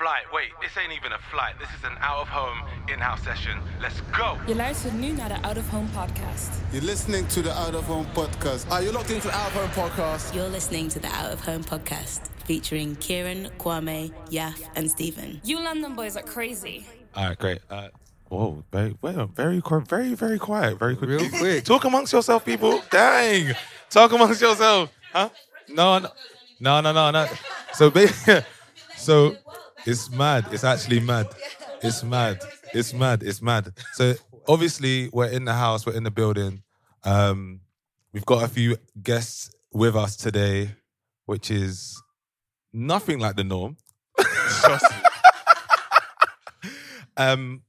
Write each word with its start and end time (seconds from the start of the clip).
Flight. 0.00 0.24
Wait, 0.32 0.48
this 0.62 0.70
ain't 0.82 0.94
even 0.94 1.12
a 1.12 1.18
flight. 1.30 1.58
This 1.58 1.68
is 1.78 1.84
an 1.84 1.98
out-of-home 2.00 2.58
in-house 2.88 3.22
session. 3.22 3.60
Let's 3.82 4.00
go. 4.12 4.38
Je 4.46 4.54
luistert 4.54 4.92
nu 4.92 5.12
naar 5.12 5.28
de 5.28 5.34
Out 5.42 5.56
of 5.56 5.68
Home 5.68 5.88
podcast. 5.88 6.48
You're 6.70 6.86
listening 6.86 7.26
to 7.26 7.42
the 7.42 7.52
Out 7.52 7.74
of 7.74 7.86
Home 7.86 8.06
podcast. 8.12 8.70
Are 8.70 8.82
you 8.82 8.92
locked 8.92 9.10
into 9.10 9.28
the 9.28 9.34
Out 9.34 9.46
of 9.46 9.54
Home 9.54 9.70
podcast? 9.70 10.34
You're 10.34 10.50
listening 10.50 10.90
to 10.90 11.00
the 11.00 11.08
Out 11.08 11.32
of 11.32 11.44
Home 11.44 11.64
podcast 11.64 12.20
featuring 12.44 12.96
Kieran, 12.96 13.50
Kwame, 13.58 14.10
Yaf, 14.30 14.62
and 14.74 14.90
Stephen. 14.90 15.40
You 15.44 15.60
London 15.62 15.94
boys 15.94 16.16
are 16.16 16.26
crazy. 16.32 16.86
All 17.14 17.28
right, 17.28 17.38
great. 17.38 17.60
Uh, 17.70 17.88
whoa, 18.28 18.64
very, 18.72 18.96
very, 19.02 19.60
very, 19.86 20.14
very 20.14 20.38
quiet. 20.38 20.78
Very 20.78 20.96
quick. 20.96 21.10
Real 21.10 21.28
quick. 21.28 21.64
Talk 21.72 21.84
amongst 21.84 22.12
yourself, 22.12 22.42
people. 22.44 22.82
Dang. 22.90 23.54
Talk 23.90 24.12
amongst 24.12 24.40
yourself. 24.40 24.88
Huh? 25.12 25.28
No, 25.68 25.98
no, 25.98 26.08
no, 26.58 26.80
no, 26.80 26.92
no, 26.92 27.10
no. 27.10 27.26
So, 27.74 27.92
so 28.96 29.36
it's 29.86 30.10
mad. 30.10 30.46
It's 30.52 30.64
actually 30.64 31.00
mad. 31.00 31.28
It's 31.82 32.02
mad. 32.02 32.40
It's 32.72 32.92
mad. 32.92 33.22
It's 33.22 33.42
mad. 33.42 33.72
So 33.94 34.14
obviously 34.46 35.08
we're 35.12 35.28
in 35.28 35.44
the 35.44 35.54
house. 35.54 35.86
We're 35.86 35.94
in 35.94 36.04
the 36.04 36.10
building. 36.10 36.62
Um, 37.04 37.60
we've 38.12 38.26
got 38.26 38.42
a 38.44 38.48
few 38.48 38.76
guests 39.02 39.50
with 39.72 39.96
us 39.96 40.16
today, 40.16 40.72
which 41.26 41.50
is 41.50 42.00
nothing 42.72 43.18
like 43.18 43.36
the 43.36 43.44
norm. 43.44 43.76
um, 47.16 47.62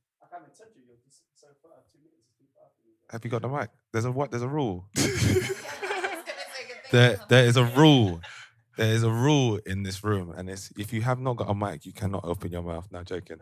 have 3.09 3.23
you 3.23 3.29
got 3.29 3.41
the 3.41 3.49
mic? 3.49 3.69
There's 3.91 4.05
a 4.05 4.11
what? 4.11 4.31
There's 4.31 4.43
a 4.43 4.47
rule. 4.47 4.85
there, 6.91 7.19
there 7.29 7.45
is 7.45 7.57
a 7.57 7.65
rule. 7.65 8.21
There 8.77 8.93
is 8.93 9.03
a 9.03 9.11
rule 9.11 9.59
in 9.65 9.83
this 9.83 10.03
room, 10.03 10.33
and 10.35 10.49
it's 10.49 10.71
if 10.77 10.93
you 10.93 11.01
have 11.01 11.19
not 11.19 11.37
got 11.37 11.49
a 11.49 11.55
mic, 11.55 11.85
you 11.85 11.93
cannot 11.93 12.23
open 12.23 12.51
your 12.51 12.61
mouth. 12.61 12.87
Now, 12.91 13.03
joking, 13.03 13.37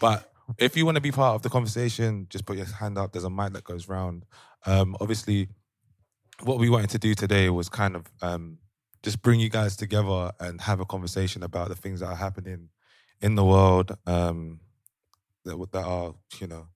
but 0.00 0.32
if 0.58 0.76
you 0.76 0.84
want 0.84 0.96
to 0.96 1.00
be 1.00 1.12
part 1.12 1.34
of 1.34 1.42
the 1.42 1.50
conversation, 1.50 2.26
just 2.30 2.46
put 2.46 2.56
your 2.56 2.66
hand 2.66 2.98
up. 2.98 3.12
There's 3.12 3.24
a 3.24 3.30
mic 3.30 3.52
that 3.52 3.64
goes 3.64 3.88
round. 3.88 4.24
Um, 4.66 4.96
obviously, 5.00 5.48
what 6.42 6.58
we 6.58 6.70
wanted 6.70 6.90
to 6.90 6.98
do 6.98 7.14
today 7.14 7.50
was 7.50 7.68
kind 7.68 7.94
of 7.94 8.10
um, 8.22 8.58
just 9.02 9.22
bring 9.22 9.40
you 9.40 9.48
guys 9.48 9.76
together 9.76 10.32
and 10.40 10.60
have 10.60 10.80
a 10.80 10.86
conversation 10.86 11.42
about 11.42 11.68
the 11.68 11.74
things 11.74 12.00
that 12.00 12.06
are 12.06 12.16
happening 12.16 12.68
in 13.20 13.34
the 13.34 13.44
world 13.44 13.96
um, 14.06 14.60
that 15.44 15.56
that 15.72 15.84
are 15.84 16.14
you 16.40 16.46
know 16.46 16.68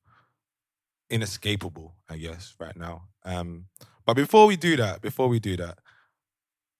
inescapable, 1.10 1.94
I 2.08 2.16
guess, 2.16 2.54
right 2.58 2.76
now. 2.76 3.08
Um, 3.24 3.66
but 4.06 4.14
before 4.14 4.46
we 4.46 4.56
do 4.56 4.76
that, 4.76 5.00
before 5.00 5.28
we 5.28 5.40
do 5.40 5.56
that, 5.56 5.78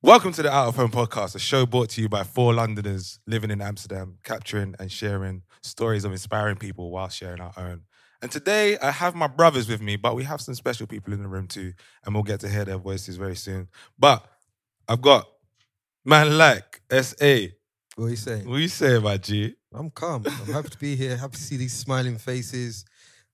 welcome 0.05 0.33
to 0.35 0.43
the 0.43 0.53
Out 0.53 0.69
of 0.69 0.77
Home 0.77 0.91
podcast, 0.91 1.35
a 1.35 1.39
show 1.39 1.65
brought 1.65 1.89
to 1.91 2.03
you 2.03 2.11
by 2.11 2.25
four 2.25 2.53
Londoners 2.53 3.21
living 3.27 3.51
in 3.51 3.63
Amsterdam, 3.63 4.19
capturing 4.23 4.75
and 4.79 4.93
sharing 4.93 5.41
stories 5.63 6.05
of 6.05 6.13
inspiring 6.13 6.57
people 6.57 6.91
while 6.91 7.09
sharing 7.09 7.41
our 7.41 7.55
own. 7.57 7.85
And 8.21 8.31
today 8.31 8.77
I 8.81 8.91
have 8.91 9.15
my 9.15 9.29
brothers 9.29 9.67
with 9.67 9.81
me, 9.81 9.97
but 9.97 10.15
we 10.15 10.25
have 10.25 10.43
some 10.43 10.55
special 10.55 10.87
people 10.87 11.15
in 11.15 11.23
the 11.23 11.29
room 11.29 11.47
too, 11.47 11.73
and 12.05 12.15
we'll 12.15 12.23
get 12.23 12.41
to 12.41 12.51
hear 12.51 12.67
their 12.67 12.77
voices 12.77 13.17
very 13.17 13.35
soon. 13.35 13.69
But 13.99 14.23
I've 14.87 15.01
got 15.01 15.27
man 16.05 16.37
like 16.37 16.83
SA. 16.91 17.47
What 17.97 18.05
are 18.05 18.11
you 18.11 18.17
saying? 18.17 18.47
What 18.47 18.57
are 18.57 18.61
you 18.61 18.69
saying, 18.69 18.99
about 18.99 19.23
G? 19.23 19.55
I'm 19.73 19.89
calm. 19.91 20.25
I'm 20.27 20.53
happy 20.53 20.69
to 20.69 20.79
be 20.79 20.97
here. 20.97 21.17
Happy 21.17 21.37
to 21.37 21.43
see 21.43 21.57
these 21.57 21.73
smiling 21.73 22.19
faces. 22.19 22.85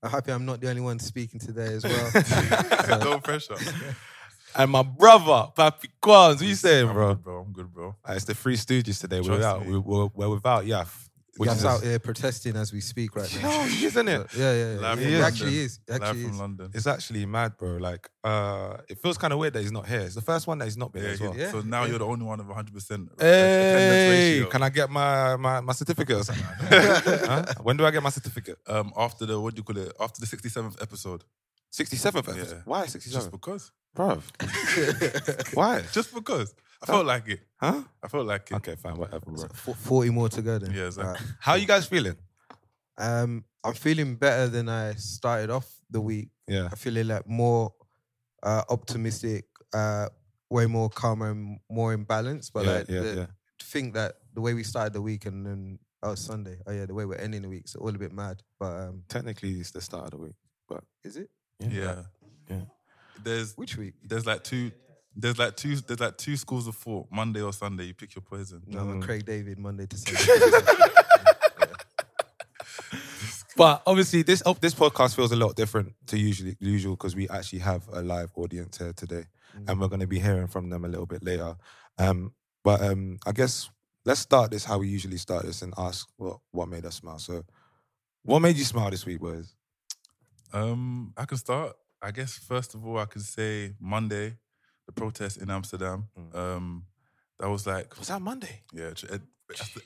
I'm 0.05 0.11
happy 0.11 0.31
I'm 0.31 0.47
not 0.47 0.61
the 0.61 0.71
only 0.71 0.83
one 0.83 1.01
speaking 1.01 1.41
today 1.41 1.75
as 1.75 1.83
well. 1.83 3.01
no 3.01 3.19
pressure. 3.19 3.57
And 4.57 4.71
my 4.71 4.83
brother, 4.83 5.51
Papi 5.57 5.89
Quans. 6.01 6.41
What 6.41 6.49
you 6.49 6.55
saying, 6.55 6.93
bro? 6.93 7.15
good, 7.15 7.25
bro. 7.25 7.41
I'm 7.47 7.53
good, 7.53 7.73
bro. 7.73 7.97
Uh, 8.09 8.13
it's 8.13 8.25
the 8.25 8.35
Three 8.35 8.57
Stooges 8.57 9.01
today. 9.01 9.21
We're 9.21 9.27
Trust 9.27 9.39
without, 9.39 9.67
me. 9.67 9.73
we, 9.73 9.79
we're, 9.79 10.09
we're 10.15 10.29
without 10.31 10.65
Yaf. 10.65 11.07
Which 11.37 11.49
is 11.53 11.65
out 11.65 11.83
here 11.83 11.99
protesting 11.99 12.55
as 12.57 12.71
we 12.71 12.81
speak 12.81 13.17
right 13.17 13.35
now. 13.41 13.49
No, 13.49 13.65
isn't 13.65 14.09
it? 14.09 14.27
Yeah, 14.37 14.53
yeah, 14.53 14.73
yeah. 14.75 14.81
Live 14.81 14.99
It 14.99 15.05
from 15.05 15.13
is. 15.15 15.21
actually 15.23 15.47
London. 15.47 15.65
is. 15.65 15.81
Live 15.89 16.03
actually 16.03 16.23
from 16.25 16.31
is. 16.33 16.39
London. 16.41 16.71
It's 16.75 16.87
actually 16.87 17.27
mad, 17.27 17.57
bro. 17.57 17.77
Like, 17.77 18.11
uh, 18.25 18.77
it 18.91 18.99
feels 18.99 19.17
kind 19.17 19.33
of 19.33 19.39
weird 19.39 19.55
that 19.55 19.63
he's 19.63 19.73
not 19.73 19.87
here. 19.89 20.01
It's 20.01 20.17
the 20.17 20.21
first 20.21 20.47
one 20.47 20.59
that 20.59 20.67
he's 20.67 20.77
not 20.77 20.93
been 20.93 21.05
Yeah, 21.05 21.11
as 21.11 21.21
well. 21.21 21.35
yeah. 21.35 21.51
So 21.51 21.61
now 21.63 21.85
you're 21.85 21.99
the 22.01 22.05
only 22.05 22.27
one 22.27 22.41
of 22.41 22.47
100 22.47 22.75
percent 22.75 23.09
Hey, 23.19 24.45
can 24.51 24.63
I 24.63 24.69
get 24.69 24.91
my 24.91 25.37
my, 25.37 25.61
my 25.61 25.73
certificate? 25.73 26.17
or 26.17 26.25
something? 26.25 26.45
Huh? 26.71 27.45
When 27.63 27.77
do 27.79 27.87
I 27.87 27.91
get 27.91 28.03
my 28.03 28.11
certificate? 28.11 28.59
Um, 28.67 28.93
after 28.97 29.25
the 29.25 29.41
what 29.41 29.55
do 29.55 29.61
you 29.61 29.65
call 29.65 29.79
it? 29.79 29.93
After 29.99 30.21
the 30.21 30.27
67th 30.27 30.83
episode. 30.83 31.25
67th 31.73 32.17
episode. 32.19 32.49
Yeah. 32.57 32.63
Why 32.67 32.85
Just 32.87 32.99
67th? 32.99 33.31
because. 33.31 33.71
Bro. 33.95 34.23
Why? 35.55 35.83
Just 35.93 36.15
because. 36.15 36.55
I 36.83 36.87
felt 36.87 37.05
like 37.07 37.29
it. 37.29 37.41
Huh? 37.57 37.83
I 38.03 38.09
felt 38.09 38.27
like 38.27 38.51
it. 38.51 38.55
Okay, 38.55 38.75
fine, 38.77 38.97
whatever, 38.97 39.27
bro. 39.31 39.45
F- 39.45 39.77
40 39.77 40.11
more 40.11 40.29
to 40.31 40.41
go 40.41 40.59
then. 40.59 40.73
Yeah, 40.73 40.87
exactly. 40.87 41.09
Alright. 41.13 41.23
How 41.39 41.55
you 41.55 41.67
guys 41.67 41.87
feeling? 41.87 42.17
Um, 42.97 43.45
I'm 43.63 43.75
feeling 43.75 44.15
better 44.17 44.49
than 44.49 44.69
I 44.69 44.95
started 44.95 45.51
off 45.51 45.71
the 45.91 46.01
week. 46.01 46.31
Yeah. 46.49 46.69
I'm 46.71 46.77
feeling 46.77 47.09
like 47.09 47.29
more 47.29 47.75
uh, 48.43 48.63
optimistic, 48.71 49.45
uh, 49.75 50.09
way 50.49 50.65
more 50.67 50.89
calm 50.89 51.21
and 51.23 51.59
more 51.71 51.93
in 51.93 52.05
balance. 52.05 52.49
But 52.49 52.65
yeah, 52.65 52.73
like, 52.73 52.89
yeah, 52.89 53.01
the, 53.01 53.15
yeah. 53.15 53.27
to 53.59 53.67
think 53.67 53.95
that 53.95 54.15
the 54.33 54.41
way 54.41 54.55
we 54.55 54.63
started 54.63 54.95
the 54.95 55.03
week 55.03 55.27
and 55.27 55.45
then 55.45 55.79
oh 56.03 56.15
Sunday, 56.15 56.57
oh 56.67 56.73
yeah, 56.73 56.87
the 56.87 56.95
way 56.95 57.05
we're 57.05 57.17
ending 57.17 57.43
the 57.43 57.49
week, 57.51 57.63
it's 57.65 57.75
all 57.77 57.89
a 57.91 57.99
bit 57.99 58.13
mad. 58.13 58.43
But 58.59 58.73
um, 58.81 59.03
Technically, 59.09 59.53
it's 59.61 59.71
the 59.71 59.83
start 59.83 60.05
of 60.07 60.11
the 60.13 60.19
week, 60.19 60.37
but 60.67 60.83
is 61.05 61.17
it 61.17 61.29
Yeah. 61.59 62.05
Yeah. 62.49 62.63
There's 63.23 63.57
which 63.57 63.77
week? 63.77 63.95
there's 64.05 64.27
like 64.27 64.45
two 64.45 64.73
there's 65.17 65.39
like 65.39 65.57
two 65.57 65.77
there's 65.77 66.01
like 66.01 66.17
two 66.17 66.37
schools 66.37 66.67
of 66.67 66.77
thought. 66.77 67.07
Monday 67.11 67.43
or 67.43 67.53
Sunday, 67.53 67.85
you 67.85 67.95
pick 67.95 68.15
your 68.15 68.23
poison. 68.23 68.63
No, 68.67 68.81
I'm 68.81 69.01
Mm. 69.01 69.03
a 69.03 69.07
Craig 69.07 69.25
David 69.27 69.59
Monday 69.59 69.87
to 69.87 69.97
Sunday. 69.97 70.77
But 73.57 73.83
obviously, 73.87 74.23
this 74.23 74.43
oh, 74.47 74.55
this 74.55 74.75
podcast 74.75 75.15
feels 75.15 75.33
a 75.33 75.37
lot 75.37 75.55
different 75.55 75.93
to 76.07 76.19
usually 76.19 76.57
usual 76.61 76.97
because 76.97 77.15
we 77.15 77.29
actually 77.29 77.59
have 77.59 77.87
a 77.93 78.01
live 78.01 78.31
audience 78.37 78.79
here 78.79 78.95
today, 78.95 79.25
and 79.67 79.79
we're 79.79 79.89
going 79.89 80.01
to 80.01 80.07
be 80.07 80.19
hearing 80.19 80.47
from 80.47 80.71
them 80.71 80.85
a 80.85 80.89
little 80.89 81.05
bit 81.05 81.23
later. 81.23 81.57
Um, 81.99 82.33
but 82.65 82.81
um, 82.81 83.19
I 83.27 83.33
guess 83.33 83.69
let's 84.07 84.21
start 84.21 84.51
this 84.53 84.65
how 84.65 84.79
we 84.79 84.89
usually 84.89 85.19
start 85.19 85.45
this 85.45 85.61
and 85.61 85.75
ask 85.77 86.09
what 86.17 86.39
what 86.53 86.69
made 86.69 86.87
us 86.87 86.95
smile. 86.97 87.19
So, 87.19 87.43
what 88.23 88.39
made 88.41 88.57
you 88.57 88.65
smile 88.65 88.89
this 88.91 89.05
week, 89.05 89.21
boys? 89.21 89.55
Um, 90.55 91.13
I 91.19 91.27
can 91.27 91.37
start. 91.37 91.77
I 92.03 92.11
guess 92.11 92.39
first 92.39 92.75
of 92.75 92.87
all, 92.87 92.99
I 92.99 93.05
could 93.05 93.23
say 93.23 93.75
Monday, 93.81 94.37
the 94.87 94.93
protest 94.93 95.37
in 95.39 95.51
Amsterdam. 95.51 96.09
Mm. 96.19 96.35
Um, 96.35 96.85
that 97.39 97.49
was 97.49 97.67
like 97.67 97.99
Was 97.99 98.09
that 98.09 98.23
Monday? 98.23 98.63
Yeah, 98.73 98.89
it, 98.89 99.23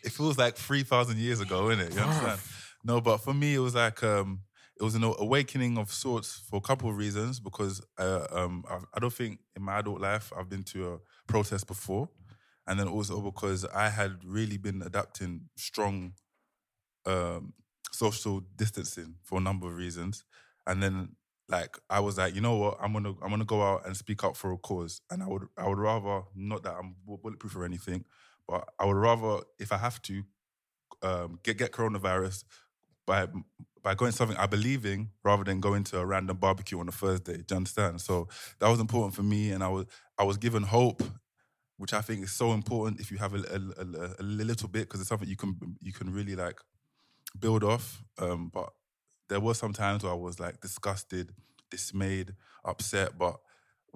it 0.03 0.13
feels 0.13 0.39
like 0.39 0.57
three 0.57 0.83
thousand 0.83 1.19
years 1.19 1.41
ago, 1.41 1.71
isn't 1.71 1.87
it? 1.87 1.95
You 1.95 2.01
understand? 2.01 2.41
No, 2.85 3.01
but 3.01 3.19
for 3.19 3.33
me, 3.33 3.55
it 3.55 3.61
was 3.61 3.75
like 3.75 4.03
um, 4.03 4.41
it 4.79 4.83
was 4.83 4.95
an 4.95 5.05
awakening 5.05 5.79
of 5.79 5.93
sorts 5.93 6.43
for 6.51 6.57
a 6.57 6.61
couple 6.61 6.91
of 6.91 6.97
reasons. 6.97 7.41
Because 7.41 7.81
uh, 7.99 8.27
um, 8.31 8.65
I, 8.69 8.79
I 8.95 9.01
don't 9.01 9.13
think 9.13 9.39
in 9.57 9.63
my 9.63 9.79
adult 9.79 10.01
life 10.01 10.33
I've 10.37 10.49
been 10.49 10.65
to 10.65 10.95
a 10.95 10.99
protest 11.27 11.67
before, 11.67 12.09
and 12.67 12.79
then 12.79 12.89
also 12.89 13.21
because 13.21 13.65
I 13.65 13.89
had 13.89 14.19
really 14.25 14.59
been 14.59 14.83
adapting 14.83 15.49
strong 15.57 16.13
um, 17.07 17.55
social 17.93 18.43
distancing 18.57 19.15
for 19.23 19.39
a 19.39 19.43
number 19.43 19.67
of 19.67 19.77
reasons, 19.77 20.25
and 20.67 20.83
then 20.83 21.17
like 21.49 21.79
I 21.91 22.01
was 22.01 22.19
like, 22.19 22.35
you 22.35 22.41
know 22.41 22.57
what, 22.57 22.79
I'm 22.81 22.93
gonna 22.93 23.15
I'm 23.23 23.31
gonna 23.31 23.45
go 23.45 23.63
out 23.63 23.87
and 23.87 23.97
speak 23.97 24.25
up 24.25 24.37
for 24.37 24.53
a 24.53 24.59
cause, 24.59 25.01
and 25.11 25.23
I 25.23 25.27
would 25.27 25.43
I 25.59 25.69
would 25.69 25.79
rather 25.79 26.23
not 26.35 26.63
that 26.63 26.75
I'm 26.75 26.97
bulletproof 27.07 27.57
or 27.57 27.65
anything, 27.65 28.05
but 28.49 28.69
I 28.79 28.87
would 28.87 28.97
rather 28.97 29.43
if 29.59 29.73
I 29.73 29.77
have 29.79 30.01
to 30.03 30.23
um, 31.03 31.39
get 31.43 31.59
get 31.59 31.73
coronavirus 31.73 32.45
by 33.07 33.27
by 33.83 33.95
going 33.95 34.13
something 34.13 34.37
I 34.39 34.47
believe 34.47 34.87
in 34.87 35.11
rather 35.23 35.45
than 35.45 35.61
going 35.61 35.85
to 35.85 35.99
a 35.99 36.07
random 36.07 36.39
barbecue 36.39 36.81
on 36.81 36.89
a 36.89 36.93
Thursday. 36.93 37.37
Do 37.37 37.45
you 37.51 37.57
understand? 37.57 38.01
So 38.01 38.29
that 38.59 38.69
was 38.69 38.81
important 38.81 39.15
for 39.15 39.23
me, 39.23 39.51
and 39.51 39.63
I 39.63 39.69
was 39.69 39.87
I 40.19 40.25
was 40.25 40.39
given 40.39 40.63
hope, 40.63 41.03
which 41.77 41.93
I 41.93 42.01
think 42.01 42.25
is 42.25 42.33
so 42.33 42.53
important 42.53 43.01
if 43.01 43.11
you 43.11 43.19
have 43.19 43.35
a, 43.35 43.39
a, 43.39 43.83
a, 43.83 44.15
a 44.21 44.23
little 44.23 44.69
bit 44.69 44.83
because 44.85 45.01
it's 45.01 45.09
something 45.09 45.29
you 45.29 45.37
can 45.37 45.57
you 45.81 45.93
can 45.93 46.11
really 46.13 46.35
like 46.37 46.59
build 47.39 47.65
off. 47.65 48.03
Um, 48.19 48.51
but 48.53 48.71
there 49.29 49.41
were 49.41 49.55
some 49.55 49.73
times 49.73 50.03
where 50.03 50.13
I 50.13 50.17
was 50.17 50.39
like 50.41 50.61
disgusted, 50.61 51.33
dismayed, 51.71 52.35
upset. 52.65 53.19
But 53.19 53.41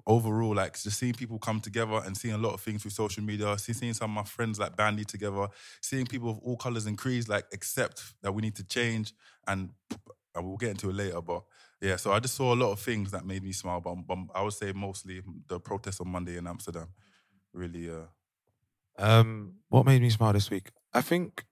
overall, 0.07 0.55
like 0.55 0.81
just 0.81 0.97
seeing 0.97 1.13
people 1.13 1.39
come 1.39 1.61
together 1.61 2.01
and 2.05 2.17
seeing 2.17 2.33
a 2.33 2.37
lot 2.37 2.53
of 2.53 2.61
things 2.61 2.81
through 2.81 2.91
social 2.91 3.23
media, 3.23 3.57
seeing 3.57 3.93
some 3.93 4.11
of 4.11 4.15
my 4.15 4.23
friends 4.23 4.59
like 4.59 4.75
bandy 4.75 5.05
together, 5.05 5.47
seeing 5.81 6.05
people 6.05 6.29
of 6.29 6.39
all 6.39 6.57
colors 6.57 6.85
and 6.85 6.97
creeds 6.97 7.29
like 7.29 7.45
accept 7.53 8.15
that 8.21 8.31
we 8.33 8.41
need 8.41 8.55
to 8.55 8.63
change, 8.63 9.13
and, 9.47 9.69
and 10.35 10.47
we'll 10.47 10.57
get 10.57 10.71
into 10.71 10.89
it 10.89 10.95
later. 10.95 11.21
But 11.21 11.43
yeah, 11.81 11.95
so 11.97 12.11
I 12.11 12.19
just 12.19 12.35
saw 12.35 12.53
a 12.53 12.55
lot 12.55 12.71
of 12.71 12.79
things 12.79 13.11
that 13.11 13.25
made 13.25 13.43
me 13.43 13.51
smile. 13.51 13.81
But, 13.81 13.95
but 14.07 14.17
I 14.35 14.41
would 14.41 14.53
say 14.53 14.71
mostly 14.73 15.21
the 15.47 15.59
protest 15.59 16.01
on 16.01 16.09
Monday 16.09 16.37
in 16.37 16.47
Amsterdam 16.47 16.87
really. 17.53 17.89
Uh, 17.89 18.05
Um, 18.97 19.55
what 19.69 19.85
made 19.85 20.01
me 20.01 20.09
smile 20.09 20.33
this 20.33 20.49
week? 20.49 20.71
I 20.93 21.01
think 21.01 21.45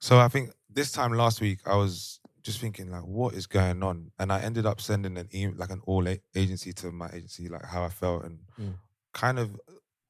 so. 0.00 0.18
I 0.18 0.28
think 0.28 0.52
this 0.70 0.92
time 0.92 1.12
last 1.12 1.40
week 1.40 1.60
I 1.66 1.76
was 1.76 2.20
just 2.42 2.60
thinking 2.60 2.90
like, 2.90 3.04
what 3.04 3.34
is 3.34 3.46
going 3.46 3.82
on? 3.82 4.12
And 4.18 4.32
I 4.32 4.40
ended 4.40 4.66
up 4.66 4.80
sending 4.80 5.16
an 5.18 5.28
email, 5.34 5.56
like 5.56 5.70
an 5.70 5.82
all 5.86 6.06
agency 6.34 6.72
to 6.74 6.92
my 6.92 7.08
agency, 7.12 7.48
like 7.48 7.64
how 7.64 7.84
I 7.84 7.88
felt 7.90 8.24
and 8.24 8.40
Mm. 8.58 8.78
kind 9.14 9.38
of 9.38 9.60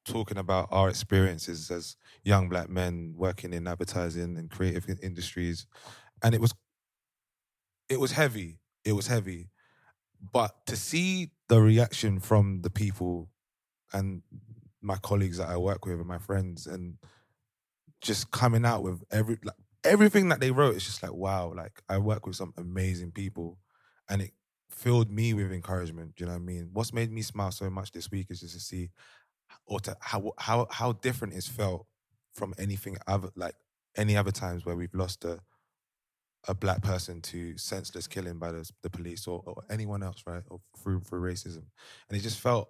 talking 0.05 0.37
about 0.37 0.69
our 0.71 0.89
experiences 0.89 1.71
as 1.71 1.97
young 2.23 2.49
black 2.49 2.69
men 2.69 3.13
working 3.17 3.53
in 3.53 3.67
advertising 3.67 4.37
and 4.37 4.49
creative 4.51 4.87
industries. 5.01 5.67
And 6.23 6.35
it 6.35 6.41
was, 6.41 6.53
it 7.87 7.99
was 7.99 8.11
heavy. 8.11 8.59
It 8.85 8.93
was 8.93 9.07
heavy, 9.07 9.49
but 10.33 10.65
to 10.67 10.77
see 10.77 11.31
the 11.49 11.61
reaction 11.61 12.19
from 12.19 12.61
the 12.61 12.69
people 12.69 13.29
and 13.93 14.23
my 14.81 14.97
colleagues 14.97 15.37
that 15.37 15.49
I 15.49 15.57
work 15.57 15.85
with 15.85 15.99
and 15.99 16.07
my 16.07 16.19
friends 16.19 16.67
and 16.67 16.97
just 18.01 18.31
coming 18.31 18.65
out 18.65 18.83
with 18.83 19.03
every 19.11 19.37
like 19.43 19.55
everything 19.83 20.29
that 20.29 20.39
they 20.39 20.51
wrote 20.51 20.75
it's 20.75 20.85
just 20.85 21.03
like 21.03 21.13
wow 21.13 21.53
like 21.55 21.81
I 21.87 21.97
work 21.97 22.25
with 22.25 22.35
some 22.35 22.53
amazing 22.57 23.11
people 23.11 23.57
and 24.09 24.21
it 24.21 24.31
filled 24.69 25.11
me 25.11 25.33
with 25.33 25.51
encouragement 25.51 26.15
do 26.15 26.23
you 26.23 26.27
know 26.27 26.33
what 26.33 26.41
I 26.41 26.45
mean 26.45 26.69
what's 26.73 26.93
made 26.93 27.11
me 27.11 27.21
smile 27.21 27.51
so 27.51 27.69
much 27.69 27.91
this 27.91 28.11
week 28.11 28.27
is 28.29 28.41
just 28.41 28.53
to 28.53 28.59
see 28.59 28.89
or 29.65 29.79
to 29.81 29.95
how 30.01 30.33
how 30.37 30.67
how 30.69 30.93
different 30.93 31.33
it's 31.33 31.47
felt 31.47 31.87
from 32.33 32.53
anything 32.57 32.97
other 33.07 33.29
like 33.35 33.55
any 33.97 34.15
other 34.15 34.31
times 34.31 34.65
where 34.65 34.75
we've 34.75 34.93
lost 34.93 35.25
a 35.25 35.39
a 36.47 36.53
black 36.53 36.81
person 36.81 37.21
to 37.21 37.57
senseless 37.57 38.07
killing 38.07 38.39
by 38.39 38.51
the, 38.51 38.69
the 38.81 38.89
police 38.89 39.27
or, 39.27 39.43
or 39.45 39.61
anyone 39.69 40.01
else 40.01 40.23
right 40.25 40.43
or 40.49 40.59
through 40.77 41.01
through 41.01 41.21
racism 41.21 41.63
and 42.09 42.17
it 42.17 42.21
just 42.21 42.39
felt 42.39 42.69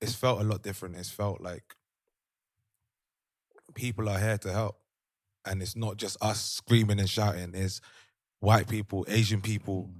it's 0.00 0.14
felt 0.14 0.40
a 0.40 0.44
lot 0.44 0.62
different. 0.62 0.96
It's 0.96 1.10
felt 1.10 1.40
like 1.40 1.76
people 3.74 4.08
are 4.08 4.18
here 4.18 4.38
to 4.38 4.52
help. 4.52 4.79
And 5.46 5.62
it's 5.62 5.76
not 5.76 5.96
just 5.96 6.16
us 6.20 6.40
screaming 6.44 6.98
and 7.00 7.08
shouting, 7.08 7.52
it's 7.54 7.80
white 8.40 8.68
people, 8.68 9.04
Asian 9.08 9.40
people. 9.40 9.90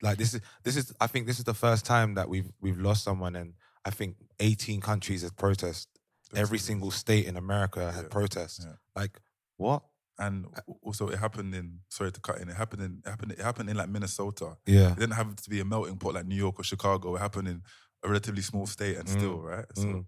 Like 0.00 0.16
this 0.18 0.34
is 0.34 0.40
this 0.64 0.76
is 0.76 0.92
I 1.00 1.06
think 1.08 1.26
this 1.26 1.38
is 1.38 1.44
the 1.44 1.54
first 1.54 1.84
time 1.84 2.14
that 2.14 2.28
we've 2.28 2.50
we've 2.60 2.78
lost 2.80 3.02
someone 3.04 3.34
and 3.36 3.54
I 3.84 3.90
think 3.90 4.16
18 4.40 4.80
countries 4.80 5.22
have 5.22 5.36
protest. 5.36 5.88
Every 6.34 6.58
single 6.58 6.90
state 6.90 7.26
in 7.26 7.36
America 7.36 7.90
had 7.90 8.04
Yeah, 8.04 8.08
protests. 8.10 8.64
yeah. 8.64 8.74
Like 8.94 9.20
what? 9.56 9.82
and 10.20 10.46
also 10.82 11.06
it 11.08 11.16
happened 11.18 11.54
in 11.54 11.78
sorry 11.90 12.10
to 12.10 12.20
cut 12.20 12.38
in 12.40 12.48
it 12.48 12.56
happened 12.56 12.82
in 12.82 13.02
it 13.06 13.08
happened 13.08 13.30
it 13.32 13.40
happened 13.40 13.70
in 13.70 13.76
like 13.76 13.88
Minnesota. 13.88 14.56
Yeah. 14.66 14.92
It 14.92 14.98
didn't 14.98 15.14
have 15.14 15.36
to 15.36 15.50
be 15.50 15.60
a 15.60 15.64
melting 15.64 15.96
pot 15.96 16.14
like 16.14 16.26
New 16.26 16.34
York 16.36 16.58
or 16.58 16.64
Chicago. 16.64 17.14
It 17.16 17.20
happened 17.20 17.46
in 17.48 17.62
a 18.02 18.08
relatively 18.08 18.42
small 18.42 18.66
state 18.66 18.96
and 18.96 19.06
Mm, 19.08 19.12
still, 19.18 19.38
right? 19.40 19.64
So 19.74 19.82
Mm. 19.84 20.04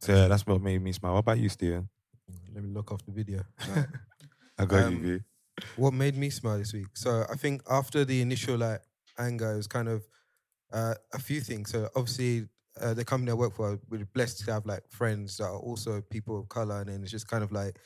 So 0.00 0.12
yeah, 0.14 0.28
that's 0.28 0.46
what 0.46 0.60
made 0.60 0.82
me 0.82 0.92
smile. 0.92 1.12
What 1.14 1.20
about 1.20 1.38
you, 1.38 1.48
Stephen? 1.48 1.88
Let 2.54 2.62
me 2.64 2.70
look 2.74 2.92
off 2.92 3.04
the 3.06 3.12
video. 3.12 3.42
I 4.58 4.66
got 4.66 4.78
Um, 4.78 4.94
you, 4.94 5.20
what 5.76 5.94
made 5.94 6.16
me 6.16 6.30
smile 6.30 6.58
this 6.58 6.72
week? 6.72 6.96
So 6.96 7.26
I 7.30 7.36
think 7.36 7.62
after 7.70 8.04
the 8.04 8.20
initial 8.22 8.58
like 8.58 8.82
anger, 9.18 9.52
it 9.52 9.56
was 9.56 9.66
kind 9.66 9.88
of 9.88 10.08
uh, 10.72 10.94
a 11.14 11.18
few 11.20 11.40
things. 11.40 11.70
So 11.70 11.90
obviously, 11.96 12.48
uh, 12.80 12.94
the 12.94 13.04
company 13.04 13.30
I 13.32 13.34
work 13.34 13.54
for, 13.54 13.80
we're 13.88 14.06
blessed 14.06 14.40
to 14.46 14.52
have 14.52 14.66
like 14.66 14.88
friends 14.90 15.38
that 15.38 15.46
are 15.46 15.58
also 15.58 16.02
people 16.02 16.40
of 16.40 16.48
color, 16.48 16.80
and 16.80 16.90
then 16.90 17.02
it's 17.02 17.12
just 17.12 17.28
kind 17.28 17.44
of 17.44 17.52
like 17.52 17.78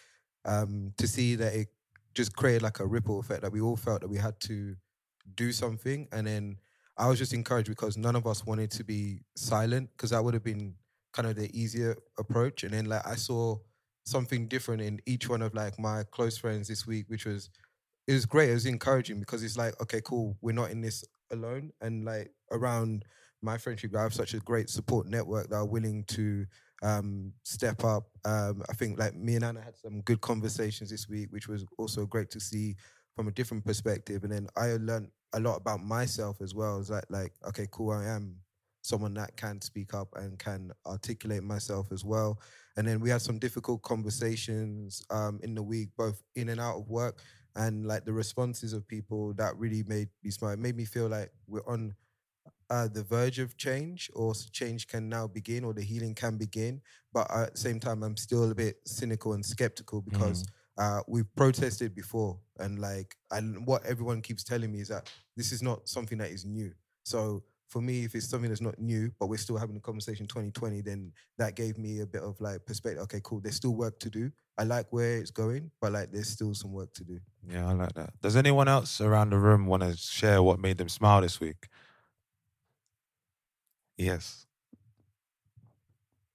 um, 0.44 0.94
to 0.98 1.08
see 1.08 1.34
that 1.36 1.54
it 1.54 1.68
just 2.14 2.36
created 2.36 2.62
like 2.62 2.80
a 2.80 2.86
ripple 2.86 3.20
effect 3.20 3.42
that 3.42 3.52
we 3.52 3.60
all 3.60 3.76
felt 3.76 4.02
that 4.02 4.08
we 4.08 4.18
had 4.18 4.40
to 4.42 4.76
do 5.34 5.52
something, 5.52 6.08
and 6.12 6.26
then 6.26 6.58
I 6.96 7.08
was 7.08 7.18
just 7.18 7.32
encouraged 7.32 7.68
because 7.68 7.96
none 7.96 8.16
of 8.16 8.26
us 8.26 8.44
wanted 8.44 8.70
to 8.72 8.84
be 8.84 9.24
silent 9.36 9.90
because 9.92 10.10
that 10.10 10.22
would 10.24 10.34
have 10.34 10.44
been 10.44 10.76
kind 11.12 11.28
of 11.28 11.36
the 11.36 11.50
easier 11.58 11.96
approach, 12.18 12.64
and 12.64 12.72
then 12.72 12.86
like 12.86 13.06
I 13.06 13.16
saw 13.16 13.58
something 14.08 14.48
different 14.48 14.82
in 14.82 15.00
each 15.06 15.28
one 15.28 15.42
of 15.42 15.54
like 15.54 15.78
my 15.78 16.04
close 16.10 16.36
friends 16.36 16.68
this 16.68 16.86
week, 16.86 17.06
which 17.08 17.26
was 17.26 17.50
it 18.06 18.14
was 18.14 18.26
great. 18.26 18.50
It 18.50 18.54
was 18.54 18.66
encouraging 18.66 19.20
because 19.20 19.42
it's 19.42 19.58
like, 19.58 19.80
okay, 19.82 20.00
cool, 20.02 20.36
we're 20.40 20.52
not 20.52 20.70
in 20.70 20.80
this 20.80 21.04
alone. 21.30 21.72
And 21.80 22.04
like 22.04 22.30
around 22.50 23.04
my 23.42 23.58
friendship, 23.58 23.94
I 23.94 24.02
have 24.02 24.14
such 24.14 24.34
a 24.34 24.40
great 24.40 24.70
support 24.70 25.06
network 25.06 25.50
that 25.50 25.56
are 25.56 25.66
willing 25.66 26.04
to 26.08 26.46
um, 26.82 27.32
step 27.42 27.84
up. 27.84 28.04
Um, 28.24 28.62
I 28.68 28.72
think 28.74 28.98
like 28.98 29.14
me 29.14 29.36
and 29.36 29.44
Anna 29.44 29.60
had 29.60 29.76
some 29.76 30.00
good 30.00 30.20
conversations 30.20 30.90
this 30.90 31.08
week, 31.08 31.28
which 31.30 31.48
was 31.48 31.64
also 31.78 32.06
great 32.06 32.30
to 32.30 32.40
see 32.40 32.76
from 33.14 33.28
a 33.28 33.32
different 33.32 33.64
perspective. 33.64 34.24
And 34.24 34.32
then 34.32 34.48
I 34.56 34.76
learned 34.80 35.10
a 35.34 35.40
lot 35.40 35.56
about 35.56 35.80
myself 35.80 36.40
as 36.40 36.54
well. 36.54 36.80
It's 36.80 36.90
like, 36.90 37.04
like, 37.10 37.32
okay, 37.48 37.66
cool, 37.70 37.92
I 37.92 38.06
am 38.06 38.36
someone 38.88 39.14
that 39.14 39.36
can 39.36 39.60
speak 39.60 39.94
up 39.94 40.08
and 40.16 40.38
can 40.38 40.72
articulate 40.86 41.42
myself 41.42 41.92
as 41.92 42.04
well. 42.04 42.40
And 42.76 42.86
then 42.88 43.00
we 43.00 43.10
had 43.10 43.22
some 43.22 43.38
difficult 43.38 43.82
conversations 43.82 45.04
um, 45.10 45.40
in 45.42 45.54
the 45.54 45.62
week, 45.62 45.90
both 45.96 46.22
in 46.34 46.48
and 46.48 46.60
out 46.60 46.76
of 46.78 46.88
work, 46.88 47.18
and 47.54 47.86
like 47.86 48.04
the 48.04 48.12
responses 48.12 48.72
of 48.72 48.88
people 48.88 49.34
that 49.34 49.56
really 49.56 49.82
made 49.86 50.08
me 50.22 50.30
smile. 50.30 50.52
It 50.52 50.58
made 50.58 50.76
me 50.76 50.84
feel 50.84 51.08
like 51.08 51.30
we're 51.46 51.66
on 51.66 51.94
uh, 52.70 52.88
the 52.88 53.02
verge 53.02 53.38
of 53.38 53.56
change, 53.56 54.10
or 54.14 54.34
change 54.52 54.86
can 54.88 55.08
now 55.08 55.26
begin, 55.26 55.64
or 55.64 55.72
the 55.74 55.82
healing 55.82 56.14
can 56.14 56.36
begin. 56.36 56.80
But 57.12 57.30
at 57.30 57.52
the 57.52 57.58
same 57.58 57.80
time, 57.80 58.02
I'm 58.02 58.16
still 58.16 58.50
a 58.50 58.54
bit 58.54 58.76
cynical 58.86 59.32
and 59.32 59.44
skeptical 59.44 60.02
because 60.02 60.46
uh, 60.76 61.00
we've 61.08 61.34
protested 61.34 61.94
before, 61.94 62.38
and 62.58 62.78
like, 62.78 63.16
and 63.30 63.66
what 63.66 63.84
everyone 63.84 64.22
keeps 64.22 64.44
telling 64.44 64.70
me 64.72 64.80
is 64.80 64.88
that 64.88 65.10
this 65.36 65.52
is 65.52 65.62
not 65.62 65.88
something 65.88 66.18
that 66.18 66.30
is 66.30 66.44
new. 66.44 66.72
So 67.04 67.42
for 67.68 67.80
me, 67.82 68.04
if 68.04 68.14
it's 68.14 68.28
something 68.28 68.48
that's 68.50 68.60
not 68.62 68.78
new, 68.78 69.10
but 69.20 69.26
we're 69.28 69.36
still 69.36 69.56
having 69.58 69.76
a 69.76 69.80
conversation 69.80 70.26
2020, 70.26 70.80
then 70.80 71.12
that 71.36 71.54
gave 71.54 71.76
me 71.78 72.00
a 72.00 72.06
bit 72.06 72.22
of 72.22 72.40
like 72.40 72.64
perspective. 72.66 73.02
Okay, 73.02 73.20
cool. 73.22 73.40
There's 73.40 73.56
still 73.56 73.74
work 73.74 73.98
to 74.00 74.10
do. 74.10 74.32
I 74.56 74.64
like 74.64 74.86
where 74.90 75.18
it's 75.18 75.30
going, 75.30 75.70
but 75.80 75.92
like 75.92 76.10
there's 76.10 76.28
still 76.28 76.54
some 76.54 76.72
work 76.72 76.92
to 76.94 77.04
do. 77.04 77.20
Yeah, 77.48 77.68
I 77.68 77.72
like 77.74 77.92
that. 77.94 78.10
Does 78.22 78.36
anyone 78.36 78.68
else 78.68 79.00
around 79.00 79.30
the 79.30 79.38
room 79.38 79.66
want 79.66 79.82
to 79.82 79.96
share 79.96 80.42
what 80.42 80.58
made 80.58 80.78
them 80.78 80.88
smile 80.88 81.20
this 81.20 81.38
week? 81.40 81.68
Yes. 83.96 84.46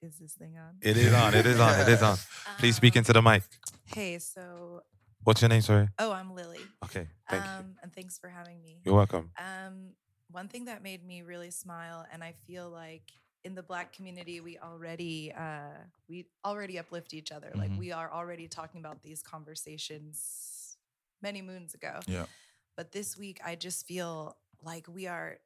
Is 0.02 0.20
this 0.20 0.34
thing 0.34 0.58
on? 0.58 0.76
It 0.82 0.98
is 0.98 1.14
on. 1.14 1.34
It 1.34 1.46
is 1.46 1.60
on. 1.60 1.80
It 1.80 1.88
is 1.88 2.04
on. 2.04 2.18
Please 2.60 2.76
speak 2.76 2.96
Um, 2.96 3.00
into 3.00 3.14
the 3.14 3.22
mic. 3.22 3.44
Hey, 3.86 4.20
so 4.20 4.82
What's 5.24 5.42
your 5.42 5.48
name? 5.48 5.62
Sorry. 5.62 5.88
oh, 6.00 6.12
I'm 6.12 6.36
Lily. 6.36 6.60
Okay. 6.84 7.08
Thank 7.30 7.46
you. 7.46 7.50
um, 7.52 7.76
and 7.82 7.94
thanks 7.94 8.18
for 8.20 8.28
having 8.28 8.62
me. 8.62 8.82
You're 8.84 8.96
welcome. 8.96 9.32
Um, 9.38 9.92
one 10.34 10.48
thing 10.50 10.66
that 10.66 10.84
made 10.84 11.06
me 11.06 11.22
really 11.22 11.52
smile, 11.52 12.06
and 12.12 12.24
I 12.24 12.34
feel 12.46 12.70
like 12.70 13.12
in 13.46 13.56
the 13.56 13.64
Black 13.64 13.94
community, 13.94 14.40
we 14.42 14.58
already 14.58 15.32
uh, 15.32 15.78
we 16.10 16.26
already 16.44 16.80
uplift 16.80 17.14
each 17.14 17.32
other. 17.32 17.52
Like 17.56 17.72
Mhm. 17.72 17.78
we 17.78 17.92
are 17.92 18.12
already 18.12 18.48
talking 18.48 18.80
about 18.80 19.02
these 19.04 19.22
conversations 19.22 20.78
many 21.22 21.42
moons 21.42 21.74
ago. 21.74 22.00
Yeah. 22.08 22.26
But 22.76 22.92
this 22.92 23.16
week, 23.18 23.40
I 23.46 23.56
just 23.56 23.86
feel 23.88 24.38
like 24.62 24.88
we 24.88 25.08
are 25.08 25.40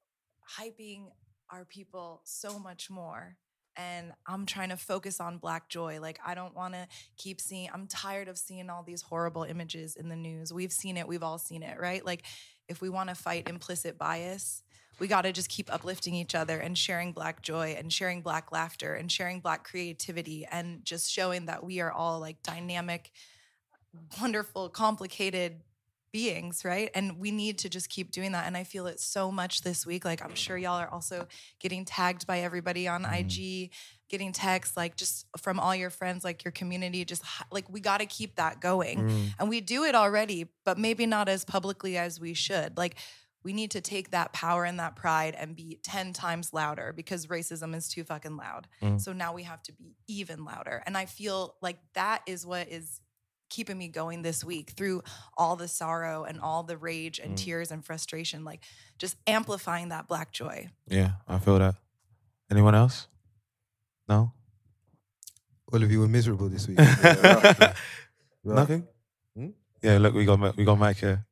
hyping 0.57 1.11
our 1.49 1.65
people 1.65 2.21
so 2.23 2.57
much 2.59 2.89
more. 2.89 3.37
And 3.75 4.13
I'm 4.25 4.45
trying 4.47 4.69
to 4.69 4.77
focus 4.77 5.19
on 5.19 5.37
Black 5.37 5.69
joy. 5.69 5.99
Like, 6.01 6.19
I 6.25 6.33
don't 6.33 6.55
want 6.55 6.73
to 6.73 6.87
keep 7.15 7.39
seeing, 7.39 7.69
I'm 7.71 7.85
tired 7.87 8.27
of 8.27 8.37
seeing 8.37 8.71
all 8.71 8.81
these 8.81 9.03
horrible 9.03 9.43
images 9.43 9.95
in 9.95 10.09
the 10.09 10.15
news. 10.15 10.51
We've 10.51 10.71
seen 10.73 10.97
it, 10.97 11.07
we've 11.07 11.21
all 11.21 11.37
seen 11.37 11.61
it, 11.61 11.79
right? 11.79 12.03
Like, 12.03 12.23
if 12.67 12.81
we 12.81 12.89
want 12.89 13.09
to 13.09 13.15
fight 13.15 13.49
implicit 13.49 13.97
bias, 13.97 14.63
we 14.99 15.07
got 15.07 15.21
to 15.21 15.31
just 15.31 15.49
keep 15.49 15.71
uplifting 15.73 16.15
each 16.15 16.33
other 16.33 16.59
and 16.59 16.77
sharing 16.77 17.11
Black 17.11 17.41
joy 17.41 17.75
and 17.77 17.93
sharing 17.93 18.21
Black 18.21 18.51
laughter 18.51 18.95
and 18.95 19.11
sharing 19.11 19.39
Black 19.39 19.63
creativity 19.63 20.45
and 20.51 20.83
just 20.83 21.11
showing 21.11 21.45
that 21.45 21.63
we 21.63 21.79
are 21.79 21.91
all 21.91 22.19
like 22.19 22.41
dynamic, 22.41 23.11
wonderful, 24.19 24.69
complicated 24.69 25.61
beings, 26.11 26.63
right? 26.63 26.89
And 26.93 27.19
we 27.19 27.31
need 27.31 27.59
to 27.59 27.69
just 27.69 27.89
keep 27.89 28.11
doing 28.11 28.31
that. 28.31 28.47
And 28.47 28.57
I 28.57 28.63
feel 28.63 28.87
it 28.87 28.99
so 28.99 29.31
much 29.31 29.61
this 29.61 29.85
week. 29.85 30.05
Like 30.05 30.23
I'm 30.23 30.35
sure 30.35 30.57
y'all 30.57 30.79
are 30.79 30.89
also 30.89 31.27
getting 31.59 31.85
tagged 31.85 32.27
by 32.27 32.39
everybody 32.39 32.87
on 32.87 33.05
IG, 33.05 33.71
getting 34.09 34.31
texts 34.31 34.77
like 34.77 34.95
just 34.95 35.25
from 35.37 35.59
all 35.59 35.75
your 35.75 35.89
friends, 35.89 36.23
like 36.23 36.43
your 36.43 36.51
community, 36.51 37.03
just 37.05 37.23
like 37.51 37.69
we 37.69 37.79
got 37.79 37.99
to 37.99 38.05
keep 38.05 38.35
that 38.35 38.59
going. 38.59 39.09
Mm. 39.09 39.25
And 39.39 39.49
we 39.49 39.61
do 39.61 39.83
it 39.83 39.95
already, 39.95 40.47
but 40.65 40.77
maybe 40.77 41.05
not 41.05 41.29
as 41.29 41.43
publicly 41.43 41.97
as 41.97 42.19
we 42.19 42.33
should. 42.33 42.77
Like 42.77 42.95
we 43.43 43.53
need 43.53 43.71
to 43.71 43.81
take 43.81 44.11
that 44.11 44.33
power 44.33 44.65
and 44.65 44.79
that 44.79 44.95
pride 44.95 45.35
and 45.37 45.55
be 45.55 45.79
10 45.83 46.13
times 46.13 46.53
louder 46.53 46.93
because 46.93 47.27
racism 47.27 47.75
is 47.75 47.87
too 47.87 48.03
fucking 48.03 48.35
loud. 48.35 48.67
Mm. 48.81 48.99
So 48.99 49.13
now 49.13 49.33
we 49.33 49.43
have 49.43 49.63
to 49.63 49.73
be 49.73 49.95
even 50.07 50.43
louder. 50.43 50.83
And 50.85 50.97
I 50.97 51.05
feel 51.05 51.55
like 51.61 51.77
that 51.93 52.23
is 52.25 52.45
what 52.45 52.67
is 52.67 52.99
keeping 53.49 53.77
me 53.77 53.87
going 53.87 54.21
this 54.21 54.43
week 54.43 54.71
through 54.71 55.01
all 55.37 55.55
the 55.55 55.67
sorrow 55.67 56.23
and 56.23 56.39
all 56.41 56.63
the 56.63 56.77
rage 56.77 57.19
and 57.19 57.33
Mm. 57.33 57.37
tears 57.37 57.71
and 57.71 57.83
frustration, 57.85 58.43
like 58.43 58.63
just 58.97 59.15
amplifying 59.25 59.89
that 59.89 60.07
black 60.07 60.31
joy. 60.31 60.69
Yeah, 60.87 61.11
I 61.27 61.39
feel 61.39 61.59
that. 61.59 61.75
Anyone 62.51 62.75
else? 62.75 63.07
No. 64.07 64.31
All 65.71 65.83
of 65.83 65.91
you 65.91 65.99
were 65.99 66.07
miserable 66.07 66.47
this 66.49 66.67
week. 66.67 66.77
Nothing. 68.43 68.87
Yeah, 69.81 69.97
look, 69.99 70.13
we 70.15 70.25
got 70.25 70.39
Mi- 70.39 70.53
we 70.57 70.63
got 70.65 70.77
Mike 70.79 70.97
here. 70.97 71.25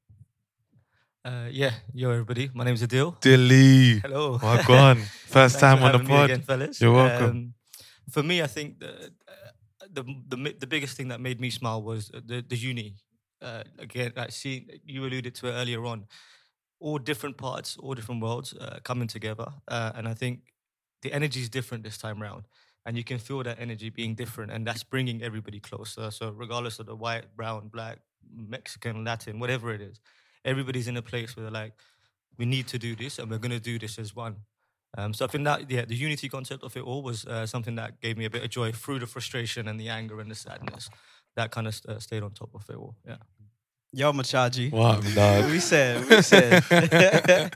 Uh, 1.24 1.48
yeah, 1.50 1.72
yo 1.94 2.12
everybody. 2.12 2.52
My 2.54 2.64
name's 2.64 2.84
Adil. 2.84 3.20
Dilly. 3.20 4.00
Hello. 4.00 4.38
Welcome. 4.42 5.02
First 5.28 5.60
time 5.60 5.82
on 5.82 5.92
the 5.94 5.98
having 5.98 6.08
pod. 6.08 6.30
again, 6.30 6.42
fellas. 6.44 6.80
You're 6.80 6.94
welcome. 6.94 7.30
Um, 7.30 7.54
for 8.12 8.22
me, 8.22 8.42
I 8.44 8.48
think 8.48 8.80
the, 8.80 9.12
the 9.96 10.04
the 10.28 10.56
the 10.60 10.68
biggest 10.68 10.98
thing 10.98 11.10
that 11.10 11.22
made 11.22 11.40
me 11.40 11.50
smile 11.50 11.82
was 11.82 12.10
the 12.10 12.44
the 12.48 12.58
uni. 12.58 12.96
Uh, 13.42 13.64
again, 13.80 14.12
like 14.16 14.32
see, 14.32 14.68
you 14.86 15.06
alluded 15.06 15.36
to 15.36 15.48
it 15.48 15.54
earlier 15.54 15.86
on. 15.86 16.06
All 16.80 16.98
different 16.98 17.38
parts, 17.38 17.78
all 17.78 17.94
different 17.96 18.22
worlds 18.22 18.54
uh, 18.54 18.80
coming 18.84 19.08
together, 19.08 19.48
uh, 19.68 19.92
and 19.96 20.08
I 20.08 20.14
think 20.14 20.40
the 21.02 21.12
energy 21.14 21.40
is 21.40 21.50
different 21.50 21.84
this 21.84 21.98
time 21.98 22.22
round, 22.22 22.44
and 22.86 22.98
you 22.98 23.04
can 23.04 23.18
feel 23.18 23.44
that 23.44 23.60
energy 23.60 23.90
being 23.90 24.16
different, 24.16 24.52
and 24.52 24.68
that's 24.68 24.84
bringing 24.84 25.24
everybody 25.24 25.60
closer. 25.60 26.12
So 26.12 26.32
regardless 26.32 26.80
of 26.80 26.86
the 26.86 26.96
white, 26.96 27.26
brown, 27.36 27.70
black, 27.70 28.00
Mexican, 28.36 29.04
Latin, 29.06 29.40
whatever 29.40 29.74
it 29.74 29.82
is, 29.82 30.00
everybody's 30.44 30.88
in 30.88 30.98
a 30.98 31.02
place 31.02 31.36
where 31.36 31.44
they're 31.44 31.62
like, 31.64 31.74
we 32.38 32.46
need 32.46 32.68
to 32.68 32.78
do 32.78 32.96
this, 32.96 33.20
and 33.20 33.32
we're 33.32 33.40
going 33.40 33.52
to 33.52 33.60
do 33.72 33.80
this 33.80 33.98
as 33.98 34.16
one. 34.16 34.36
Um, 34.98 35.14
so 35.14 35.26
I 35.26 35.28
think 35.28 35.44
that 35.46 35.70
yeah, 35.70 35.86
the 35.86 35.96
unity 35.96 36.30
concept 36.30 36.64
of 36.64 36.76
it 36.78 36.84
all 36.84 37.02
was 37.02 37.26
uh, 37.26 37.46
something 37.46 37.76
that 37.76 38.00
gave 38.02 38.18
me 38.18 38.26
a 38.26 38.30
bit 38.30 38.44
of 38.44 38.50
joy 38.50 38.72
through 38.72 39.00
the 39.00 39.08
frustration 39.08 39.68
and 39.68 39.80
the 39.80 39.90
anger 39.90 40.20
and 40.20 40.32
the 40.32 40.36
sadness. 40.36 40.90
That 41.36 41.52
kind 41.52 41.68
of 41.68 41.80
uh, 41.88 42.00
stayed 42.00 42.24
on 42.24 42.32
top 42.32 42.50
of 42.54 42.64
it 42.70 42.76
all. 42.76 42.96
Yeah. 43.06 43.18
Yo, 43.92 44.12
Machaji. 44.14 44.72
What, 44.72 45.04
dog? 45.16 45.52
we 45.52 45.60
said, 45.60 46.06
we 46.10 46.22
said. 46.22 46.64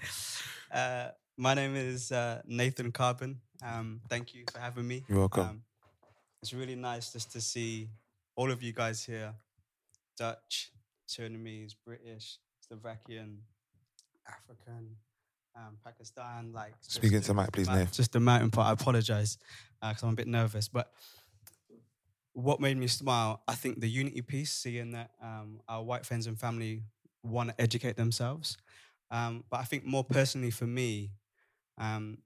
uh, 0.71 1.09
my 1.37 1.53
name 1.53 1.75
is 1.75 2.11
uh, 2.11 2.41
Nathan 2.45 2.91
Carbon. 2.91 3.39
Um, 3.63 4.01
thank 4.09 4.33
you 4.33 4.43
for 4.51 4.59
having 4.59 4.87
me. 4.87 5.03
You're 5.07 5.19
welcome. 5.19 5.43
Um, 5.43 5.61
it's 6.41 6.53
really 6.53 6.75
nice 6.75 7.11
just 7.13 7.31
to 7.33 7.41
see 7.41 7.89
all 8.35 8.51
of 8.51 8.63
you 8.63 8.71
guys 8.71 9.03
here 9.03 9.33
Dutch, 10.17 10.71
Sudanese, 11.05 11.73
British, 11.73 12.37
Slovakian, 12.59 13.39
African, 14.27 14.95
um, 15.59 15.77
Pakistan. 15.83 16.51
Like 16.53 16.73
speaking 16.81 17.21
to 17.21 17.33
Mike, 17.33 17.51
please, 17.51 17.67
Nath. 17.67 17.93
Just 17.93 18.13
the 18.13 18.19
mountain 18.19 18.51
part. 18.51 18.67
I 18.67 18.73
apologize 18.73 19.37
because 19.81 20.03
I'm 20.03 20.09
a 20.09 20.15
bit 20.15 20.27
nervous. 20.27 20.67
But 20.67 20.91
what 22.33 22.59
made 22.59 22.77
me 22.77 22.87
smile, 22.87 23.41
I 23.47 23.55
think 23.55 23.79
the 23.79 23.89
unity 23.89 24.21
piece, 24.21 24.51
seeing 24.51 24.91
that 24.91 25.11
um, 25.21 25.61
our 25.67 25.83
white 25.83 26.05
friends 26.05 26.27
and 26.27 26.39
family 26.39 26.83
want 27.23 27.49
to 27.49 27.61
educate 27.61 27.97
themselves. 27.97 28.57
Um, 29.11 29.43
but 29.49 29.59
I 29.59 29.63
think 29.63 29.85
more 29.85 30.03
personally 30.03 30.51
for 30.51 30.67
me, 30.67 31.11
um, 31.77 32.19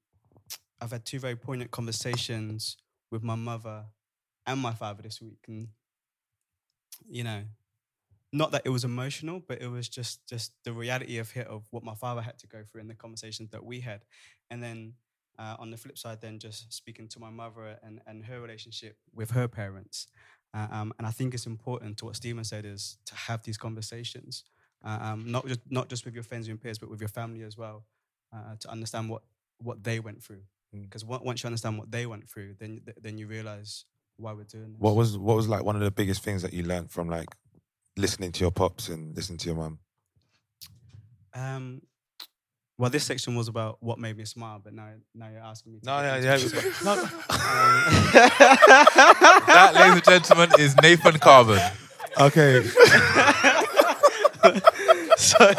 I've 0.82 0.92
had 0.92 1.06
two 1.06 1.20
very 1.20 1.36
poignant 1.36 1.72
conversations 1.72 2.78
with 3.10 3.24
my 3.24 3.36
mother 3.36 3.86
and 4.46 4.60
my 4.60 4.74
father 4.74 5.02
this 5.02 5.22
week, 5.22 5.40
and 5.48 5.70
you 7.10 7.24
know, 7.24 7.44
not 8.34 8.52
that 8.52 8.63
it 8.66 8.70
was 8.70 8.84
emotional, 8.84 9.42
but 9.48 9.62
it 9.62 9.68
was 9.68 9.88
just 9.88 10.28
just 10.28 10.52
the 10.66 10.74
reality 10.74 11.20
of 11.20 11.32
hit 11.32 11.48
of 11.48 11.63
what 11.70 11.84
my 11.84 11.94
father 11.94 12.22
had 12.22 12.38
to 12.40 12.48
go 12.48 12.63
through 12.63 12.82
and 12.82 12.90
the 12.90 12.96
conversations 12.96 13.52
that 13.52 13.63
we 13.63 13.80
had, 13.80 14.02
and 14.50 14.62
then 14.62 14.94
uh, 15.40 15.56
on 15.60 15.70
the 15.72 15.78
flip 15.78 15.98
side, 15.98 16.20
then 16.20 16.40
just 16.40 16.74
speaking 16.74 17.08
to 17.10 17.20
my 17.20 17.30
mother 17.30 17.78
and 17.84 18.02
and 18.08 18.25
her 18.25 18.42
relationship 18.42 18.98
with 19.13 19.32
her 19.32 19.48
parents, 19.48 20.08
uh, 20.54 20.68
um, 20.72 20.94
and 20.98 21.08
I 21.08 21.12
think 21.12 21.34
it's 21.34 21.46
important 21.46 21.98
to 21.98 22.06
what 22.06 22.16
Stephen 22.16 22.44
said 22.44 22.66
is 22.66 22.98
to 23.06 23.16
have 23.16 23.44
these 23.44 23.58
conversations, 23.58 24.44
uh, 24.84 24.98
um, 25.00 25.32
not 25.32 25.48
just 25.48 25.62
not 25.70 25.90
just 25.90 26.04
with 26.04 26.16
your 26.16 26.24
friends 26.24 26.48
and 26.48 26.60
peers, 26.60 26.80
but 26.80 26.90
with 26.90 27.00
your 27.00 27.10
family 27.10 27.44
as 27.44 27.56
well, 27.56 27.86
uh, 28.36 28.56
to 28.60 28.72
understand 28.72 29.10
what 29.10 29.22
what 29.60 29.84
they 29.84 30.00
went 30.00 30.24
through. 30.24 30.42
Because 30.72 31.06
once 31.06 31.44
you 31.44 31.48
understand 31.48 31.78
what 31.78 31.92
they 31.92 32.08
went 32.08 32.28
through, 32.28 32.56
then 32.60 32.82
th- 32.84 32.98
then 33.00 33.20
you 33.20 33.28
realize 33.28 33.86
why 34.18 34.34
we're 34.34 34.44
doing 34.44 34.74
this. 34.74 34.82
What 34.82 34.96
was 34.96 35.18
what 35.18 35.36
was 35.36 35.48
like 35.48 35.63
one 35.63 35.75
of 35.75 35.84
the 35.84 35.92
biggest 35.92 36.24
things 36.24 36.42
that 36.42 36.52
you 36.52 36.63
learned 36.63 36.90
from 36.90 37.10
like 37.10 37.28
listening 37.98 38.32
to 38.34 38.40
your 38.42 38.52
pops 38.52 38.90
and 38.90 39.16
listening 39.16 39.38
to 39.40 39.46
your 39.48 39.56
mum? 39.56 39.80
Um, 41.36 41.82
well, 42.78 42.90
this 42.90 43.04
section 43.04 43.36
was 43.36 43.48
about 43.48 43.78
what 43.82 44.00
made 44.00 44.18
me 44.18 44.26
smile, 44.26 44.60
but 44.64 44.74
now 44.74 44.90
now 45.14 45.30
you're 45.30 45.40
asking 45.42 45.74
me. 45.74 45.80
To 45.80 45.86
No, 45.86 46.02
get 46.02 46.24
yeah, 46.24 46.36
into 46.36 46.56
yeah, 46.56 46.62
it. 46.66 46.74
no. 46.84 47.06
That, 49.54 49.72
ladies 49.76 49.94
and 49.96 50.04
gentlemen, 50.06 50.50
is 50.60 50.76
Nathan 50.82 51.18
Carbon. 51.20 51.60
Okay. 52.20 52.64
sorry, 55.18 55.56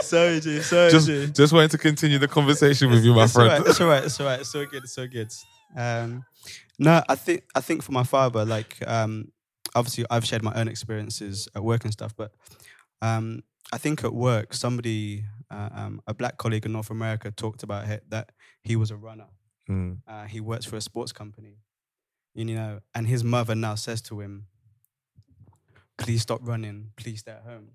sorry, 0.00 0.40
G, 0.40 0.60
sorry, 0.60 0.90
just 0.90 1.06
G. 1.06 1.26
just 1.28 1.52
wanted 1.52 1.70
to 1.72 1.78
continue 1.78 2.18
the 2.18 2.28
conversation 2.28 2.90
with 2.90 3.04
you, 3.04 3.14
my 3.14 3.24
it's 3.24 3.32
friend. 3.32 3.50
Alright, 3.50 3.66
it's 3.68 3.80
all 3.80 3.88
right. 3.88 4.04
It's 4.04 4.20
all 4.20 4.26
right. 4.26 4.40
It's 4.40 4.50
so 4.52 4.66
good. 4.66 4.82
It's 4.84 4.94
so 4.94 5.06
good. 5.06 5.30
Um, 5.76 6.24
no, 6.78 7.02
I 7.08 7.14
think 7.14 7.44
I 7.54 7.60
think 7.60 7.82
for 7.82 7.92
my 7.92 8.04
father, 8.04 8.44
like 8.44 8.76
um, 8.86 9.30
obviously 9.74 10.04
I've 10.10 10.24
shared 10.24 10.42
my 10.42 10.52
own 10.54 10.68
experiences 10.68 11.48
at 11.54 11.62
work 11.62 11.84
and 11.84 11.92
stuff, 11.92 12.14
but 12.16 12.32
um, 13.02 13.42
I 13.72 13.78
think 13.78 14.04
at 14.04 14.12
work 14.12 14.54
somebody, 14.54 15.24
uh, 15.50 15.68
um, 15.72 16.02
a 16.06 16.14
black 16.14 16.36
colleague 16.36 16.66
in 16.66 16.72
North 16.72 16.90
America, 16.90 17.30
talked 17.30 17.62
about 17.62 17.88
it, 17.88 18.04
that 18.10 18.32
he 18.62 18.76
was 18.76 18.90
a 18.90 18.96
runner. 18.96 19.28
Mm. 19.68 19.98
Uh, 20.06 20.24
he 20.24 20.40
works 20.40 20.66
for 20.66 20.76
a 20.76 20.80
sports 20.80 21.12
company, 21.12 21.58
you 22.34 22.44
know, 22.44 22.80
and 22.94 23.06
his 23.06 23.22
mother 23.22 23.54
now 23.54 23.76
says 23.76 24.02
to 24.02 24.20
him, 24.20 24.46
"Please 25.98 26.22
stop 26.22 26.40
running. 26.42 26.90
Please 26.96 27.20
stay 27.20 27.32
at 27.32 27.42
home." 27.42 27.68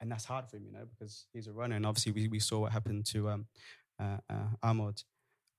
And 0.00 0.10
that's 0.10 0.24
hard 0.24 0.48
for 0.48 0.56
him, 0.56 0.64
you 0.66 0.72
know, 0.72 0.86
because 0.90 1.26
he's 1.32 1.46
a 1.46 1.52
runner, 1.52 1.76
and 1.76 1.86
obviously 1.86 2.12
we, 2.12 2.28
we 2.28 2.38
saw 2.38 2.60
what 2.60 2.72
happened 2.72 3.06
to 3.06 3.28
um, 3.28 3.46
uh, 4.00 4.18
uh, 4.30 4.48
Ahmaud. 4.64 5.04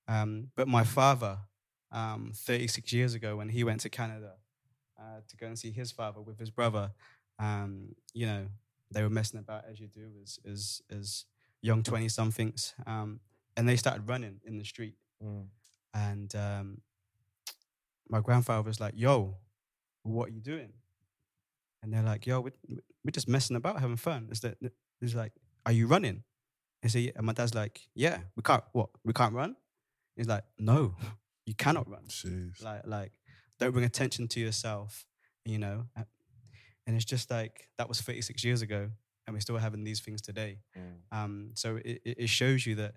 Um, 0.08 0.48
but 0.56 0.66
my 0.66 0.84
father, 0.84 1.38
um, 1.92 2.32
36 2.34 2.92
years 2.92 3.14
ago, 3.14 3.36
when 3.36 3.50
he 3.50 3.62
went 3.62 3.80
to 3.80 3.88
Canada 3.88 4.34
uh, 4.98 5.20
to 5.28 5.36
go 5.36 5.46
and 5.46 5.58
see 5.58 5.70
his 5.70 5.92
father 5.92 6.20
with 6.20 6.38
his 6.38 6.50
brother, 6.50 6.90
um, 7.38 7.94
you 8.14 8.26
know, 8.26 8.46
they 8.90 9.02
were 9.02 9.10
messing 9.10 9.38
about 9.38 9.64
as 9.70 9.78
you 9.80 9.86
do 9.86 10.08
as 10.22 10.38
as, 10.50 10.82
as 10.90 11.24
young 11.62 11.82
20 11.82 12.08
somethings, 12.08 12.74
um, 12.86 13.20
and 13.56 13.68
they 13.68 13.76
started 13.76 14.08
running 14.08 14.40
in 14.44 14.58
the 14.58 14.64
street. 14.64 14.94
And 15.94 16.34
um, 16.34 16.80
my 18.08 18.20
grandfather 18.20 18.62
was 18.62 18.80
like, 18.80 18.94
"Yo, 18.96 19.36
what 20.02 20.28
are 20.28 20.32
you 20.32 20.40
doing?" 20.40 20.72
And 21.82 21.92
they're 21.92 22.02
like, 22.02 22.26
"Yo, 22.26 22.40
we're, 22.40 22.52
we're 23.04 23.10
just 23.12 23.28
messing 23.28 23.56
about, 23.56 23.80
having 23.80 23.96
fun." 23.96 24.28
Is 24.30 24.40
that? 24.40 24.58
He's 25.00 25.14
like, 25.14 25.32
"Are 25.66 25.72
you 25.72 25.86
running?" 25.86 26.24
I 26.84 26.88
say, 26.88 27.00
yeah. 27.00 27.12
and 27.16 27.26
my 27.26 27.32
dad's 27.32 27.54
like, 27.54 27.88
"Yeah, 27.94 28.18
we 28.36 28.42
can't. 28.42 28.62
What? 28.72 28.90
We 29.04 29.12
can't 29.12 29.34
run?" 29.34 29.56
He's 30.16 30.28
like, 30.28 30.44
"No, 30.58 30.94
you 31.46 31.54
cannot 31.54 31.88
run. 31.88 32.04
Like, 32.62 32.86
like, 32.86 33.12
don't 33.58 33.72
bring 33.72 33.84
attention 33.84 34.28
to 34.28 34.40
yourself. 34.40 35.06
You 35.44 35.58
know." 35.58 35.86
And 36.86 36.96
it's 36.96 37.04
just 37.04 37.30
like 37.30 37.68
that 37.76 37.86
was 37.86 38.00
36 38.00 38.42
years 38.44 38.62
ago, 38.62 38.88
and 39.26 39.34
we're 39.34 39.40
still 39.40 39.58
having 39.58 39.84
these 39.84 40.00
things 40.00 40.22
today. 40.22 40.60
Um, 41.12 41.50
so 41.54 41.76
it, 41.84 42.00
it 42.04 42.28
shows 42.30 42.64
you 42.66 42.76
that 42.76 42.94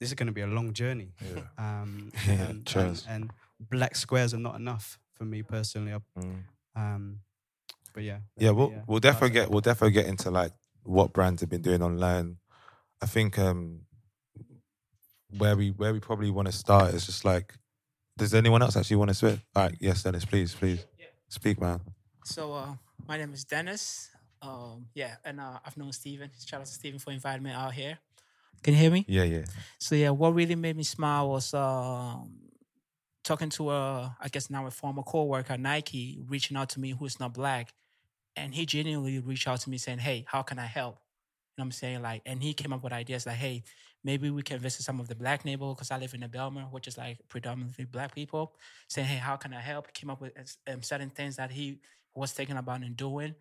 this 0.00 0.08
is 0.08 0.14
going 0.14 0.26
to 0.26 0.32
be 0.32 0.40
a 0.40 0.46
long 0.46 0.72
journey. 0.72 1.12
Um, 1.58 2.10
Yeah, 2.26 2.32
and, 2.48 2.72
and, 2.76 3.04
and 3.08 3.30
black 3.60 3.94
squares 3.94 4.34
are 4.34 4.38
not 4.38 4.56
enough 4.56 4.98
for 5.14 5.24
me 5.24 5.42
personally. 5.42 5.92
Mm. 6.18 6.42
Um, 6.74 7.20
but 7.92 8.02
yeah, 8.02 8.18
Yeah, 8.38 8.50
we'll 8.50 8.68
uh, 8.68 8.82
we'll 8.86 9.00
definitely 9.00 9.30
get 9.30 9.50
we'll 9.50 9.60
definitely 9.60 9.92
get 9.92 10.06
into 10.06 10.30
like 10.30 10.52
what 10.82 11.12
brands 11.12 11.42
have 11.42 11.50
been 11.50 11.62
doing 11.62 11.82
online. 11.82 12.38
I 13.00 13.06
think 13.06 13.38
um 13.38 13.82
where 15.38 15.56
we 15.56 15.70
where 15.70 15.92
we 15.92 16.00
probably 16.00 16.30
want 16.30 16.46
to 16.46 16.52
start 16.52 16.94
is 16.94 17.06
just 17.06 17.24
like 17.24 17.54
does 18.16 18.34
anyone 18.34 18.62
else 18.62 18.76
actually 18.76 18.96
want 18.96 19.10
to 19.10 19.14
speak? 19.14 19.40
All 19.54 19.64
right, 19.64 19.74
yes, 19.80 20.02
Dennis, 20.02 20.24
please, 20.24 20.54
please. 20.54 20.84
Speak, 21.28 21.60
man. 21.60 21.80
So 22.24 22.52
uh, 22.52 22.74
my 23.08 23.16
name 23.16 23.32
is 23.32 23.44
Dennis. 23.44 24.10
Um, 24.40 24.86
yeah, 24.94 25.16
and 25.24 25.40
uh, 25.40 25.58
I've 25.64 25.76
known 25.76 25.90
Stephen. 25.92 26.30
Shout 26.44 26.60
out 26.60 26.66
to 26.66 26.72
Stephen 26.72 26.98
for 26.98 27.10
inviting 27.10 27.42
me 27.42 27.50
out 27.50 27.72
here. 27.72 27.98
Can 28.62 28.74
you 28.74 28.80
hear 28.80 28.90
me? 28.90 29.04
Yeah, 29.08 29.24
yeah. 29.24 29.44
So 29.78 29.94
yeah, 29.94 30.10
what 30.10 30.34
really 30.34 30.54
made 30.54 30.76
me 30.76 30.84
smile 30.84 31.30
was 31.30 31.52
um, 31.54 32.36
talking 33.24 33.50
to 33.50 33.70
a, 33.70 34.16
I 34.20 34.28
guess 34.28 34.48
now 34.48 34.66
a 34.66 34.70
former 34.70 35.02
coworker, 35.02 35.56
Nike, 35.58 36.20
reaching 36.28 36.56
out 36.56 36.68
to 36.70 36.80
me 36.80 36.90
who's 36.90 37.18
not 37.18 37.34
black, 37.34 37.74
and 38.36 38.54
he 38.54 38.64
genuinely 38.64 39.18
reached 39.18 39.48
out 39.48 39.60
to 39.60 39.70
me 39.70 39.78
saying, 39.78 39.98
"Hey, 39.98 40.24
how 40.28 40.42
can 40.42 40.58
I 40.58 40.66
help?" 40.66 40.98
You 41.56 41.62
know 41.62 41.66
what 41.66 41.66
I'm 41.66 41.72
saying? 41.72 42.02
Like, 42.02 42.22
and 42.26 42.42
he 42.42 42.52
came 42.52 42.72
up 42.72 42.82
with 42.82 42.92
ideas 42.92 43.26
like, 43.26 43.36
"Hey, 43.36 43.62
maybe 44.02 44.28
we 44.30 44.42
can 44.42 44.58
visit 44.58 44.82
some 44.82 44.98
of 44.98 45.06
the 45.06 45.14
black 45.14 45.44
neighborhood 45.44 45.76
because 45.76 45.92
I 45.92 45.98
live 45.98 46.12
in 46.12 46.20
the 46.20 46.28
Bijlmer, 46.28 46.70
which 46.72 46.88
is 46.88 46.98
like 46.98 47.20
predominantly 47.28 47.84
black 47.84 48.12
people." 48.14 48.56
Saying, 48.88 49.06
"Hey, 49.06 49.16
how 49.18 49.36
can 49.36 49.54
I 49.54 49.60
help?" 49.60 49.92
Came 49.94 50.10
up 50.10 50.20
with 50.20 50.32
um, 50.66 50.82
certain 50.82 51.10
things 51.10 51.36
that 51.36 51.52
he 51.52 51.80
was 52.14 52.32
thinking 52.32 52.56
about 52.56 52.82
and 52.82 52.96
doing. 52.96 53.36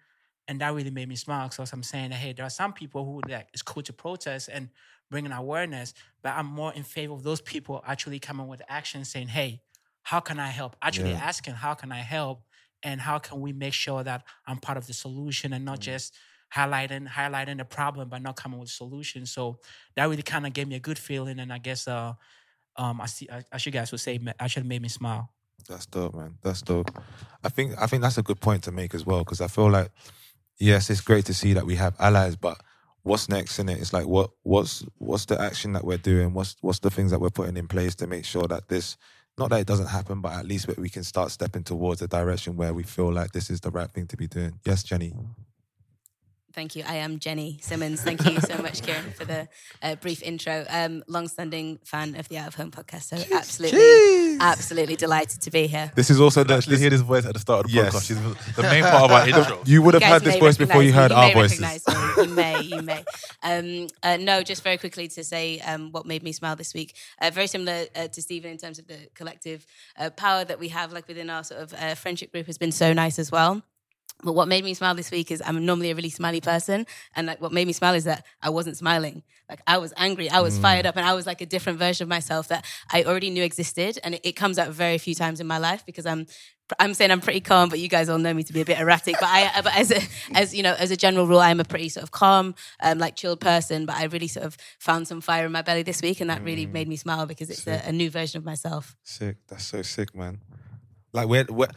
And 0.48 0.60
that 0.62 0.74
really 0.74 0.92
made 0.92 1.08
me 1.10 1.16
smile. 1.16 1.50
So 1.52 1.64
I'm 1.72 1.84
saying 1.84 2.10
that 2.12 2.18
hey, 2.18 2.34
there 2.34 2.46
are 2.46 2.50
some 2.52 2.74
people 2.74 3.06
who 3.06 3.22
like 3.32 3.50
it's 3.54 3.62
cool 3.64 3.82
to 3.84 3.94
protest 3.94 4.50
and 4.52 4.70
bringing 5.10 5.32
awareness, 5.32 5.94
but 6.22 6.34
I'm 6.36 6.46
more 6.48 6.74
in 6.74 6.84
favor 6.84 7.14
of 7.14 7.24
those 7.24 7.42
people 7.42 7.82
actually 7.86 8.20
coming 8.20 8.48
with 8.48 8.62
action, 8.70 9.06
saying, 9.06 9.30
"Hey, 9.30 9.64
how 10.04 10.20
can 10.20 10.40
I 10.40 10.50
help?" 10.50 10.76
Actually 10.84 11.16
Yeah. 11.16 11.16
asking, 11.16 11.56
"How 11.56 11.74
can 11.74 11.92
I 11.92 12.02
help?" 12.02 12.46
and 12.86 13.00
how 13.00 13.18
can 13.18 13.40
we 13.40 13.54
make 13.54 13.74
sure 13.74 14.04
that 14.04 14.26
I'm 14.46 14.58
part 14.60 14.78
of 14.78 14.88
the 14.88 14.94
solution 14.94 15.54
and 15.54 15.64
not 15.64 15.80
Mm. 15.80 15.80
just 15.80 16.14
highlighting 16.56 17.08
highlighting 17.08 17.58
the 17.58 17.66
problem 17.66 18.10
but 18.10 18.22
not 18.22 18.36
coming 18.36 18.60
with 18.60 18.70
solutions. 18.70 19.32
So 19.32 19.60
that 19.96 20.06
really 20.06 20.22
kind 20.22 20.46
of 20.46 20.54
gave 20.54 20.68
me 20.68 20.76
a 20.76 20.80
good 20.80 21.00
feeling, 21.00 21.40
and 21.40 21.52
I 21.52 21.58
guess 21.58 21.88
uh, 21.88 22.14
um, 22.76 23.02
I 23.02 23.06
see, 23.08 23.28
I, 23.32 23.44
as 23.52 23.66
you 23.66 23.72
guys 23.72 23.92
would 23.92 24.02
say, 24.02 24.18
ma- 24.18 24.34
actually 24.40 24.68
made 24.68 24.82
me 24.82 24.90
smile. 24.90 25.30
That's 25.68 25.86
dope, 25.86 26.16
man. 26.16 26.36
That's 26.42 26.62
dope. 26.62 26.92
I 27.44 27.50
think 27.50 27.74
I 27.80 27.88
think 27.88 28.04
that's 28.04 28.18
a 28.18 28.24
good 28.24 28.42
point 28.42 28.64
to 28.64 28.72
make 28.72 28.94
as 28.94 29.06
well 29.06 29.20
because 29.20 29.42
I 29.42 29.48
feel 29.48 29.70
like 29.70 29.90
yes, 30.60 30.90
it's 30.90 31.02
great 31.02 31.26
to 31.26 31.34
see 31.34 31.54
that 31.54 31.66
we 31.66 31.76
have 31.76 31.96
allies, 32.00 32.36
but 32.36 32.60
what's 33.04 33.30
next 33.30 33.60
in 33.60 33.70
it? 33.70 33.80
It's 33.80 33.94
like 33.94 34.08
what 34.08 34.32
what's 34.44 34.86
what's 34.98 35.26
the 35.26 35.40
action 35.40 35.74
that 35.74 35.86
we're 35.86 35.98
doing? 35.98 36.34
What's 36.34 36.56
what's 36.62 36.80
the 36.80 36.90
things 36.90 37.12
that 37.12 37.20
we're 37.20 37.30
putting 37.30 37.58
in 37.58 37.68
place 37.68 37.96
to 37.96 38.08
make 38.08 38.26
sure 38.26 38.48
that 38.48 38.68
this 38.68 38.98
not 39.38 39.50
that 39.50 39.62
it 39.62 39.68
doesn't 39.68 39.88
happen, 39.88 40.22
but 40.22 40.34
at 40.34 40.46
least 40.46 40.68
we 40.78 40.90
can 40.90 41.04
start 41.04 41.32
stepping 41.32 41.64
towards 41.64 42.02
a 42.02 42.08
direction 42.08 42.56
where 42.56 42.74
we 42.74 42.84
feel 42.84 43.12
like 43.12 43.32
this 43.32 43.50
is 43.50 43.62
the 43.62 43.72
right 43.72 43.92
thing 43.92 44.06
to 44.08 44.18
be 44.18 44.28
doing. 44.28 44.60
Yes, 44.64 44.84
Jenny. 44.84 45.14
Thank 46.54 46.76
you. 46.76 46.84
I 46.88 46.96
am 46.96 47.18
Jenny 47.18 47.58
Simmons. 47.62 48.02
Thank 48.02 48.24
you 48.30 48.40
so 48.40 48.62
much, 48.62 48.84
Kieran, 48.84 49.12
for 49.14 49.26
the 49.26 49.48
uh, 49.82 49.96
brief 49.96 50.22
intro. 50.22 50.66
Um, 50.70 51.04
long-standing 51.08 51.80
fan 51.84 52.16
of 52.16 52.30
the 52.30 52.38
Out 52.38 52.48
of 52.50 52.56
Home 52.56 52.70
podcast, 52.70 53.04
so 53.04 53.36
absolutely, 53.36 54.38
absolutely 54.40 54.96
delighted 54.96 55.42
to 55.42 55.50
be 55.52 55.66
here. 55.66 55.92
This 55.96 56.12
is 56.12 56.20
also 56.22 56.44
the 56.44 56.54
Actually, 56.56 56.78
hear 56.78 56.92
this 56.92 57.02
voice 57.02 57.26
at 57.26 57.34
the 57.34 57.40
start 57.40 57.66
of 57.66 57.72
the 57.72 57.78
Yes. 57.78 57.96
podcast. 57.96 58.08
She's 58.08 58.56
the 58.56 58.62
main 58.64 58.84
part 58.84 59.04
of 59.06 59.12
our 59.12 59.28
intro. 59.28 59.64
You 59.66 59.82
would 59.82 59.96
have 59.96 60.02
guys 60.02 60.12
heard 60.12 60.24
this 60.24 60.38
voice 60.38 60.58
before 60.58 60.84
you 60.84 60.94
heard 60.94 61.10
me. 61.10 61.18
our 61.18 61.34
voices. 61.34 61.60
me. 61.60 62.24
You 62.24 62.28
may, 62.30 62.62
you 62.62 62.82
may. 62.84 63.04
Um, 63.42 63.88
uh, 64.04 64.18
no, 64.18 64.44
just 64.44 64.64
very 64.64 64.78
quickly 64.78 65.08
to 65.08 65.24
say 65.24 65.60
um, 65.62 65.92
what 65.92 66.06
made 66.06 66.22
me 66.22 66.32
smile 66.34 66.56
this 66.56 66.74
week. 66.76 66.96
Uh, 67.20 67.32
very 67.32 67.48
similar 67.48 67.86
uh, 67.96 68.08
to 68.10 68.22
Stephen 68.22 68.52
in 68.52 68.58
terms 68.58 68.78
of 68.78 68.86
the 68.88 68.98
collective 69.16 69.66
uh, 69.98 70.12
power 70.12 70.46
that 70.46 70.60
we 70.60 70.68
have, 70.70 70.94
like 70.94 71.08
within 71.08 71.32
our 71.32 71.44
sort 71.44 71.62
of 71.62 71.74
uh, 71.74 71.96
friendship 71.96 72.32
group, 72.32 72.46
has 72.46 72.60
been 72.60 72.72
so 72.72 72.94
nice 72.94 73.18
as 73.18 73.32
well. 73.32 73.64
But 74.22 74.34
what 74.34 74.48
made 74.48 74.64
me 74.64 74.74
smile 74.74 74.96
this 74.96 75.12
week 75.12 75.32
is 75.32 75.42
I'm 75.46 75.66
normally 75.66 75.92
a 75.92 75.96
really 75.96 76.10
smiley 76.10 76.40
person, 76.42 76.86
and 77.16 77.28
like 77.28 77.42
what 77.42 77.52
made 77.52 77.68
me 77.68 77.74
smile 77.74 77.94
is 77.94 78.06
that 78.06 78.26
I 78.42 78.50
wasn't 78.50 78.78
smiling. 78.78 79.24
Like 79.50 79.62
I 79.68 79.78
was 79.78 79.94
angry, 79.98 80.30
I 80.30 80.40
was 80.40 80.58
Mm. 80.58 80.62
fired 80.62 80.86
up, 80.86 80.96
and 80.96 81.06
I 81.06 81.14
was 81.14 81.26
like 81.26 81.42
a 81.42 81.46
different 81.46 81.78
version 81.80 82.04
of 82.06 82.10
myself 82.10 82.48
that 82.48 82.64
I 82.92 83.04
already 83.04 83.30
knew 83.30 83.44
existed, 83.44 84.00
and 84.04 84.16
it, 84.16 84.22
it 84.24 84.32
comes 84.34 84.58
out 84.58 84.70
very 84.70 84.98
few 84.98 85.14
times 85.16 85.40
in 85.42 85.48
my 85.48 85.58
life 85.58 85.86
because 85.86 86.06
I'm. 86.06 86.26
I'm 86.80 86.94
saying 86.94 87.12
I'm 87.12 87.20
pretty 87.20 87.42
calm, 87.42 87.68
but 87.70 87.80
you 87.80 87.90
guys 87.90 88.08
all 88.08 88.18
know 88.18 88.34
me 88.34 88.42
to 88.44 88.54
be 88.54 88.62
a 88.62 88.66
bit 88.66 88.80
erratic. 88.80 89.16
But 89.20 89.30
I, 89.30 89.62
but 89.64 89.76
as 89.76 89.92
a, 89.92 90.00
as 90.34 90.56
you 90.56 90.64
know, 90.64 90.74
as 90.80 90.92
a 90.92 90.96
general 90.98 91.28
rule, 91.28 91.40
I'm 91.42 91.60
a 91.60 91.66
pretty 91.66 91.90
sort 91.90 92.04
of 92.04 92.12
calm, 92.12 92.56
um, 92.82 92.98
like 93.00 93.16
chilled 93.18 93.42
person. 93.42 93.86
But 93.86 93.98
I 93.98 94.06
really 94.06 94.30
sort 94.30 94.46
of 94.46 94.58
found 94.80 95.08
some 95.08 95.20
fire 95.20 95.46
in 95.46 95.52
my 95.52 95.62
belly 95.62 95.84
this 95.84 96.02
week, 96.02 96.22
and 96.22 96.30
that 96.30 96.42
really 96.42 96.66
made 96.66 96.88
me 96.88 96.96
smile 96.96 97.26
because 97.26 97.50
it's 97.50 97.68
a, 97.68 97.82
a 97.86 97.92
new 97.92 98.10
version 98.10 98.38
of 98.40 98.46
myself. 98.46 98.96
Sick. 99.04 99.36
That's 99.50 99.66
so 99.66 99.82
sick, 99.82 100.16
man. 100.16 100.40
Like, 101.12 101.28
where, 101.28 101.44
where, 101.44 101.70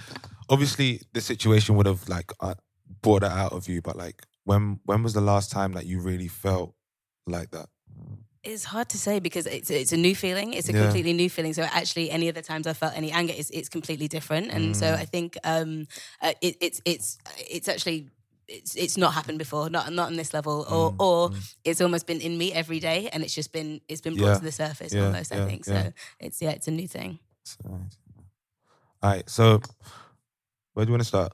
obviously, 0.49 1.01
the 1.13 1.21
situation 1.21 1.77
would 1.77 1.87
have 1.87 2.09
like 2.09 2.33
uh, 2.41 2.55
brought 3.03 3.23
that 3.23 3.33
out 3.33 3.53
of 3.53 3.69
you, 3.69 3.83
but 3.83 3.97
like, 3.97 4.23
when 4.45 4.81
when 4.85 5.03
was 5.03 5.13
the 5.15 5.21
last 5.21 5.51
time 5.51 5.73
that 5.73 5.87
you 5.87 6.01
really 6.01 6.29
felt 6.29 6.75
like 7.27 7.51
that? 7.51 7.69
It's 8.43 8.65
hard 8.65 8.89
to 8.91 8.99
say 8.99 9.19
because 9.19 9.47
it's 9.47 9.71
it's 9.71 9.93
a 9.93 9.97
new 9.97 10.15
feeling. 10.15 10.53
It's 10.55 10.69
a 10.69 10.73
Yeah. 10.73 10.83
completely 10.83 11.13
new 11.13 11.29
feeling. 11.29 11.53
So 11.55 11.63
actually, 11.63 12.11
any 12.11 12.29
of 12.29 12.35
the 12.35 12.43
times 12.43 12.67
I 12.67 12.75
felt 12.75 12.97
any 12.97 13.11
anger, 13.11 13.35
it's 13.37 13.51
it's 13.51 13.69
completely 13.69 14.09
different. 14.09 14.53
And 14.53 14.77
so 14.77 14.87
Mm. 14.87 14.99
I 15.01 15.05
think 15.05 15.37
um, 15.45 15.87
uh, 16.23 16.33
it, 16.41 16.57
it's 16.61 16.81
it's 16.85 17.19
it's 17.51 17.69
actually. 17.69 18.11
It's, 18.49 18.77
it's 18.77 18.97
not 18.97 19.13
happened 19.13 19.39
before, 19.41 19.69
not 19.71 19.93
not 19.93 20.07
on 20.07 20.15
this 20.17 20.33
level, 20.33 20.65
or 20.71 20.93
Mm, 20.93 20.97
or 21.01 21.31
it's 21.65 21.81
almost 21.81 22.07
been 22.07 22.21
in 22.21 22.39
me 22.39 22.53
every 22.53 22.79
day, 22.79 23.09
and 23.13 23.25
it's 23.25 23.35
just 23.35 23.53
been 23.53 23.81
it's 23.89 24.01
been 24.01 24.15
brought 24.15 24.35
Yeah. 24.35 24.39
to 24.39 24.45
the 24.45 24.53
surface 24.53 24.95
Yeah, 24.95 25.07
almost. 25.07 25.33
I 25.33 25.39
think 25.49 25.65
so. 25.65 25.93
It's 26.21 26.41
yeah, 26.41 26.53
it's 26.55 26.69
a 26.69 26.71
new 26.71 26.87
thing. 26.87 27.19
All 29.03 29.11
right, 29.11 29.29
so 29.29 29.61
where 30.77 30.85
do 30.85 30.91
you 30.91 30.93
want 30.93 31.01
to 31.03 31.09
start? 31.09 31.33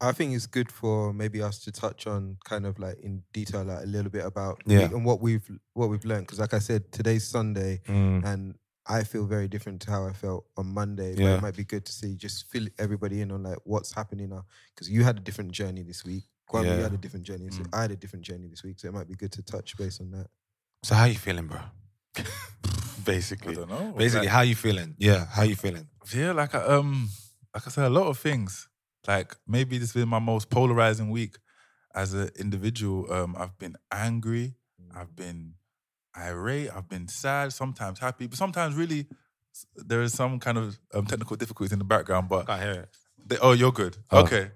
I 0.00 0.10
think 0.10 0.34
it's 0.34 0.46
good 0.46 0.72
for 0.72 1.12
maybe 1.12 1.40
us 1.40 1.60
to 1.60 1.70
touch 1.70 2.08
on 2.08 2.36
kind 2.44 2.66
of 2.66 2.80
like 2.80 2.98
in 3.00 3.22
detail, 3.32 3.62
like 3.62 3.84
a 3.84 3.86
little 3.86 4.10
bit 4.10 4.24
about 4.26 4.60
Yeah. 4.66 4.86
and 4.86 5.04
what 5.04 5.20
we've 5.20 5.48
what 5.74 5.88
we've 5.88 6.04
learned. 6.04 6.26
Because 6.26 6.40
like 6.40 6.52
I 6.54 6.58
said, 6.58 6.90
today's 6.90 7.24
Sunday, 7.28 7.80
Mm. 7.86 8.24
and 8.24 8.54
I 8.86 9.04
feel 9.04 9.24
very 9.26 9.46
different 9.46 9.82
to 9.82 9.90
how 9.92 10.04
I 10.06 10.12
felt 10.12 10.46
on 10.56 10.66
Monday. 10.66 11.14
But 11.14 11.22
Yeah. 11.22 11.36
it 11.36 11.42
might 11.42 11.56
be 11.56 11.62
good 11.64 11.84
to 11.84 11.92
see 11.92 12.16
just 12.16 12.48
fill 12.50 12.66
everybody 12.76 13.20
in 13.20 13.30
on 13.30 13.44
like 13.44 13.58
what's 13.64 13.92
happening 13.92 14.30
now. 14.30 14.46
Because 14.74 14.90
you 14.90 15.04
had 15.04 15.16
a 15.18 15.20
different 15.20 15.52
journey 15.52 15.82
this 15.84 16.04
week. 16.04 16.24
Kwame, 16.48 16.64
Yeah. 16.64 16.76
you 16.78 16.82
had 16.82 16.94
a 16.94 16.98
different 16.98 17.24
journey. 17.26 17.48
So 17.52 17.60
Mm. 17.62 17.68
I 17.78 17.82
had 17.82 17.92
a 17.92 17.96
different 17.96 18.24
journey 18.24 18.48
this 18.48 18.64
week. 18.64 18.80
So 18.80 18.88
it 18.88 18.92
might 18.94 19.06
be 19.06 19.14
good 19.14 19.30
to 19.32 19.42
touch 19.42 19.76
base 19.76 20.00
on 20.00 20.10
that. 20.10 20.26
So 20.82 20.96
how 20.96 21.04
you 21.04 21.14
feeling, 21.18 21.46
bro? 21.46 21.60
Basically, 23.04 23.52
I 23.52 23.54
don't 23.56 23.68
know. 23.70 23.92
Basically, 23.96 24.26
Like- 24.26 24.34
how 24.36 24.40
you 24.40 24.54
feeling? 24.56 24.94
Yeah, 24.98 25.26
how 25.26 25.42
you 25.42 25.56
feeling? 25.56 25.88
Yeah, 26.14 26.32
like 26.32 26.54
I, 26.54 26.64
um, 26.64 27.08
like 27.54 27.66
I 27.66 27.70
said, 27.70 27.86
a 27.86 27.90
lot 27.90 28.06
of 28.06 28.18
things. 28.18 28.68
Like 29.06 29.36
maybe 29.46 29.78
this 29.78 29.92
has 29.92 30.02
been 30.02 30.08
my 30.08 30.18
most 30.18 30.50
polarizing 30.50 31.10
week 31.10 31.36
as 31.94 32.14
an 32.14 32.30
individual. 32.38 33.10
Um, 33.12 33.34
I've 33.38 33.58
been 33.58 33.76
angry, 33.90 34.54
I've 34.94 35.16
been 35.16 35.54
irate, 36.16 36.70
I've 36.74 36.88
been 36.88 37.08
sad, 37.08 37.52
sometimes 37.52 37.98
happy, 37.98 38.26
but 38.26 38.38
sometimes 38.38 38.74
really 38.74 39.06
there 39.74 40.02
is 40.02 40.12
some 40.12 40.38
kind 40.38 40.58
of 40.58 40.78
um, 40.94 41.06
technical 41.06 41.36
difficulties 41.36 41.72
in 41.72 41.78
the 41.78 41.84
background. 41.84 42.28
But 42.28 42.46
can't 42.46 42.62
hear 42.62 42.72
it. 42.72 42.88
They, 43.26 43.38
oh, 43.38 43.52
you're 43.52 43.72
good. 43.72 43.96
Oh. 44.10 44.20
Okay, 44.20 44.50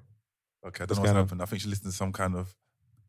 okay. 0.66 0.84
I 0.84 0.86
What's 0.86 0.88
don't 0.88 0.96
know 0.96 1.02
what's 1.02 1.12
happened. 1.12 1.42
I 1.42 1.46
think 1.46 1.62
she 1.62 1.68
listened 1.68 1.90
to 1.90 1.96
some 1.96 2.12
kind 2.12 2.36
of 2.36 2.54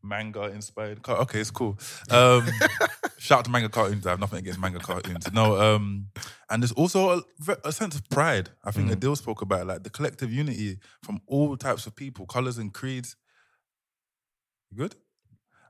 manga 0.06 0.44
inspired. 0.44 1.02
car- 1.02 1.18
Okay, 1.22 1.40
it's 1.40 1.50
cool. 1.50 1.78
Um, 2.10 2.46
shout 3.18 3.38
out 3.40 3.44
to 3.46 3.50
manga 3.50 3.68
cartoons. 3.68 4.06
I 4.06 4.10
have 4.10 4.20
nothing 4.20 4.38
against 4.38 4.60
manga 4.60 4.78
cartoons. 4.78 5.32
No, 5.32 5.60
um, 5.60 6.08
and 6.50 6.62
there's 6.62 6.72
also 6.72 7.20
a, 7.48 7.56
a 7.64 7.72
sense 7.72 7.94
of 7.96 8.08
pride. 8.08 8.50
I 8.64 8.70
think 8.70 8.90
Mm. 8.90 8.94
Adil 8.96 9.16
spoke 9.16 9.42
about 9.42 9.66
like 9.66 9.82
the 9.82 9.90
collective 9.90 10.32
unity 10.32 10.78
from 11.02 11.20
all 11.26 11.56
types 11.56 11.86
of 11.86 11.94
people, 11.96 12.26
colors 12.26 12.58
and 12.58 12.72
creeds. 12.72 13.16
Good? 14.74 14.94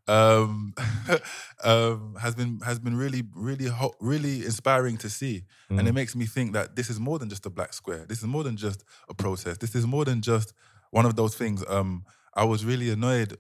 Um, 0.09 0.73
um, 1.65 2.17
has 2.21 2.35
been 2.37 2.61
has 2.65 2.79
been 2.79 2.97
really 2.97 3.23
really 3.35 3.67
hot, 3.69 3.93
really 4.01 4.45
inspiring 4.45 4.97
to 4.99 5.11
see, 5.11 5.43
and 5.69 5.81
Mm. 5.81 5.89
it 5.89 5.95
makes 5.95 6.15
me 6.15 6.27
think 6.27 6.53
that 6.53 6.77
this 6.77 6.89
is 6.91 7.01
more 7.01 7.19
than 7.19 7.29
just 7.29 7.45
a 7.47 7.51
black 7.51 7.73
square. 7.73 8.07
This 8.07 8.19
is 8.19 8.25
more 8.27 8.45
than 8.45 8.57
just 8.57 8.85
a 9.09 9.15
protest. 9.15 9.61
This 9.61 9.75
is 9.75 9.85
more 9.87 10.05
than 10.05 10.21
just 10.23 10.53
one 10.93 11.07
of 11.07 11.17
those 11.17 11.35
things. 11.35 11.65
Um, 11.69 12.05
I 12.35 12.45
was 12.45 12.65
really 12.65 12.91
annoyed 12.91 13.37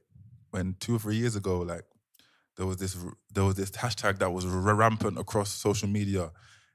when 0.56 0.74
two 0.80 0.96
or 0.96 0.98
three 0.98 1.16
years 1.16 1.36
ago, 1.36 1.60
like 1.60 1.84
there 2.56 2.66
was 2.66 2.78
this 2.78 2.96
there 3.34 3.44
was 3.44 3.54
this 3.56 3.70
hashtag 3.70 4.18
that 4.18 4.30
was 4.32 4.46
rampant 4.46 5.18
across 5.18 5.50
social 5.50 5.88
media, 5.88 6.30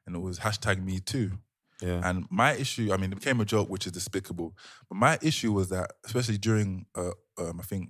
and 0.05 0.15
it 0.15 0.19
was 0.19 0.39
hashtag 0.39 0.83
Me 0.83 0.99
Too. 0.99 1.31
Yeah. 1.81 2.01
And 2.07 2.25
my 2.29 2.53
issue, 2.53 2.93
I 2.93 2.97
mean, 2.97 3.11
it 3.11 3.15
became 3.15 3.41
a 3.41 3.45
joke, 3.45 3.67
which 3.69 3.87
is 3.87 3.91
despicable. 3.91 4.55
But 4.87 4.97
my 4.97 5.17
issue 5.23 5.51
was 5.51 5.69
that, 5.69 5.87
especially 6.05 6.37
during, 6.37 6.85
uh, 6.95 7.13
um, 7.39 7.59
I 7.59 7.63
think, 7.63 7.89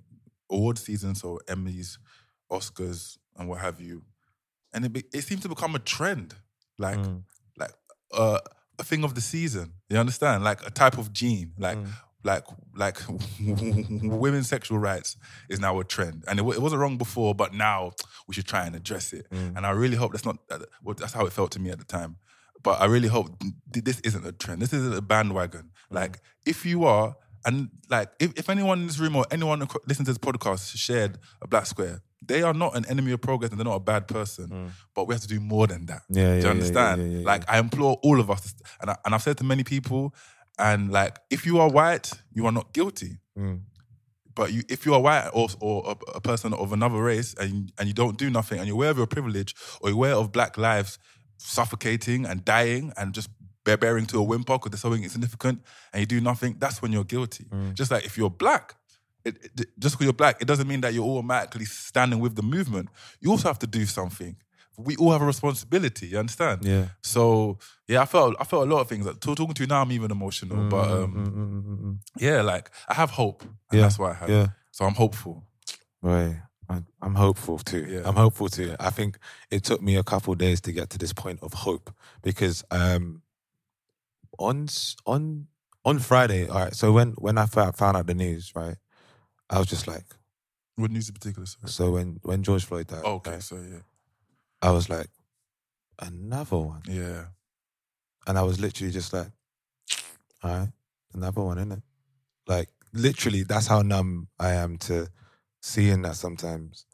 award 0.50 0.78
season, 0.78 1.14
so 1.14 1.40
Emmys, 1.48 1.98
Oscars, 2.50 3.18
and 3.38 3.50
what 3.50 3.60
have 3.60 3.82
you, 3.82 4.04
and 4.74 4.86
it 4.86 4.94
be, 4.94 5.04
it 5.14 5.24
seemed 5.24 5.42
to 5.42 5.50
become 5.50 5.76
a 5.76 5.80
trend, 5.80 6.36
like 6.78 7.00
Mm. 7.00 7.24
like 7.58 7.74
uh, 8.14 8.40
a 8.80 8.84
thing 8.84 9.04
of 9.04 9.14
the 9.16 9.22
season. 9.22 9.74
You 9.90 9.98
understand? 9.98 10.44
Like 10.46 10.66
a 10.66 10.72
type 10.72 10.98
of 10.98 11.12
gene, 11.12 11.52
like 11.58 11.78
Mm. 11.78 11.90
Like 12.24 12.46
like 12.76 12.98
women's 13.40 14.48
sexual 14.48 14.78
rights 14.78 15.18
is 15.50 15.60
now 15.60 15.80
a 15.80 15.84
trend, 15.84 16.24
and 16.28 16.40
it, 16.40 16.44
it 16.44 16.62
wasn't 16.62 16.82
wrong 16.82 16.98
before, 16.98 17.34
but 17.36 17.54
now 17.54 17.92
we 18.28 18.34
should 18.34 18.48
try 18.48 18.66
and 18.66 18.76
address 18.76 19.14
it. 19.14 19.28
Mm. 19.32 19.58
And 19.58 19.66
I 19.66 19.72
really 19.72 19.96
hope 19.98 20.12
that's 20.12 20.26
not 20.26 20.38
well, 20.84 20.96
that's 20.96 21.14
how 21.14 21.26
it 21.26 21.34
felt 21.34 21.52
to 21.52 21.60
me 21.60 21.70
at 21.72 21.80
the 21.80 21.86
time. 21.86 22.18
But 22.64 22.80
I 22.80 22.86
really 22.86 23.08
hope 23.08 23.40
th- 23.74 23.86
this 23.86 24.00
isn't 24.02 24.26
a 24.26 24.32
trend. 24.32 24.62
This 24.62 24.74
isn't 24.74 24.94
a 24.96 25.02
bandwagon. 25.02 25.72
Like 25.90 26.20
if 26.46 26.66
you 26.66 26.86
are. 26.86 27.16
And 27.44 27.70
like, 27.90 28.10
if, 28.20 28.38
if 28.38 28.52
anyone 28.52 28.82
in 28.82 28.86
this 28.86 29.00
room 29.00 29.16
or 29.16 29.26
anyone 29.32 29.68
listening 29.88 30.06
to 30.06 30.12
this 30.12 30.20
podcast 30.20 30.78
shared 30.78 31.18
a 31.42 31.48
black 31.48 31.66
square, 31.66 32.04
they 32.24 32.44
are 32.44 32.54
not 32.54 32.76
an 32.76 32.86
enemy 32.86 33.14
of 33.14 33.22
progress 33.22 33.50
and 33.50 33.60
they're 33.60 33.66
not 33.66 33.78
a 33.78 33.80
bad 33.80 34.08
person. 34.08 34.72
But 34.94 35.08
we 35.08 35.16
have 35.16 35.24
to 35.24 35.28
do 35.28 35.40
more 35.40 35.66
than 35.66 35.88
that. 35.88 36.04
Mm. 36.12 36.18
Yeah, 36.18 36.22
yeah, 36.22 36.28
Do 36.30 36.36
you 36.36 36.44
yeah, 36.44 36.50
understand? 36.52 37.02
yeah, 37.02 37.18
yeah, 37.18 37.26
like, 37.26 37.50
I 37.50 37.58
implore 37.58 37.98
all 38.04 38.20
of 38.20 38.30
us, 38.30 38.54
and, 38.80 38.92
I, 38.92 38.98
and 39.06 39.16
I've 39.16 39.24
said 39.24 39.40
to 39.40 39.44
many 39.44 39.64
people, 39.64 40.14
and 40.68 40.92
like, 40.92 41.18
if 41.30 41.46
you 41.48 41.60
are 41.60 41.70
white, 41.70 42.08
you 42.34 42.46
are 42.46 42.52
not 42.60 42.68
guilty. 42.74 43.18
Mm. 43.38 43.62
But 44.34 44.54
you, 44.54 44.62
if 44.70 44.86
you 44.86 44.94
are 44.94 45.02
white 45.02 45.30
or, 45.34 45.48
or 45.60 45.76
a, 45.92 46.12
a 46.20 46.22
person 46.22 46.54
of 46.54 46.72
another 46.72 47.02
race 47.12 47.34
and, 47.42 47.72
and 47.78 47.88
you 47.90 47.94
don't 47.94 48.18
do 48.18 48.30
nothing 48.30 48.60
and 48.60 48.68
you're 48.68 48.76
aware 48.80 48.92
of 48.92 48.98
your 48.98 49.08
privilege 49.18 49.54
or 49.82 49.90
you're 49.90 49.98
aware 49.98 50.16
of 50.16 50.32
black 50.32 50.58
lives 50.58 51.00
suffocating 51.38 52.26
and 52.26 52.46
dying 52.46 52.94
and 52.98 53.14
just 53.14 53.30
bear- 53.66 53.78
bearing 53.78 54.06
to 54.08 54.18
a 54.20 54.24
whimper 54.24 54.54
because 54.54 54.72
there's 54.72 54.82
something 54.82 55.04
insignificant 55.04 55.62
and 55.92 56.00
you 56.00 56.06
do 56.06 56.22
nothing, 56.22 56.56
that's 56.60 56.82
when 56.82 56.92
you're 56.92 57.04
guilty. 57.04 57.46
Just 57.74 57.92
like 57.92 58.06
if 58.06 58.18
you're 58.18 58.30
black, 58.30 58.76
it, 59.26 59.36
it- 59.44 59.80
just 59.80 59.96
because 59.96 60.06
you're 60.06 60.14
black, 60.14 60.42
it 60.42 60.48
doesn't 60.48 60.68
mean 60.68 60.82
that 60.82 60.94
you're 60.94 61.06
automatically 61.06 61.66
standing 61.66 62.20
with 62.20 62.36
the 62.36 62.44
movement. 62.44 62.90
You 63.20 63.32
also 63.32 63.48
have 63.50 63.60
to 63.60 63.68
do 63.68 63.86
something. 63.86 64.36
We 64.78 64.96
all 64.96 65.12
have 65.12 65.22
a 65.22 65.26
responsibility. 65.26 66.08
You 66.08 66.20
understand? 66.20 66.64
Yeah. 66.66 66.88
So 67.02 67.60
yeah, 67.88 68.02
I 68.02 68.06
felt 68.06 68.36
I 68.40 68.44
felt 68.46 68.68
a 68.68 68.74
lot 68.74 68.82
of 68.82 68.90
things. 68.90 69.06
Like, 69.06 69.20
talking 69.20 69.54
to 69.54 69.64
you 69.64 69.68
now, 69.68 69.82
I'm 69.82 69.92
even 69.92 70.12
emotional. 70.12 70.64
But 70.70 70.88
Mm, 70.90 71.04
um, 71.04 71.14
mm, 71.14 71.32
mm, 71.34 71.64
mm, 71.64 71.84
mm. 71.86 71.98
yeah, 72.18 72.42
like 72.42 72.72
I 72.88 72.94
have 72.96 73.12
hope. 73.12 73.44
And 73.44 73.52
Yeah, 73.72 73.82
that's 73.82 74.00
why 74.00 74.12
I 74.12 74.14
have. 74.16 74.30
yeah. 74.30 74.48
So 74.72 74.86
I'm 74.86 74.96
hopeful. 74.96 75.44
Right. 76.02 76.42
I'm, 76.70 76.86
I'm 77.02 77.16
hopeful 77.16 77.58
too. 77.58 77.86
Yeah. 77.88 78.02
I'm 78.06 78.16
hopeful 78.16 78.48
too. 78.48 78.76
I 78.80 78.90
think 78.92 79.20
it 79.50 79.64
took 79.66 79.82
me 79.82 79.98
a 79.98 80.04
couple 80.04 80.34
days 80.36 80.62
to 80.62 80.72
get 80.72 80.90
to 80.92 80.98
this 80.98 81.12
point 81.14 81.40
of 81.44 81.54
hope 81.54 81.94
because 82.24 82.64
um 82.72 83.22
on 84.40 84.68
on 85.06 85.48
on 85.84 86.00
Friday, 86.00 86.48
all 86.48 86.60
right. 86.60 86.76
So 86.76 86.92
when 86.92 87.12
when 87.18 87.38
I 87.38 87.46
found 87.46 87.98
out 87.98 88.08
the 88.08 88.14
news, 88.14 88.52
right, 88.56 88.78
I 89.50 89.58
was 89.60 89.68
just 89.68 89.88
like, 89.88 90.06
What 90.76 90.92
news 90.92 91.10
in 91.10 91.14
particular? 91.14 91.46
Sorry. 91.46 91.70
so 91.72 91.92
when 91.92 92.20
when 92.24 92.44
George 92.44 92.66
Floyd 92.66 92.88
died, 92.88 93.04
Okay, 93.04 93.32
right, 93.32 93.44
so 93.44 93.56
yeah. 93.58 93.80
I 94.62 94.72
was 94.72 94.90
like, 94.90 95.08
another 96.00 96.58
one. 96.58 96.82
Yeah. 96.88 97.26
And 98.28 98.38
I 98.38 98.44
was 98.44 98.60
literally 98.60 98.92
just 98.92 99.14
like, 99.14 99.32
all 100.44 100.52
right, 100.52 100.70
another 101.14 101.42
one, 101.42 101.58
innit? 101.58 101.82
Like, 102.48 102.70
literally, 102.94 103.44
that's 103.44 103.68
how 103.68 103.82
numb 103.82 104.28
I 104.40 104.54
am 104.54 104.78
to 104.80 105.10
seeing 105.62 106.04
that 106.04 106.16
sometimes. 106.16 106.86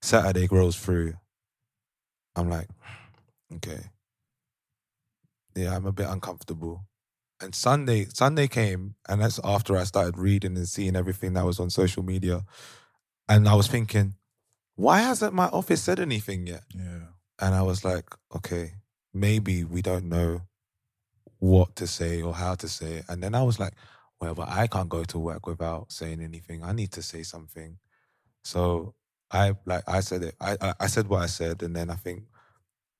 Saturday 0.00 0.46
grows 0.46 0.76
through. 0.76 1.14
I'm 2.34 2.48
like, 2.50 2.68
okay. 3.56 3.80
Yeah, 5.54 5.76
I'm 5.76 5.86
a 5.86 5.92
bit 5.92 6.08
uncomfortable. 6.08 6.86
And 7.40 7.54
Sunday, 7.54 8.06
Sunday 8.12 8.46
came, 8.48 8.94
and 9.08 9.20
that's 9.20 9.40
after 9.44 9.76
I 9.76 9.84
started 9.84 10.16
reading 10.16 10.56
and 10.56 10.68
seeing 10.68 10.96
everything 10.96 11.34
that 11.34 11.44
was 11.44 11.58
on 11.60 11.70
social 11.70 12.02
media. 12.02 12.42
And 13.28 13.48
I 13.48 13.54
was 13.54 13.66
thinking, 13.66 14.14
why 14.76 15.00
hasn't 15.00 15.34
my 15.34 15.46
office 15.48 15.82
said 15.82 16.00
anything 16.00 16.46
yet? 16.46 16.62
Yeah. 16.74 16.91
And 17.40 17.54
I 17.54 17.62
was 17.62 17.84
like, 17.84 18.06
okay, 18.34 18.74
maybe 19.12 19.64
we 19.64 19.82
don't 19.82 20.08
know 20.08 20.42
what 21.38 21.74
to 21.76 21.86
say 21.86 22.22
or 22.22 22.34
how 22.34 22.54
to 22.54 22.68
say 22.68 22.94
it. 22.94 23.04
And 23.08 23.22
then 23.22 23.34
I 23.34 23.42
was 23.42 23.58
like, 23.58 23.74
well, 24.20 24.34
but 24.34 24.48
I 24.48 24.68
can't 24.68 24.88
go 24.88 25.02
to 25.02 25.18
work 25.18 25.46
without 25.46 25.90
saying 25.90 26.20
anything. 26.22 26.62
I 26.62 26.72
need 26.72 26.92
to 26.92 27.02
say 27.02 27.24
something. 27.24 27.78
So 28.44 28.94
I 29.32 29.54
like 29.64 29.82
I 29.88 30.00
said 30.00 30.22
it. 30.22 30.36
I 30.40 30.74
I, 30.78 30.86
said 30.86 31.08
what 31.08 31.22
I 31.22 31.26
said, 31.26 31.62
and 31.62 31.74
then 31.74 31.90
I 31.90 31.94
think 31.94 32.24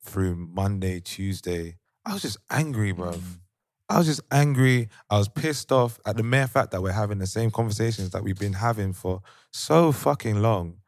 through 0.02 0.34
Monday, 0.34 0.98
Tuesday, 0.98 1.76
I 2.04 2.14
was 2.14 2.22
just 2.22 2.38
angry, 2.50 2.92
bro. 2.92 3.12
Mm. 3.12 3.22
I 3.88 3.98
was 3.98 4.06
just 4.06 4.22
angry. 4.32 4.88
I 5.10 5.18
was 5.18 5.28
pissed 5.28 5.70
off 5.70 6.00
at 6.06 6.16
the 6.16 6.22
mere 6.22 6.48
fact 6.48 6.70
that 6.72 6.82
we're 6.82 6.92
having 6.92 7.18
the 7.18 7.26
same 7.26 7.50
conversations 7.50 8.10
that 8.10 8.24
we've 8.24 8.38
been 8.38 8.54
having 8.54 8.92
for 8.92 9.20
so 9.52 9.92
fucking 9.92 10.40
long, 10.40 10.78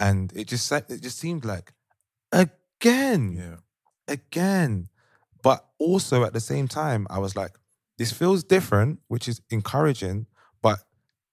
and 0.00 0.32
it 0.34 0.48
just 0.48 0.72
it 0.72 1.02
just 1.02 1.18
seemed 1.18 1.44
like 1.44 1.72
again, 2.80 3.32
Yeah. 3.36 3.56
again. 4.08 4.88
But 5.42 5.64
also 5.78 6.24
at 6.24 6.32
the 6.32 6.40
same 6.40 6.68
time, 6.68 7.06
I 7.10 7.18
was 7.18 7.36
like, 7.36 7.52
this 7.98 8.12
feels 8.12 8.42
different, 8.44 9.00
which 9.08 9.28
is 9.28 9.40
encouraging. 9.50 10.26
But 10.62 10.80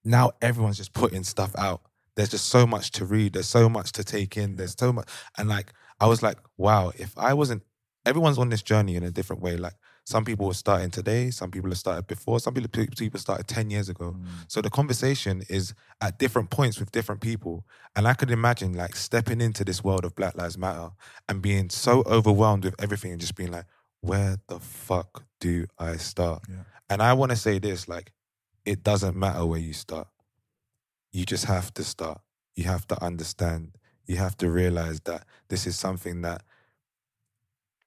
now 0.03 0.32
everyone's 0.41 0.77
just 0.77 0.93
putting 0.93 1.23
stuff 1.23 1.56
out. 1.58 1.82
There's 2.15 2.29
just 2.29 2.45
so 2.47 2.67
much 2.67 2.91
to 2.91 3.06
read. 3.06 3.34
There's 3.34 3.47
so 3.47 3.67
much 3.69 3.91
to 3.93 4.03
take 4.03 4.38
in. 4.38 4.56
There's 4.56 4.75
so 4.77 4.93
much, 4.93 5.10
and 5.38 5.49
like 5.49 5.73
I 5.99 6.06
was 6.08 6.21
like, 6.21 6.38
wow, 6.58 6.91
if 6.97 7.17
I 7.17 7.34
wasn't, 7.34 7.63
everyone's 8.06 8.38
on 8.38 8.49
this 8.49 8.62
journey 8.62 8.95
in 8.95 9.03
a 9.03 9.10
different 9.12 9.41
way. 9.41 9.58
Like 9.58 9.73
some 10.06 10.26
people 10.26 10.50
are 10.50 10.54
starting 10.54 10.92
today, 10.92 11.30
some 11.32 11.50
people 11.50 11.70
have 11.70 11.78
started 11.78 12.08
before, 12.08 12.39
some 12.39 12.54
people 12.54 12.86
people 12.98 13.20
started 13.20 13.48
ten 13.48 13.70
years 13.70 13.88
ago. 13.88 14.16
Mm. 14.18 14.26
So 14.48 14.62
the 14.62 14.70
conversation 14.70 15.44
is 15.50 15.74
at 16.02 16.20
different 16.20 16.50
points 16.50 16.80
with 16.80 16.92
different 16.92 17.22
people, 17.22 17.66
and 17.96 18.08
I 18.08 18.13
could 18.13 18.30
imagine 18.30 18.74
like 18.74 18.96
stepping 18.96 19.39
into 19.39 19.63
this 19.63 19.84
world 19.84 20.04
of 20.04 20.16
Black 20.16 20.36
Lives 20.38 20.58
Matter 20.58 20.89
and 21.30 21.42
being 21.42 21.70
so 21.70 22.04
overwhelmed 22.06 22.66
with 22.66 22.76
everything 22.80 23.12
and 23.12 23.22
just 23.22 23.36
being 23.36 23.52
like, 23.52 23.66
where 24.02 24.38
the 24.48 24.60
fuck 24.60 25.24
do 25.39 25.66
I 25.80 25.96
start? 25.96 26.44
And 26.89 27.02
I 27.02 27.13
want 27.13 27.32
to 27.32 27.38
say 27.38 27.60
this, 27.60 27.88
like, 27.88 28.12
it 28.66 28.84
doesn't 28.84 29.16
matter 29.16 29.46
where 29.46 29.60
you 29.60 29.74
start. 29.74 30.08
You 31.12 31.26
just 31.26 31.46
have 31.46 31.74
to 31.76 31.84
start. 31.84 32.20
You 32.56 32.66
have 32.66 32.86
to 32.88 33.02
understand. 33.02 33.78
You 34.06 34.18
have 34.18 34.36
to 34.38 34.50
realize 34.50 35.00
that 35.02 35.26
this 35.48 35.66
is 35.66 35.80
something 35.80 36.22
that 36.24 36.44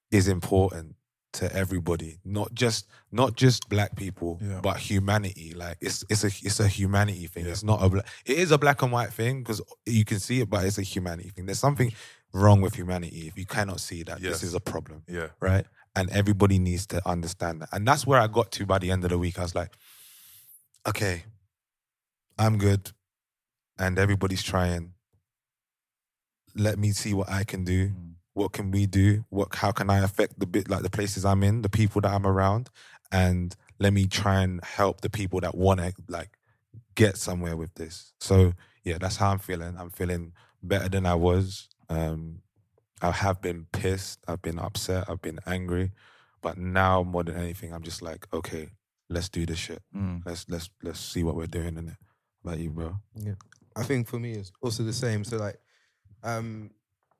is 0.09 0.27
important 0.27 0.95
to 1.33 1.53
everybody, 1.53 2.19
not 2.25 2.53
just 2.53 2.87
not 3.11 3.35
just 3.35 3.69
black 3.69 3.95
people, 3.95 4.39
Yeah. 4.41 4.59
but 4.61 4.77
humanity. 4.77 5.53
Like 5.55 5.77
it's 5.81 6.03
it's 6.09 6.23
a 6.23 6.27
it's 6.27 6.59
a 6.59 6.67
humanity 6.67 7.27
thing. 7.27 7.45
It's 7.45 7.63
not 7.63 7.81
a 7.83 7.97
it 8.25 8.37
is 8.37 8.51
a 8.51 8.57
black 8.57 8.81
and 8.81 8.91
white 8.91 9.11
thing 9.13 9.43
because 9.43 9.61
you 9.85 10.05
can 10.05 10.19
see 10.19 10.41
it, 10.41 10.49
but 10.49 10.65
it's 10.65 10.77
a 10.77 10.81
humanity 10.83 11.29
thing. 11.29 11.45
There's 11.45 11.59
something 11.59 11.91
wrong 12.33 12.61
with 12.61 12.75
humanity 12.75 13.27
if 13.27 13.37
you 13.37 13.45
cannot 13.45 13.79
see 13.79 14.03
that 14.03 14.19
Yes. 14.21 14.33
this 14.33 14.43
is 14.43 14.53
a 14.53 14.59
problem 14.59 15.03
Yeah. 15.07 15.27
right? 15.39 15.65
And 15.95 16.09
everybody 16.11 16.59
needs 16.59 16.85
to 16.87 17.07
understand 17.07 17.61
that. 17.61 17.69
And 17.71 17.87
that's 17.87 18.05
where 18.05 18.19
I 18.19 18.27
got 18.27 18.51
to 18.53 18.65
by 18.65 18.77
the 18.79 18.91
end 18.91 19.03
of 19.03 19.09
the 19.09 19.17
week. 19.17 19.39
I 19.39 19.43
was 19.43 19.55
like, 19.55 19.73
okay, 20.87 21.23
I'm 22.37 22.57
good. 22.57 22.91
And 23.79 23.97
everybody's 23.99 24.43
trying. 24.43 24.93
Let 26.55 26.77
me 26.79 26.91
see 26.91 27.13
what 27.13 27.29
I 27.29 27.43
can 27.43 27.63
do. 27.63 27.89
Mm. 27.89 28.06
What 28.37 28.53
can 28.53 28.69
we 28.69 28.85
do? 28.85 29.25
What 29.29 29.55
how 29.55 29.71
can 29.71 29.89
I 29.89 30.03
affect 30.03 30.39
the 30.39 30.45
bit 30.45 30.69
like 30.69 30.83
the 30.83 30.91
places 30.91 31.25
I'm 31.25 31.43
in, 31.43 31.63
the 31.63 31.69
people 31.69 32.01
that 32.01 32.13
I'm 32.13 32.27
around? 32.27 32.69
And 33.11 33.55
let 33.79 33.93
me 33.93 34.05
try 34.05 34.41
and 34.41 34.63
help 34.63 35.01
the 35.01 35.09
people 35.09 35.39
that 35.41 35.55
want 35.55 35.79
to 35.79 35.93
like 36.07 36.37
get 36.93 37.17
somewhere 37.17 37.57
with 37.57 37.73
this. 37.73 38.13
So 38.19 38.53
yeah, 38.83 38.99
that's 38.99 39.17
how 39.17 39.31
I'm 39.31 39.39
feeling. 39.39 39.75
I'm 39.77 39.89
feeling 39.89 40.33
better 40.61 40.87
than 40.87 41.07
I 41.07 41.15
was. 41.15 41.67
Um, 41.89 42.43
I 43.01 43.09
have 43.09 43.41
been 43.41 43.65
pissed. 43.71 44.19
I've 44.27 44.43
been 44.43 44.59
upset. 44.59 45.09
I've 45.09 45.21
been 45.21 45.39
angry. 45.47 45.91
But 46.41 46.59
now 46.59 47.01
more 47.01 47.23
than 47.23 47.37
anything, 47.37 47.73
I'm 47.73 47.83
just 47.83 48.03
like, 48.03 48.27
okay, 48.31 48.69
let's 49.09 49.29
do 49.29 49.47
this 49.47 49.57
shit. 49.57 49.81
Mm. 49.95 50.21
Let's 50.27 50.45
let's 50.47 50.69
let's 50.83 50.99
see 50.99 51.23
what 51.23 51.35
we're 51.35 51.47
doing 51.47 51.75
in 51.75 51.87
it. 51.87 51.97
About 52.43 52.59
you, 52.59 52.69
bro. 52.69 52.97
Yeah. 53.15 53.33
I 53.75 53.81
think 53.81 54.07
for 54.07 54.19
me 54.19 54.33
it's 54.33 54.51
also 54.61 54.83
the 54.83 54.93
same. 54.93 55.23
So 55.23 55.37
like 55.37 55.57
um 56.21 56.69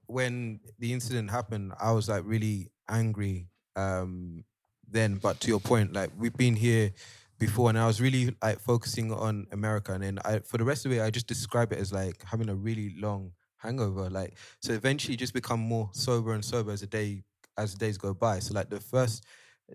when 0.07 0.59
the 0.79 0.93
incident 0.93 1.31
happened, 1.31 1.73
I 1.79 1.91
was 1.91 2.09
like 2.09 2.23
really 2.25 2.71
angry 2.89 3.49
um 3.75 4.43
then. 4.87 5.15
But 5.15 5.39
to 5.41 5.47
your 5.47 5.59
point, 5.59 5.93
like 5.93 6.11
we've 6.17 6.35
been 6.35 6.55
here 6.55 6.91
before 7.39 7.69
and 7.69 7.77
I 7.77 7.85
was 7.85 8.01
really 8.01 8.35
like 8.41 8.59
focusing 8.59 9.11
on 9.11 9.45
America 9.51 9.93
and 9.93 10.03
then 10.03 10.19
I 10.25 10.39
for 10.39 10.57
the 10.57 10.63
rest 10.63 10.85
of 10.85 10.91
it 10.91 11.01
I 11.01 11.11
just 11.11 11.27
describe 11.27 11.71
it 11.71 11.77
as 11.77 11.93
like 11.93 12.23
having 12.23 12.49
a 12.49 12.55
really 12.55 12.95
long 12.97 13.33
hangover. 13.57 14.09
Like 14.09 14.37
so 14.61 14.73
eventually 14.73 15.15
just 15.17 15.33
become 15.33 15.59
more 15.59 15.89
sober 15.93 16.33
and 16.33 16.43
sober 16.43 16.71
as 16.71 16.81
the 16.81 16.87
day 16.87 17.23
as 17.57 17.73
the 17.73 17.79
days 17.79 17.97
go 17.97 18.13
by. 18.13 18.39
So 18.39 18.53
like 18.53 18.69
the 18.69 18.79
first 18.79 19.25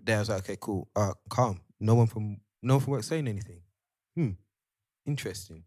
day 0.03 0.15
I 0.15 0.19
was 0.19 0.29
like, 0.29 0.39
okay, 0.39 0.57
cool, 0.59 0.89
uh 0.95 1.13
calm. 1.29 1.61
No 1.79 1.95
one 1.95 2.07
from 2.07 2.37
no 2.61 2.75
one 2.75 2.83
from 2.83 2.91
work 2.93 3.03
saying 3.03 3.27
anything. 3.27 3.61
Hmm. 4.15 4.31
Interesting. 5.05 5.63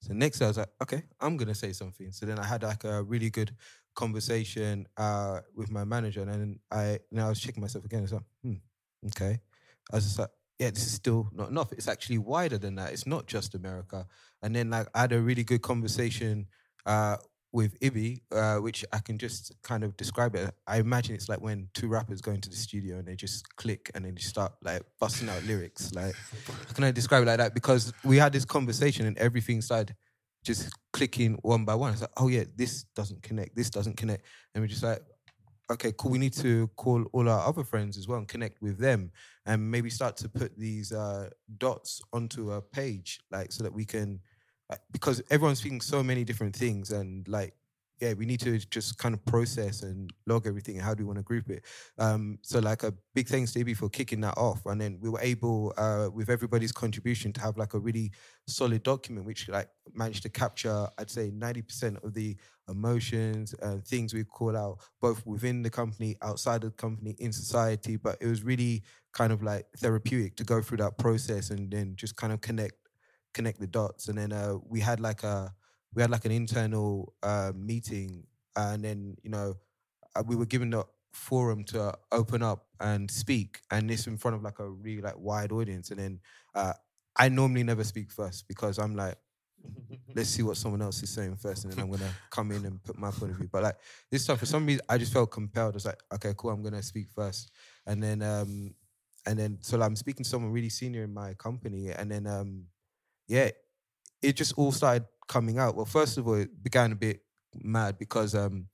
So 0.00 0.14
next 0.14 0.38
day 0.38 0.44
I 0.44 0.48
was 0.48 0.58
like, 0.58 0.68
okay, 0.82 1.02
I'm 1.20 1.36
gonna 1.36 1.54
say 1.54 1.72
something. 1.72 2.12
So 2.12 2.26
then 2.26 2.38
I 2.38 2.44
had 2.44 2.62
like 2.62 2.84
a 2.84 3.02
really 3.02 3.30
good 3.30 3.54
conversation 3.98 4.86
uh, 4.96 5.40
with 5.56 5.72
my 5.72 5.84
manager, 5.84 6.22
and 6.22 6.30
then 6.32 6.58
I 6.70 7.00
now 7.10 7.26
I 7.26 7.30
was 7.30 7.40
checking 7.40 7.60
myself 7.60 7.84
again. 7.84 8.04
It's 8.04 8.12
like, 8.12 8.22
hmm, 8.44 8.60
okay. 9.08 9.40
I 9.92 9.96
was 9.96 10.04
just 10.04 10.18
like, 10.20 10.30
yeah, 10.60 10.70
this 10.70 10.86
is 10.86 10.92
still 10.92 11.28
not 11.32 11.48
enough. 11.50 11.72
It's 11.72 11.88
actually 11.88 12.18
wider 12.18 12.58
than 12.58 12.76
that. 12.76 12.92
It's 12.92 13.08
not 13.08 13.26
just 13.26 13.56
America. 13.56 14.06
And 14.42 14.54
then 14.54 14.70
like 14.70 14.86
I 14.94 15.00
had 15.00 15.12
a 15.12 15.20
really 15.20 15.42
good 15.42 15.62
conversation 15.62 16.46
uh, 16.86 17.16
with 17.50 17.78
Ibby, 17.80 18.20
uh, 18.30 18.58
which 18.58 18.84
I 18.92 18.98
can 18.98 19.18
just 19.18 19.52
kind 19.62 19.82
of 19.82 19.96
describe 19.96 20.36
it. 20.36 20.54
I 20.66 20.78
imagine 20.78 21.16
it's 21.16 21.28
like 21.28 21.40
when 21.40 21.68
two 21.74 21.88
rappers 21.88 22.20
go 22.20 22.30
into 22.30 22.48
the 22.48 22.56
studio 22.56 22.98
and 22.98 23.06
they 23.08 23.16
just 23.16 23.56
click 23.56 23.90
and 23.94 24.04
then 24.04 24.14
they 24.14 24.20
start 24.20 24.52
like 24.62 24.82
busting 25.00 25.28
out 25.28 25.42
lyrics. 25.44 25.92
Like, 25.92 26.14
can 26.74 26.84
I 26.84 26.92
describe 26.92 27.22
it 27.24 27.26
like 27.26 27.38
that? 27.38 27.52
Because 27.52 27.92
we 28.04 28.16
had 28.16 28.32
this 28.32 28.44
conversation 28.44 29.06
and 29.06 29.18
everything 29.18 29.60
started 29.60 29.96
just 30.44 30.70
clicking 30.92 31.38
one 31.42 31.64
by 31.64 31.74
one. 31.74 31.92
It's 31.92 32.00
like, 32.00 32.10
oh 32.16 32.28
yeah, 32.28 32.44
this 32.56 32.84
doesn't 32.94 33.22
connect, 33.22 33.54
this 33.54 33.70
doesn't 33.70 33.96
connect. 33.96 34.24
And 34.54 34.62
we're 34.62 34.68
just 34.68 34.82
like, 34.82 35.00
okay, 35.70 35.92
cool. 35.98 36.12
We 36.12 36.18
need 36.18 36.32
to 36.34 36.68
call 36.76 37.04
all 37.12 37.28
our 37.28 37.46
other 37.46 37.64
friends 37.64 37.98
as 37.98 38.08
well 38.08 38.18
and 38.18 38.28
connect 38.28 38.62
with 38.62 38.78
them 38.78 39.10
and 39.44 39.70
maybe 39.70 39.90
start 39.90 40.16
to 40.18 40.28
put 40.28 40.58
these 40.58 40.92
uh, 40.92 41.28
dots 41.58 42.00
onto 42.12 42.52
a 42.52 42.62
page, 42.62 43.20
like 43.30 43.52
so 43.52 43.62
that 43.64 43.72
we 43.72 43.84
can, 43.84 44.20
because 44.92 45.22
everyone's 45.30 45.58
speaking 45.58 45.80
so 45.80 46.02
many 46.02 46.24
different 46.24 46.56
things 46.56 46.90
and 46.90 47.26
like, 47.28 47.54
yeah, 48.00 48.12
we 48.12 48.26
need 48.26 48.40
to 48.40 48.58
just 48.58 48.98
kind 48.98 49.14
of 49.14 49.24
process 49.24 49.82
and 49.82 50.12
log 50.26 50.46
everything 50.46 50.76
and 50.76 50.84
how 50.84 50.94
do 50.94 51.02
we 51.02 51.06
want 51.06 51.18
to 51.18 51.22
group 51.22 51.50
it. 51.50 51.64
Um, 51.98 52.38
so 52.42 52.60
like 52.60 52.82
a 52.84 52.94
big 53.14 53.26
thanks 53.26 53.52
to 53.52 53.64
Ibby 53.64 53.76
for 53.76 53.88
kicking 53.88 54.20
that 54.20 54.36
off. 54.36 54.64
And 54.66 54.80
then 54.80 54.98
we 55.00 55.08
were 55.08 55.20
able, 55.20 55.74
uh, 55.76 56.08
with 56.12 56.30
everybody's 56.30 56.70
contribution 56.70 57.32
to 57.32 57.40
have 57.40 57.56
like 57.56 57.74
a 57.74 57.78
really 57.78 58.12
solid 58.46 58.82
document, 58.84 59.26
which 59.26 59.48
like 59.48 59.68
managed 59.94 60.22
to 60.22 60.28
capture, 60.28 60.86
I'd 60.98 61.10
say 61.10 61.30
90% 61.30 62.04
of 62.04 62.14
the 62.14 62.36
emotions 62.68 63.54
and 63.62 63.84
things 63.84 64.14
we 64.14 64.24
call 64.24 64.56
out, 64.56 64.78
both 65.00 65.26
within 65.26 65.62
the 65.62 65.70
company, 65.70 66.16
outside 66.22 66.62
of 66.64 66.70
the 66.70 66.76
company, 66.76 67.16
in 67.18 67.32
society. 67.32 67.96
But 67.96 68.18
it 68.20 68.26
was 68.26 68.44
really 68.44 68.84
kind 69.12 69.32
of 69.32 69.42
like 69.42 69.66
therapeutic 69.78 70.36
to 70.36 70.44
go 70.44 70.62
through 70.62 70.78
that 70.78 70.98
process 70.98 71.50
and 71.50 71.70
then 71.70 71.94
just 71.96 72.16
kind 72.16 72.32
of 72.32 72.40
connect 72.40 72.74
connect 73.34 73.60
the 73.60 73.66
dots. 73.66 74.08
And 74.08 74.18
then 74.18 74.32
uh, 74.32 74.54
we 74.66 74.80
had 74.80 75.00
like 75.00 75.22
a 75.22 75.52
we 75.94 76.02
had 76.02 76.10
like 76.10 76.24
an 76.24 76.32
internal 76.32 77.14
uh, 77.22 77.52
meeting, 77.54 78.26
and 78.56 78.84
then 78.84 79.16
you 79.22 79.30
know 79.30 79.54
uh, 80.14 80.22
we 80.26 80.36
were 80.36 80.46
given 80.46 80.70
the 80.70 80.84
forum 81.12 81.64
to 81.64 81.94
open 82.12 82.42
up 82.42 82.66
and 82.80 83.10
speak, 83.10 83.60
and 83.70 83.88
this 83.88 84.06
in 84.06 84.16
front 84.16 84.36
of 84.36 84.42
like 84.42 84.58
a 84.58 84.68
really 84.68 85.02
like 85.02 85.18
wide 85.18 85.52
audience. 85.52 85.90
And 85.90 85.98
then 85.98 86.20
uh, 86.54 86.72
I 87.16 87.28
normally 87.28 87.64
never 87.64 87.84
speak 87.84 88.10
first 88.10 88.46
because 88.46 88.78
I'm 88.78 88.94
like, 88.94 89.16
let's 90.14 90.30
see 90.30 90.42
what 90.42 90.56
someone 90.56 90.82
else 90.82 91.02
is 91.02 91.10
saying 91.10 91.36
first, 91.36 91.64
and 91.64 91.72
then 91.72 91.80
I'm 91.80 91.90
gonna 91.90 92.12
come 92.30 92.52
in 92.52 92.64
and 92.64 92.82
put 92.82 92.98
my 92.98 93.10
point 93.10 93.32
of 93.32 93.38
view. 93.38 93.48
But 93.50 93.62
like 93.62 93.76
this 94.10 94.26
time, 94.26 94.36
for 94.36 94.46
some 94.46 94.66
reason, 94.66 94.82
I 94.88 94.98
just 94.98 95.12
felt 95.12 95.30
compelled. 95.30 95.74
I 95.74 95.76
was 95.76 95.86
like, 95.86 96.02
okay, 96.14 96.32
cool, 96.36 96.50
I'm 96.50 96.62
gonna 96.62 96.82
speak 96.82 97.08
first, 97.14 97.50
and 97.86 98.02
then 98.02 98.22
um, 98.22 98.74
and 99.26 99.38
then 99.38 99.58
so 99.60 99.76
like, 99.78 99.86
I'm 99.86 99.96
speaking 99.96 100.24
to 100.24 100.28
someone 100.30 100.52
really 100.52 100.70
senior 100.70 101.04
in 101.04 101.12
my 101.12 101.34
company, 101.34 101.90
and 101.90 102.10
then 102.10 102.26
um, 102.26 102.64
yeah, 103.26 103.50
it 104.22 104.34
just 104.34 104.54
all 104.56 104.72
started 104.72 105.04
coming 105.28 105.58
out. 105.58 105.76
Well, 105.76 105.84
first 105.84 106.18
of 106.18 106.26
all, 106.26 106.34
it 106.34 106.62
began 106.62 106.92
a 106.92 106.96
bit 106.96 107.20
mad 107.54 107.98
because 107.98 108.34
um, 108.34 108.66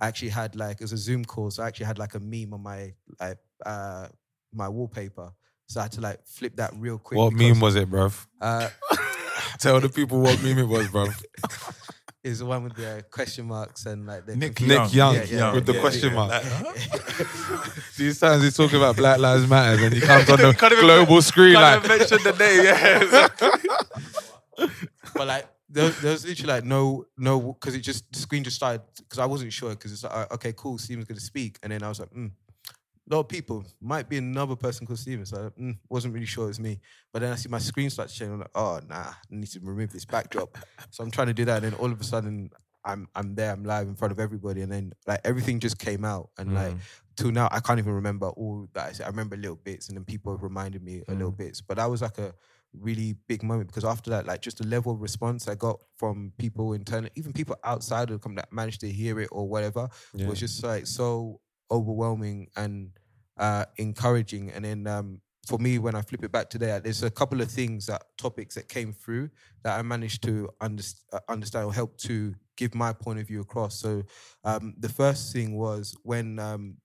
I 0.00 0.08
actually 0.08 0.30
had 0.30 0.54
like 0.56 0.80
it 0.80 0.84
was 0.84 0.92
a 0.92 0.98
Zoom 0.98 1.24
call, 1.24 1.50
so 1.50 1.62
I 1.62 1.68
actually 1.68 1.86
had 1.86 1.98
like 1.98 2.14
a 2.14 2.20
meme 2.20 2.52
on 2.54 2.62
my 2.62 2.92
like 3.20 3.38
uh 3.64 4.08
my 4.52 4.68
wallpaper. 4.68 5.32
So 5.66 5.80
I 5.80 5.84
had 5.84 5.92
to 5.92 6.00
like 6.00 6.26
flip 6.26 6.56
that 6.56 6.72
real 6.76 6.98
quick. 6.98 7.18
What 7.18 7.30
because, 7.30 7.48
meme 7.48 7.60
was 7.60 7.74
it, 7.76 7.90
bruv? 7.90 8.26
Uh, 8.40 8.68
Tell 9.58 9.80
the 9.80 9.88
people 9.88 10.20
what 10.20 10.42
meme 10.42 10.58
it 10.58 10.68
was, 10.68 10.88
bruv. 10.88 11.22
is 12.24 12.38
the 12.38 12.46
one 12.46 12.64
with 12.64 12.74
the 12.74 12.98
uh, 12.98 13.00
question 13.10 13.46
marks 13.46 13.84
and 13.84 14.06
like 14.06 14.24
the 14.24 14.34
Nick 14.34 14.58
Nick 14.62 14.94
Young, 14.94 15.14
Yeah, 15.14 15.24
yeah, 15.24 15.52
with 15.52 15.66
the 15.66 15.74
yeah, 15.74 15.80
question 15.80 16.08
yeah. 16.08 16.14
mark. 16.14 16.42
These 17.98 18.18
times 18.18 18.42
he's 18.42 18.56
talking 18.56 18.78
about 18.78 18.96
Black 18.96 19.18
Lives 19.18 19.46
Matter 19.46 19.84
and 19.84 19.94
he 19.94 20.00
comes 20.00 20.28
on 20.30 20.38
the 20.38 20.54
Can't 20.54 20.72
even- 20.72 20.84
global 20.84 21.20
screen 21.20 21.54
Can't 21.54 21.84
like, 21.84 21.84
even 21.84 21.98
mention 21.98 22.18
the 22.24 22.32
name. 22.32 22.64
Yeah, 24.58 24.68
but 25.14 25.26
like 25.26 25.46
there, 25.68 25.90
there 26.02 26.12
was 26.12 26.26
literally 26.26 26.52
like 26.52 26.64
no 26.64 27.04
no 27.16 27.52
because 27.52 27.74
it 27.74 27.80
just 27.80 28.10
the 28.12 28.18
screen 28.18 28.44
just 28.44 28.56
started 28.56 28.82
because 28.96 29.18
I 29.18 29.26
wasn't 29.26 29.52
sure 29.52 29.70
because 29.70 29.92
it's 29.92 30.04
like 30.04 30.12
uh, 30.14 30.26
okay 30.34 30.52
cool 30.56 30.78
Steven's 30.78 31.06
gonna 31.06 31.20
speak. 31.20 31.58
And 31.62 31.72
then 31.72 31.82
I 31.82 31.88
was 31.88 32.00
like 32.00 32.10
mm, 32.10 32.30
a 32.30 33.14
lot 33.14 33.20
of 33.20 33.28
people 33.28 33.64
might 33.80 34.08
be 34.08 34.18
another 34.18 34.56
person 34.56 34.86
called 34.86 34.98
Steven. 34.98 35.26
So 35.26 35.52
I 35.56 35.60
mm, 35.60 35.78
wasn't 35.88 36.14
really 36.14 36.26
sure 36.26 36.44
it 36.44 36.48
was 36.48 36.60
me. 36.60 36.80
But 37.12 37.20
then 37.20 37.32
I 37.32 37.36
see 37.36 37.48
my 37.48 37.58
screen 37.58 37.90
start 37.90 38.08
to 38.08 38.14
change 38.14 38.30
I'm 38.30 38.40
like 38.40 38.50
oh 38.54 38.80
nah 38.88 38.96
I 38.96 39.14
need 39.30 39.48
to 39.48 39.60
remove 39.62 39.92
this 39.92 40.04
backdrop. 40.04 40.58
So 40.90 41.02
I'm 41.02 41.10
trying 41.10 41.28
to 41.28 41.34
do 41.34 41.44
that 41.46 41.62
and 41.62 41.72
then 41.72 41.80
all 41.80 41.90
of 41.90 42.00
a 42.00 42.04
sudden 42.04 42.50
I'm 42.84 43.08
I'm 43.14 43.34
there 43.34 43.50
I'm 43.50 43.64
live 43.64 43.88
in 43.88 43.96
front 43.96 44.12
of 44.12 44.20
everybody 44.20 44.60
and 44.60 44.70
then 44.70 44.92
like 45.06 45.20
everything 45.24 45.58
just 45.58 45.78
came 45.78 46.04
out 46.04 46.30
and 46.38 46.54
like 46.54 46.74
till 47.16 47.30
now 47.30 47.48
I 47.50 47.60
can't 47.60 47.78
even 47.78 47.94
remember 47.94 48.28
all 48.28 48.68
that 48.74 48.88
I 48.88 48.92
said. 48.92 49.04
I 49.04 49.08
remember 49.08 49.36
little 49.36 49.56
bits 49.56 49.88
and 49.88 49.96
then 49.96 50.04
people 50.04 50.32
have 50.32 50.42
reminded 50.42 50.82
me 50.82 51.02
a 51.08 51.12
little 51.12 51.32
bits 51.32 51.62
but 51.62 51.78
that 51.78 51.86
was 51.86 52.02
like 52.02 52.18
a 52.18 52.34
really 52.80 53.16
big 53.28 53.42
moment 53.42 53.68
because 53.68 53.84
after 53.84 54.10
that, 54.10 54.26
like 54.26 54.40
just 54.42 54.58
the 54.58 54.66
level 54.66 54.92
of 54.92 55.00
response 55.00 55.48
I 55.48 55.54
got 55.54 55.80
from 55.96 56.32
people 56.38 56.72
internally, 56.72 57.10
even 57.16 57.32
people 57.32 57.56
outside 57.64 58.10
of 58.10 58.16
the 58.16 58.18
company 58.18 58.42
that 58.42 58.52
managed 58.52 58.80
to 58.80 58.90
hear 58.90 59.20
it 59.20 59.28
or 59.32 59.48
whatever, 59.48 59.88
Yeah. 60.14 60.28
was 60.28 60.40
just 60.40 60.62
like 60.62 60.86
so 60.86 61.40
overwhelming 61.70 62.48
and 62.56 62.90
uh, 63.36 63.64
encouraging. 63.76 64.50
And 64.50 64.64
then 64.64 64.86
um, 64.86 65.20
for 65.46 65.58
me, 65.58 65.78
when 65.78 65.94
I 65.94 66.02
flip 66.02 66.24
it 66.24 66.32
back 66.32 66.50
today, 66.50 66.78
there's 66.82 67.02
a 67.02 67.10
couple 67.10 67.40
of 67.40 67.50
things 67.50 67.86
that 67.86 68.02
topics 68.16 68.54
that 68.54 68.68
came 68.68 68.92
through 68.92 69.30
that 69.62 69.78
I 69.78 69.82
managed 69.82 70.22
to 70.24 70.48
underst- 70.60 71.02
uh, 71.12 71.20
understand 71.28 71.66
or 71.66 71.74
help 71.74 71.96
to 71.98 72.34
give 72.56 72.74
my 72.74 72.92
point 72.92 73.18
of 73.18 73.26
view 73.26 73.40
across. 73.40 73.78
So 73.80 74.02
um, 74.44 74.74
the 74.78 74.88
first 74.88 75.32
thing 75.32 75.56
was 75.56 75.96
when 76.02 76.38
um, 76.38 76.76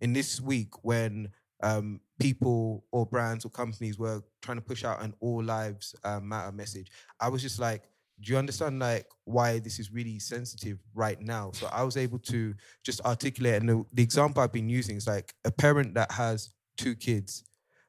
in 0.00 0.12
this 0.12 0.40
week 0.40 0.82
when 0.82 1.28
um, 1.62 2.00
people 2.18 2.84
or 2.92 3.06
brands 3.06 3.44
or 3.44 3.50
companies 3.50 3.98
were 3.98 4.22
trying 4.42 4.58
to 4.58 4.62
push 4.62 4.84
out 4.84 5.02
an 5.02 5.14
all 5.20 5.42
lives 5.42 5.94
uh, 6.04 6.20
matter 6.20 6.52
message, 6.52 6.90
I 7.20 7.28
was 7.28 7.42
just 7.42 7.58
like, 7.58 7.82
do 8.20 8.32
you 8.32 8.38
understand 8.38 8.78
like 8.78 9.06
why 9.24 9.58
this 9.58 9.78
is 9.78 9.90
really 9.92 10.18
sensitive 10.18 10.78
right 10.94 11.20
now? 11.20 11.50
So 11.52 11.68
I 11.72 11.82
was 11.82 11.96
able 11.96 12.18
to 12.20 12.54
just 12.84 13.00
articulate, 13.04 13.60
and 13.60 13.68
the, 13.68 13.84
the 13.92 14.02
example 14.02 14.42
I've 14.42 14.52
been 14.52 14.68
using 14.68 14.96
is 14.96 15.06
like 15.06 15.34
a 15.44 15.50
parent 15.50 15.94
that 15.94 16.12
has 16.12 16.50
two 16.76 16.94
kids. 16.94 17.44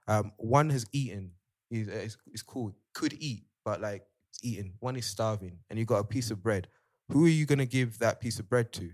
Um, 0.08 0.32
one 0.38 0.70
has 0.70 0.86
eaten, 0.92 1.32
is 1.70 1.88
is 1.88 2.18
is 2.32 2.42
cool, 2.42 2.74
could 2.94 3.14
eat, 3.14 3.44
but 3.64 3.82
like 3.82 4.04
it's 4.30 4.44
eaten. 4.44 4.74
One 4.80 4.96
is 4.96 5.06
starving, 5.06 5.60
and 5.70 5.78
you 5.78 5.86
got 5.86 6.00
a 6.00 6.04
piece 6.04 6.32
of 6.32 6.42
bread. 6.42 6.68
Who 7.10 7.26
are 7.26 7.30
you 7.30 7.46
gonna 7.46 7.66
give 7.66 8.00
that 8.00 8.20
piece 8.20 8.40
of 8.40 8.50
bread 8.50 8.72
to? 8.74 8.92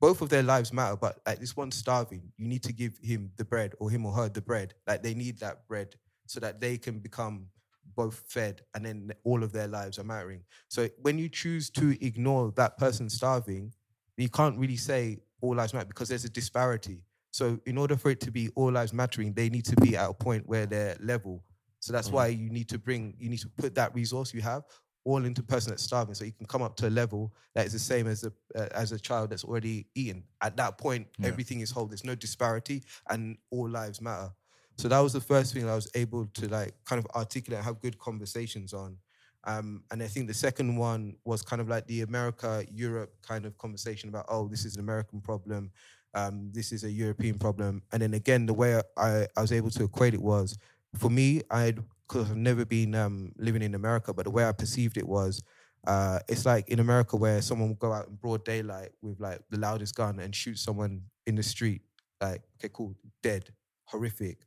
Both 0.00 0.22
of 0.22 0.30
their 0.30 0.42
lives 0.42 0.72
matter, 0.72 0.96
but 0.96 1.20
like 1.26 1.40
this 1.40 1.56
one's 1.56 1.76
starving. 1.76 2.22
You 2.38 2.48
need 2.48 2.62
to 2.64 2.72
give 2.72 2.98
him 3.02 3.30
the 3.36 3.44
bread 3.44 3.74
or 3.78 3.90
him 3.90 4.06
or 4.06 4.12
her 4.12 4.28
the 4.28 4.40
bread. 4.40 4.74
Like 4.86 5.02
they 5.02 5.14
need 5.14 5.38
that 5.40 5.68
bread 5.68 5.94
so 6.26 6.40
that 6.40 6.60
they 6.60 6.78
can 6.78 7.00
become 7.00 7.46
both 7.94 8.22
fed 8.26 8.62
and 8.74 8.84
then 8.84 9.12
all 9.24 9.42
of 9.42 9.52
their 9.52 9.66
lives 9.66 9.98
are 9.98 10.04
mattering. 10.04 10.42
So 10.68 10.88
when 11.02 11.18
you 11.18 11.28
choose 11.28 11.68
to 11.70 11.96
ignore 12.04 12.52
that 12.56 12.78
person 12.78 13.10
starving, 13.10 13.74
you 14.16 14.30
can't 14.30 14.58
really 14.58 14.76
say 14.76 15.18
all 15.42 15.54
lives 15.54 15.74
matter 15.74 15.86
because 15.86 16.08
there's 16.08 16.24
a 16.24 16.30
disparity. 16.30 17.02
So 17.30 17.60
in 17.66 17.76
order 17.76 17.96
for 17.96 18.10
it 18.10 18.20
to 18.20 18.30
be 18.30 18.48
all 18.54 18.72
lives 18.72 18.92
mattering, 18.92 19.34
they 19.34 19.50
need 19.50 19.66
to 19.66 19.76
be 19.76 19.96
at 19.96 20.08
a 20.08 20.14
point 20.14 20.46
where 20.46 20.66
they're 20.66 20.96
level. 21.00 21.44
So 21.80 21.92
that's 21.92 22.08
mm. 22.08 22.12
why 22.12 22.26
you 22.28 22.50
need 22.50 22.68
to 22.70 22.78
bring, 22.78 23.14
you 23.18 23.28
need 23.28 23.40
to 23.40 23.48
put 23.48 23.74
that 23.74 23.94
resource 23.94 24.32
you 24.32 24.40
have 24.42 24.64
all 25.04 25.24
into 25.24 25.42
person 25.42 25.70
that's 25.70 25.82
starving, 25.82 26.14
so 26.14 26.24
you 26.24 26.32
can 26.32 26.46
come 26.46 26.62
up 26.62 26.76
to 26.76 26.88
a 26.88 26.90
level 26.90 27.32
that 27.54 27.66
is 27.66 27.72
the 27.72 27.78
same 27.78 28.06
as 28.06 28.24
a 28.24 28.32
uh, 28.54 28.68
as 28.72 28.92
a 28.92 28.98
child 28.98 29.30
that's 29.30 29.44
already 29.44 29.86
eaten. 29.94 30.24
At 30.40 30.56
that 30.56 30.78
point, 30.78 31.08
Yeah. 31.18 31.28
everything 31.28 31.60
is 31.60 31.70
whole. 31.70 31.86
There's 31.86 32.04
no 32.04 32.14
disparity, 32.14 32.82
and 33.08 33.38
all 33.50 33.68
lives 33.68 34.00
matter. 34.00 34.30
So 34.76 34.88
that 34.88 35.00
was 35.00 35.12
the 35.12 35.20
first 35.20 35.52
thing 35.52 35.68
I 35.68 35.74
was 35.74 35.90
able 35.94 36.26
to 36.26 36.48
like 36.48 36.74
kind 36.84 36.98
of 36.98 37.06
articulate, 37.14 37.62
have 37.64 37.80
good 37.80 37.98
conversations 37.98 38.72
on. 38.72 38.98
Um, 39.44 39.84
and 39.90 40.02
I 40.02 40.06
think 40.06 40.26
the 40.26 40.34
second 40.34 40.76
one 40.76 41.16
was 41.24 41.42
kind 41.42 41.60
of 41.62 41.68
like 41.68 41.86
the 41.86 42.02
America 42.02 42.64
Europe 42.70 43.14
kind 43.22 43.46
of 43.46 43.56
conversation 43.56 44.08
about 44.10 44.26
oh 44.28 44.48
this 44.48 44.64
is 44.66 44.74
an 44.76 44.80
American 44.80 45.20
problem, 45.20 45.70
um, 46.14 46.50
this 46.52 46.72
is 46.72 46.84
a 46.84 46.90
European 46.90 47.38
problem. 47.38 47.82
And 47.92 48.02
then 48.02 48.14
again 48.14 48.44
the 48.46 48.52
way 48.54 48.80
I, 48.96 49.26
I 49.36 49.40
was 49.40 49.52
able 49.52 49.70
to 49.70 49.84
equate 49.84 50.12
it 50.14 50.20
was 50.22 50.58
for 50.94 51.08
me 51.10 51.40
I'd 51.50 51.82
because 52.10 52.30
I've 52.30 52.36
never 52.36 52.64
been 52.64 52.94
um, 52.94 53.32
living 53.38 53.62
in 53.62 53.74
America, 53.74 54.12
but 54.12 54.24
the 54.24 54.30
way 54.30 54.44
I 54.44 54.52
perceived 54.52 54.96
it 54.96 55.06
was 55.06 55.42
uh, 55.86 56.18
it's 56.28 56.44
like 56.44 56.68
in 56.68 56.80
America 56.80 57.16
where 57.16 57.40
someone 57.40 57.68
will 57.68 57.76
go 57.76 57.92
out 57.92 58.08
in 58.08 58.16
broad 58.16 58.44
daylight 58.44 58.90
with 59.00 59.20
like 59.20 59.40
the 59.48 59.58
loudest 59.58 59.94
gun 59.94 60.18
and 60.18 60.34
shoot 60.34 60.58
someone 60.58 61.02
in 61.26 61.36
the 61.36 61.42
street. 61.42 61.82
Like 62.20 62.42
okay 62.58 62.70
cool 62.72 62.96
dead 63.22 63.50
horrific 63.84 64.38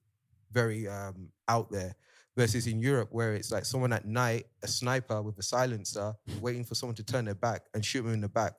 very 0.51 0.87
um, 0.87 1.29
out 1.47 1.71
there 1.71 1.95
versus 2.37 2.67
in 2.67 2.79
Europe 2.79 3.09
where 3.11 3.33
it's 3.33 3.51
like 3.51 3.65
someone 3.65 3.93
at 3.93 4.05
night, 4.05 4.45
a 4.61 4.67
sniper 4.67 5.21
with 5.21 5.37
a 5.39 5.43
silencer, 5.43 6.13
waiting 6.41 6.63
for 6.63 6.75
someone 6.75 6.95
to 6.95 7.03
turn 7.03 7.25
their 7.25 7.33
back 7.33 7.61
and 7.73 7.83
shoot 7.83 8.03
them 8.03 8.13
in 8.13 8.21
the 8.21 8.29
back. 8.29 8.53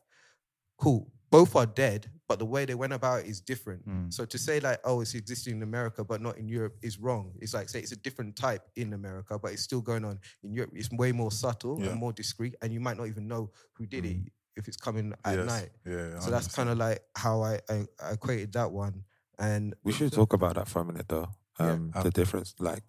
Cool. 0.78 1.12
Both 1.38 1.56
are 1.56 1.66
dead, 1.66 2.00
but 2.28 2.38
the 2.38 2.44
way 2.54 2.62
they 2.64 2.74
went 2.84 2.92
about 2.92 3.16
it 3.20 3.26
is 3.26 3.40
different. 3.52 3.82
Mm. 3.88 4.12
So 4.16 4.24
to 4.24 4.38
say 4.38 4.60
like, 4.68 4.78
oh, 4.84 5.00
it's 5.02 5.14
existing 5.14 5.56
in 5.58 5.62
America 5.62 6.00
but 6.10 6.18
not 6.26 6.34
in 6.38 6.46
Europe 6.48 6.76
is 6.88 6.94
wrong. 7.04 7.24
It's 7.42 7.54
like 7.56 7.68
say 7.68 7.80
it's 7.80 7.92
a 7.92 8.00
different 8.06 8.36
type 8.36 8.62
in 8.76 8.92
America, 9.00 9.32
but 9.42 9.52
it's 9.52 9.62
still 9.62 9.80
going 9.90 10.04
on 10.04 10.18
in 10.44 10.50
Europe. 10.52 10.70
It's 10.74 10.90
way 11.02 11.10
more 11.12 11.32
subtle 11.32 11.76
Yeah. 11.80 11.90
and 11.90 11.96
more 12.04 12.12
discreet, 12.12 12.54
and 12.62 12.68
you 12.72 12.80
might 12.86 12.96
not 13.00 13.08
even 13.12 13.24
know 13.32 13.42
who 13.76 13.84
did 13.86 14.04
it 14.04 14.18
if 14.56 14.68
it's 14.68 14.76
coming 14.86 15.12
at 15.24 15.36
Yes. 15.38 15.46
night. 15.54 15.70
Yeah, 15.84 16.18
So 16.20 16.30
that's 16.30 16.48
kind 16.54 16.68
of 16.68 16.78
like 16.78 17.00
how 17.24 17.42
I, 17.42 17.54
I, 17.68 17.76
I 18.04 18.08
equated 18.12 18.52
that 18.52 18.70
one. 18.70 19.04
And 19.38 19.74
We 19.82 19.92
should 19.92 20.12
talk 20.12 20.32
about 20.32 20.54
that 20.54 20.68
for 20.68 20.80
a 20.82 20.84
minute, 20.84 21.08
though. 21.08 21.28
Yeah. 21.58 21.72
Um, 21.72 21.92
the 22.02 22.10
difference, 22.10 22.54
like 22.60 22.86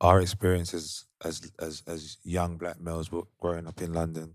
our 0.00 0.20
experiences 0.20 1.06
as 1.24 1.34
as 1.58 1.82
as 1.86 2.16
young 2.22 2.56
black 2.56 2.80
males 2.80 3.10
growing 3.42 3.66
up 3.66 3.80
in 3.82 3.92
London 3.92 4.34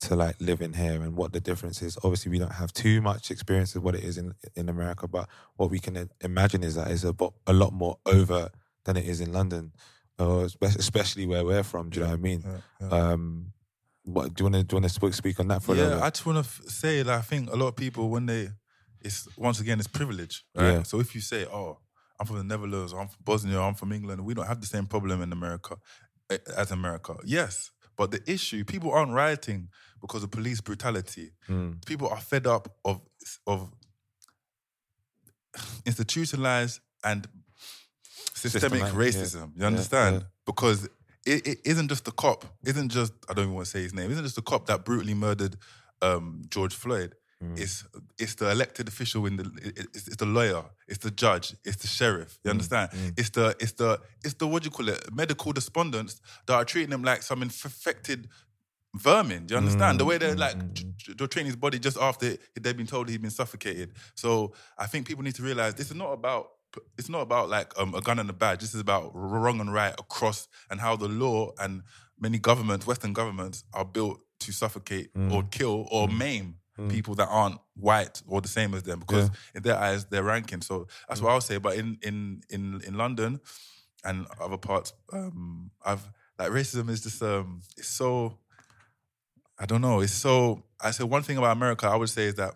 to 0.00 0.14
like 0.14 0.36
living 0.40 0.72
here, 0.72 1.02
and 1.02 1.16
what 1.16 1.32
the 1.32 1.40
difference 1.40 1.82
is. 1.82 1.98
Obviously, 2.04 2.30
we 2.30 2.38
don't 2.38 2.52
have 2.52 2.72
too 2.72 3.00
much 3.00 3.30
experience 3.30 3.74
of 3.74 3.82
what 3.82 3.94
it 3.94 4.04
is 4.04 4.18
in 4.18 4.34
in 4.54 4.68
America, 4.68 5.08
but 5.08 5.28
what 5.56 5.70
we 5.70 5.78
can 5.78 6.08
imagine 6.20 6.62
is 6.62 6.76
that 6.76 6.90
it's 6.90 7.04
a 7.04 7.14
a 7.46 7.52
lot 7.52 7.72
more 7.72 7.98
over 8.06 8.50
than 8.84 8.96
it 8.96 9.04
is 9.04 9.20
in 9.20 9.32
London, 9.32 9.72
or 10.18 10.44
especially 10.62 11.26
where 11.26 11.44
we're 11.44 11.62
from. 11.62 11.90
Do 11.90 12.00
you 12.00 12.06
know 12.06 12.10
what 12.10 12.18
I 12.18 12.22
mean? 12.22 12.44
Um, 12.90 13.52
what 14.04 14.34
do 14.34 14.42
you 14.42 14.50
want 14.50 14.54
to 14.54 14.64
do? 14.64 14.76
You 14.76 14.82
want 14.82 14.92
to 14.92 15.12
speak 15.12 15.38
on 15.40 15.48
that 15.48 15.62
for 15.62 15.72
a 15.72 15.74
little 15.74 15.90
yeah, 15.90 15.96
bit? 15.96 16.04
I 16.04 16.10
just 16.10 16.26
want 16.26 16.44
to 16.44 16.70
say 16.70 17.02
that 17.02 17.18
I 17.18 17.20
think 17.20 17.52
a 17.52 17.56
lot 17.56 17.68
of 17.68 17.76
people 17.76 18.08
when 18.08 18.26
they, 18.26 18.48
it's 19.00 19.28
once 19.36 19.60
again 19.60 19.78
it's 19.78 19.88
privilege, 19.88 20.44
right? 20.54 20.72
Yeah. 20.72 20.82
So 20.82 21.00
if 21.00 21.14
you 21.14 21.20
say, 21.20 21.44
"Oh, 21.46 21.78
I'm 22.18 22.26
from 22.26 22.38
the 22.38 22.44
Netherlands, 22.44 22.92
I'm 22.92 23.08
from 23.08 23.22
Bosnia, 23.22 23.60
I'm 23.60 23.74
from 23.74 23.92
England," 23.92 24.24
we 24.24 24.34
don't 24.34 24.46
have 24.46 24.60
the 24.60 24.66
same 24.66 24.86
problem 24.86 25.22
in 25.22 25.32
America 25.32 25.76
eh, 26.30 26.38
as 26.56 26.70
America. 26.70 27.16
Yes, 27.24 27.70
but 27.96 28.10
the 28.10 28.22
issue 28.26 28.64
people 28.64 28.90
aren't 28.90 29.12
rioting 29.12 29.68
because 30.00 30.22
of 30.22 30.30
police 30.30 30.60
brutality. 30.60 31.32
Mm. 31.48 31.84
People 31.86 32.08
are 32.08 32.20
fed 32.20 32.46
up 32.46 32.68
of 32.84 33.00
of 33.46 33.70
institutionalized 35.86 36.80
and 37.04 37.26
systemic 38.34 38.80
Systematic, 38.80 38.94
yeah. 38.94 39.22
racism. 39.22 39.52
You 39.56 39.66
understand? 39.66 40.16
yeah. 40.16 40.22
Because 40.46 40.84
it, 41.26 41.46
it 41.46 41.58
isn't 41.64 41.88
just 41.88 42.04
the 42.04 42.12
cop. 42.12 42.44
Isn't 42.64 42.88
just 42.90 43.12
I 43.28 43.34
don't 43.34 43.44
even 43.44 43.54
want 43.54 43.66
to 43.66 43.70
say 43.70 43.82
his 43.82 43.94
name. 43.94 44.10
Isn't 44.10 44.24
just 44.24 44.36
the 44.36 44.42
cop 44.42 44.66
that 44.66 44.84
brutally 44.84 45.14
murdered 45.14 45.56
um, 46.02 46.42
George 46.48 46.74
Floyd. 46.74 47.14
Mm. 47.42 47.58
It's 47.60 47.84
it's 48.18 48.34
the 48.34 48.50
elected 48.50 48.88
official 48.88 49.24
in 49.26 49.36
the 49.36 49.44
it- 49.62 49.78
it's, 49.94 50.08
it's 50.08 50.16
the 50.16 50.26
lawyer, 50.26 50.64
it's 50.88 50.98
the 50.98 51.10
judge, 51.12 51.54
it's 51.64 51.76
the 51.76 51.86
sheriff. 51.86 52.32
Mm, 52.32 52.38
You 52.44 52.50
understand? 52.50 52.90
It's 53.16 53.30
the 53.30 53.54
it's 53.60 53.72
the 53.72 54.00
it's 54.24 54.34
the 54.34 54.46
what 54.46 54.62
do 54.62 54.66
you 54.66 54.70
call 54.72 54.88
it? 54.88 55.12
Medical 55.14 55.52
despondents 55.52 56.20
that 56.46 56.54
are 56.54 56.64
treating 56.64 56.90
them 56.90 57.04
like 57.04 57.22
some 57.22 57.42
infected 57.42 58.28
vermin. 58.98 59.46
Do 59.46 59.54
you 59.54 59.58
understand? 59.58 59.98
The 60.00 60.04
way 60.04 60.18
they're 60.18 60.36
like 60.36 60.56
Mm, 60.56 60.74
t- 60.98 61.14
they're 61.16 61.26
treating 61.26 61.46
his 61.46 61.56
body 61.56 61.78
just 61.78 61.96
after 61.98 62.36
they've 62.60 62.76
been 62.76 62.86
told 62.86 63.08
he's 63.08 63.18
been 63.18 63.30
suffocated. 63.30 63.92
So 64.14 64.52
I 64.76 64.86
think 64.86 65.06
people 65.06 65.24
need 65.24 65.34
to 65.36 65.42
realize 65.42 65.74
this 65.74 65.90
is 65.90 65.96
not 65.96 66.12
about 66.12 66.50
it's 66.98 67.08
not 67.08 67.22
about 67.22 67.48
like 67.48 67.72
um, 67.78 67.94
a 67.94 68.00
gun 68.00 68.18
and 68.18 68.28
a 68.28 68.32
badge. 68.34 68.60
This 68.60 68.74
is 68.74 68.80
about 68.80 69.10
wrong 69.14 69.58
and 69.60 69.72
right 69.72 69.94
across 69.98 70.48
and 70.70 70.78
how 70.80 70.96
the 70.96 71.08
law 71.08 71.52
and 71.58 71.82
many 72.20 72.38
governments, 72.38 72.86
Western 72.86 73.12
governments, 73.14 73.64
are 73.72 73.84
built 73.86 74.20
to 74.40 74.52
suffocate 74.52 75.10
or 75.32 75.42
kill 75.44 75.88
or 75.90 76.08
maim 76.08 76.56
people 76.90 77.14
that 77.16 77.26
aren't 77.28 77.58
white 77.74 78.22
or 78.28 78.40
the 78.40 78.46
same 78.48 78.72
as 78.72 78.84
them 78.84 79.00
because 79.00 79.30
in 79.54 79.62
their 79.62 79.76
eyes 79.76 80.04
they're 80.04 80.22
ranking. 80.22 80.60
So 80.62 80.86
that's 81.08 81.20
what 81.20 81.30
I'll 81.32 81.40
say. 81.40 81.58
But 81.58 81.76
in 81.76 81.98
in 82.02 82.42
in 82.50 82.80
in 82.86 82.94
London 82.96 83.40
and 84.04 84.26
other 84.40 84.58
parts, 84.58 84.92
um, 85.12 85.70
I've 85.84 86.08
like 86.38 86.50
racism 86.50 86.88
is 86.88 87.00
just 87.02 87.20
um 87.22 87.62
it's 87.76 87.88
so 87.88 88.38
I 89.58 89.66
don't 89.66 89.80
know. 89.80 90.00
It's 90.00 90.12
so 90.12 90.62
I 90.80 90.90
said 90.92 91.06
one 91.06 91.22
thing 91.22 91.36
about 91.38 91.56
America 91.56 91.86
I 91.86 91.96
would 91.96 92.08
say 92.10 92.26
is 92.26 92.34
that 92.34 92.54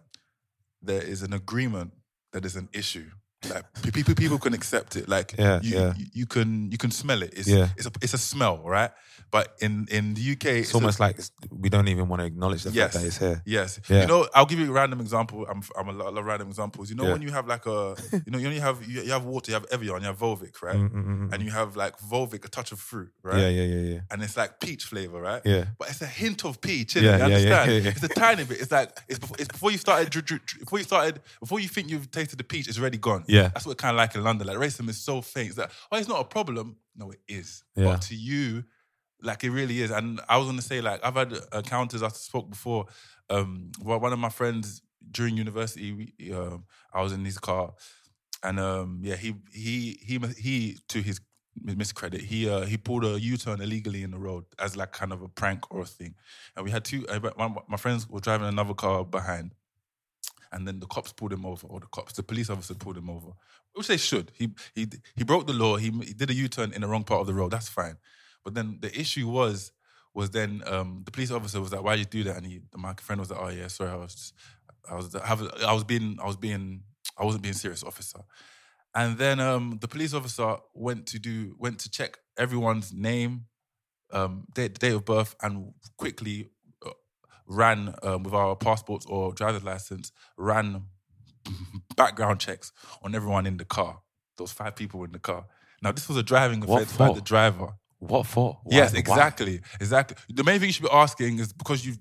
there 0.80 1.02
is 1.02 1.22
an 1.22 1.32
agreement 1.32 1.92
that 2.32 2.44
is 2.44 2.56
an 2.56 2.68
issue. 2.72 3.06
Like 3.50 3.64
people, 3.92 4.14
people 4.14 4.38
can 4.38 4.54
accept 4.54 4.94
it. 4.96 5.08
Like 5.08 5.34
Yeah, 5.38 5.60
you, 5.62 5.76
yeah. 5.76 5.94
you, 5.96 6.06
you 6.12 6.26
can 6.26 6.70
you 6.70 6.78
can 6.78 6.90
smell 6.92 7.22
it. 7.22 7.34
It's, 7.36 7.48
Yeah. 7.48 7.68
it's 7.76 7.86
a 7.86 7.92
it's 8.00 8.14
a 8.14 8.18
smell, 8.18 8.58
right? 8.64 8.90
But 9.32 9.56
in 9.60 9.88
in 9.90 10.12
the 10.12 10.32
UK, 10.32 10.44
It's 10.60 10.74
almost 10.74 11.00
like 11.00 11.18
we 11.50 11.70
don't 11.70 11.88
even 11.88 12.06
want 12.06 12.20
to 12.20 12.26
acknowledge 12.26 12.64
the 12.64 12.70
Yes. 12.70 12.92
fact 12.92 12.92
that 13.02 13.06
it's 13.08 13.16
here. 13.16 13.42
Yes. 13.46 13.80
Yeah. 13.88 14.02
You 14.02 14.06
know, 14.06 14.28
I'll 14.34 14.44
give 14.44 14.58
you 14.58 14.68
a 14.68 14.72
random 14.72 15.00
example. 15.00 15.46
I'm 15.48 15.62
I'm 15.76 15.88
a 15.88 15.92
lot, 15.92 16.12
love 16.12 16.26
random 16.26 16.48
examples. 16.48 16.90
You 16.90 16.96
know, 16.96 17.04
Yeah. 17.06 17.12
when 17.14 17.22
you 17.22 17.30
have 17.32 17.46
like 17.46 17.64
a, 17.64 17.96
you 18.12 18.30
know, 18.30 18.36
you 18.38 18.46
only 18.48 18.60
have 18.60 18.86
you, 18.86 19.00
you 19.00 19.10
have 19.10 19.24
water, 19.24 19.50
you 19.50 19.54
have 19.54 19.64
Evian, 19.72 20.02
you 20.02 20.06
have 20.06 20.18
Volvic, 20.18 20.60
right? 20.62 20.76
Mm, 20.76 20.90
mm, 20.90 21.04
mm, 21.04 21.18
mm. 21.28 21.32
And 21.32 21.42
you 21.42 21.50
have 21.50 21.76
like 21.76 21.98
Volvic, 21.98 22.44
a 22.44 22.48
touch 22.48 22.72
of 22.72 22.78
fruit, 22.78 23.10
right? 23.22 23.38
Yeah, 23.40 23.48
yeah, 23.48 23.62
yeah, 23.74 23.94
yeah. 23.94 24.00
And 24.10 24.22
it's 24.22 24.36
like 24.36 24.60
peach 24.60 24.84
flavor, 24.84 25.18
right? 25.22 25.40
Yeah. 25.46 25.64
But 25.78 25.88
it's 25.88 26.02
a 26.02 26.06
hint 26.06 26.44
of 26.44 26.60
peach, 26.60 26.92
innit? 26.94 27.02
Yeah, 27.02 27.02
you 27.02 27.08
yeah, 27.10 27.16
yeah, 27.16 27.34
understand? 27.36 27.70
yeah, 27.72 27.78
yeah. 27.78 27.90
It's 27.96 28.02
a 28.02 28.08
tiny 28.08 28.44
bit. 28.44 28.60
It's 28.60 28.70
like 28.70 28.90
it's 29.08 29.18
before, 29.18 29.36
it's 29.38 29.48
before 29.48 29.70
you 29.72 29.78
started 29.78 30.10
dr- 30.10 30.26
dr- 30.26 30.44
dr- 30.44 30.60
before 30.60 30.78
you 30.78 30.84
started 30.84 31.20
before 31.40 31.58
you 31.58 31.68
think 31.68 31.88
you've 31.90 32.10
tasted 32.10 32.36
the 32.38 32.44
peach, 32.44 32.68
it's 32.68 32.78
already 32.78 32.98
gone. 32.98 33.24
Yeah. 33.28 33.48
That's 33.48 33.64
what 33.66 33.78
kind 33.78 33.92
of 33.94 33.96
like 33.96 34.14
in 34.14 34.22
London. 34.22 34.46
Like 34.46 34.58
racism 34.58 34.90
is 34.90 34.98
so 35.00 35.22
faint. 35.22 35.48
It's 35.48 35.58
like, 35.58 35.70
oh, 35.90 35.96
it's 35.96 36.08
not 36.08 36.20
a 36.20 36.24
problem. 36.24 36.76
No, 36.94 37.10
it 37.10 37.20
is. 37.26 37.64
Yeah. 37.74 37.84
But 37.84 38.02
to 38.02 38.14
you, 38.14 38.64
like 39.22 39.44
it 39.44 39.50
really 39.50 39.82
is. 39.82 39.90
And 39.90 40.20
I 40.28 40.36
was 40.38 40.46
gonna 40.46 40.62
say, 40.62 40.80
like, 40.80 41.00
I've 41.04 41.14
had 41.14 41.32
encounters. 41.52 42.02
I 42.02 42.08
spoke 42.08 42.50
before. 42.50 42.86
Um, 43.30 43.72
well, 43.80 44.00
one 44.00 44.12
of 44.12 44.18
my 44.18 44.28
friends 44.28 44.82
during 45.10 45.36
university, 45.36 45.92
we, 45.92 46.32
um, 46.32 46.64
I 46.92 47.02
was 47.02 47.12
in 47.12 47.24
his 47.24 47.38
car, 47.38 47.72
and 48.42 48.58
um, 48.60 49.00
yeah, 49.02 49.16
he 49.16 49.34
he 49.52 49.98
he 50.02 50.18
he 50.38 50.78
to 50.88 51.02
his 51.02 51.20
miscredit, 51.62 52.20
he 52.20 52.48
uh, 52.48 52.62
he 52.62 52.76
pulled 52.76 53.04
a 53.04 53.20
U 53.20 53.36
turn 53.36 53.60
illegally 53.60 54.02
in 54.02 54.10
the 54.10 54.18
road 54.18 54.44
as 54.58 54.76
like 54.76 54.92
kind 54.92 55.12
of 55.12 55.22
a 55.22 55.28
prank 55.28 55.70
or 55.70 55.82
a 55.82 55.84
thing, 55.84 56.14
and 56.56 56.64
we 56.64 56.70
had 56.70 56.84
two. 56.84 57.06
Uh, 57.08 57.20
one, 57.36 57.56
my 57.68 57.76
friends 57.76 58.08
were 58.08 58.20
driving 58.20 58.48
another 58.48 58.74
car 58.74 59.04
behind, 59.04 59.54
and 60.52 60.66
then 60.66 60.80
the 60.80 60.86
cops 60.86 61.12
pulled 61.12 61.32
him 61.32 61.46
over, 61.46 61.66
or 61.66 61.80
the 61.80 61.86
cops, 61.86 62.14
the 62.14 62.22
police 62.22 62.50
officer 62.50 62.74
pulled 62.74 62.96
him 62.96 63.10
over, 63.10 63.28
which 63.74 63.86
they 63.88 63.96
should. 63.96 64.32
He 64.34 64.50
he 64.74 64.86
he 65.16 65.24
broke 65.24 65.46
the 65.46 65.52
law. 65.52 65.76
He, 65.76 65.90
he 65.90 66.12
did 66.14 66.30
a 66.30 66.34
U 66.34 66.48
turn 66.48 66.72
in 66.72 66.82
the 66.82 66.88
wrong 66.88 67.04
part 67.04 67.20
of 67.20 67.26
the 67.26 67.34
road. 67.34 67.50
That's 67.52 67.68
fine, 67.68 67.96
but 68.44 68.54
then 68.54 68.78
the 68.80 68.98
issue 68.98 69.28
was 69.28 69.72
was 70.14 70.30
then 70.30 70.62
um, 70.66 71.02
the 71.04 71.10
police 71.10 71.30
officer 71.30 71.60
was 71.60 71.72
like, 71.72 71.82
"Why 71.82 71.96
did 71.96 72.14
you 72.14 72.22
do 72.22 72.30
that?" 72.30 72.36
And 72.36 72.46
he, 72.46 72.60
my 72.76 72.94
friend 72.94 73.20
was 73.20 73.30
like, 73.30 73.40
"Oh 73.40 73.48
yeah, 73.48 73.68
sorry, 73.68 73.90
I 73.90 73.96
was 73.96 74.14
just, 74.14 74.34
I 74.90 74.94
was 74.94 75.14
I 75.14 75.72
was 75.72 75.84
being, 75.84 76.18
I 76.20 76.26
was 76.26 76.36
being, 76.36 76.82
I 77.18 77.24
wasn't 77.24 77.42
being 77.42 77.54
serious, 77.54 77.82
officer." 77.82 78.20
And 78.94 79.16
then 79.16 79.40
um, 79.40 79.78
the 79.80 79.88
police 79.88 80.12
officer 80.12 80.56
went 80.74 81.06
to 81.08 81.18
do 81.18 81.56
went 81.58 81.78
to 81.80 81.90
check 81.90 82.18
everyone's 82.36 82.92
name, 82.92 83.46
um, 84.12 84.46
date, 84.54 84.78
date 84.78 84.92
of 84.92 85.04
birth, 85.04 85.34
and 85.42 85.72
quickly 85.96 86.50
uh, 86.84 86.90
ran 87.46 87.94
um, 88.02 88.22
with 88.22 88.34
our 88.34 88.54
passports 88.54 89.06
or 89.06 89.32
driver's 89.32 89.64
license 89.64 90.12
ran 90.36 90.84
background 91.96 92.40
checks 92.40 92.72
on 93.02 93.14
everyone 93.14 93.46
in 93.46 93.56
the 93.56 93.64
car. 93.64 94.00
Those 94.36 94.52
five 94.52 94.76
people 94.76 95.04
in 95.04 95.12
the 95.12 95.18
car. 95.18 95.46
Now 95.82 95.92
this 95.92 96.08
was 96.08 96.16
a 96.16 96.22
driving 96.22 96.62
offense 96.62 96.96
by 96.96 97.08
the 97.14 97.20
driver. 97.20 97.74
What 98.02 98.26
for? 98.26 98.58
Why- 98.64 98.76
yes, 98.78 98.92
why? 98.92 98.98
exactly, 98.98 99.60
exactly. 99.80 100.16
The 100.28 100.42
main 100.42 100.58
thing 100.58 100.68
you 100.68 100.72
should 100.72 100.82
be 100.84 100.90
asking 100.90 101.38
is 101.38 101.52
because 101.52 101.86
you 101.86 101.94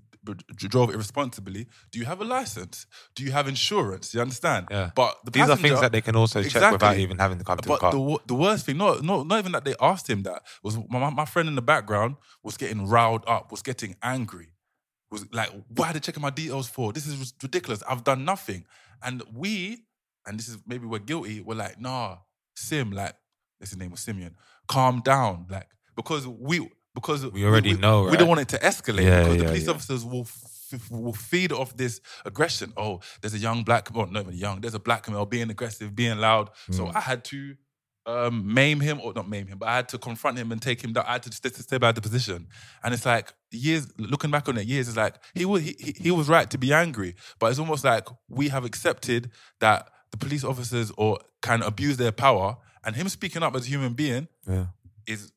drove 0.55 0.93
irresponsibly. 0.93 1.67
Do 1.91 1.99
you 1.99 2.05
have 2.05 2.21
a 2.21 2.23
license? 2.25 2.85
Do 3.15 3.23
you 3.23 3.31
have 3.31 3.47
insurance? 3.47 4.13
You 4.13 4.21
understand? 4.21 4.67
Yeah. 4.71 4.91
But 4.95 5.17
the 5.25 5.31
These 5.31 5.49
are 5.49 5.55
things 5.57 5.79
that 5.81 5.91
they 5.91 6.01
can 6.01 6.15
also 6.15 6.41
check 6.43 6.71
without 6.71 6.97
even 6.97 7.17
having 7.17 7.37
to 7.37 7.43
come 7.43 7.57
to 7.57 7.61
the 7.63 7.69
but 7.69 7.79
car. 7.79 7.91
the 7.91 8.19
the 8.25 8.35
worst 8.35 8.65
thing, 8.65 8.77
not 8.77 9.03
not 9.03 9.27
not 9.27 9.39
even 9.39 9.51
that 9.51 9.63
they 9.65 9.75
asked 9.79 10.09
him 10.09 10.23
that 10.23 10.41
was 10.63 10.77
my 10.89 11.09
my 11.09 11.25
friend 11.25 11.47
in 11.47 11.55
the 11.55 11.61
background 11.61 12.15
was 12.43 12.57
getting 12.57 12.87
riled 12.87 13.23
up, 13.27 13.51
was 13.51 13.61
getting 13.61 13.95
angry, 14.01 14.49
was 15.11 15.25
like, 15.31 15.51
"Why 15.75 15.89
are 15.89 15.93
they 15.93 15.99
checking 15.99 16.21
my 16.21 16.31
details 16.31 16.67
for? 16.67 16.93
This 16.93 17.05
is 17.07 17.33
ridiculous. 17.41 17.83
I've 17.87 18.03
done 18.03 18.25
nothing." 18.25 18.65
And 19.03 19.23
we, 19.33 19.85
and 20.25 20.37
this 20.37 20.47
is 20.47 20.57
maybe 20.65 20.85
we're 20.85 20.99
guilty. 20.99 21.41
We're 21.41 21.55
like, 21.55 21.79
"Nah, 21.79 22.17
Sim, 22.55 22.91
like, 22.91 23.15
his 23.59 23.75
name 23.77 23.91
was 23.91 24.01
Simeon. 24.01 24.35
Calm 24.67 25.01
down, 25.01 25.47
like, 25.49 25.67
because 26.01 26.27
we." 26.27 26.69
Because 26.93 27.25
We 27.31 27.45
already 27.45 27.73
know, 27.77 28.01
we 28.03 28.09
right? 28.09 28.19
don't 28.19 28.27
want 28.27 28.41
it 28.41 28.49
to 28.49 28.59
escalate 28.59 29.05
Yeah, 29.05 29.21
because 29.23 29.37
the 29.37 29.45
police 29.45 29.65
yeah. 29.67 29.71
officers 29.75 30.03
will 30.03 30.27
f- 30.73 30.91
will 30.91 31.13
feed 31.13 31.53
off 31.53 31.69
this 31.77 32.01
aggression. 32.25 32.73
Oh, 32.75 32.99
there's 33.21 33.33
a 33.33 33.37
young 33.47 33.63
black, 33.63 33.83
well, 33.95 34.07
not 34.07 34.23
even 34.23 34.33
young. 34.37 34.59
There's 34.59 34.73
a 34.73 34.79
black 34.79 35.09
male 35.09 35.25
being 35.25 35.49
aggressive, 35.49 35.95
being 35.95 36.17
loud. 36.17 36.49
So 36.69 36.81
Mm. 36.87 36.95
I 36.95 36.99
had 36.99 37.23
to 37.31 37.55
um, 38.07 38.53
maim 38.53 38.81
him, 38.81 38.99
or 39.01 39.13
not 39.13 39.29
maim 39.29 39.47
him, 39.47 39.57
but 39.57 39.69
I 39.69 39.75
had 39.77 39.87
to 39.89 39.97
confront 39.99 40.37
him 40.37 40.51
and 40.51 40.59
take 40.61 40.83
him 40.83 40.91
down. 40.91 41.05
I 41.07 41.13
had 41.13 41.23
to 41.23 41.31
st- 41.31 41.55
stay 41.55 41.77
by 41.77 41.91
the 41.93 42.01
position. 42.01 42.47
And 42.83 42.93
it's 42.93 43.05
like 43.05 43.31
years, 43.51 43.87
looking 43.97 44.31
back 44.31 44.49
on 44.49 44.57
it, 44.57 44.65
years 44.67 44.89
is 44.89 44.97
like 44.97 45.15
he 45.33 45.45
was 45.45 45.61
he, 45.63 45.75
he- 45.79 45.95
he 46.05 46.11
was 46.11 46.27
right 46.27 46.49
to 46.49 46.57
be 46.57 46.73
angry, 46.73 47.15
but 47.39 47.51
it's 47.51 47.59
almost 47.59 47.85
like 47.85 48.05
we 48.27 48.49
have 48.49 48.65
accepted 48.65 49.31
that 49.61 49.87
the 50.11 50.17
police 50.17 50.43
officers 50.43 50.91
or 50.97 51.19
can 51.41 51.61
abuse 51.61 51.95
their 51.95 52.11
power, 52.11 52.57
and 52.83 52.97
him 52.97 53.07
speaking 53.07 53.43
up 53.43 53.55
as 53.55 53.65
a 53.65 53.69
human 53.69 53.93
being 53.93 54.27
yeah. 54.45 54.65
is 55.07 55.31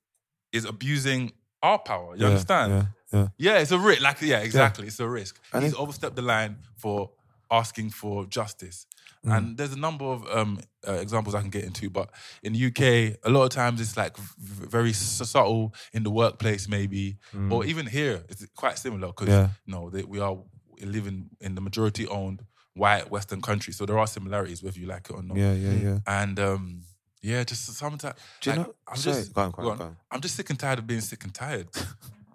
is 0.55 0.65
abusing 0.65 1.33
our 1.63 1.79
power. 1.79 2.15
You 2.17 2.23
Yeah, 2.23 2.29
understand? 2.29 2.73
yeah, 2.73 2.87
yeah. 3.19 3.29
Yeah, 3.47 3.59
it's 3.63 3.73
a 3.73 3.79
risk. 3.79 4.01
Like, 4.03 4.21
yeah, 4.23 4.39
exactly. 4.41 4.87
It's 4.87 5.01
a 5.01 5.09
risk. 5.09 5.39
And 5.53 5.65
He's 5.65 5.75
overstepped 5.75 6.17
the 6.17 6.23
line 6.23 6.57
for 6.77 7.11
asking 7.51 7.91
for 7.91 8.27
justice. 8.27 8.87
Mm. 9.27 9.37
And 9.37 9.57
there's 9.57 9.73
a 9.73 9.79
number 9.79 10.05
of 10.05 10.27
um, 10.39 10.61
uh, 10.87 10.93
examples 10.95 11.35
I 11.35 11.41
can 11.41 11.51
get 11.51 11.65
into, 11.65 11.89
but 11.91 12.11
in 12.43 12.53
the 12.55 12.67
UK, 12.69 13.19
a 13.25 13.31
lot 13.31 13.45
of 13.45 13.51
times 13.51 13.81
it's 13.81 13.97
like 13.97 14.17
v- 14.19 14.67
very 14.67 14.91
s- 14.91 15.29
subtle 15.29 15.75
in 15.93 16.03
the 16.03 16.11
workplace, 16.11 16.69
maybe, 16.69 17.17
Mm. 17.35 17.51
or 17.53 17.65
even 17.65 17.87
here, 17.87 18.23
it's 18.29 18.45
quite 18.55 18.77
similar 18.79 19.09
because 19.09 19.29
Yeah. 19.29 19.49
you 19.67 19.73
know 19.75 19.89
they, 19.91 20.03
we 20.05 20.21
are 20.21 20.37
living 20.83 21.31
in 21.41 21.55
the 21.55 21.61
majority-owned 21.63 22.45
white 22.75 23.11
Western 23.11 23.41
country, 23.41 23.73
so 23.73 23.87
there 23.87 23.99
are 23.99 24.07
similarities 24.07 24.63
whether 24.63 24.79
you 24.79 24.87
like 24.87 25.09
it 25.09 25.15
or 25.15 25.23
not. 25.23 25.37
Yeah, 25.39 25.53
yeah, 25.55 25.73
yeah. 25.87 25.99
And 26.07 26.39
um, 26.41 26.83
yeah, 27.25 27.43
just 27.43 27.65
sometimes 27.75 28.15
Do 28.43 28.51
you 28.51 28.57
like, 28.57 28.67
know- 28.67 28.75
I'm 28.87 28.97
sorry, 28.97 29.17
just 29.17 29.33
go 29.33 29.41
on, 29.43 29.51
go 29.53 29.71
on, 29.71 29.79
go 29.79 29.85
on. 29.85 29.97
I'm 30.11 30.21
just 30.21 30.37
sick 30.37 30.51
and 30.51 30.59
tired 30.59 30.79
of 30.79 30.87
being 30.87 31.01
sick 31.01 31.25
and 31.25 31.33
tired. 31.35 31.69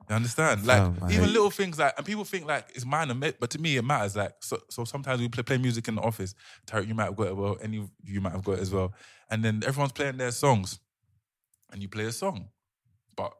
You 0.09 0.15
understand? 0.15 0.65
Like 0.65 0.81
I 0.81 1.11
even 1.11 1.25
hate- 1.25 1.33
little 1.33 1.51
things 1.51 1.77
like, 1.77 1.93
and 1.95 2.03
people 2.03 2.23
think 2.25 2.47
like 2.47 2.65
it's 2.73 2.83
minor, 2.85 3.13
but 3.13 3.51
to 3.51 3.59
me 3.61 3.77
it 3.77 3.83
matters. 3.83 4.15
Like 4.15 4.33
so, 4.39 4.57
so 4.69 4.83
sometimes 4.83 5.21
we 5.21 5.29
play, 5.29 5.43
play 5.43 5.59
music 5.59 5.87
in 5.87 5.93
the 5.93 6.01
office. 6.01 6.33
Tariq, 6.65 6.87
you 6.87 6.95
might 6.95 7.03
have 7.05 7.15
got 7.15 7.27
it 7.27 7.37
well. 7.37 7.57
Any 7.61 7.87
you 8.03 8.19
might 8.19 8.31
have 8.31 8.43
got 8.43 8.53
it 8.53 8.61
as 8.61 8.71
well. 8.71 8.91
And 9.29 9.45
then 9.45 9.61
everyone's 9.67 9.91
playing 9.91 10.17
their 10.17 10.31
songs, 10.31 10.79
and 11.71 11.83
you 11.83 11.87
play 11.87 12.05
a 12.05 12.11
song, 12.11 12.49
but 13.15 13.31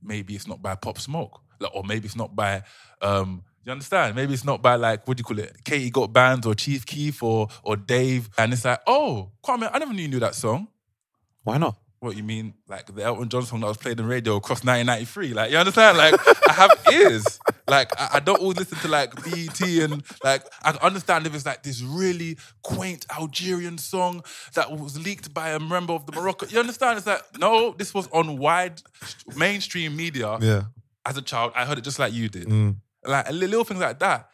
maybe 0.00 0.36
it's 0.36 0.46
not 0.46 0.62
by 0.62 0.76
Pop 0.76 1.00
Smoke, 1.00 1.40
like, 1.58 1.74
or 1.74 1.82
maybe 1.82 2.06
it's 2.06 2.14
not 2.16 2.36
by. 2.36 2.62
um 3.00 3.42
you 3.64 3.70
understand? 3.72 4.14
Maybe 4.16 4.32
it's 4.34 4.44
not 4.44 4.60
by 4.62 4.74
like 4.76 5.06
what 5.08 5.16
do 5.16 5.20
you 5.22 5.24
call 5.24 5.38
it? 5.40 5.64
Katie 5.64 5.90
Got 5.90 6.12
Bandz 6.12 6.46
or 6.46 6.54
Chief 6.54 6.86
Keef 6.86 7.20
or 7.24 7.48
or 7.64 7.76
Dave, 7.76 8.30
and 8.38 8.52
it's 8.52 8.64
like, 8.64 8.80
oh, 8.86 9.32
Kwame, 9.44 9.68
I 9.72 9.78
never 9.78 9.92
knew 9.92 10.02
you 10.02 10.08
knew 10.08 10.20
that 10.20 10.36
song. 10.36 10.68
Why 11.44 11.58
not? 11.58 11.76
What 12.00 12.16
you 12.16 12.24
mean, 12.24 12.54
like 12.68 12.92
the 12.92 13.04
Elton 13.04 13.28
John 13.28 13.44
song 13.44 13.60
that 13.60 13.68
was 13.68 13.76
played 13.76 14.00
on 14.00 14.06
radio 14.06 14.34
across 14.34 14.64
1993? 14.64 15.34
Like 15.34 15.52
you 15.52 15.56
understand? 15.56 15.96
Like 15.96 16.14
I 16.48 16.52
have 16.52 16.70
ears. 16.92 17.38
Like 17.68 17.92
I, 17.96 18.08
I 18.14 18.20
don't 18.20 18.40
always 18.40 18.58
listen 18.58 18.78
to 18.78 18.88
like 18.88 19.14
BET 19.22 19.60
and 19.60 20.02
like 20.24 20.42
I 20.64 20.70
understand 20.82 21.28
if 21.28 21.34
it's 21.34 21.46
like 21.46 21.62
this 21.62 21.80
really 21.80 22.38
quaint 22.62 23.06
Algerian 23.16 23.78
song 23.78 24.24
that 24.54 24.76
was 24.76 24.98
leaked 24.98 25.32
by 25.32 25.50
a 25.50 25.60
member 25.60 25.92
of 25.92 26.06
the 26.06 26.12
Morocco. 26.12 26.46
You 26.46 26.58
understand? 26.58 26.98
It's 26.98 27.06
like 27.06 27.22
no, 27.38 27.72
this 27.78 27.94
was 27.94 28.08
on 28.08 28.36
wide 28.36 28.82
mainstream 29.36 29.94
media. 29.94 30.38
Yeah. 30.40 30.62
As 31.06 31.16
a 31.16 31.22
child, 31.22 31.52
I 31.54 31.64
heard 31.66 31.78
it 31.78 31.84
just 31.84 32.00
like 32.00 32.12
you 32.12 32.28
did. 32.28 32.48
Mm. 32.48 32.78
Like 33.06 33.30
little 33.30 33.62
things 33.62 33.80
like 33.80 34.00
that. 34.00 34.28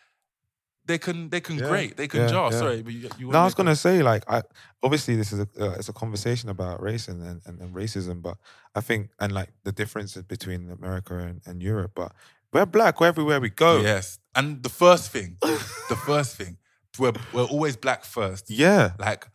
They 0.88 0.98
can 0.98 1.28
they 1.28 1.40
can 1.40 1.58
Yeah, 1.58 1.68
grate. 1.68 1.96
They 1.96 2.08
can 2.08 2.20
yeah, 2.22 2.28
jar. 2.34 2.50
yeah. 2.50 2.58
Sorry, 2.58 2.82
but 2.82 2.92
you, 2.92 3.08
you 3.18 3.28
No, 3.30 3.38
I 3.38 3.44
was 3.44 3.54
gonna 3.54 3.76
say 3.76 4.02
like 4.02 4.24
I 4.28 4.42
obviously 4.82 5.14
this 5.16 5.32
is 5.32 5.40
a 5.40 5.48
uh, 5.60 5.74
it's 5.78 5.88
a 5.88 5.92
conversation 5.92 6.48
about 6.48 6.82
race 6.82 7.06
and, 7.08 7.20
and, 7.22 7.60
and 7.60 7.74
racism, 7.74 8.22
but 8.22 8.36
I 8.74 8.80
think 8.80 9.10
and 9.20 9.30
like 9.32 9.50
the 9.64 9.72
differences 9.72 10.22
between 10.24 10.70
America 10.70 11.14
and, 11.18 11.40
and 11.46 11.62
Europe, 11.62 11.92
but 11.94 12.12
we're 12.52 12.66
black 12.66 13.00
everywhere 13.02 13.40
we 13.40 13.50
go. 13.50 13.80
Yes. 13.80 14.18
And 14.34 14.62
the 14.62 14.68
first 14.68 15.10
thing, 15.10 15.36
the 15.42 15.98
first 16.06 16.36
thing, 16.36 16.56
we're, 16.98 17.12
we're 17.32 17.44
always 17.44 17.76
black 17.76 18.04
first. 18.04 18.50
Yeah. 18.50 18.92
Like, 18.98 19.26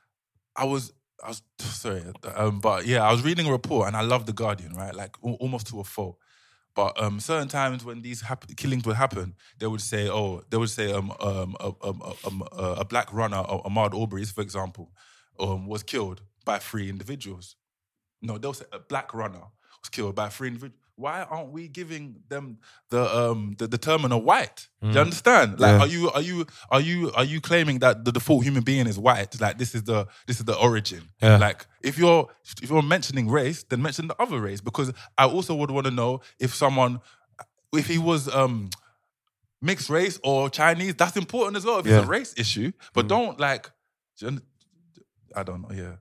I 0.55 0.65
was, 0.65 0.93
I 1.23 1.27
was, 1.27 1.41
sorry, 1.59 2.03
um, 2.35 2.59
but 2.59 2.85
yeah, 2.85 3.07
I 3.07 3.11
was 3.11 3.21
reading 3.23 3.47
a 3.47 3.51
report 3.51 3.87
and 3.87 3.95
I 3.95 4.01
love 4.01 4.25
The 4.25 4.33
Guardian, 4.33 4.73
right? 4.73 4.95
Like, 4.95 5.15
almost 5.21 5.67
to 5.67 5.79
a 5.79 5.83
fault. 5.83 6.17
But 6.75 6.99
um, 7.01 7.19
certain 7.19 7.47
times 7.47 7.85
when 7.85 8.01
these 8.01 8.21
hap- 8.21 8.55
killings 8.55 8.85
would 8.85 8.95
happen, 8.95 9.35
they 9.59 9.67
would 9.67 9.81
say, 9.81 10.09
oh, 10.09 10.43
they 10.49 10.57
would 10.57 10.69
say 10.71 10.91
um, 10.91 11.11
um, 11.19 11.55
a, 11.59 11.71
um, 11.83 12.01
um, 12.25 12.43
a, 12.57 12.63
a 12.79 12.85
black 12.85 13.13
runner, 13.13 13.43
Ahmaud 13.43 13.93
Arbery, 13.93 14.25
for 14.25 14.41
example, 14.41 14.91
um, 15.39 15.67
was 15.67 15.83
killed 15.83 16.21
by 16.45 16.57
three 16.57 16.89
individuals. 16.89 17.55
No, 18.21 18.37
they'll 18.37 18.53
say 18.53 18.65
a 18.71 18.79
black 18.79 19.13
runner 19.13 19.43
was 19.81 19.89
killed 19.91 20.15
by 20.15 20.29
three 20.29 20.47
individuals. 20.47 20.82
Why 20.95 21.23
aren't 21.23 21.51
we 21.51 21.67
giving 21.67 22.17
them 22.29 22.59
the 22.89 23.01
um 23.15 23.55
the, 23.57 23.67
the 23.67 23.77
terminal 23.79 24.21
white? 24.21 24.67
Do 24.81 24.87
Mm. 24.89 24.93
you 24.93 24.99
understand? 25.01 25.59
Like, 25.59 25.71
Yeah. 25.71 25.79
are 25.79 25.87
you 25.87 26.11
are 26.11 26.21
you 26.21 26.45
are 26.69 26.79
you 26.81 27.11
are 27.15 27.23
you 27.23 27.41
claiming 27.41 27.79
that 27.79 28.05
the 28.05 28.11
default 28.11 28.43
human 28.43 28.63
being 28.63 28.85
is 28.85 28.99
white? 28.99 29.39
Like, 29.41 29.57
this 29.57 29.73
is 29.73 29.83
the 29.83 30.05
this 30.27 30.37
is 30.39 30.45
the 30.45 30.55
origin. 30.55 31.09
Yeah. 31.21 31.37
Like, 31.37 31.65
if 31.81 31.97
you're 31.97 32.27
if 32.61 32.69
you're 32.69 32.83
mentioning 32.83 33.27
race, 33.29 33.63
then 33.63 33.81
mention 33.81 34.07
the 34.07 34.15
other 34.21 34.39
race 34.39 34.61
because 34.61 34.93
I 35.17 35.25
also 35.25 35.55
would 35.55 35.71
want 35.71 35.85
to 35.87 35.91
know 35.91 36.21
if 36.39 36.53
someone 36.53 37.01
if 37.73 37.87
he 37.87 37.97
was 37.97 38.27
um 38.33 38.69
mixed 39.61 39.89
race 39.89 40.19
or 40.23 40.49
Chinese, 40.49 40.93
that's 40.95 41.17
important 41.17 41.57
as 41.57 41.65
well 41.65 41.79
if 41.79 41.87
Yeah. 41.87 41.97
it's 41.99 42.05
a 42.05 42.09
race 42.09 42.33
issue. 42.37 42.71
But 42.93 43.07
don't 43.07 43.39
like, 43.39 43.71
I 45.35 45.41
don't 45.43 45.61
know. 45.63 45.71
Yeah. 45.75 45.95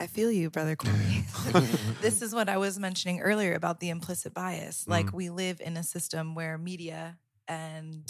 I 0.00 0.06
feel 0.08 0.30
you, 0.32 0.50
brother 0.50 0.74
Corey. 0.76 1.24
this 2.02 2.22
is 2.22 2.34
what 2.34 2.48
I 2.48 2.56
was 2.56 2.78
mentioning 2.78 3.20
earlier 3.20 3.54
about 3.54 3.78
the 3.80 3.90
implicit 3.90 4.34
bias. 4.34 4.86
Like 4.88 5.06
Mm. 5.06 5.12
we 5.14 5.30
live 5.30 5.60
in 5.60 5.76
a 5.76 5.82
system 5.82 6.34
where 6.34 6.58
media 6.58 7.18
and 7.46 8.04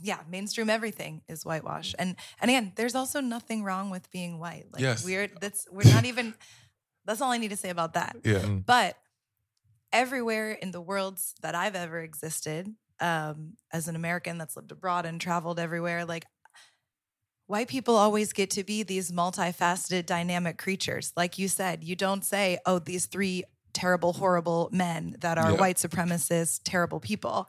yeah, 0.00 0.18
mainstream 0.28 0.68
everything 0.70 1.22
is 1.28 1.44
whitewash. 1.44 1.94
And 1.98 2.16
and 2.40 2.50
again, 2.50 2.72
there's 2.76 2.94
also 2.94 3.20
nothing 3.20 3.62
wrong 3.64 3.90
with 3.90 4.10
being 4.10 4.38
white. 4.38 4.66
Like 4.72 4.82
Yes. 4.82 5.04
we're 5.04 5.28
that's 5.40 5.66
we're 5.70 5.92
not 5.92 6.04
even 6.04 6.34
that's 7.04 7.20
all 7.20 7.32
I 7.32 7.38
need 7.38 7.50
to 7.50 7.56
say 7.56 7.70
about 7.70 7.94
that. 7.94 8.16
Yeah. 8.24 8.38
Mm. 8.40 8.64
But 8.64 8.96
everywhere 9.92 10.52
in 10.52 10.70
the 10.70 10.80
worlds 10.80 11.34
that 11.42 11.54
I've 11.54 11.74
ever 11.74 11.98
existed, 12.00 12.72
um, 13.00 13.54
as 13.72 13.88
an 13.88 13.96
American 13.96 14.38
that's 14.38 14.56
lived 14.56 14.70
abroad 14.72 15.04
and 15.04 15.20
traveled 15.20 15.58
everywhere, 15.58 16.04
like 16.04 16.26
white 17.46 17.68
people 17.68 17.96
always 17.96 18.32
get 18.32 18.50
to 18.50 18.64
be 18.64 18.82
these 18.82 19.10
multifaceted, 19.10 20.06
dynamic 20.06 20.58
creatures. 20.58 21.12
Like 21.16 21.38
you 21.38 21.48
said, 21.48 21.84
you 21.84 21.96
don't 21.96 22.24
say, 22.24 22.58
oh, 22.66 22.78
these 22.78 23.06
three 23.06 23.44
terrible, 23.72 24.12
horrible 24.12 24.68
men 24.72 25.16
that 25.20 25.38
are 25.38 25.52
Yeah. 25.52 25.58
white 25.58 25.76
supremacists, 25.76 26.60
terrible 26.64 27.00
people. 27.00 27.48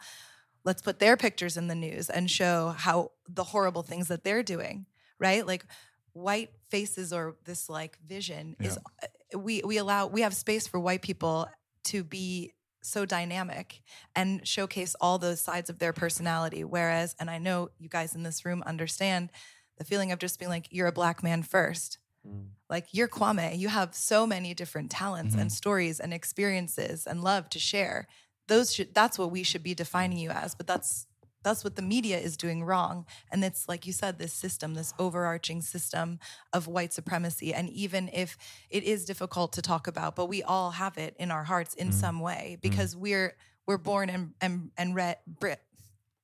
Let's 0.66 0.82
put 0.82 1.00
their 1.00 1.18
pictures 1.18 1.58
in 1.58 1.68
the 1.68 1.76
news 1.76 2.10
and 2.10 2.32
show 2.32 2.70
how 2.70 3.12
the 3.28 3.44
horrible 3.44 3.84
things 3.84 4.08
that 4.08 4.24
they're 4.24 4.44
doing, 4.44 4.86
right? 5.20 5.46
Like 5.46 5.66
white 6.14 6.52
faces 6.70 7.12
or 7.12 7.36
this 7.44 7.70
like 7.70 7.98
vision 8.06 8.56
is 8.62 8.78
uh, 8.78 9.40
we 9.40 9.62
we 9.66 9.78
allow 9.78 10.08
we 10.08 10.22
have 10.22 10.34
space 10.36 10.68
for 10.68 10.80
white 10.80 11.02
people 11.02 11.48
to 11.86 12.04
be 12.04 12.54
so 12.84 13.06
dynamic 13.06 13.82
and 14.16 14.48
showcase 14.48 14.96
all 15.02 15.18
those 15.18 15.42
sides 15.42 15.70
of 15.70 15.80
their 15.80 15.94
personality 15.94 16.64
whereas 16.64 17.16
and 17.20 17.30
I 17.32 17.40
know 17.40 17.70
you 17.80 17.90
guys 17.90 18.14
in 18.14 18.22
this 18.24 18.46
room 18.46 18.62
understand 18.66 19.32
the 19.78 19.84
feeling 19.84 20.12
of 20.12 20.20
just 20.20 20.40
being 20.40 20.50
like 20.50 20.68
you're 20.72 20.88
a 20.88 20.94
black 20.94 21.24
man 21.24 21.44
first. 21.44 21.98
Mm. 22.28 22.48
Like 22.70 22.88
you're 22.92 23.08
Kwame. 23.08 23.58
You 23.58 23.70
have 23.70 23.94
so 23.94 24.26
many 24.26 24.54
different 24.54 24.90
talents 24.90 25.34
and 25.34 25.44
mm-hmm. 25.44 25.50
stories 25.50 26.00
and 26.00 26.14
experiences 26.14 27.06
and 27.06 27.24
love 27.24 27.50
to 27.50 27.60
share. 27.60 28.08
Those 28.48 28.74
should 28.74 28.94
that's 28.94 29.20
what 29.20 29.32
we 29.32 29.44
should 29.44 29.64
be 29.64 29.74
defining 29.74 30.18
you 30.18 30.30
as 30.30 30.56
but 30.56 30.68
that's 30.68 31.08
that's 31.44 31.66
what 31.66 31.76
the 31.76 31.82
media 31.82 32.18
is 32.18 32.38
doing 32.38 32.64
wrong. 32.64 33.06
And 33.30 33.44
it's 33.44 33.68
like 33.68 33.86
you 33.86 33.92
said 33.92 34.18
this 34.18 34.32
system 34.32 34.74
this 34.74 34.94
overarching 34.98 35.62
system 35.62 36.20
of 36.54 36.68
white 36.68 36.94
supremacy. 36.94 37.54
And 37.54 37.70
even 37.70 38.10
if 38.14 38.38
it 38.70 38.84
is 38.84 39.06
difficult 39.06 39.54
to 39.54 39.62
talk 39.62 39.88
about 39.88 40.16
but 40.16 40.28
we 40.28 40.44
all 40.44 40.72
have 40.72 40.98
it 40.98 41.16
in 41.20 41.32
our 41.32 41.44
hearts 41.44 41.74
in 41.74 41.90
mm. 41.90 41.94
some 41.94 42.20
way 42.20 42.56
mm. 42.58 42.62
because 42.62 42.96
we're 42.96 43.36
we're 43.68 43.78
born 43.78 44.10
and 44.10 44.34
and 44.42 44.72
and 44.78 44.96
re- 44.96 45.16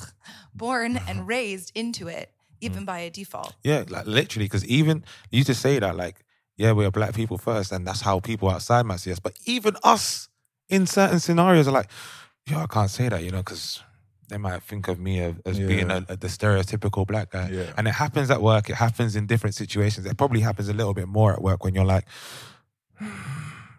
born 0.53 0.99
and 1.07 1.27
raised 1.27 1.71
into 1.75 2.07
it 2.07 2.31
Mm. 2.61 2.65
even 2.65 2.85
by 2.85 2.99
a 2.99 3.09
default 3.09 3.55
Yeah, 3.63 3.83
like 3.87 4.05
literally, 4.05 4.45
because 4.45 4.65
even 4.65 5.03
you 5.31 5.43
just 5.43 5.61
say 5.61 5.79
that, 5.79 5.95
like, 5.95 6.23
yeah, 6.57 6.71
we're 6.73 6.91
black 6.91 7.13
people 7.15 7.37
first, 7.37 7.71
and 7.71 7.87
that's 7.87 8.01
how 8.01 8.19
people 8.19 8.49
outside 8.49 8.85
might 8.85 8.99
see 8.99 9.11
us. 9.11 9.19
But 9.19 9.33
even 9.45 9.75
us 9.83 10.27
in 10.67 10.85
certain 10.87 11.19
scenarios 11.19 11.67
are 11.67 11.71
like, 11.71 11.89
yo, 12.45 12.59
I 12.59 12.67
can't 12.67 12.89
say 12.89 13.09
that, 13.09 13.23
you 13.23 13.31
know, 13.31 13.37
because 13.39 13.81
they 14.27 14.37
might 14.37 14.61
think 14.63 14.87
of 14.87 14.99
me 14.99 15.19
as, 15.21 15.35
as 15.45 15.57
being 15.59 15.89
a, 15.89 16.05
a- 16.09 16.17
the 16.17 16.27
stereotypical 16.27 17.07
black 17.07 17.31
guy. 17.31 17.49
Yeah. 17.49 17.73
And 17.77 17.87
it 17.87 17.93
happens 17.93 18.29
at 18.29 18.41
work, 18.41 18.69
it 18.69 18.75
happens 18.75 19.15
in 19.15 19.25
different 19.25 19.55
situations. 19.55 20.05
It 20.05 20.17
probably 20.17 20.41
happens 20.41 20.67
a 20.69 20.73
little 20.73 20.93
bit 20.93 21.07
more 21.07 21.33
at 21.33 21.41
work 21.41 21.63
when 21.63 21.73
you're 21.75 21.85
like, 21.85 22.05
hmm, 22.99 23.07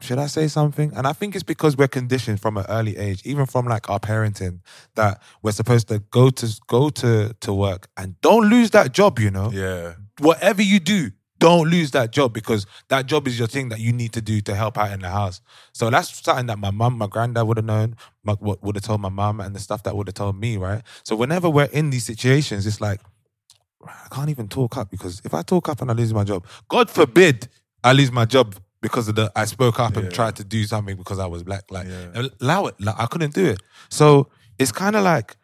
should 0.01 0.19
I 0.19 0.27
say 0.27 0.49
something? 0.49 0.93
And 0.95 1.07
I 1.07 1.13
think 1.13 1.35
it's 1.35 1.45
because 1.45 1.77
we're 1.77 1.89
conditioned 1.89 2.41
from 2.41 2.57
an 2.57 2.67
early 2.69 2.97
age, 2.97 3.23
even 3.25 3.47
from 3.47 3.67
like 3.67 3.89
our 3.91 4.01
parenting, 4.01 4.61
that 4.95 5.23
we're 5.43 5.53
supposed 5.53 5.89
to 5.89 5.99
go 6.11 6.31
to 6.31 6.61
go 6.67 6.91
to 6.91 7.35
to 7.41 7.55
work 7.55 7.89
and 7.97 8.21
don't 8.21 8.49
lose 8.49 8.71
that 8.71 8.93
job. 8.93 9.19
You 9.19 9.31
know, 9.31 9.51
yeah. 9.53 9.95
Whatever 10.19 10.63
you 10.63 10.81
do, 10.81 11.11
don't 11.39 11.69
lose 11.69 11.91
that 11.93 12.13
job 12.13 12.33
because 12.33 12.67
that 12.89 13.07
job 13.07 13.27
is 13.27 13.39
your 13.39 13.49
thing 13.49 13.71
that 13.71 13.81
you 13.81 13.93
need 13.93 14.13
to 14.13 14.21
do 14.21 14.41
to 14.43 14.55
help 14.55 14.79
out 14.79 14.93
in 14.93 15.01
the 15.01 15.09
house. 15.09 15.41
So 15.73 15.91
that's 15.91 16.23
something 16.23 16.47
that 16.47 16.59
my 16.59 16.71
mum, 16.71 16.99
my 16.99 17.07
granddad 17.07 17.47
would 17.47 17.57
have 17.57 17.67
known, 17.67 17.97
my, 18.23 18.37
would 18.41 18.77
have 18.77 18.85
told 18.85 19.01
my 19.01 19.09
mum, 19.09 19.41
and 19.41 19.55
the 19.55 19.61
stuff 19.61 19.83
that 19.85 19.97
would 19.97 20.07
have 20.09 20.15
told 20.15 20.39
me. 20.39 20.57
Right. 20.57 20.83
So 21.03 21.17
whenever 21.17 21.49
we're 21.49 21.65
in 21.65 21.91
these 21.91 22.05
situations, 22.05 22.67
it's 22.67 22.81
like 22.81 23.01
I 23.85 24.09
can't 24.11 24.29
even 24.29 24.49
talk 24.49 24.77
up 24.77 24.91
because 24.91 25.21
if 25.25 25.35
I 25.35 25.43
talk 25.43 25.69
up 25.69 25.81
and 25.81 25.91
I 25.91 25.95
lose 25.95 26.13
my 26.13 26.25
job, 26.25 26.47
God 26.69 26.91
forbid 26.91 27.49
I 27.83 27.93
lose 27.93 28.13
my 28.13 28.25
job 28.27 28.55
because 28.83 29.09
of 29.09 29.15
the 29.15 29.31
I 29.37 29.45
spoke 29.45 29.79
up 29.81 29.97
and 29.97 30.11
tried 30.13 30.37
to 30.37 30.45
do 30.45 30.65
something 30.65 30.97
because 30.97 31.19
I 31.19 31.27
was 31.27 31.43
black. 31.43 31.65
Like 31.71 31.87
allow 32.41 32.67
it. 32.67 32.81
Like 32.81 32.97
I 32.99 33.07
couldn't 33.07 33.35
do 33.35 33.47
it. 33.47 33.63
So 33.89 34.29
it's 34.59 34.73
kind 34.73 34.97
of 34.97 35.05
like 35.05 35.37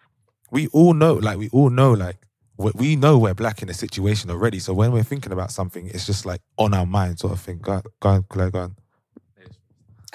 we 0.51 0.69
all 0.69 0.95
know, 0.95 1.15
like 1.15 1.39
we 1.39 1.49
all 1.51 1.71
know, 1.71 1.93
like 1.93 2.17
we, 2.57 2.71
we 2.75 2.97
know 2.97 3.19
we're 3.19 3.35
black 3.35 3.63
in 3.63 3.69
a 3.69 3.75
situation 3.75 4.31
already. 4.31 4.59
So 4.59 4.73
when 4.73 4.93
we're 4.93 5.03
thinking 5.03 5.33
about 5.33 5.51
something, 5.51 5.89
it's 5.89 6.07
just 6.07 6.25
like 6.25 6.41
on 6.57 6.73
our 6.75 6.87
mind, 6.87 7.19
sort 7.19 7.33
of 7.33 7.41
thing. 7.41 7.59
Go, 7.59 7.73
on- 7.73 7.83
go 8.01 8.09
on, 8.11 8.23
Claire, 8.29 8.51
go 8.51 8.59
on. 8.61 8.77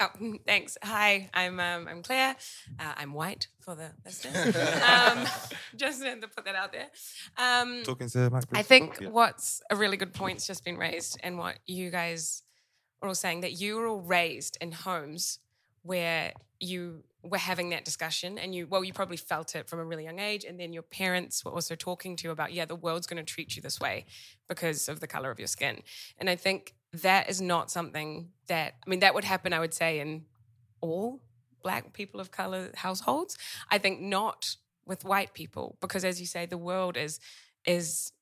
Oh, 0.00 0.08
thanks. 0.46 0.76
Hi, 0.82 1.28
I'm 1.34 1.60
um, 1.60 1.86
I'm 1.88 2.02
Claire. 2.02 2.34
Uh, 2.80 2.92
I'm 2.96 3.12
white 3.12 3.46
for 3.60 3.74
the 3.76 3.90
listeners. 4.04 4.56
um, 4.82 5.26
just 5.76 6.02
to 6.02 6.16
put 6.34 6.44
that 6.46 6.54
out 6.56 6.72
there. 6.72 6.88
Um, 7.36 7.82
Talking 7.84 8.08
to 8.08 8.30
Mike. 8.30 8.44
I 8.52 8.56
please. 8.62 8.66
think 8.66 8.98
Yeah. 9.00 9.08
what's 9.10 9.60
a 9.70 9.76
really 9.76 9.96
good 9.96 10.12
point's 10.14 10.46
just 10.46 10.64
been 10.64 10.76
raised, 10.78 11.20
and 11.22 11.38
what 11.38 11.58
you 11.66 11.90
guys 11.90 12.42
are 13.02 13.08
all 13.08 13.14
saying 13.14 13.40
that 13.40 13.60
you 13.60 13.76
were 13.76 13.86
all 13.86 14.00
raised 14.00 14.56
in 14.60 14.72
homes 14.72 15.38
where 15.82 16.32
you 16.60 17.02
were 17.22 17.38
having 17.38 17.70
that 17.70 17.84
discussion, 17.84 18.38
and 18.38 18.54
you 18.54 18.66
well, 18.66 18.84
you 18.84 18.92
probably 18.92 19.16
felt 19.16 19.54
it 19.54 19.68
from 19.68 19.78
a 19.78 19.84
really 19.84 20.04
young 20.04 20.18
age, 20.18 20.44
and 20.44 20.58
then 20.58 20.72
your 20.72 20.82
parents 20.82 21.44
were 21.44 21.52
also 21.52 21.74
talking 21.74 22.16
to 22.16 22.28
you 22.28 22.30
about, 22.30 22.52
yeah, 22.52 22.64
the 22.64 22.76
world's 22.76 23.06
going 23.06 23.24
to 23.24 23.32
treat 23.34 23.56
you 23.56 23.62
this 23.62 23.80
way 23.80 24.04
because 24.48 24.88
of 24.88 25.00
the 25.00 25.06
color 25.06 25.30
of 25.30 25.38
your 25.38 25.48
skin, 25.48 25.82
and 26.18 26.30
I 26.30 26.36
think 26.36 26.74
that 26.92 27.30
is 27.30 27.40
not 27.40 27.70
something 27.70 28.28
that 28.48 28.74
I 28.86 28.90
mean 28.90 29.00
that 29.00 29.14
would 29.14 29.24
happen. 29.24 29.52
I 29.52 29.60
would 29.60 29.74
say 29.74 30.00
in 30.00 30.24
all 30.80 31.20
black 31.62 31.92
people 31.92 32.20
of 32.20 32.30
color 32.30 32.70
households. 32.74 33.38
I 33.70 33.78
think 33.78 34.00
not 34.00 34.56
with 34.84 35.04
white 35.04 35.32
people 35.32 35.76
because, 35.80 36.04
as 36.04 36.20
you 36.20 36.26
say, 36.26 36.46
the 36.46 36.58
world 36.58 36.96
is 36.96 37.20
is 37.64 38.12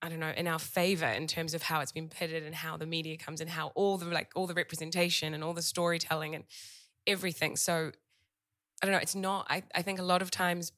I 0.00 0.08
don't 0.08 0.20
know 0.20 0.32
in 0.36 0.46
our 0.46 0.58
favor 0.58 1.06
in 1.06 1.26
terms 1.26 1.54
of 1.54 1.62
how 1.62 1.80
it's 1.80 1.92
been 1.92 2.08
pitted 2.08 2.44
and 2.44 2.54
how 2.54 2.76
the 2.76 2.86
media 2.86 3.16
comes 3.16 3.40
and 3.40 3.50
how 3.50 3.68
all 3.74 3.98
the 3.98 4.06
like 4.06 4.30
all 4.34 4.46
the 4.46 4.54
representation 4.54 5.34
and 5.34 5.42
all 5.42 5.54
the 5.54 5.62
storytelling 5.62 6.34
and 6.34 6.44
everything. 7.06 7.56
So 7.56 7.90
I 8.80 8.86
don't 8.86 8.92
know. 8.92 9.00
It's 9.00 9.16
not. 9.16 9.46
I 9.50 9.62
I 9.74 9.82
think 9.82 9.98
a 9.98 10.04
lot 10.04 10.22
of 10.22 10.30
times 10.30 10.72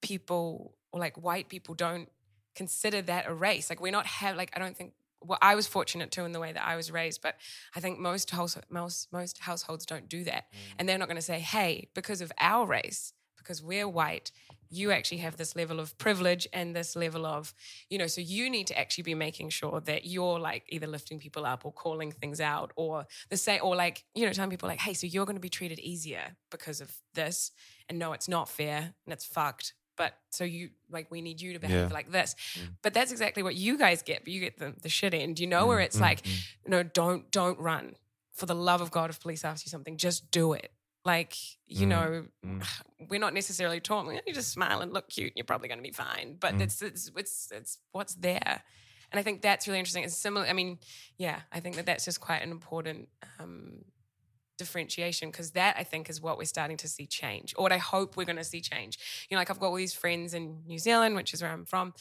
people 0.00 0.74
or 0.92 1.00
like 1.00 1.16
white 1.16 1.48
people 1.48 1.74
don't 1.74 2.08
consider 2.54 3.00
that 3.02 3.26
a 3.28 3.34
race. 3.34 3.70
Like 3.70 3.80
we're 3.80 3.92
not 3.92 4.06
have 4.06 4.36
like 4.36 4.50
I 4.54 4.58
don't 4.58 4.76
think. 4.76 4.92
Well, 5.24 5.38
I 5.40 5.54
was 5.54 5.68
fortunate 5.68 6.10
too 6.10 6.24
in 6.24 6.32
the 6.32 6.40
way 6.40 6.52
that 6.52 6.66
I 6.66 6.74
was 6.74 6.90
raised, 6.90 7.22
but 7.22 7.36
I 7.76 7.80
think 7.80 8.00
most 8.00 8.30
house, 8.30 8.58
most 8.68 9.12
most 9.12 9.38
households 9.38 9.86
don't 9.86 10.08
do 10.08 10.24
that, 10.24 10.46
mm. 10.52 10.74
and 10.78 10.88
they're 10.88 10.98
not 10.98 11.06
going 11.06 11.16
to 11.16 11.22
say, 11.22 11.38
"Hey, 11.38 11.90
because 11.94 12.20
of 12.20 12.32
our 12.38 12.66
race, 12.66 13.12
because 13.42 13.62
we're 13.62 13.88
white, 13.88 14.30
you 14.70 14.90
actually 14.90 15.18
have 15.18 15.36
this 15.36 15.54
level 15.54 15.78
of 15.80 15.96
privilege 15.98 16.48
and 16.52 16.74
this 16.74 16.96
level 16.96 17.26
of, 17.26 17.52
you 17.90 17.98
know, 17.98 18.06
so 18.06 18.20
you 18.20 18.48
need 18.48 18.66
to 18.68 18.78
actually 18.78 19.04
be 19.04 19.14
making 19.14 19.50
sure 19.50 19.80
that 19.80 20.06
you're 20.06 20.38
like 20.38 20.64
either 20.70 20.86
lifting 20.86 21.18
people 21.18 21.44
up 21.44 21.64
or 21.66 21.72
calling 21.72 22.10
things 22.10 22.40
out, 22.40 22.72
or 22.76 23.06
the 23.28 23.36
say, 23.36 23.58
or 23.58 23.76
like 23.76 24.04
you 24.14 24.24
know, 24.26 24.32
telling 24.32 24.50
people 24.50 24.68
like, 24.68 24.80
"Hey, 24.80 24.94
so 24.94 25.06
you're 25.06 25.26
going 25.26 25.36
to 25.36 25.40
be 25.40 25.50
treated 25.50 25.78
easier 25.78 26.36
because 26.50 26.80
of 26.80 26.90
this," 27.14 27.50
and 27.88 27.98
no, 27.98 28.12
it's 28.14 28.28
not 28.28 28.48
fair 28.48 28.94
and 29.04 29.12
it's 29.12 29.24
fucked. 29.26 29.74
But 29.98 30.14
so 30.30 30.44
you 30.44 30.70
like 30.90 31.10
we 31.10 31.20
need 31.20 31.42
you 31.42 31.52
to 31.52 31.58
behave 31.58 31.88
Yeah. 31.90 31.94
like 31.94 32.10
this. 32.10 32.34
Mm. 32.58 32.76
But 32.82 32.94
that's 32.94 33.12
exactly 33.12 33.42
what 33.42 33.54
you 33.56 33.76
guys 33.76 34.02
get. 34.02 34.24
But 34.24 34.32
you 34.32 34.40
get 34.40 34.58
the, 34.58 34.74
the 34.80 34.88
shit 34.88 35.12
end, 35.12 35.38
you 35.38 35.46
know, 35.46 35.64
mm, 35.64 35.68
where 35.68 35.80
it's 35.80 35.98
mm, 35.98 36.00
like, 36.00 36.22
no, 36.66 36.82
don't 36.82 37.30
don't 37.30 37.58
run. 37.58 37.96
For 38.32 38.46
the 38.46 38.54
love 38.54 38.80
of 38.80 38.90
God, 38.90 39.10
if 39.10 39.20
police 39.20 39.44
ask 39.44 39.66
you 39.66 39.70
something, 39.70 39.98
just 39.98 40.30
do 40.30 40.54
it. 40.54 40.72
Like, 41.04 41.36
you 41.66 41.86
Mm, 41.86 41.86
know, 41.86 42.26
we're 43.10 43.20
not 43.20 43.34
necessarily 43.34 43.80
taught, 43.80 44.06
"Well, 44.06 44.20
you 44.26 44.34
just 44.34 44.52
smile 44.52 44.80
and 44.80 44.92
look 44.92 45.08
cute, 45.08 45.28
and 45.28 45.36
you're 45.36 45.44
probably 45.44 45.68
gonna 45.68 45.82
be 45.82 45.92
fine. 45.92 46.36
But 46.40 46.54
Mm. 46.54 46.60
it's, 46.60 46.80
it's 46.82 47.10
it's 47.16 47.50
it's 47.52 47.78
what's 47.92 48.14
there. 48.14 48.62
And 49.10 49.18
I 49.18 49.22
think 49.22 49.42
that's 49.42 49.66
really 49.68 49.78
interesting. 49.78 50.04
It's 50.04 50.16
similar. 50.16 50.46
I 50.46 50.54
mean, 50.54 50.78
yeah, 51.18 51.42
I 51.52 51.60
think 51.60 51.76
that 51.76 51.86
that's 51.86 52.04
just 52.06 52.20
quite 52.20 52.42
an 52.42 52.50
important 52.50 53.10
um, 53.38 53.82
differentiation 54.58 55.30
because 55.30 55.52
that 55.52 55.76
I 55.78 55.84
think 55.84 56.10
is 56.10 56.20
what 56.20 56.38
we're 56.38 56.44
starting 56.44 56.76
to 56.78 56.88
see 56.88 57.06
change, 57.06 57.54
or 57.56 57.62
what 57.62 57.72
I 57.72 57.78
hope 57.78 58.16
we're 58.16 58.24
going 58.26 58.36
to 58.36 58.44
see 58.44 58.60
change. 58.60 59.26
You 59.30 59.36
know, 59.36 59.40
like 59.40 59.50
I've 59.50 59.58
got 59.60 59.68
all 59.68 59.74
these 59.76 59.94
friends 59.94 60.34
in 60.34 60.64
New 60.66 60.78
Zealand, 60.78 61.16
which 61.16 61.34
is 61.34 61.42
where 61.42 61.50
I'm 61.52 61.64
from, 61.64 61.94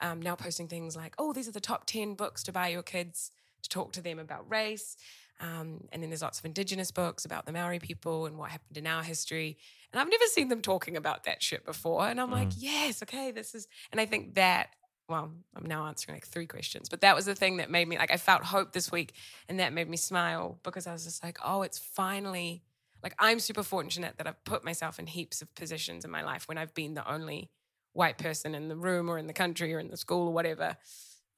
um, 0.00 0.20
now 0.20 0.34
posting 0.36 0.68
things 0.68 0.96
like, 0.96 1.14
"Oh, 1.18 1.32
these 1.32 1.48
are 1.48 1.52
the 1.52 1.60
top 1.60 1.86
ten 1.86 2.14
books 2.14 2.42
to 2.44 2.52
buy 2.52 2.68
your 2.68 2.82
kids 2.82 3.30
to 3.62 3.68
talk 3.68 3.92
to 3.92 4.02
them 4.02 4.18
about 4.18 4.50
race." 4.50 4.96
Um, 5.40 5.86
and 5.92 6.02
then 6.02 6.10
there's 6.10 6.22
lots 6.22 6.40
of 6.40 6.44
indigenous 6.44 6.90
books 6.90 7.24
about 7.24 7.46
the 7.46 7.52
Maori 7.52 7.78
people 7.78 8.26
and 8.26 8.36
what 8.36 8.50
happened 8.50 8.76
in 8.76 8.86
our 8.86 9.02
history. 9.02 9.56
And 9.92 10.00
I've 10.00 10.10
never 10.10 10.24
seen 10.26 10.48
them 10.48 10.62
talking 10.62 10.96
about 10.96 11.24
that 11.24 11.42
shit 11.42 11.64
before. 11.64 12.08
And 12.08 12.20
I'm 12.20 12.30
like, 12.30 12.48
yes, 12.56 13.02
okay, 13.04 13.30
this 13.30 13.54
is. 13.54 13.68
And 13.92 14.00
I 14.00 14.06
think 14.06 14.34
that, 14.34 14.70
well, 15.08 15.30
I'm 15.54 15.66
now 15.66 15.86
answering 15.86 16.16
like 16.16 16.26
three 16.26 16.46
questions, 16.46 16.88
but 16.88 17.02
that 17.02 17.14
was 17.14 17.24
the 17.24 17.36
thing 17.36 17.58
that 17.58 17.70
made 17.70 17.86
me 17.86 17.96
like, 17.96 18.10
I 18.10 18.16
felt 18.16 18.42
hope 18.42 18.72
this 18.72 18.90
week 18.90 19.14
and 19.48 19.60
that 19.60 19.72
made 19.72 19.88
me 19.88 19.96
smile 19.96 20.58
because 20.64 20.86
I 20.86 20.92
was 20.92 21.04
just 21.04 21.22
like, 21.22 21.38
oh, 21.44 21.62
it's 21.62 21.78
finally. 21.78 22.62
like 23.02 23.14
I'm 23.18 23.38
super 23.38 23.62
fortunate 23.62 24.18
that 24.18 24.26
I've 24.26 24.44
put 24.44 24.64
myself 24.64 24.98
in 24.98 25.06
heaps 25.06 25.40
of 25.40 25.54
positions 25.54 26.04
in 26.04 26.10
my 26.10 26.22
life 26.22 26.48
when 26.48 26.58
I've 26.58 26.74
been 26.74 26.94
the 26.94 27.10
only 27.10 27.50
white 27.92 28.18
person 28.18 28.54
in 28.54 28.68
the 28.68 28.76
room 28.76 29.08
or 29.08 29.18
in 29.18 29.26
the 29.26 29.32
country 29.32 29.72
or 29.74 29.78
in 29.78 29.88
the 29.88 29.96
school 29.96 30.28
or 30.28 30.32
whatever. 30.32 30.76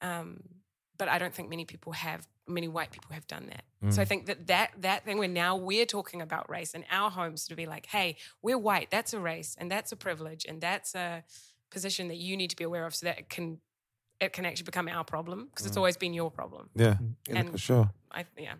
Um, 0.01 0.41
but 1.01 1.09
I 1.09 1.17
don't 1.17 1.33
think 1.33 1.49
many 1.49 1.65
people 1.65 1.93
have 1.93 2.27
many 2.47 2.67
white 2.67 2.91
people 2.91 3.11
have 3.15 3.25
done 3.25 3.47
that. 3.47 3.63
So 3.89 4.03
I 4.03 4.05
Mm. 4.05 4.07
think 4.07 4.25
that 4.27 4.45
that 4.53 4.69
that 4.81 5.03
thing 5.03 5.17
where 5.17 5.27
now 5.27 5.55
we're 5.55 5.87
talking 5.87 6.21
about 6.21 6.47
race 6.47 6.75
in 6.75 6.85
our 6.91 7.09
homes 7.09 7.47
to 7.47 7.55
be 7.55 7.65
like, 7.65 7.87
hey, 7.87 8.17
we're 8.43 8.59
white, 8.69 8.91
that's 8.91 9.11
a 9.11 9.19
race 9.19 9.55
and 9.59 9.71
that's 9.71 9.91
a 9.91 9.95
privilege 9.95 10.45
and 10.47 10.61
that's 10.61 10.93
a 10.93 11.23
position 11.71 12.07
that 12.09 12.17
you 12.17 12.37
need 12.37 12.51
to 12.51 12.55
be 12.55 12.63
aware 12.63 12.85
of 12.85 12.93
so 12.93 13.07
that 13.07 13.17
it 13.17 13.29
can 13.29 13.61
it 14.19 14.31
can 14.31 14.45
actually 14.45 14.65
become 14.65 14.87
our 14.87 15.03
problem 15.03 15.47
because 15.49 15.65
it's 15.65 15.75
Mm. 15.75 15.83
always 15.83 15.97
been 15.97 16.13
your 16.13 16.29
problem. 16.29 16.69
Yeah, 16.75 16.97
and 17.29 17.49
for 17.49 17.57
sure. 17.57 17.89
I 18.11 18.25
yeah. 18.37 18.57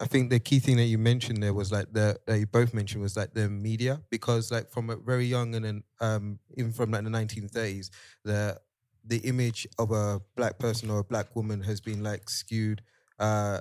I 0.00 0.06
think 0.06 0.30
the 0.30 0.40
key 0.40 0.58
thing 0.58 0.78
that 0.78 0.86
you 0.94 0.96
mentioned 0.96 1.42
there 1.42 1.52
was 1.52 1.70
like 1.70 1.92
the 1.92 2.18
that 2.26 2.38
you 2.38 2.46
both 2.46 2.72
mentioned 2.72 3.02
was 3.02 3.14
like 3.14 3.34
the 3.34 3.50
media 3.50 4.00
because 4.08 4.50
like 4.50 4.70
from 4.70 4.88
a 4.88 4.96
very 4.96 5.26
young 5.26 5.54
and 5.54 5.64
then 5.66 5.82
um 6.00 6.38
even 6.56 6.72
from 6.72 6.92
like 6.92 7.04
the 7.04 7.10
1930s 7.10 7.90
the 8.24 8.58
the 9.04 9.18
image 9.18 9.66
of 9.78 9.90
a 9.90 10.20
black 10.36 10.58
person 10.58 10.90
or 10.90 11.00
a 11.00 11.04
black 11.04 11.34
woman 11.34 11.62
has 11.62 11.80
been 11.80 12.02
like 12.02 12.28
skewed 12.28 12.82
uh 13.18 13.60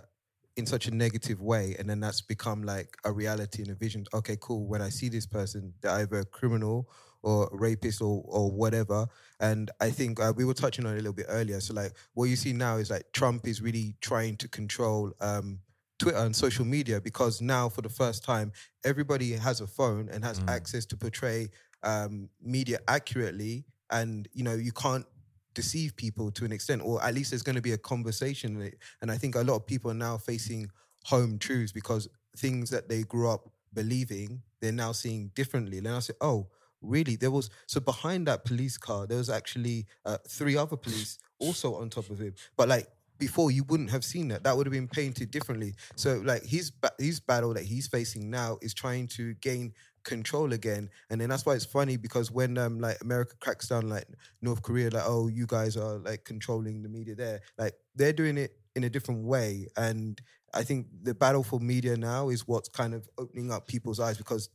in 0.57 0.65
such 0.65 0.87
a 0.87 0.91
negative 0.91 1.41
way 1.41 1.75
and 1.79 1.89
then 1.89 1.99
that's 1.99 2.21
become 2.21 2.61
like 2.63 2.97
a 3.05 3.11
reality 3.11 3.61
and 3.61 3.71
a 3.71 3.75
vision. 3.75 4.05
Okay 4.13 4.37
cool 4.41 4.67
when 4.67 4.81
i 4.81 4.89
see 4.89 5.09
this 5.09 5.25
person 5.25 5.73
they're 5.81 5.91
either 5.91 6.19
a 6.19 6.25
criminal 6.25 6.89
or 7.23 7.49
a 7.53 7.57
rapist 7.57 8.01
or 8.01 8.23
or 8.25 8.51
whatever. 8.51 9.07
And 9.39 9.71
i 9.79 9.89
think 9.89 10.19
uh, 10.19 10.33
we 10.35 10.45
were 10.45 10.53
touching 10.53 10.85
on 10.85 10.93
it 10.93 10.95
a 10.95 10.97
little 10.97 11.13
bit 11.13 11.27
earlier. 11.29 11.59
So 11.59 11.73
like 11.73 11.93
what 12.13 12.25
you 12.25 12.35
see 12.35 12.53
now 12.53 12.77
is 12.77 12.89
like 12.89 13.11
trump 13.13 13.47
is 13.47 13.61
really 13.61 13.95
trying 14.01 14.37
to 14.37 14.47
control 14.47 15.13
um 15.21 15.59
Twitter 16.01 16.17
and 16.17 16.35
social 16.35 16.65
media 16.65 16.99
because 16.99 17.41
now 17.41 17.69
for 17.69 17.83
the 17.83 17.89
first 17.89 18.23
time 18.23 18.51
everybody 18.83 19.33
has 19.33 19.61
a 19.61 19.67
phone 19.67 20.09
and 20.11 20.25
has 20.25 20.41
access 20.47 20.83
to 20.87 20.97
portray 20.97 21.47
um, 21.83 22.29
media 22.41 22.79
accurately. 22.87 23.65
And 23.91 24.27
you 24.33 24.43
know 24.43 24.55
you 24.55 24.71
can't 24.71 25.05
deceive 25.53 25.95
people 25.95 26.31
to 26.31 26.45
an 26.45 26.51
extent 26.51 26.81
or 26.83 27.03
at 27.03 27.13
least 27.13 27.31
there's 27.31 27.43
going 27.43 27.55
to 27.55 27.61
be 27.61 27.73
a 27.73 27.77
conversation 27.77 28.71
and 29.01 29.11
I 29.11 29.17
think 29.17 29.35
a 29.35 29.41
lot 29.41 29.55
of 29.55 29.65
people 29.65 29.91
are 29.91 29.95
now 29.95 30.17
facing 30.17 30.69
home 31.05 31.37
truths 31.37 31.71
because 31.71 32.07
things 32.37 32.69
that 32.69 32.87
they 32.87 33.03
grew 33.03 33.29
up 33.29 33.49
believing 33.73 34.41
they're 34.61 34.71
now 34.71 34.91
seeing 34.91 35.31
differently. 35.33 35.79
And 35.79 35.87
I 35.87 35.99
say 35.99 36.13
oh 36.21 36.47
really? 36.81 37.15
There 37.15 37.31
was 37.31 37.49
so 37.67 37.79
behind 37.79 38.27
that 38.27 38.45
police 38.45 38.77
car 38.77 39.05
there 39.07 39.17
was 39.17 39.29
actually 39.29 39.87
uh, 40.05 40.17
three 40.27 40.57
other 40.57 40.77
police 40.77 41.17
also 41.39 41.75
on 41.75 41.89
top 41.89 42.09
of 42.09 42.19
him. 42.19 42.33
But 42.55 42.69
like 42.69 42.87
before 43.21 43.51
you 43.51 43.63
wouldn't 43.65 43.91
have 43.91 44.03
seen 44.03 44.29
that. 44.29 44.43
That 44.43 44.57
would 44.57 44.65
have 44.65 44.73
been 44.73 44.87
painted 44.87 45.29
differently. 45.29 45.75
So 45.95 46.21
like 46.25 46.43
his 46.43 46.71
his 46.97 47.19
battle 47.19 47.53
that 47.53 47.63
he's 47.63 47.87
facing 47.87 48.29
now 48.31 48.57
is 48.61 48.73
trying 48.73 49.07
to 49.09 49.35
gain 49.35 49.73
control 50.03 50.53
again. 50.53 50.89
And 51.09 51.19
then 51.19 51.29
that's 51.29 51.45
why 51.45 51.53
it's 51.53 51.65
funny 51.65 51.97
because 51.97 52.31
when 52.31 52.57
um 52.57 52.79
like 52.79 52.97
america 53.01 53.35
cracks 53.39 53.67
down 53.67 53.89
like 53.89 54.05
north 54.41 54.61
korea 54.61 54.89
like 54.89 55.03
oh 55.05 55.27
you 55.27 55.45
guys 55.45 55.77
are 55.77 55.97
like 55.99 56.23
controlling 56.23 56.83
the 56.83 56.89
media 56.89 57.15
there 57.15 57.41
like 57.57 57.73
they're 57.95 58.13
doing 58.13 58.37
it 58.37 58.51
in 58.75 58.83
a 58.83 58.89
different 58.89 59.25
way. 59.25 59.67
And 59.77 60.21
i 60.53 60.63
think 60.63 60.87
the 61.03 61.13
battle 61.13 61.43
for 61.43 61.59
media 61.59 61.95
now 61.95 62.29
is 62.29 62.47
what's 62.47 62.69
kind 62.69 62.93
of 62.93 63.07
opening 63.17 63.51
up 63.51 63.67
people's 63.67 63.99
eyes 63.99 64.17
because 64.17 64.49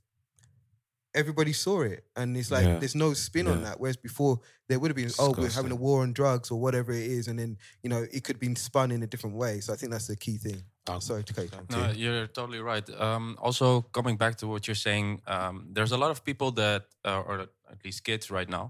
everybody 1.21 1.53
saw 1.53 1.81
it 1.83 2.01
and 2.19 2.37
it's 2.37 2.51
like 2.57 2.67
Yeah. 2.67 2.79
there's 2.81 2.95
no 3.07 3.11
spin 3.15 3.47
on 3.49 3.59
that 3.67 3.77
whereas 3.81 3.97
before 4.09 4.35
there 4.69 4.79
would 4.81 4.91
have 4.93 4.97
been 5.05 5.11
oh 5.19 5.31
we're 5.31 5.49
having 5.61 5.73
a 5.79 5.81
war 5.87 6.03
on 6.05 6.13
drugs 6.13 6.51
or 6.53 6.59
whatever 6.61 6.93
it 6.93 7.09
is 7.19 7.25
and 7.29 7.37
then 7.41 7.57
you 7.83 7.91
know 7.93 8.01
it 8.17 8.21
could 8.25 8.37
have 8.37 8.41
been 8.49 8.57
spun 8.69 8.89
in 8.97 9.01
a 9.03 9.09
different 9.13 9.35
way 9.45 9.55
so 9.65 9.73
i 9.75 9.77
think 9.79 9.91
that's 9.93 10.09
the 10.13 10.17
key 10.27 10.37
thing 10.47 10.61
sorry 11.09 11.25
to 11.29 11.33
cut 11.35 11.45
you 11.45 11.51
No, 11.75 11.83
you're 12.05 12.27
totally 12.39 12.61
right. 12.73 12.87
Um, 13.07 13.25
also, 13.47 13.67
coming 13.99 14.17
back 14.23 14.35
to 14.41 14.47
what 14.53 14.63
you're 14.69 14.83
saying, 14.89 15.09
um, 15.35 15.55
there's 15.75 15.93
a 15.99 16.01
lot 16.05 16.11
of 16.15 16.19
people 16.29 16.51
that, 16.63 16.83
uh, 17.11 17.29
or 17.29 17.35
at 17.75 17.81
least 17.85 17.99
kids 18.05 18.25
right 18.39 18.49
now, 18.59 18.67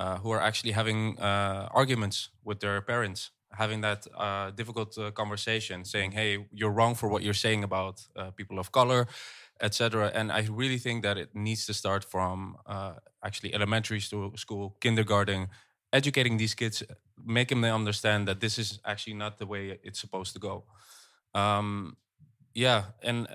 uh, 0.00 0.16
who 0.22 0.28
are 0.36 0.42
actually 0.48 0.72
having 0.80 1.00
uh, 1.28 1.62
arguments 1.80 2.16
with 2.48 2.58
their 2.64 2.78
parents, 2.92 3.20
having 3.62 3.80
that 3.88 4.00
uh, 4.26 4.50
difficult 4.60 4.90
uh, 4.98 5.04
conversation, 5.22 5.76
saying, 5.94 6.10
"Hey, 6.18 6.30
you're 6.58 6.74
wrong 6.78 6.94
for 7.00 7.06
what 7.12 7.20
you're 7.24 7.40
saying 7.46 7.62
about 7.70 7.96
uh, 8.20 8.30
people 8.38 8.56
of 8.58 8.68
color." 8.80 9.00
Etc. 9.60 10.10
And 10.14 10.32
I 10.32 10.46
really 10.50 10.78
think 10.78 11.02
that 11.02 11.16
it 11.16 11.34
needs 11.34 11.66
to 11.66 11.74
start 11.74 12.04
from 12.04 12.56
uh, 12.66 12.94
actually 13.22 13.54
elementary 13.54 14.00
school, 14.00 14.76
kindergarten, 14.80 15.48
educating 15.92 16.38
these 16.38 16.54
kids, 16.54 16.82
making 17.24 17.60
them 17.62 17.74
understand 17.74 18.26
that 18.28 18.40
this 18.40 18.58
is 18.58 18.80
actually 18.84 19.14
not 19.14 19.38
the 19.38 19.46
way 19.46 19.78
it's 19.82 20.00
supposed 20.00 20.32
to 20.34 20.38
go. 20.40 20.64
Um, 21.34 21.96
yeah, 22.54 22.84
and 23.02 23.26
uh, 23.26 23.30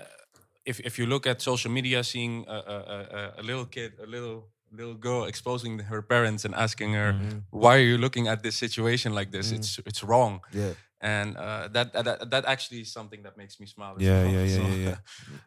if 0.64 0.80
if 0.80 0.98
you 0.98 1.06
look 1.06 1.26
at 1.26 1.42
social 1.42 1.70
media, 1.72 2.02
seeing 2.04 2.44
a, 2.48 2.52
a, 2.54 2.76
a, 2.76 3.40
a 3.40 3.42
little 3.42 3.66
kid, 3.66 3.92
a 4.02 4.06
little 4.06 4.48
little 4.72 4.94
girl 4.94 5.24
exposing 5.24 5.78
her 5.80 6.02
parents 6.02 6.44
and 6.44 6.54
asking 6.54 6.94
her, 6.94 7.12
"Why 7.50 7.76
are 7.76 7.84
you 7.92 7.98
looking 7.98 8.28
at 8.28 8.42
this 8.42 8.56
situation 8.56 9.14
like 9.14 9.30
this? 9.30 9.52
Mhm. 9.52 9.56
It's 9.56 9.78
it's 9.86 10.02
wrong." 10.04 10.40
Yeah. 10.52 10.74
And 11.00 11.36
uh, 11.36 11.68
that, 11.68 11.92
that 11.92 12.30
that 12.30 12.44
actually 12.44 12.80
is 12.80 12.92
something 12.92 13.22
that 13.22 13.36
makes 13.36 13.58
me 13.58 13.66
smile. 13.66 13.96
Yeah, 13.98 14.22
well. 14.22 14.32
yeah, 14.32 14.44
yeah, 14.44 14.96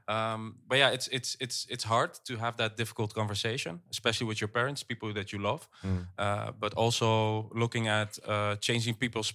yeah, 0.07 0.33
um, 0.33 0.55
but 0.67 0.77
yeah, 0.77 0.89
it's 0.89 1.07
it's 1.07 1.37
it's 1.39 1.67
it's 1.69 1.83
hard 1.83 2.11
to 2.25 2.37
have 2.37 2.57
that 2.57 2.75
difficult 2.75 3.13
conversation, 3.13 3.81
especially 3.91 4.27
with 4.27 4.41
your 4.41 4.47
parents, 4.47 4.83
people 4.83 5.13
that 5.13 5.31
you 5.31 5.39
love. 5.39 5.67
Mm. 5.85 6.07
Uh, 6.17 6.51
but 6.59 6.73
also 6.73 7.51
looking 7.53 7.87
at 7.87 8.17
uh, 8.27 8.55
changing 8.55 8.95
people's 8.95 9.33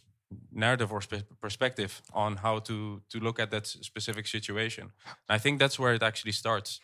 narrative 0.53 0.93
or 0.93 1.01
spe- 1.01 1.25
perspective 1.41 2.03
on 2.13 2.37
how 2.37 2.59
to 2.61 3.01
to 3.09 3.21
look 3.21 3.39
at 3.39 3.51
that 3.51 3.67
specific 3.67 4.27
situation. 4.27 4.93
I 5.29 5.39
think 5.39 5.61
that's 5.61 5.79
where 5.79 5.95
it 5.95 6.03
actually 6.03 6.33
starts. 6.33 6.81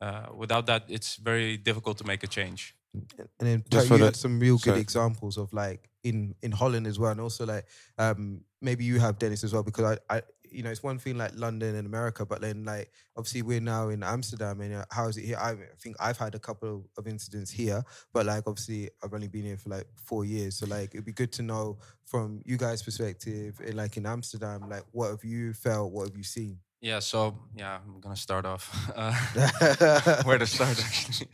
Uh, 0.00 0.26
without 0.34 0.66
that, 0.66 0.84
it's 0.88 1.16
very 1.16 1.56
difficult 1.56 1.98
to 1.98 2.04
make 2.04 2.22
a 2.22 2.28
change. 2.28 2.74
And 2.94 3.28
then 3.40 3.64
Just 3.70 3.90
you 3.90 3.96
had 3.98 4.16
some 4.16 4.40
real 4.40 4.56
good 4.56 4.70
sorry. 4.70 4.80
examples 4.80 5.36
of 5.36 5.52
like 5.52 5.88
in 6.04 6.34
in 6.42 6.52
Holland 6.52 6.86
as 6.86 6.98
well, 6.98 7.10
and 7.10 7.20
also 7.20 7.46
like 7.46 7.66
um 7.98 8.40
maybe 8.60 8.84
you 8.84 8.98
have 8.98 9.18
Dennis 9.18 9.44
as 9.44 9.52
well 9.52 9.62
because 9.62 9.98
I 10.08 10.16
I 10.16 10.22
you 10.50 10.62
know 10.62 10.70
it's 10.70 10.82
one 10.82 10.98
thing 10.98 11.18
like 11.18 11.32
London 11.34 11.74
and 11.74 11.86
America, 11.86 12.24
but 12.24 12.40
then 12.40 12.64
like 12.64 12.90
obviously 13.16 13.42
we're 13.42 13.60
now 13.60 13.90
in 13.90 14.02
Amsterdam 14.02 14.60
and 14.62 14.74
uh, 14.74 14.84
how 14.90 15.06
is 15.08 15.18
it 15.18 15.24
here? 15.24 15.36
I 15.38 15.56
think 15.78 15.96
I've 16.00 16.16
had 16.16 16.34
a 16.34 16.38
couple 16.38 16.88
of 16.96 17.06
incidents 17.06 17.50
here, 17.50 17.84
but 18.14 18.24
like 18.26 18.44
obviously 18.46 18.88
I've 19.02 19.12
only 19.12 19.28
been 19.28 19.44
here 19.44 19.58
for 19.58 19.68
like 19.68 19.86
four 19.96 20.24
years, 20.24 20.56
so 20.56 20.66
like 20.66 20.94
it'd 20.94 21.04
be 21.04 21.12
good 21.12 21.32
to 21.32 21.42
know 21.42 21.78
from 22.06 22.40
you 22.46 22.56
guys' 22.56 22.82
perspective, 22.82 23.60
in, 23.64 23.76
like 23.76 23.98
in 23.98 24.06
Amsterdam, 24.06 24.68
like 24.68 24.84
what 24.92 25.10
have 25.10 25.24
you 25.24 25.52
felt, 25.52 25.92
what 25.92 26.08
have 26.08 26.16
you 26.16 26.24
seen? 26.24 26.58
Yeah, 26.80 27.00
so 27.00 27.34
yeah, 27.56 27.78
I'm 27.84 28.00
gonna 28.00 28.16
start 28.16 28.44
off. 28.46 28.70
Uh, 28.96 30.22
where 30.24 30.38
to 30.38 30.46
start 30.56 30.78
actually? 30.84 31.28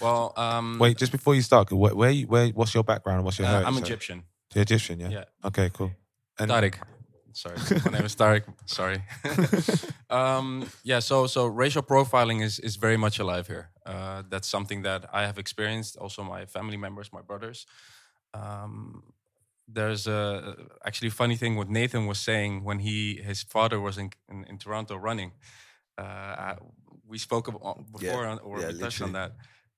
Well, 0.00 0.32
um, 0.36 0.78
Wait, 0.78 0.96
just 0.98 1.12
before 1.12 1.34
you 1.34 1.42
start, 1.42 1.70
where, 1.72 1.94
where, 1.94 2.14
where 2.26 2.48
what's 2.48 2.74
your 2.74 2.84
background? 2.84 3.24
What's 3.24 3.38
your 3.38 3.48
Uh, 3.48 3.50
heritage? 3.50 3.76
I'm? 3.76 3.82
Egyptian. 3.82 4.22
You're 4.54 4.62
Egyptian, 4.62 5.00
yeah. 5.00 5.08
Yeah. 5.10 5.24
Okay, 5.44 5.70
cool. 5.72 5.90
And 6.38 6.50
Tariq. 6.50 6.74
Sorry, 7.32 7.56
my 7.84 7.90
name 7.98 8.04
is 8.06 8.14
Tariq. 8.14 8.44
Sorry. 8.66 9.02
um, 10.10 10.64
yeah, 10.84 11.00
so 11.00 11.26
so 11.26 11.46
racial 11.46 11.82
profiling 11.82 12.42
is 12.42 12.58
is 12.60 12.76
very 12.76 12.96
much 12.96 13.18
alive 13.18 13.48
here. 13.48 13.70
Uh, 13.86 14.22
that's 14.30 14.48
something 14.48 14.82
that 14.84 15.04
I 15.12 15.22
have 15.26 15.38
experienced. 15.38 15.96
Also, 15.96 16.22
my 16.22 16.46
family 16.46 16.76
members, 16.76 17.10
my 17.12 17.22
brothers. 17.22 17.66
Um, 18.32 19.02
there's 19.66 20.06
a 20.06 20.56
actually 20.84 21.10
funny 21.10 21.36
thing 21.36 21.56
what 21.56 21.68
Nathan 21.68 22.06
was 22.06 22.18
saying 22.18 22.64
when 22.64 22.80
he 22.80 23.20
his 23.22 23.42
father 23.42 23.80
was 23.80 23.98
in 23.98 24.10
in, 24.28 24.44
in 24.44 24.58
Toronto 24.58 24.96
running. 24.96 25.32
Uh, 25.98 26.02
I- 26.02 26.58
we 27.06 27.18
spoke 27.18 27.48
about 27.48 27.92
before 27.92 28.24
Yeah, 28.24 28.30
on, 28.30 28.38
or 28.40 28.60
yeah, 28.62 28.72
touched 28.78 29.02
on 29.02 29.12
that. 29.12 29.32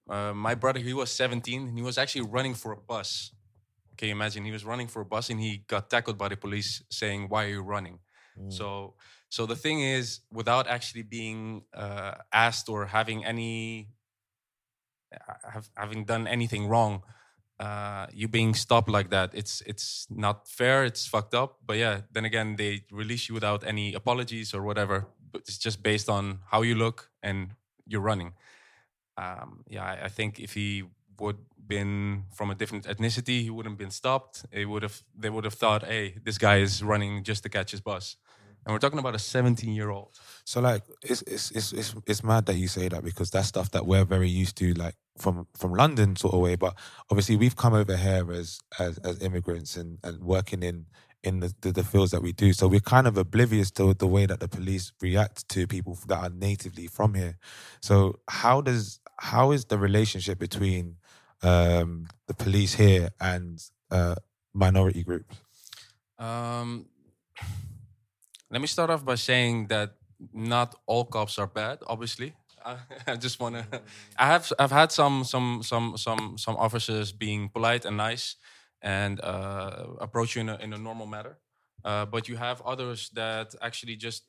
Uh, 0.09 0.32
my 0.32 0.55
brother, 0.55 0.78
he 0.80 0.95
was 0.95 1.11
17 1.11 1.68
and 1.68 1.76
he 1.78 1.82
was 1.82 1.99
actually 1.99 2.22
running 2.22 2.55
for 2.55 2.72
a 2.72 2.76
bus. 2.76 3.32
Can 3.97 4.09
you 4.09 4.14
imagine? 4.14 4.45
He 4.45 4.53
was 4.53 4.64
running 4.64 4.89
for 4.89 5.01
a 5.03 5.05
bus 5.05 5.30
and 5.30 5.41
he 5.41 5.64
got 5.66 5.91
tackled 5.91 6.18
by 6.18 6.28
the 6.28 6.37
police 6.37 6.82
saying, 6.91 7.28
"Why 7.28 7.45
are 7.47 7.49
you 7.49 7.62
running?" 7.62 8.01
So, 8.49 8.95
so 9.28 9.47
the 9.47 9.57
thing 9.57 9.80
is, 9.80 10.20
without 10.30 10.68
actually 10.68 11.03
being 11.03 11.64
uh, 11.74 12.14
asked 12.32 12.68
or 12.68 12.87
having 12.87 13.24
any, 13.24 13.91
uh, 15.12 15.51
have, 15.53 15.68
having 15.76 16.05
done 16.05 16.26
anything 16.26 16.66
wrong, 16.68 17.03
uh, 17.59 18.07
you 18.13 18.29
being 18.29 18.55
stopped 18.55 18.89
like 18.89 19.11
that, 19.11 19.31
it's 19.35 19.63
it's 19.67 20.07
not 20.11 20.49
fair. 20.49 20.85
It's 20.85 21.07
fucked 21.07 21.35
up. 21.35 21.59
But 21.67 21.77
yeah, 21.79 22.03
then 22.13 22.25
again, 22.25 22.57
they 22.57 22.83
release 22.91 23.29
you 23.29 23.35
without 23.35 23.65
any 23.67 23.95
apologies 23.95 24.55
or 24.55 24.63
whatever. 24.63 25.07
But 25.33 25.43
it's 25.43 25.59
just 25.59 25.83
based 25.83 26.09
on 26.09 26.41
how 26.51 26.63
you 26.63 26.75
look 26.75 27.11
and 27.23 27.51
you're 27.87 28.01
running. 28.01 28.35
Um, 29.17 29.65
yeah, 29.69 29.85
I, 29.85 30.05
I 30.05 30.09
think 30.09 30.39
if 30.39 30.55
he 30.55 30.85
would 31.19 31.39
been 31.67 32.25
from 32.33 32.51
a 32.51 32.55
different 32.55 32.85
ethnicity, 32.85 33.43
he 33.43 33.51
wouldn't 33.51 33.79
been 33.79 33.91
stopped. 33.91 34.45
It 34.53 34.67
would 34.67 34.83
have 34.83 35.03
they 35.19 35.31
would 35.31 35.45
have 35.45 35.55
thought, 35.55 35.85
hey, 35.85 36.15
this 36.25 36.39
guy 36.39 36.59
is 36.59 36.83
running 36.83 37.25
just 37.25 37.43
to 37.43 37.49
catch 37.49 37.71
his 37.71 37.81
bus. 37.81 38.17
And 38.67 38.75
we're 38.75 38.81
talking 38.81 38.99
about 38.99 39.14
a 39.14 39.19
17 39.21 39.73
year 39.73 39.91
old. 39.91 40.11
So 40.45 40.61
like 40.61 40.83
it's 41.03 41.23
it's 41.23 41.53
it's 41.53 41.73
it's 41.73 41.95
it's 42.07 42.25
mad 42.25 42.47
that 42.47 42.57
you 42.57 42.67
say 42.67 42.89
that 42.89 43.05
because 43.05 43.31
that's 43.31 43.47
stuff 43.47 43.71
that 43.71 43.87
we're 43.87 44.05
very 44.05 44.29
used 44.29 44.57
to 44.59 44.75
like 44.75 44.97
from 45.19 45.47
from 45.57 45.73
London 45.73 46.17
sort 46.17 46.35
of 46.35 46.41
way. 46.41 46.57
But 46.57 46.75
obviously 47.09 47.37
we've 47.37 47.55
come 47.55 47.75
over 47.75 47.97
here 47.97 48.31
as 48.33 48.59
as 48.81 48.99
as 48.99 49.23
immigrants 49.23 49.77
and 49.77 49.99
and 50.03 50.25
working 50.25 50.64
in 50.64 50.87
in 51.23 51.41
the, 51.41 51.55
the, 51.61 51.73
the 51.73 51.85
fields 51.85 52.11
that 52.11 52.23
we 52.23 52.33
do. 52.33 52.53
So 52.53 52.67
we're 52.67 52.81
kind 52.81 53.07
of 53.07 53.17
oblivious 53.17 53.71
to 53.73 53.95
the 53.95 54.07
way 54.07 54.27
that 54.27 54.41
the 54.41 54.49
police 54.49 54.93
react 55.01 55.49
to 55.51 55.67
people 55.67 55.99
that 56.09 56.19
are 56.19 56.31
natively 56.31 56.89
from 56.89 57.14
here. 57.14 57.39
So 57.81 58.19
how 58.29 58.61
does 58.62 58.99
how 59.19 59.53
is 59.53 59.67
the 59.67 59.79
relationship 59.79 60.41
between 60.41 60.97
um, 61.43 62.09
the 62.27 62.35
police 62.35 62.75
here 62.75 63.11
and 63.21 63.62
uh, 63.93 64.17
minority 64.53 65.05
groups? 65.05 65.37
Um, 66.19 66.87
let 68.51 68.61
me 68.61 68.67
start 68.67 68.91
off 68.91 69.05
by 69.05 69.17
saying 69.17 69.69
that 69.69 69.95
not 70.33 70.75
all 70.87 71.05
cops 71.05 71.39
are 71.39 71.47
bad. 71.47 71.79
Obviously, 71.87 72.35
I, 72.65 72.77
I 73.07 73.17
just 73.17 73.41
want 73.41 73.57
to. 73.57 73.83
I 74.19 74.27
have 74.27 74.53
I've 74.59 74.73
had 74.73 74.93
some 74.93 75.25
some 75.25 75.63
some 75.63 75.97
some 75.97 76.39
some 76.39 76.57
officers 76.57 77.13
being 77.13 77.49
polite 77.49 77.85
and 77.85 77.97
nice 77.97 78.37
and 78.83 79.21
uh, 79.21 79.87
approach 80.01 80.37
you 80.37 80.43
in 80.43 80.49
a 80.49 80.57
in 80.57 80.73
a 80.73 80.79
normal 80.79 81.07
manner, 81.07 81.39
uh, 81.85 82.07
but 82.07 82.29
you 82.29 82.37
have 82.37 82.63
others 82.63 83.11
that 83.15 83.55
actually 83.63 83.97
just 83.97 84.25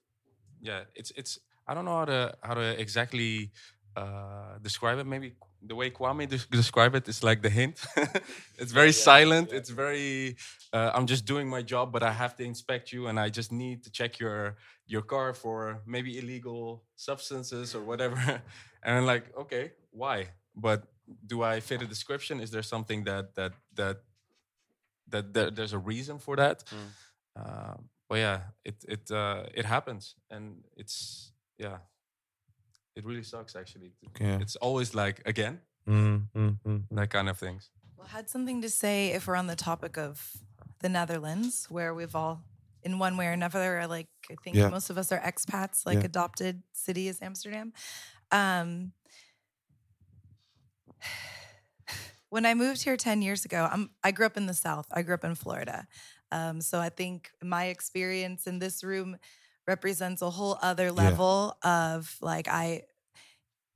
yeah. 0.62 0.82
It's 0.96 1.12
it's 1.16 1.40
I 1.68 1.74
don't 1.74 1.86
know 1.86 1.98
how 1.98 2.06
to 2.06 2.36
how 2.42 2.54
to 2.56 2.80
exactly 2.80 3.52
uh, 3.96 4.58
describe 4.62 5.00
it. 5.00 5.06
Maybe 5.06 5.34
the 5.62 5.76
way 5.76 5.90
Kwame 5.90 6.28
des- 6.28 6.48
describe 6.50 6.96
it 6.96 7.08
is 7.08 7.24
like 7.24 7.42
the 7.42 7.50
hint. 7.50 7.86
it's 8.58 8.72
very 8.72 8.92
silent. 8.92 9.52
It's 9.52 9.70
very. 9.70 10.38
Uh, 10.74 10.92
I'm 10.94 11.08
just 11.08 11.26
doing 11.26 11.48
my 11.50 11.62
job, 11.62 11.92
but 11.92 12.04
I 12.04 12.12
have 12.12 12.36
to 12.38 12.44
inspect 12.44 12.92
you, 12.92 13.08
and 13.08 13.20
I 13.20 13.30
just 13.30 13.52
need 13.52 13.84
to 13.84 13.92
check 13.92 14.20
your 14.20 14.58
your 14.86 15.02
car 15.02 15.34
for 15.34 15.82
maybe 15.86 16.18
illegal 16.18 16.84
substances 16.96 17.76
or 17.76 17.82
whatever. 17.82 18.18
and 18.84 18.98
I'm 18.98 19.06
like, 19.06 19.36
okay, 19.38 19.72
why? 19.92 20.30
But 20.56 20.84
do 21.26 21.44
I 21.44 21.60
fit 21.60 21.82
a 21.82 21.88
description? 21.88 22.40
Is 22.40 22.52
there 22.52 22.64
something 22.64 23.04
that 23.06 23.36
that 23.36 23.54
that 23.76 23.98
that, 25.10 25.34
that 25.34 25.56
there's 25.56 25.74
a 25.74 25.80
reason 25.80 26.20
for 26.20 26.36
that? 26.36 26.64
Uh, 27.36 27.76
but 28.10 28.16
yeah, 28.16 28.40
it 28.64 28.84
it 28.88 29.12
uh, 29.12 29.44
it 29.54 29.66
happens, 29.66 30.16
and 30.30 30.64
it's 30.76 31.32
yeah, 31.58 31.78
it 32.98 33.06
really 33.06 33.24
sucks 33.24 33.56
actually. 33.56 33.92
Yeah. 34.20 34.40
It's 34.42 34.56
always 34.58 34.96
like 34.96 35.22
again, 35.26 35.62
Mm, 35.88 36.28
mm, 36.36 36.58
mm. 36.68 36.82
that 36.92 37.10
kind 37.10 37.30
of 37.30 37.38
things. 37.38 37.70
Well, 37.98 38.08
I 38.08 38.16
had 38.18 38.30
something 38.30 38.62
to 38.62 38.70
say 38.70 39.12
if 39.18 39.28
we're 39.28 39.38
on 39.38 39.48
the 39.48 39.56
topic 39.56 39.98
of 39.98 40.36
the 40.82 40.90
Netherlands, 40.90 41.68
where 41.70 41.94
we've 41.94 42.16
all, 42.16 42.44
in 42.84 43.00
one 43.00 43.16
way 43.18 43.28
or 43.28 43.32
another, 43.32 43.80
are 43.80 43.88
like 43.88 44.10
I 44.32 44.36
think 44.44 44.56
Yeah. 44.58 44.70
most 44.70 44.90
of 44.90 44.98
us 44.98 45.12
are 45.12 45.20
expats, 45.20 45.86
like 45.86 46.00
Yeah. 46.00 46.06
adopted 46.06 46.64
city 46.74 47.08
is 47.08 47.22
Amsterdam. 47.22 47.74
Um, 48.32 48.94
when 52.30 52.46
I 52.46 52.54
moved 52.54 52.84
here 52.84 52.98
ten 52.98 53.22
years 53.22 53.46
ago, 53.46 53.68
I'm 53.72 53.92
I 54.04 54.12
grew 54.12 54.26
up 54.26 54.38
in 54.38 54.46
the 54.48 54.54
South. 54.54 54.88
I 54.92 55.02
grew 55.04 55.14
up 55.16 55.24
in 55.24 55.36
Florida, 55.36 55.88
um, 56.32 56.62
so 56.62 56.80
I 56.80 56.90
think 56.90 57.32
my 57.44 57.66
experience 57.66 58.48
in 58.48 58.60
this 58.60 58.84
room 58.84 59.18
represents 59.68 60.22
a 60.22 60.30
whole 60.30 60.58
other 60.62 60.92
level 60.92 61.58
of 61.64 62.16
like 62.22 62.48
I 62.48 62.84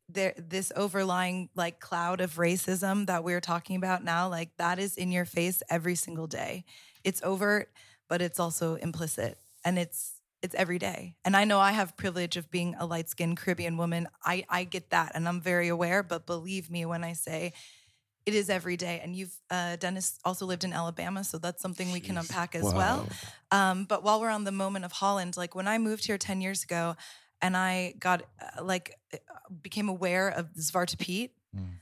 there 0.09 0.33
this 0.37 0.71
overlying 0.75 1.49
like 1.55 1.79
cloud 1.79 2.21
of 2.21 2.35
racism 2.35 3.05
that 3.07 3.23
we're 3.23 3.41
talking 3.41 3.75
about 3.75 4.03
now 4.03 4.27
like 4.29 4.49
that 4.57 4.79
is 4.79 4.97
in 4.97 5.11
your 5.11 5.25
face 5.25 5.61
every 5.69 5.95
single 5.95 6.27
day. 6.27 6.63
It's 7.03 7.21
overt 7.23 7.71
but 8.09 8.21
it's 8.21 8.39
also 8.39 8.75
implicit 8.75 9.37
and 9.63 9.77
it's 9.79 10.13
it's 10.41 10.55
every 10.55 10.79
day. 10.79 11.15
And 11.23 11.35
i 11.37 11.43
know 11.43 11.59
i 11.59 11.71
have 11.71 11.95
privilege 11.95 12.35
of 12.37 12.49
being 12.49 12.75
a 12.79 12.85
light-skinned 12.85 13.37
caribbean 13.37 13.77
woman. 13.77 14.07
I 14.25 14.43
i 14.49 14.63
get 14.63 14.89
that 14.89 15.11
and 15.15 15.27
i'm 15.27 15.41
very 15.41 15.67
aware 15.67 16.03
but 16.03 16.25
believe 16.25 16.69
me 16.69 16.85
when 16.85 17.03
i 17.03 17.13
say 17.13 17.53
it 18.25 18.33
is 18.35 18.49
every 18.49 18.77
day 18.77 18.99
and 19.03 19.15
you've 19.15 19.35
uh, 19.49 19.75
dennis 19.77 20.19
also 20.23 20.45
lived 20.45 20.63
in 20.63 20.73
alabama 20.73 21.23
so 21.23 21.37
that's 21.37 21.61
something 21.61 21.91
we 21.91 21.99
can 21.99 22.17
unpack 22.17 22.55
as 22.55 22.63
well 22.63 23.07
um, 23.51 23.85
but 23.85 24.03
while 24.03 24.21
we're 24.21 24.29
on 24.29 24.43
the 24.45 24.51
moment 24.51 24.85
of 24.85 24.91
Holland, 24.93 25.35
like 25.35 25.55
when 25.55 25.67
I 25.67 25.77
moved 25.77 26.05
here 26.05 26.17
10 26.17 26.39
years 26.39 26.63
ago 26.63 26.95
and 27.41 27.57
I 27.57 27.95
got 27.99 28.23
uh, 28.41 28.63
like 28.63 28.95
uh, 29.13 29.17
became 29.61 29.89
aware 29.89 30.29
of 30.29 30.47
Zwarte 30.57 30.97
Piet. 30.97 31.31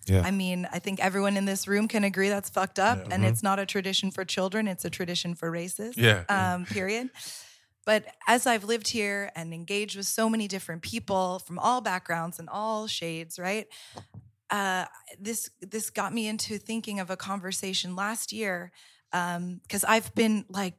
Yeah. 0.07 0.23
I 0.25 0.31
mean, 0.31 0.67
I 0.71 0.79
think 0.79 0.99
everyone 0.99 1.37
in 1.37 1.45
this 1.45 1.67
room 1.67 1.87
can 1.87 2.03
agree 2.03 2.29
that's 2.29 2.49
fucked 2.49 2.79
up 2.79 2.97
and 3.11 3.23
Mhm. 3.23 3.29
it's 3.29 3.43
not 3.43 3.59
a 3.59 3.67
tradition 3.67 4.09
for 4.09 4.25
children, 4.25 4.67
it's 4.67 4.83
a 4.83 4.89
tradition 4.89 5.35
for 5.35 5.51
racists. 5.51 5.93
Yeah. 5.95 6.23
Um, 6.27 6.65
period. 6.65 7.09
But 7.85 8.05
as 8.27 8.47
I've 8.47 8.63
lived 8.63 8.87
here 8.87 9.31
and 9.35 9.53
engaged 9.53 9.95
with 9.95 10.07
so 10.07 10.27
many 10.27 10.47
different 10.47 10.81
people 10.81 11.37
from 11.45 11.59
all 11.59 11.81
backgrounds 11.81 12.39
and 12.39 12.49
all 12.49 12.87
shades, 12.87 13.37
right? 13.37 13.67
Uh, 14.49 14.85
this 15.19 15.49
this 15.61 15.89
got 15.89 16.13
me 16.13 16.27
into 16.27 16.57
thinking 16.57 16.99
of 16.99 17.09
a 17.09 17.17
conversation 17.17 17.95
last 17.95 18.31
year 18.33 18.71
because 19.11 19.83
I've 19.87 20.13
been 20.15 20.45
like 20.49 20.75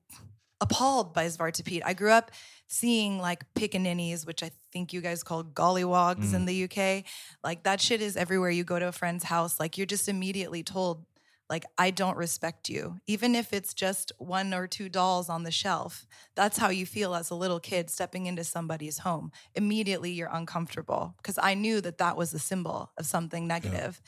appalled 0.60 1.14
by 1.14 1.26
Zwarte 1.26 1.64
I 1.84 1.94
grew 1.94 2.10
up 2.10 2.30
seeing 2.68 3.18
like 3.18 3.44
pickaninnies, 3.54 4.26
which 4.26 4.42
I 4.42 4.50
think 4.72 4.92
you 4.92 5.00
guys 5.00 5.22
call 5.22 5.42
gollywogs 5.42 6.34
in 6.34 6.42
Mm. 6.44 6.46
the 6.46 6.64
UK. 6.64 7.04
Like 7.42 7.62
that 7.64 7.80
shit 7.80 8.00
is 8.02 8.16
everywhere 8.16 8.50
you 8.50 8.62
go 8.64 8.78
to 8.78 8.88
a 8.88 8.92
friend's 8.92 9.24
house. 9.24 9.58
Like 9.58 9.76
you're 9.78 9.86
just 9.86 10.08
immediately 10.08 10.62
told, 10.62 11.04
like, 11.50 11.66
I 11.76 11.90
don't 11.90 12.16
respect 12.16 12.68
you. 12.68 13.00
Even 13.08 13.34
if 13.34 13.52
it's 13.52 13.74
just 13.74 14.12
one 14.18 14.54
or 14.54 14.68
two 14.68 14.88
dolls 14.88 15.28
on 15.28 15.42
the 15.42 15.50
shelf. 15.50 16.06
That's 16.36 16.56
how 16.58 16.68
you 16.68 16.86
feel 16.86 17.14
as 17.14 17.28
a 17.28 17.34
little 17.34 17.58
kid 17.58 17.90
stepping 17.90 18.26
into 18.26 18.44
somebody's 18.44 18.98
home. 18.98 19.32
Immediately 19.56 20.12
you're 20.12 20.30
uncomfortable 20.32 21.14
because 21.16 21.38
I 21.42 21.54
knew 21.54 21.80
that 21.80 21.98
that 21.98 22.16
was 22.16 22.32
a 22.32 22.38
symbol 22.38 22.92
of 22.96 23.04
something 23.04 23.48
negative. 23.48 24.00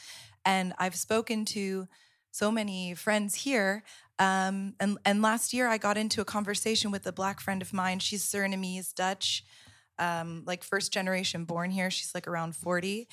And 0.45 0.73
I've 0.79 0.95
spoken 0.95 1.45
to 1.47 1.89
so 2.31 2.51
many 2.51 2.95
friends 2.95 3.35
here. 3.35 3.83
Um, 4.21 4.75
and, 4.79 4.99
and 5.05 5.21
last 5.21 5.53
year, 5.53 5.67
I 5.67 5.79
got 5.79 5.99
into 5.99 6.21
a 6.21 6.25
conversation 6.25 6.93
with 6.93 7.07
a 7.07 7.13
black 7.13 7.41
friend 7.41 7.61
of 7.61 7.73
mine. 7.73 7.99
She's 7.99 8.25
Surinamese, 8.25 8.95
Dutch, 8.95 9.45
um, 9.99 10.45
like 10.47 10.63
first 10.63 10.93
generation 10.93 11.45
born 11.45 11.71
here. 11.71 11.91
She's 11.91 12.15
like 12.15 12.29
around 12.29 12.55
40. 12.55 13.09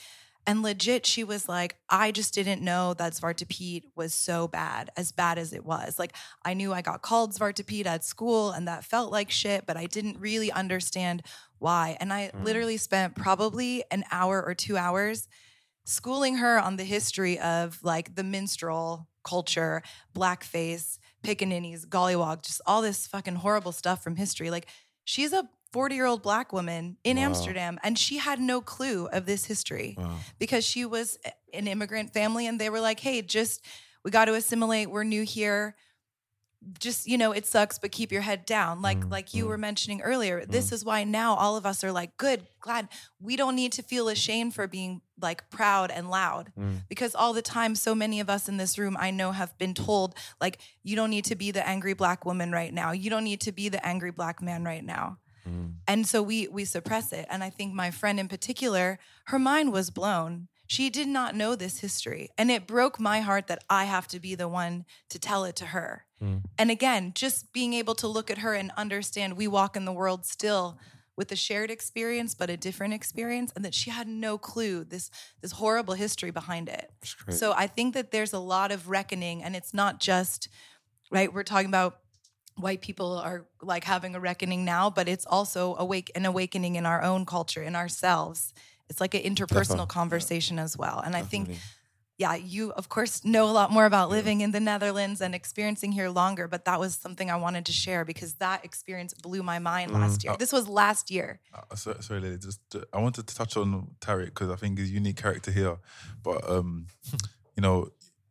And 0.50 0.64
legit, 0.64 1.06
she 1.06 1.24
was 1.24 1.48
like, 1.48 1.76
I 1.92 2.10
just 2.10 2.34
didn't 2.34 2.64
know 2.64 2.96
that 2.96 3.14
Zwarte 3.14 3.84
was 3.96 4.16
so 4.16 4.48
bad, 4.48 4.90
as 4.98 5.12
bad 5.12 5.38
as 5.38 5.54
it 5.54 5.64
was. 5.64 6.00
Like, 6.00 6.16
I 6.44 6.56
knew 6.56 6.74
I 6.74 6.82
got 6.82 7.04
called 7.04 7.36
Zwarte 7.36 7.86
at 7.86 8.04
school 8.04 8.50
and 8.50 8.68
that 8.68 8.84
felt 8.84 9.12
like 9.12 9.30
shit, 9.30 9.68
but 9.68 9.78
I 9.78 9.86
didn't 9.86 10.20
really 10.20 10.52
understand 10.52 11.22
why. 11.60 11.98
And 12.00 12.12
I 12.12 12.32
mm. 12.34 12.44
literally 12.44 12.78
spent 12.78 13.14
probably 13.14 13.84
an 13.92 14.06
hour 14.12 14.44
or 14.44 14.56
two 14.56 14.76
hours 14.76 15.28
schooling 15.86 16.38
her 16.38 16.60
on 16.60 16.78
the 16.78 16.84
history 16.84 17.38
of 17.38 17.78
like 17.84 18.16
the 18.16 18.24
minstrel 18.24 19.08
culture, 19.24 19.84
blackface, 20.16 20.98
pickaninnies, 21.24 21.86
gollywog, 21.86 22.42
just 22.42 22.60
all 22.66 22.82
this 22.82 23.06
fucking 23.06 23.36
horrible 23.36 23.72
stuff 23.72 24.04
from 24.04 24.16
history. 24.16 24.50
Like 24.50 24.66
she's 25.04 25.32
a 25.32 25.48
40 25.72 25.96
year 25.96 26.06
old 26.06 26.22
black 26.22 26.52
woman 26.52 26.98
in 27.04 27.18
Wow. 27.18 27.24
Amsterdam 27.24 27.80
and 27.84 27.98
she 27.98 28.18
had 28.18 28.40
no 28.40 28.62
clue 28.62 29.08
of 29.08 29.26
this 29.26 29.46
history 29.46 29.98
because 30.40 30.66
she 30.66 30.86
was 30.86 31.18
an 31.54 31.68
immigrant 31.68 32.14
family 32.14 32.48
and 32.48 32.60
they 32.60 32.70
were 32.70 32.82
like, 32.82 33.00
hey, 33.00 33.22
just 33.22 33.64
we 34.04 34.12
got 34.12 34.26
to 34.26 34.34
assimilate. 34.34 34.90
We're 34.90 35.04
new 35.04 35.24
here. 35.24 35.76
Just 36.78 37.08
you 37.08 37.18
know, 37.18 37.32
it 37.32 37.46
sucks, 37.46 37.80
but 37.80 37.92
keep 37.92 38.12
your 38.12 38.22
head 38.22 38.46
down. 38.46 38.82
Like 38.82 39.00
mm, 39.00 39.10
like 39.10 39.34
you 39.34 39.46
mm. 39.46 39.48
were 39.48 39.58
mentioning 39.58 40.02
earlier, 40.02 40.46
this 40.46 40.70
mm. 40.70 40.74
is 40.74 40.84
why 40.84 41.06
now 41.06 41.36
all 41.36 41.56
of 41.56 41.66
us 41.66 41.86
are 41.86 41.92
like, 41.92 42.18
good, 42.18 42.46
glad 42.60 42.90
we 43.22 43.38
don't 43.38 43.56
need 43.56 43.72
to 43.74 43.82
feel 43.82 44.10
ashamed 44.10 44.54
for 44.54 44.68
being 44.68 45.02
like 45.22 45.50
proud 45.50 45.90
and 45.92 46.10
loud 46.10 46.52
because 46.88 47.16
all 47.16 47.34
the 47.34 47.42
time 47.42 47.76
so 47.76 47.94
many 47.94 48.20
of 48.20 48.30
us 48.30 48.48
in 48.48 48.56
this 48.56 48.78
room 48.78 48.96
i 49.00 49.12
know 49.12 49.34
have 49.34 49.58
been 49.58 49.74
told 49.74 50.16
like 50.40 50.60
you 50.82 50.96
don't 50.96 51.10
need 51.10 51.26
to 51.26 51.36
be 51.36 51.52
the 51.52 51.68
angry 51.68 51.94
black 51.94 52.26
woman 52.26 52.54
right 52.54 52.74
now 52.74 52.94
you 52.94 53.10
don't 53.10 53.26
need 53.26 53.42
to 53.42 53.52
be 53.52 53.68
the 53.68 53.86
angry 53.86 54.12
black 54.12 54.42
man 54.42 54.64
right 54.64 54.86
now 54.86 55.18
Mm. 55.50 55.74
and 55.88 56.08
so 56.08 56.22
we 56.22 56.48
we 56.48 56.66
suppress 56.66 57.12
it. 57.12 57.26
And 57.30 57.44
i 57.44 57.50
think 57.50 57.74
my 57.74 57.92
friend 57.92 58.20
in 58.20 58.28
particular 58.28 59.00
her 59.26 59.40
mind 59.40 59.72
was 59.72 59.90
blown. 59.90 60.48
She 60.68 60.92
did 60.92 61.08
not 61.08 61.36
know 61.36 61.56
this 61.56 61.80
history. 61.80 62.30
And 62.38 62.52
it 62.52 62.68
broke 62.68 63.00
my 63.00 63.22
heart 63.22 63.48
that 63.48 63.64
i 63.70 63.86
have 63.86 64.08
to 64.10 64.20
be 64.20 64.36
the 64.36 64.48
one 64.48 64.86
to 65.10 65.18
tell 65.20 65.44
it 65.44 65.56
to 65.58 65.68
her. 65.68 66.06
Mm. 66.22 66.44
And 66.58 66.70
again 66.72 67.12
just 67.16 67.52
being 67.54 67.74
able 67.74 67.96
to 67.96 68.08
look 68.08 68.30
at 68.30 68.40
her 68.40 68.54
and 68.54 68.72
understand 68.78 69.38
we 69.38 69.48
walk 69.48 69.76
in 69.76 69.86
the 69.86 69.94
world 69.94 70.26
still 70.26 70.78
with 71.16 71.32
a 71.32 71.36
shared 71.36 71.70
experience 71.72 72.34
but 72.34 72.50
a 72.50 72.58
different 72.58 72.94
experience 72.94 73.52
and 73.56 73.66
that 73.66 73.74
she 73.74 73.90
had 73.90 74.08
no 74.08 74.38
clue 74.38 74.84
this 74.84 75.10
this 75.42 75.54
horrible 75.54 75.96
history 75.96 76.32
behind 76.32 76.70
it. 76.70 76.92
So 77.30 77.54
i 77.54 77.68
think 77.68 77.94
that 77.94 78.12
there's 78.12 78.34
a 78.34 78.40
lot 78.40 78.72
of 78.72 78.90
reckoning 78.90 79.44
and 79.44 79.56
it's 79.56 79.74
not 79.74 80.00
just 80.00 80.50
right 81.12 81.34
we're 81.34 81.44
talking 81.44 81.68
about 81.68 82.00
white 82.60 82.82
people 82.82 83.18
are 83.18 83.46
like 83.62 83.84
having 83.86 84.16
a 84.16 84.20
reckoning 84.20 84.66
now 84.66 84.90
but 84.90 85.08
it's 85.08 85.26
also 85.26 85.76
awake 85.78 86.12
an 86.16 86.26
awakening 86.26 86.76
in 86.76 86.86
our 86.86 87.02
own 87.02 87.26
culture 87.26 87.64
in 87.70 87.76
ourselves 87.76 88.54
it's 88.90 89.00
like 89.02 89.14
an 89.14 89.22
interpersonal 89.22 89.86
Definitely. 89.88 90.00
conversation 90.00 90.60
as 90.60 90.78
well 90.78 90.98
and 91.06 91.16
i 91.16 91.22
think 91.32 91.50
yeah 92.18 92.36
you 92.36 92.72
of 92.74 92.90
course 92.90 93.24
know 93.24 93.46
a 93.50 93.56
lot 93.60 93.72
more 93.72 93.86
about 93.86 94.10
living 94.10 94.42
in 94.42 94.52
the 94.52 94.60
netherlands 94.60 95.22
and 95.22 95.34
experiencing 95.34 95.92
here 95.94 96.10
longer 96.10 96.48
but 96.54 96.66
that 96.66 96.80
was 96.80 96.92
something 97.06 97.28
i 97.32 97.36
wanted 97.46 97.66
to 97.66 97.72
share 97.72 98.04
because 98.12 98.32
that 98.46 98.60
experience 98.66 99.14
blew 99.14 99.42
my 99.54 99.60
mind 99.60 99.88
last 99.94 100.20
Mm. 100.20 100.24
year 100.24 100.34
Uh, 100.34 100.38
this 100.44 100.52
was 100.58 100.68
last 100.68 101.06
year 101.12 101.40
Uh, 101.54 101.76
so, 101.76 101.90
sorry, 102.02 102.20
lady. 102.26 102.38
Just 102.50 102.62
uh, 102.76 102.96
I 102.96 103.00
wanted 103.06 103.26
to 103.30 103.34
touch 103.40 103.54
on 103.62 103.68
Tariq 104.06 104.26
because 104.34 104.50
I 104.56 104.58
think 104.62 104.78
he's 104.80 104.92
a 104.92 105.00
unique 105.02 105.20
character 105.26 105.52
here. 105.60 105.76
But 106.28 106.40
um, 106.56 106.70
you 107.56 107.62
know, 107.66 107.78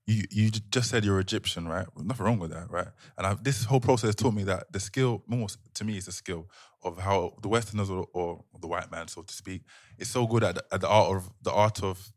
you 0.08 0.24
you 0.32 0.50
just 0.50 0.90
said 0.90 1.04
you're 1.04 1.20
Egyptian, 1.20 1.68
right? 1.68 1.86
Nothing 1.98 2.26
wrong 2.26 2.40
with 2.40 2.52
that, 2.52 2.70
right? 2.70 2.88
And 3.18 3.28
I, 3.28 3.34
this 3.42 3.66
whole 3.66 3.80
process 3.80 4.16
taught 4.16 4.34
me 4.34 4.44
that 4.44 4.72
the 4.72 4.80
skill, 4.80 5.22
more 5.28 5.48
to 5.74 5.84
me, 5.84 5.98
is 5.98 6.08
a 6.08 6.12
skill 6.12 6.48
of 6.84 6.98
how 6.98 7.34
the 7.42 7.48
Westerners 7.48 7.90
or, 7.90 8.08
or 8.14 8.44
the 8.60 8.68
white 8.68 8.90
man, 8.90 9.08
so 9.08 9.22
to 9.22 9.34
speak, 9.34 9.62
is 9.98 10.10
so 10.10 10.26
good 10.26 10.44
at 10.44 10.56
the, 10.56 10.64
at 10.72 10.82
the 10.82 10.88
art 10.88 11.16
of 11.16 11.30
the 11.42 11.52
art 11.52 11.84
of 11.84 12.12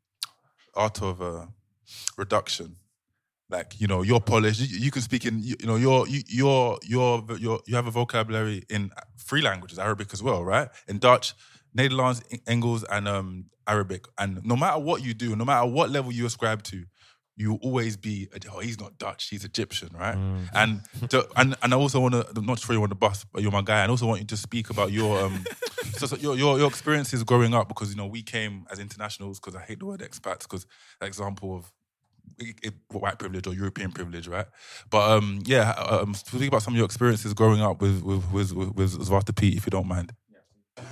art 0.76 1.02
of 1.04 1.22
uh, 1.22 1.48
reduction. 2.18 2.78
Like 3.50 3.82
you 3.82 3.88
know, 3.88 4.04
you're 4.04 4.22
polished. 4.22 4.62
You, 4.62 4.80
you 4.80 4.92
can 4.92 5.04
speak 5.04 5.26
in 5.26 5.40
you, 5.44 5.56
you 5.60 5.68
know 5.68 5.78
you're 5.78 6.08
you, 6.08 6.22
you're 6.28 6.80
you're 6.84 7.26
you're 7.40 7.62
you 7.68 7.76
have 7.76 7.88
a 7.88 7.92
vocabulary 7.92 8.64
in 8.70 8.92
three 9.20 9.42
languages, 9.42 9.80
Arabic 9.80 10.10
as 10.14 10.24
well, 10.24 10.44
right? 10.44 10.70
In 10.88 11.00
Dutch, 11.00 11.36
Nederlands, 11.78 12.24
Eng- 12.32 12.42
Engels, 12.48 12.84
and 12.86 13.08
um, 13.08 13.46
Arabic. 13.68 14.06
And 14.20 14.46
no 14.46 14.56
matter 14.56 14.80
what 14.80 15.04
you 15.04 15.14
do, 15.14 15.36
no 15.36 15.46
matter 15.46 15.68
what 15.68 15.92
level 15.92 16.12
you 16.12 16.26
ascribe 16.26 16.64
to, 16.64 16.86
you 17.42 17.52
will 17.52 17.60
always 17.64 17.98
be, 17.98 18.30
oh, 18.54 18.60
he's 18.60 18.80
not 18.80 18.98
Dutch, 18.98 19.30
he's 19.30 19.44
Egyptian, 19.44 19.90
right? 19.94 20.18
And 20.54 20.82
to, 21.10 21.28
and 21.36 21.56
and 21.64 21.74
I 21.74 21.78
also 21.78 22.00
want 22.00 22.14
to 22.14 22.42
not 22.42 22.60
throw 22.60 22.76
you 22.76 22.84
on 22.84 22.90
the 22.90 22.96
bus, 22.96 23.26
but 23.32 23.42
you're 23.42 23.52
my 23.52 23.62
guy, 23.64 23.82
and 23.82 23.90
also 23.92 24.06
want 24.08 24.22
you 24.22 24.28
to 24.28 24.38
speak 24.38 24.70
about 24.70 24.92
your 24.92 25.20
um, 25.26 25.44
so, 25.98 26.06
so 26.08 26.16
your, 26.18 26.36
your 26.38 26.58
your 26.60 26.68
experiences 26.70 27.24
growing 27.24 27.54
up 27.54 27.68
because 27.68 27.90
you 27.90 27.98
know 27.98 28.06
we 28.08 28.22
came 28.22 28.66
as 28.72 28.80
internationals 28.80 29.40
because 29.40 29.56
I 29.56 29.64
hate 29.64 29.80
the 29.80 29.86
word 29.88 30.02
expats 30.02 30.44
because 30.44 30.66
example 31.02 31.50
of 31.58 31.72
it, 32.38 32.56
it- 32.64 32.74
white 32.92 33.18
privilege 33.20 33.48
or 33.48 33.54
European 33.54 33.92
privilege, 33.92 34.28
right? 34.28 34.46
But 34.90 35.04
um, 35.18 35.40
yeah, 35.46 35.72
um, 35.72 36.14
speak 36.14 36.48
about 36.48 36.62
some 36.64 36.74
of 36.74 36.78
your 36.78 36.86
experiences 36.86 37.34
growing 37.34 37.62
up 37.62 37.82
with 37.82 38.04
with 38.04 38.24
with 38.32 38.54
with, 38.54 38.76
with 38.76 38.92
Zwarte 39.10 39.36
Piet, 39.36 39.58
if 39.58 39.66
you 39.66 39.72
don't 39.72 39.88
mind. 39.88 40.14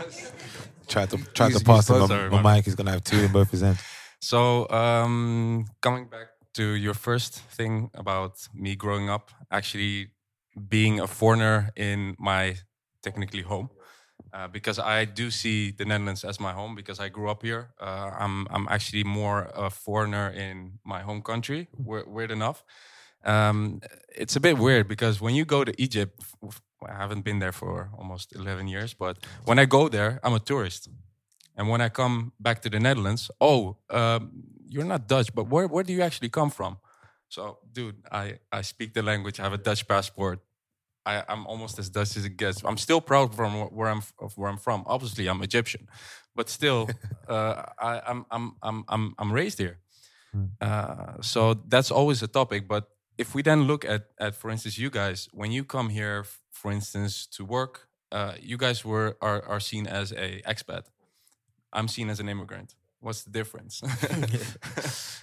Try 0.88 1.06
to 1.06 1.18
try 1.36 1.48
Use- 1.50 1.60
to 1.60 1.64
pass 1.66 1.88
use 1.88 1.90
him 1.90 2.00
both. 2.00 2.10
a, 2.12 2.14
Sorry, 2.14 2.28
a 2.28 2.42
my 2.42 2.56
mic. 2.56 2.66
He's 2.66 2.76
gonna 2.76 2.92
have 2.92 3.04
two 3.04 3.20
in 3.20 3.32
both 3.32 3.52
his 3.52 3.62
hands. 3.62 3.80
So, 4.22 4.68
um, 4.70 5.66
coming 5.82 6.08
back 6.10 6.29
to 6.54 6.64
your 6.74 6.94
first 6.94 7.40
thing 7.40 7.90
about 7.94 8.48
me 8.54 8.76
growing 8.76 9.10
up, 9.10 9.32
actually 9.52 10.12
being 10.68 11.00
a 11.00 11.08
foreigner 11.08 11.72
in 11.76 12.16
my 12.20 12.56
technically 13.04 13.42
home, 13.42 13.70
uh, 14.34 14.48
because 14.48 14.80
I 14.80 15.06
do 15.06 15.32
see 15.32 15.72
the 15.72 15.86
Netherlands 15.86 16.24
as 16.24 16.40
my 16.40 16.54
home 16.54 16.76
because 16.76 17.00
I 17.00 17.10
grew 17.10 17.30
up 17.30 17.44
here. 17.44 17.70
Uh, 17.80 18.12
I'm 18.18 18.48
I'm 18.50 18.68
actually 18.70 19.04
more 19.04 19.50
a 19.56 19.70
foreigner 19.70 20.30
in 20.30 20.80
my 20.84 21.02
home 21.02 21.22
country. 21.22 21.68
Weird, 21.78 22.32
enough. 22.32 22.64
Um, 23.26 23.82
it's 24.16 24.36
a 24.36 24.40
bit 24.40 24.58
weird 24.58 24.88
because 24.88 25.20
when 25.20 25.36
you 25.36 25.46
go 25.46 25.64
to 25.64 25.74
Egypt, 25.82 26.22
I 26.88 26.94
haven't 26.94 27.24
been 27.26 27.40
there 27.40 27.52
for 27.52 27.90
almost 27.98 28.34
11 28.34 28.68
years, 28.68 28.94
but 28.94 29.18
when 29.46 29.60
I 29.60 29.66
go 29.66 29.90
there, 29.90 30.20
I'm 30.24 30.34
a 30.34 30.40
tourist. 30.40 30.90
And 31.58 31.68
when 31.68 31.82
I 31.82 31.90
come 31.90 32.32
back 32.40 32.62
to 32.62 32.70
the 32.70 32.80
Netherlands, 32.80 33.30
oh, 33.42 33.78
um, 33.90 34.32
you're 34.70 34.86
not 34.86 35.08
Dutch, 35.08 35.34
but 35.34 35.50
where, 35.50 35.68
where 35.68 35.84
do 35.84 35.92
you 35.92 36.02
actually 36.02 36.30
come 36.30 36.50
from? 36.52 36.78
So, 37.28 37.60
dude, 37.72 37.98
I, 38.12 38.40
I 38.52 38.62
speak 38.62 38.94
the 38.94 39.04
language. 39.04 39.40
I 39.40 39.44
have 39.44 39.54
a 39.54 39.58
Dutch 39.58 39.88
passport. 39.88 40.40
I, 41.06 41.24
I'm 41.28 41.46
almost 41.48 41.80
as 41.80 41.90
Dutch 41.90 42.16
as 42.18 42.26
it 42.26 42.38
gets. 42.38 42.64
I'm 42.64 42.78
still 42.78 43.02
proud 43.02 43.36
from 43.36 43.52
where 43.78 43.90
I'm 43.90 44.04
of 44.20 44.38
where 44.38 44.50
I'm 44.50 44.58
from. 44.58 44.84
Obviously, 44.86 45.28
I'm 45.28 45.42
Egyptian, 45.42 45.88
but 46.36 46.50
still, 46.50 46.90
uh, 47.28 47.64
I, 47.80 48.02
I'm 48.06 48.26
I'm 48.30 48.56
I'm 48.62 48.84
I'm 48.88 49.16
I'm 49.18 49.32
raised 49.32 49.58
here. 49.60 49.80
Uh, 50.62 51.22
so 51.22 51.56
that's 51.68 51.90
always 51.90 52.22
a 52.22 52.28
topic. 52.28 52.68
But 52.68 52.90
if 53.18 53.34
we 53.34 53.42
then 53.42 53.64
look 53.64 53.86
at 53.86 54.10
at 54.20 54.36
for 54.36 54.52
instance, 54.52 54.78
you 54.78 54.90
guys, 54.90 55.30
when 55.32 55.52
you 55.52 55.64
come 55.64 55.90
here, 55.90 56.26
for 56.52 56.72
instance, 56.72 57.26
to 57.38 57.46
work, 57.46 57.88
uh, 58.12 58.34
you 58.40 58.58
guys 58.58 58.86
were 58.86 59.18
are 59.22 59.42
are 59.48 59.60
seen 59.60 59.88
as 59.88 60.12
a 60.12 60.42
expat. 60.46 60.84
I'm 61.72 61.88
seen 61.88 62.10
as 62.10 62.20
an 62.20 62.30
immigrant. 62.30 62.76
What's 63.02 63.24
the 63.24 63.32
difference? 63.32 63.82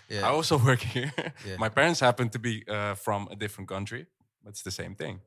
Yeah. 0.09 0.29
I 0.29 0.31
also 0.31 0.57
work 0.57 0.81
here. 0.81 1.13
Yeah. 1.45 1.57
My 1.59 1.69
parents 1.69 1.99
happen 2.01 2.29
to 2.29 2.39
be 2.39 2.63
uh, 2.69 2.95
from 2.95 3.29
a 3.31 3.35
different 3.35 3.69
country, 3.69 4.07
but 4.43 4.51
it's 4.51 4.63
the 4.63 4.71
same 4.71 4.95
thing. 4.95 5.21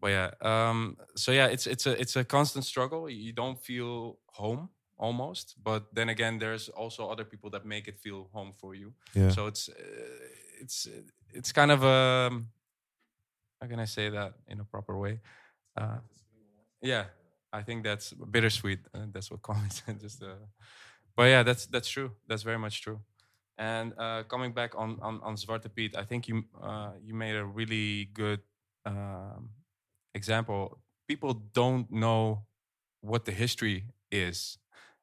But 0.00 0.10
yeah, 0.10 0.30
um, 0.40 0.96
so 1.16 1.32
yeah, 1.32 1.46
it's 1.46 1.66
it's 1.66 1.86
a 1.86 2.00
it's 2.00 2.16
a 2.16 2.24
constant 2.24 2.64
struggle. 2.64 3.08
You 3.10 3.32
don't 3.32 3.58
feel 3.58 4.18
home 4.26 4.68
almost, 4.98 5.56
but 5.62 5.94
then 5.94 6.08
again, 6.08 6.38
there's 6.38 6.68
also 6.68 7.08
other 7.08 7.24
people 7.24 7.50
that 7.50 7.64
make 7.64 7.88
it 7.88 7.98
feel 7.98 8.28
home 8.32 8.52
for 8.52 8.74
you. 8.74 8.92
Yeah. 9.14 9.30
So 9.30 9.46
it's 9.46 9.68
uh, 9.68 9.74
it's 10.60 10.88
it's 11.32 11.52
kind 11.52 11.70
of 11.70 11.82
a 11.82 12.30
how 13.60 13.68
can 13.68 13.80
I 13.80 13.86
say 13.86 14.10
that 14.10 14.34
in 14.48 14.60
a 14.60 14.64
proper 14.64 14.96
way? 14.96 15.20
Uh, 15.76 15.98
yeah, 16.80 17.04
I 17.52 17.62
think 17.62 17.84
that's 17.84 18.12
bittersweet. 18.12 18.80
Uh, 18.94 19.06
that's 19.12 19.30
what 19.30 19.42
comments 19.48 19.82
just. 20.00 20.22
Uh, 20.22 20.46
but 21.16 21.24
yeah, 21.24 21.42
that's 21.42 21.66
that's 21.66 21.88
true. 21.88 22.12
That's 22.28 22.42
very 22.42 22.58
much 22.58 22.82
true. 22.82 23.00
And 23.58 23.92
uh, 23.98 24.22
coming 24.24 24.52
back 24.52 24.74
on 24.76 24.98
on 25.00 25.20
on 25.22 25.36
Zwarte 25.36 25.68
Piet, 25.74 25.96
I 25.96 26.04
think 26.04 26.28
you 26.28 26.44
uh, 26.60 26.92
you 27.02 27.14
made 27.14 27.36
a 27.36 27.44
really 27.44 28.06
good 28.12 28.40
um, 28.86 29.50
example. 30.14 30.78
People 31.08 31.34
don't 31.52 31.90
know 31.90 32.44
what 33.00 33.24
the 33.24 33.32
history 33.32 33.84
is, 34.10 34.58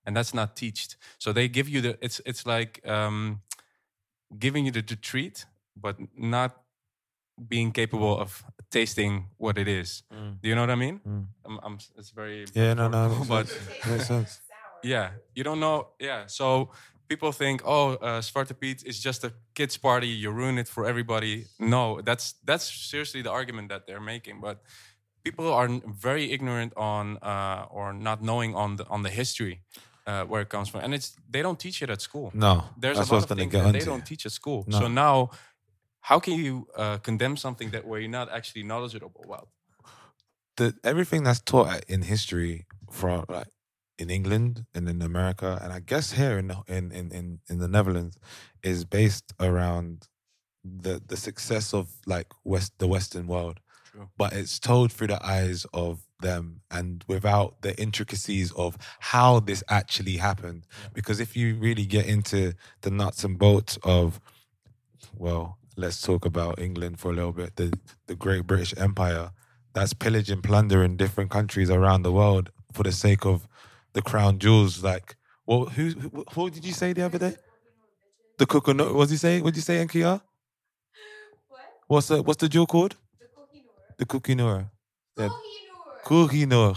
and 0.05 0.15
that's 0.15 0.33
not 0.33 0.55
teached. 0.55 0.97
So 1.17 1.31
they 1.31 1.47
give 1.47 1.69
you 1.69 1.81
the 1.81 1.97
it's 2.01 2.21
it's 2.25 2.45
like 2.45 2.81
um, 2.87 3.41
giving 4.37 4.65
you 4.65 4.71
the, 4.71 4.81
the 4.81 4.95
treat, 4.95 5.45
but 5.75 5.97
not 6.17 6.57
being 7.47 7.71
capable 7.71 8.19
of 8.19 8.43
tasting 8.69 9.27
what 9.37 9.57
it 9.57 9.67
is. 9.67 10.03
Mm. 10.13 10.41
Do 10.41 10.49
you 10.49 10.55
know 10.55 10.61
what 10.61 10.69
I 10.69 10.75
mean? 10.75 10.99
Mm. 11.07 11.25
I'm, 11.45 11.59
I'm, 11.63 11.77
it's 11.97 12.09
very 12.11 12.45
Yeah, 12.53 12.73
no, 12.73 12.87
no, 12.89 13.23
but 13.29 13.47
makes 13.87 14.07
sense. 14.07 14.41
Yeah, 14.83 15.11
you 15.35 15.43
don't 15.43 15.59
know. 15.59 15.89
Yeah, 15.99 16.23
so 16.27 16.71
people 17.07 17.31
think, 17.31 17.61
oh, 17.65 17.93
uh, 17.93 18.21
Zwarte 18.21 18.59
Piet 18.59 18.83
is 18.85 18.99
just 18.99 19.23
a 19.23 19.33
kids' 19.55 19.77
party. 19.77 20.07
You 20.07 20.31
ruin 20.31 20.57
it 20.57 20.67
for 20.67 20.85
everybody. 20.85 21.45
No, 21.59 22.01
that's 22.01 22.35
that's 22.45 22.65
seriously 22.71 23.21
the 23.21 23.31
argument 23.31 23.69
that 23.69 23.87
they're 23.87 24.01
making. 24.01 24.41
But 24.41 24.61
people 25.23 25.51
are 25.51 25.67
very 25.85 26.31
ignorant 26.31 26.73
on 26.77 27.17
uh, 27.17 27.67
or 27.69 27.93
not 27.93 28.21
knowing 28.21 28.55
on 28.55 28.77
the 28.77 28.87
on 28.87 29.03
the 29.03 29.09
history. 29.09 29.61
Uh, 30.07 30.23
where 30.23 30.41
it 30.41 30.49
comes 30.49 30.67
from, 30.67 30.81
and 30.81 30.95
it's 30.95 31.15
they 31.29 31.43
don't 31.43 31.59
teach 31.59 31.83
it 31.83 31.89
at 31.91 32.01
school. 32.01 32.31
No, 32.33 32.63
there's 32.75 32.97
that's 32.97 33.11
a 33.11 33.13
lot 33.13 33.29
of 33.29 33.37
things 33.37 33.51
that 33.51 33.73
they 33.73 33.85
don't 33.85 34.03
teach 34.03 34.25
at 34.25 34.31
school. 34.31 34.65
No. 34.65 34.79
So 34.79 34.87
now, 34.87 35.29
how 36.01 36.19
can 36.19 36.33
you 36.33 36.67
uh, 36.75 36.97
condemn 36.97 37.37
something 37.37 37.69
that 37.71 37.85
where 37.85 37.99
you're 37.99 38.09
not 38.09 38.27
actually 38.31 38.63
knowledgeable 38.63 39.21
about? 39.23 39.49
the 40.59 40.75
everything 40.83 41.23
that's 41.23 41.39
taught 41.39 41.83
in 41.87 42.03
history 42.03 42.65
from 42.91 43.25
like 43.29 43.47
in 43.99 44.09
England 44.09 44.65
and 44.75 44.87
in 44.89 45.01
America 45.01 45.59
and 45.61 45.71
I 45.73 45.79
guess 45.91 46.07
here 46.13 46.37
in 46.41 46.47
the- 46.47 46.63
in 46.77 46.85
in 46.99 47.11
in, 47.19 47.25
in 47.51 47.57
the 47.59 47.67
Netherlands 47.67 48.15
is 48.63 48.85
based 48.85 49.33
around 49.39 50.07
the 50.85 50.93
the 51.11 51.17
success 51.17 51.73
of 51.73 51.85
like 52.13 52.29
west 52.43 52.73
the 52.79 52.87
western 52.87 53.27
world. 53.27 53.59
True. 53.91 54.07
but 54.21 54.33
it's 54.33 54.59
told 54.59 54.87
through 54.93 55.07
the 55.15 55.25
eyes 55.25 55.65
of 55.73 55.93
them 56.21 56.61
and 56.69 57.03
without 57.07 57.49
the 57.65 57.73
intricacies 57.85 58.51
of 58.65 58.77
how 59.11 59.39
this 59.39 59.63
actually 59.67 60.17
happened. 60.17 60.61
Because 60.93 61.19
if 61.19 61.35
you 61.35 61.55
really 61.67 61.87
get 61.87 62.05
into 62.05 62.53
the 62.81 62.91
nuts 62.91 63.23
and 63.23 63.39
bolts 63.39 63.79
of 63.83 64.19
well 65.17 65.57
let's 65.75 66.01
talk 66.01 66.23
about 66.25 66.59
England 66.59 66.99
for 66.99 67.09
a 67.11 67.15
little 67.15 67.31
bit 67.41 67.55
the 67.55 67.73
the 68.07 68.15
great 68.15 68.45
British 68.45 68.73
empire 68.77 69.31
that's 69.73 69.93
pillage 69.93 70.29
and 70.29 70.43
plunder 70.43 70.83
in 70.83 70.97
different 70.97 71.31
countries 71.31 71.69
around 71.69 72.01
the 72.03 72.11
world 72.11 72.51
for 72.73 72.83
the 72.83 72.91
sake 72.91 73.25
of 73.25 73.47
the 73.93 74.01
crown 74.01 74.39
jewels. 74.39 74.83
Like, 74.83 75.15
well, 75.45 75.65
who, 75.65 75.89
who, 75.89 76.25
who 76.33 76.49
did 76.49 76.65
you 76.65 76.73
say 76.73 76.93
the 76.93 77.03
other 77.03 77.17
day? 77.17 77.35
The 78.37 78.45
coconut. 78.45 78.93
What 78.93 79.05
did 79.07 79.13
you 79.13 79.17
say? 79.17 79.41
What 79.41 79.53
did 79.53 79.57
you 79.57 79.61
say, 79.63 79.85
Nkia? 79.85 80.21
What's 81.87 82.07
the 82.07 82.21
What's 82.21 82.39
the 82.39 82.47
jewel 82.47 82.67
called? 82.67 82.95
The 83.97 84.05
Koh-i-Noor. 84.05 84.71
The 85.15 85.29
Koh-i-Noor. 86.05 86.75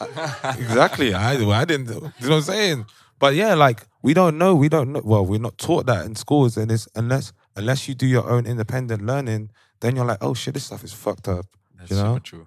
exactly. 0.58 1.14
I 1.14 1.34
I 1.34 1.64
didn't. 1.64 1.88
You 1.88 2.00
know 2.00 2.10
what 2.18 2.30
I'm 2.30 2.42
saying? 2.42 2.86
But 3.18 3.34
yeah, 3.34 3.54
like 3.54 3.86
we 4.02 4.14
don't 4.14 4.38
know. 4.38 4.54
We 4.54 4.68
don't 4.68 4.92
know. 4.92 5.02
Well, 5.04 5.24
we're 5.24 5.40
not 5.40 5.58
taught 5.58 5.86
that 5.86 6.04
in 6.04 6.16
schools, 6.16 6.56
and 6.56 6.70
it's 6.72 6.88
unless 6.94 7.32
unless 7.54 7.88
you 7.88 7.94
do 7.94 8.06
your 8.06 8.28
own 8.28 8.46
independent 8.46 9.02
learning, 9.06 9.50
then 9.80 9.96
you're 9.96 10.04
like, 10.04 10.18
oh 10.20 10.34
shit, 10.34 10.54
this 10.54 10.64
stuff 10.64 10.84
is 10.84 10.92
fucked 10.92 11.28
up. 11.28 11.46
That's 11.78 11.90
you 11.90 11.96
know? 11.96 12.14
super 12.14 12.20
true. 12.20 12.46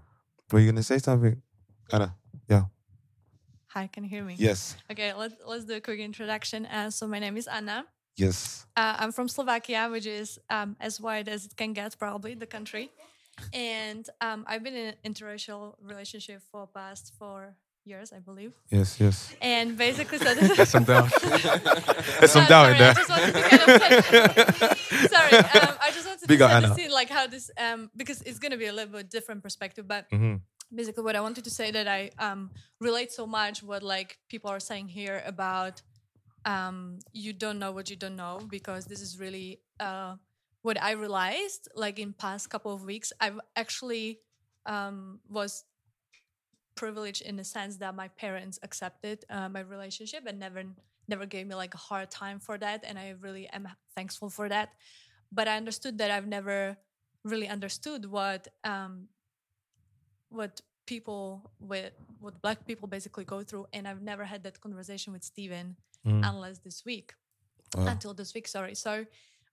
Were 0.51 0.59
you 0.59 0.71
gonna 0.71 0.83
say 0.83 0.97
something, 0.97 1.41
Anna? 1.91 2.15
Yeah. 2.49 2.63
Hi, 3.67 3.87
can 3.87 4.03
you 4.03 4.09
hear 4.09 4.23
me? 4.23 4.35
Yes. 4.37 4.75
Okay, 4.91 5.13
let's 5.13 5.35
let's 5.45 5.65
do 5.65 5.75
a 5.75 5.81
quick 5.81 5.99
introduction. 5.99 6.65
Uh, 6.65 6.89
so 6.89 7.07
my 7.07 7.19
name 7.19 7.37
is 7.37 7.47
Anna. 7.47 7.85
Yes. 8.15 8.65
Uh, 8.75 8.95
I'm 8.99 9.11
from 9.11 9.27
Slovakia, 9.27 9.87
which 9.91 10.05
is 10.07 10.39
um, 10.49 10.75
as 10.79 10.99
wide 10.99 11.29
as 11.29 11.45
it 11.45 11.55
can 11.55 11.73
get, 11.73 11.97
probably 11.99 12.33
the 12.33 12.47
country. 12.47 12.89
And 13.53 14.09
um, 14.21 14.45
I've 14.47 14.63
been 14.63 14.73
in 14.75 14.87
an 14.87 15.13
interracial 15.13 15.75
relationship 15.81 16.41
for 16.51 16.65
past 16.65 17.13
four 17.19 17.53
years, 17.85 18.11
I 18.11 18.17
believe. 18.19 18.53
Yes. 18.71 18.99
Yes. 18.99 19.35
And 19.39 19.77
basically, 19.77 20.17
so 20.17 20.33
There's 20.55 20.69
some 20.69 20.83
doubt. 20.85 21.11
There's 21.21 22.31
some 22.31 22.45
Uh, 22.45 22.47
doubt 22.49 22.71
in 22.71 22.77
sorry, 22.77 22.77
there. 22.79 22.89
I 22.89 22.93
just 22.95 23.09
wanted 23.09 23.33
to 23.35 23.41
kind 23.43 23.61
of 23.61 23.69
set- 23.77 25.11
sorry, 25.13 25.37
um, 25.37 25.75
I 25.79 25.91
just 25.93 26.07
wanted 26.07 26.27
to 26.27 26.33
up, 26.43 26.49
set 26.49 26.61
the 26.61 26.67
Anna. 26.67 26.73
scene, 26.75 26.91
like 26.91 27.09
how 27.09 27.27
this, 27.27 27.51
um, 27.61 27.91
because 27.95 28.23
it's 28.23 28.39
going 28.39 28.51
to 28.51 28.57
be 28.57 28.65
a 28.65 28.73
little 28.73 28.91
bit 28.93 29.11
different 29.11 29.43
perspective, 29.43 29.87
but 29.87 30.09
Mhm. 30.09 30.41
Basically 30.73 31.03
what 31.03 31.15
I 31.15 31.21
wanted 31.21 31.43
to 31.45 31.49
say 31.49 31.71
that 31.71 31.87
I 31.87 32.11
um, 32.19 32.51
relate 32.79 33.11
so 33.11 33.25
much 33.25 33.63
what 33.63 33.83
like 33.83 34.17
people 34.29 34.49
are 34.49 34.59
saying 34.59 34.89
here 34.89 35.23
about 35.25 35.81
um, 36.45 36.99
you 37.11 37.33
don't 37.33 37.59
know 37.59 37.71
what 37.71 37.89
you 37.89 37.95
don't 37.95 38.15
know 38.15 38.39
because 38.49 38.85
this 38.85 39.01
is 39.01 39.19
really 39.19 39.59
uh, 39.79 40.15
what 40.61 40.81
I 40.81 40.91
realized. 40.91 41.67
Like 41.75 41.99
in 41.99 42.13
past 42.13 42.49
couple 42.49 42.73
of 42.73 42.83
weeks, 42.83 43.11
I've 43.19 43.39
actually 43.55 44.19
um, 44.65 45.19
was 45.29 45.65
privileged 46.75 47.21
in 47.23 47.35
the 47.35 47.43
sense 47.43 47.77
that 47.77 47.95
my 47.95 48.07
parents 48.09 48.59
accepted 48.63 49.25
uh, 49.29 49.49
my 49.49 49.61
relationship 49.61 50.25
and 50.27 50.39
never 50.39 50.63
never 51.09 51.25
gave 51.25 51.47
me 51.47 51.55
like 51.55 51.73
a 51.73 51.77
hard 51.77 52.11
time 52.11 52.39
for 52.39 52.57
that, 52.57 52.83
and 52.85 52.99
I 52.99 53.15
really 53.19 53.47
am 53.49 53.67
thankful 53.95 54.29
for 54.29 54.49
that. 54.49 54.69
But 55.31 55.47
I 55.47 55.57
understood 55.57 55.97
that 55.99 56.11
I've 56.11 56.27
never 56.27 56.77
really 57.23 57.47
understood 57.47 58.05
what 58.05 58.47
um, 58.63 59.07
what 60.29 60.61
people 60.85 61.51
with 61.59 61.91
what 62.19 62.41
black 62.41 62.65
people 62.65 62.87
basically 62.87 63.25
go 63.25 63.43
through 63.43 63.65
and 63.73 63.87
i've 63.87 64.01
never 64.01 64.23
had 64.23 64.43
that 64.43 64.59
conversation 64.61 65.13
with 65.13 65.23
Stephen 65.23 65.75
Mm. 66.05 66.21
unless 66.23 66.59
this 66.59 66.85
week 66.85 67.13
Wow. 67.75 67.87
until 67.87 68.13
this 68.13 68.33
week 68.33 68.47
sorry 68.47 68.75
so 68.75 69.05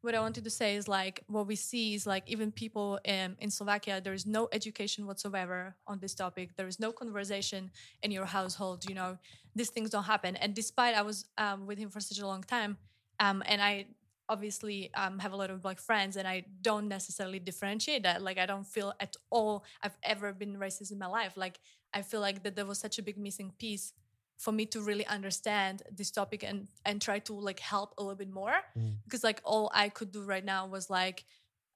what 0.02 0.14
i 0.14 0.20
wanted 0.20 0.44
to 0.44 0.50
say 0.50 0.76
is 0.76 0.86
like 0.86 1.24
what 1.26 1.46
we 1.48 1.56
see 1.56 1.94
is 1.94 2.06
like 2.06 2.22
even 2.30 2.52
people 2.52 3.00
in, 3.04 3.34
in 3.40 3.50
slovakia 3.50 4.00
there 4.00 4.12
is 4.12 4.24
no 4.26 4.46
education 4.52 5.06
whatsoever 5.06 5.74
on 5.88 5.98
this 5.98 6.14
topic 6.14 6.54
there 6.56 6.68
is 6.68 6.78
no 6.78 6.92
conversation 6.92 7.70
in 8.04 8.10
your 8.12 8.26
household 8.26 8.84
you 8.84 8.94
know 8.94 9.18
these 9.56 9.70
things 9.70 9.90
don't 9.90 10.04
happen 10.04 10.36
and 10.36 10.54
despite 10.54 10.94
i 10.94 11.02
was 11.02 11.24
um, 11.38 11.66
with 11.66 11.78
him 11.78 11.90
for 11.90 11.98
such 12.00 12.20
a 12.20 12.26
long 12.26 12.42
time 12.44 12.76
um, 13.18 13.42
and 13.46 13.60
i 13.60 13.86
obviously 14.28 14.90
um, 14.94 15.18
have 15.18 15.32
a 15.32 15.36
lot 15.36 15.50
of 15.50 15.60
black 15.62 15.78
friends 15.78 16.16
and 16.16 16.26
i 16.26 16.44
don't 16.62 16.88
necessarily 16.88 17.38
differentiate 17.38 18.02
that 18.04 18.22
like 18.22 18.38
i 18.38 18.46
don't 18.46 18.66
feel 18.66 18.92
at 19.00 19.14
all 19.30 19.64
i've 19.82 19.96
ever 20.02 20.32
been 20.32 20.56
racist 20.56 20.90
in 20.92 20.98
my 20.98 21.06
life 21.06 21.36
like 21.36 21.58
i 21.92 22.00
feel 22.02 22.20
like 22.20 22.42
that 22.42 22.56
there 22.56 22.66
was 22.66 22.78
such 22.78 22.98
a 22.98 23.02
big 23.02 23.18
missing 23.18 23.52
piece 23.58 23.92
for 24.38 24.50
me 24.52 24.66
to 24.66 24.80
really 24.80 25.06
understand 25.06 25.82
this 25.94 26.10
topic 26.10 26.42
and 26.42 26.68
and 26.84 27.00
try 27.00 27.18
to 27.18 27.32
like 27.34 27.60
help 27.60 27.94
a 27.98 28.02
little 28.02 28.16
bit 28.16 28.30
more 28.30 28.54
Mm. 28.76 28.94
because 29.04 29.22
like 29.22 29.40
all 29.44 29.70
i 29.74 29.88
could 29.88 30.10
do 30.10 30.22
right 30.22 30.44
now 30.44 30.66
was 30.66 30.88
like 30.90 31.24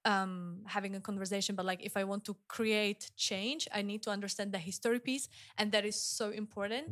um 0.09 0.33
having 0.75 0.93
a 0.95 1.01
conversation 1.09 1.53
but 1.59 1.65
like 1.71 1.81
if 1.89 1.93
i 2.01 2.03
want 2.11 2.21
to 2.29 2.33
create 2.55 3.01
change 3.29 3.61
i 3.79 3.81
need 3.89 4.01
to 4.05 4.09
understand 4.17 4.47
the 4.55 4.61
history 4.69 4.99
piece 5.09 5.25
and 5.59 5.65
that 5.73 5.83
is 5.91 5.97
so 6.19 6.25
important 6.43 6.85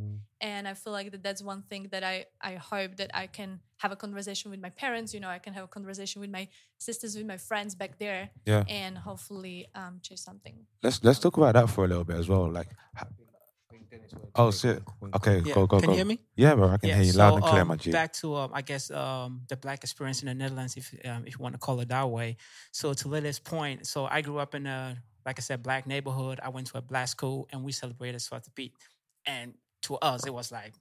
and 0.52 0.64
i 0.72 0.74
feel 0.82 0.94
like 1.00 1.10
that 1.14 1.24
that's 1.28 1.42
one 1.54 1.62
thing 1.70 1.84
that 1.94 2.04
i 2.14 2.16
i 2.52 2.54
hope 2.72 2.92
that 3.02 3.10
i 3.24 3.26
can 3.38 3.50
have 3.84 3.92
a 3.98 4.00
conversation 4.06 4.48
with 4.52 4.62
my 4.68 4.70
parents 4.84 5.10
you 5.16 5.22
know 5.24 5.30
i 5.38 5.42
can 5.46 5.54
have 5.58 5.66
a 5.70 5.74
conversation 5.78 6.18
with 6.24 6.32
my 6.40 6.46
sisters 6.88 7.12
with 7.18 7.28
my 7.34 7.40
friends 7.50 7.72
back 7.82 7.94
there 8.04 8.24
Yeah. 8.52 8.64
and 8.82 8.94
hopefully 9.10 9.58
um 9.82 9.94
change 10.06 10.22
something 10.30 10.56
Let's 10.84 10.98
let's 11.08 11.20
talk 11.20 11.36
about 11.38 11.54
that 11.58 11.68
for 11.74 11.82
a 11.86 11.88
little 11.88 12.08
bit 12.10 12.18
as 12.24 12.28
well. 12.30 12.46
Like, 12.60 12.70
oh 14.36 14.52
shit. 14.52 14.82
Okay, 15.16 15.42
Yeah, 15.42 15.54
go 15.54 15.68
go 15.68 15.80
can 15.80 15.90
go. 15.90 15.92
you 15.92 15.98
hear 15.98 16.06
me? 16.06 16.20
Yeah, 16.36 16.56
bro, 16.56 16.70
I 16.70 16.78
can 16.78 16.90
Yeah, 16.90 16.96
hear 16.96 17.06
you 17.06 17.12
so, 17.12 17.20
loud 17.20 17.34
and 17.36 17.44
clear, 17.46 17.62
um, 17.62 17.68
my 17.68 17.76
G. 17.76 17.92
Back 17.92 18.14
to 18.14 18.36
um, 18.36 18.52
I 18.54 18.62
guess 18.62 18.92
um, 18.92 19.42
the 19.50 19.58
black 19.58 19.84
experience 19.84 20.22
in 20.22 20.28
the 20.28 20.34
Netherlands, 20.36 20.78
if 20.78 20.94
um, 21.06 21.24
if 21.26 21.38
you 21.38 21.44
want 21.44 21.54
to 21.56 21.60
call 21.60 21.80
it 21.80 21.90
that 21.90 22.10
way. 22.10 22.38
So 22.72 22.94
to 22.94 23.08
Lily's 23.08 23.40
point, 23.40 23.88
so 23.88 24.06
I 24.06 24.22
grew 24.22 24.38
up 24.38 24.56
in 24.56 24.68
a 24.68 24.98
like 25.28 25.40
I 25.40 25.42
said, 25.42 25.62
black 25.62 25.86
neighborhood. 25.86 26.40
I 26.42 26.50
went 26.50 26.68
to 26.68 26.78
a 26.78 26.82
black 26.82 27.10
school, 27.10 27.50
and 27.52 27.64
we 27.64 27.74
celebrated 27.74 28.22
Zwarte 28.22 28.48
Piet. 28.56 28.72
And 29.26 29.56
to 29.84 29.96
us, 29.98 30.26
it 30.26 30.34
was 30.34 30.54
like, 30.54 30.74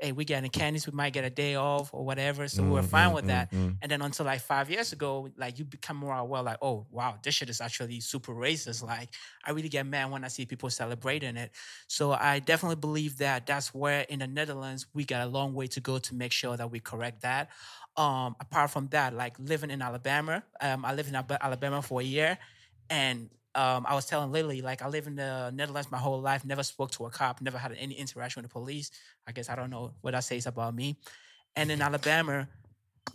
hey, 0.00 0.12
we 0.12 0.24
getting 0.24 0.50
candies, 0.50 0.86
we 0.86 0.92
might 0.92 1.12
get 1.12 1.24
a 1.24 1.30
day 1.30 1.54
off 1.56 1.92
or 1.92 2.04
whatever. 2.04 2.48
So 2.48 2.64
we 2.64 2.70
were 2.70 2.82
Mm, 2.82 2.88
fine 2.88 3.12
mm, 3.12 3.14
with 3.14 3.26
mm, 3.26 3.28
that. 3.28 3.50
And 3.82 3.90
then 3.90 4.02
until 4.02 4.26
like 4.26 4.40
five 4.40 4.70
years 4.70 4.92
ago, 4.92 5.28
like 5.36 5.58
you 5.58 5.64
become 5.64 5.96
more 5.96 6.14
aware, 6.16 6.42
like, 6.42 6.58
oh 6.62 6.86
wow, 6.90 7.18
this 7.22 7.34
shit 7.34 7.48
is 7.50 7.60
actually 7.60 8.00
super 8.00 8.32
racist. 8.34 8.82
Like 8.82 9.10
I 9.44 9.52
really 9.52 9.68
get 9.68 9.86
mad 9.86 10.10
when 10.10 10.24
I 10.24 10.28
see 10.28 10.46
people 10.46 10.70
celebrating 10.70 11.36
it. 11.36 11.52
So 11.88 12.12
I 12.12 12.40
definitely 12.40 12.76
believe 12.76 13.18
that 13.18 13.46
that's 13.46 13.74
where 13.74 14.02
in 14.02 14.20
the 14.20 14.26
Netherlands 14.26 14.86
we 14.94 15.04
got 15.04 15.26
a 15.26 15.30
long 15.30 15.54
way 15.54 15.66
to 15.68 15.80
go 15.80 15.98
to 15.98 16.14
make 16.14 16.32
sure 16.32 16.56
that 16.56 16.70
we 16.70 16.80
correct 16.80 17.22
that. 17.22 17.50
Um, 17.96 18.36
apart 18.40 18.70
from 18.70 18.88
that, 18.88 19.14
like 19.14 19.38
living 19.38 19.70
in 19.70 19.82
Alabama, 19.82 20.44
um, 20.60 20.84
I 20.84 20.94
lived 20.94 21.08
in 21.08 21.14
Alabama 21.16 21.82
for 21.82 22.00
a 22.00 22.04
year, 22.04 22.38
and 22.88 23.30
um, 23.54 23.84
I 23.88 23.94
was 23.94 24.06
telling 24.06 24.30
Lily, 24.30 24.60
like, 24.62 24.82
I 24.82 24.88
live 24.88 25.06
in 25.06 25.16
the 25.16 25.50
Netherlands 25.52 25.90
my 25.90 25.98
whole 25.98 26.20
life, 26.20 26.44
never 26.44 26.62
spoke 26.62 26.90
to 26.92 27.06
a 27.06 27.10
cop, 27.10 27.40
never 27.40 27.58
had 27.58 27.72
any 27.78 27.94
interaction 27.94 28.42
with 28.42 28.50
the 28.50 28.52
police. 28.52 28.90
I 29.26 29.32
guess 29.32 29.48
I 29.48 29.56
don't 29.56 29.70
know 29.70 29.92
what 30.02 30.12
that 30.12 30.24
says 30.24 30.46
about 30.46 30.74
me. 30.74 30.98
And 31.56 31.70
in 31.70 31.82
Alabama, 31.82 32.48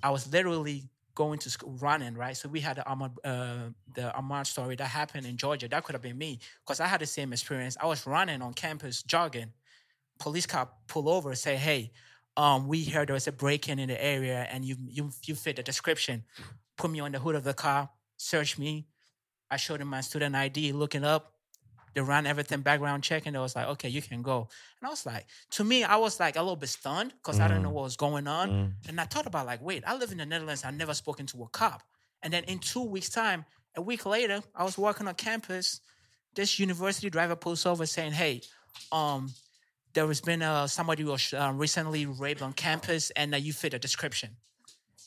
I 0.03 0.09
was 0.09 0.31
literally 0.31 0.89
going 1.15 1.39
to 1.39 1.49
school 1.49 1.77
running, 1.79 2.15
right? 2.15 2.35
So 2.35 2.49
we 2.49 2.59
had 2.59 2.77
the 2.77 2.81
Ahmaud, 2.81 3.11
uh, 3.23 3.69
the 3.93 4.13
Ahmaud 4.15 4.45
story 4.45 4.75
that 4.75 4.87
happened 4.87 5.25
in 5.25 5.37
Georgia. 5.37 5.67
That 5.69 5.83
could 5.83 5.93
have 5.93 6.01
been 6.01 6.17
me 6.17 6.39
because 6.65 6.81
I 6.81 6.87
had 6.87 6.99
the 6.99 7.05
same 7.05 7.31
experience. 7.31 7.77
I 7.79 7.85
was 7.85 8.05
running 8.05 8.41
on 8.41 8.53
campus, 8.53 9.01
jogging. 9.01 9.53
Police 10.19 10.45
cop 10.45 10.87
pull 10.87 11.09
over, 11.09 11.33
say, 11.35 11.55
"Hey, 11.55 11.91
um, 12.37 12.67
we 12.67 12.83
heard 12.83 13.07
there 13.07 13.13
was 13.13 13.27
a 13.27 13.31
break-in 13.31 13.79
in 13.79 13.87
the 13.87 14.03
area, 14.03 14.47
and 14.51 14.65
you 14.65 14.75
you 14.87 15.09
you 15.23 15.35
fit 15.35 15.55
the 15.55 15.63
description. 15.63 16.23
Put 16.77 16.91
me 16.91 16.99
on 16.99 17.13
the 17.13 17.19
hood 17.19 17.35
of 17.35 17.43
the 17.43 17.53
car, 17.53 17.89
search 18.17 18.57
me. 18.57 18.87
I 19.51 19.57
showed 19.57 19.81
him 19.81 19.87
my 19.89 20.01
student 20.01 20.35
ID, 20.35 20.71
looking 20.71 21.03
up. 21.03 21.33
They 21.93 22.01
ran 22.01 22.25
everything 22.25 22.59
background 22.61 23.03
check, 23.03 23.25
and 23.25 23.35
it 23.35 23.39
was 23.39 23.55
like, 23.55 23.67
okay, 23.67 23.87
you 23.87 24.01
can 24.01 24.21
go. 24.21 24.49
And 24.81 24.87
I 24.87 24.89
was 24.89 25.05
like, 25.05 25.25
to 25.51 25.63
me, 25.63 25.83
I 25.85 25.95
was 25.95 26.19
like 26.19 26.35
a 26.35 26.41
little 26.41 26.57
bit 26.57 26.67
stunned 26.69 27.13
because 27.13 27.39
I 27.39 27.47
do 27.47 27.53
not 27.53 27.63
know 27.63 27.69
Mm. 27.69 27.73
what 27.73 27.83
was 27.83 27.95
going 27.95 28.27
on. 28.27 28.49
Mm. 28.49 28.89
And 28.89 28.99
I 28.99 29.05
thought 29.05 29.27
about 29.27 29.45
like, 29.45 29.61
wait, 29.61 29.83
I 29.87 29.95
live 29.95 30.11
in 30.11 30.17
the 30.17 30.25
Netherlands. 30.25 30.65
I've 30.65 30.73
never 30.75 30.93
spoken 30.93 31.25
to 31.27 31.43
a 31.43 31.47
cop. 31.47 31.83
And 32.21 32.33
then 32.33 32.43
in 32.45 32.59
two 32.59 32.83
weeks' 32.83 33.09
time, 33.09 33.45
a 33.77 33.81
week 33.81 34.05
later, 34.05 34.41
I 34.53 34.63
was 34.65 34.77
working 34.77 35.07
on 35.07 35.15
campus. 35.15 35.79
This 36.33 36.59
university 36.59 37.09
driver 37.09 37.35
pulls 37.37 37.65
over 37.65 37.85
saying, 37.85 38.11
hey, 38.11 38.41
um, 38.91 39.31
there 39.93 40.05
has 40.07 40.19
been 40.19 40.41
uh, 40.41 40.67
somebody 40.67 41.03
who 41.03 41.11
was 41.11 41.33
uh, 41.33 41.53
recently 41.55 42.05
raped 42.05 42.41
on 42.41 42.51
campus, 42.51 43.09
and 43.11 43.33
uh, 43.33 43.37
you 43.37 43.53
fit 43.53 43.71
the 43.71 43.79
description. 43.79 44.31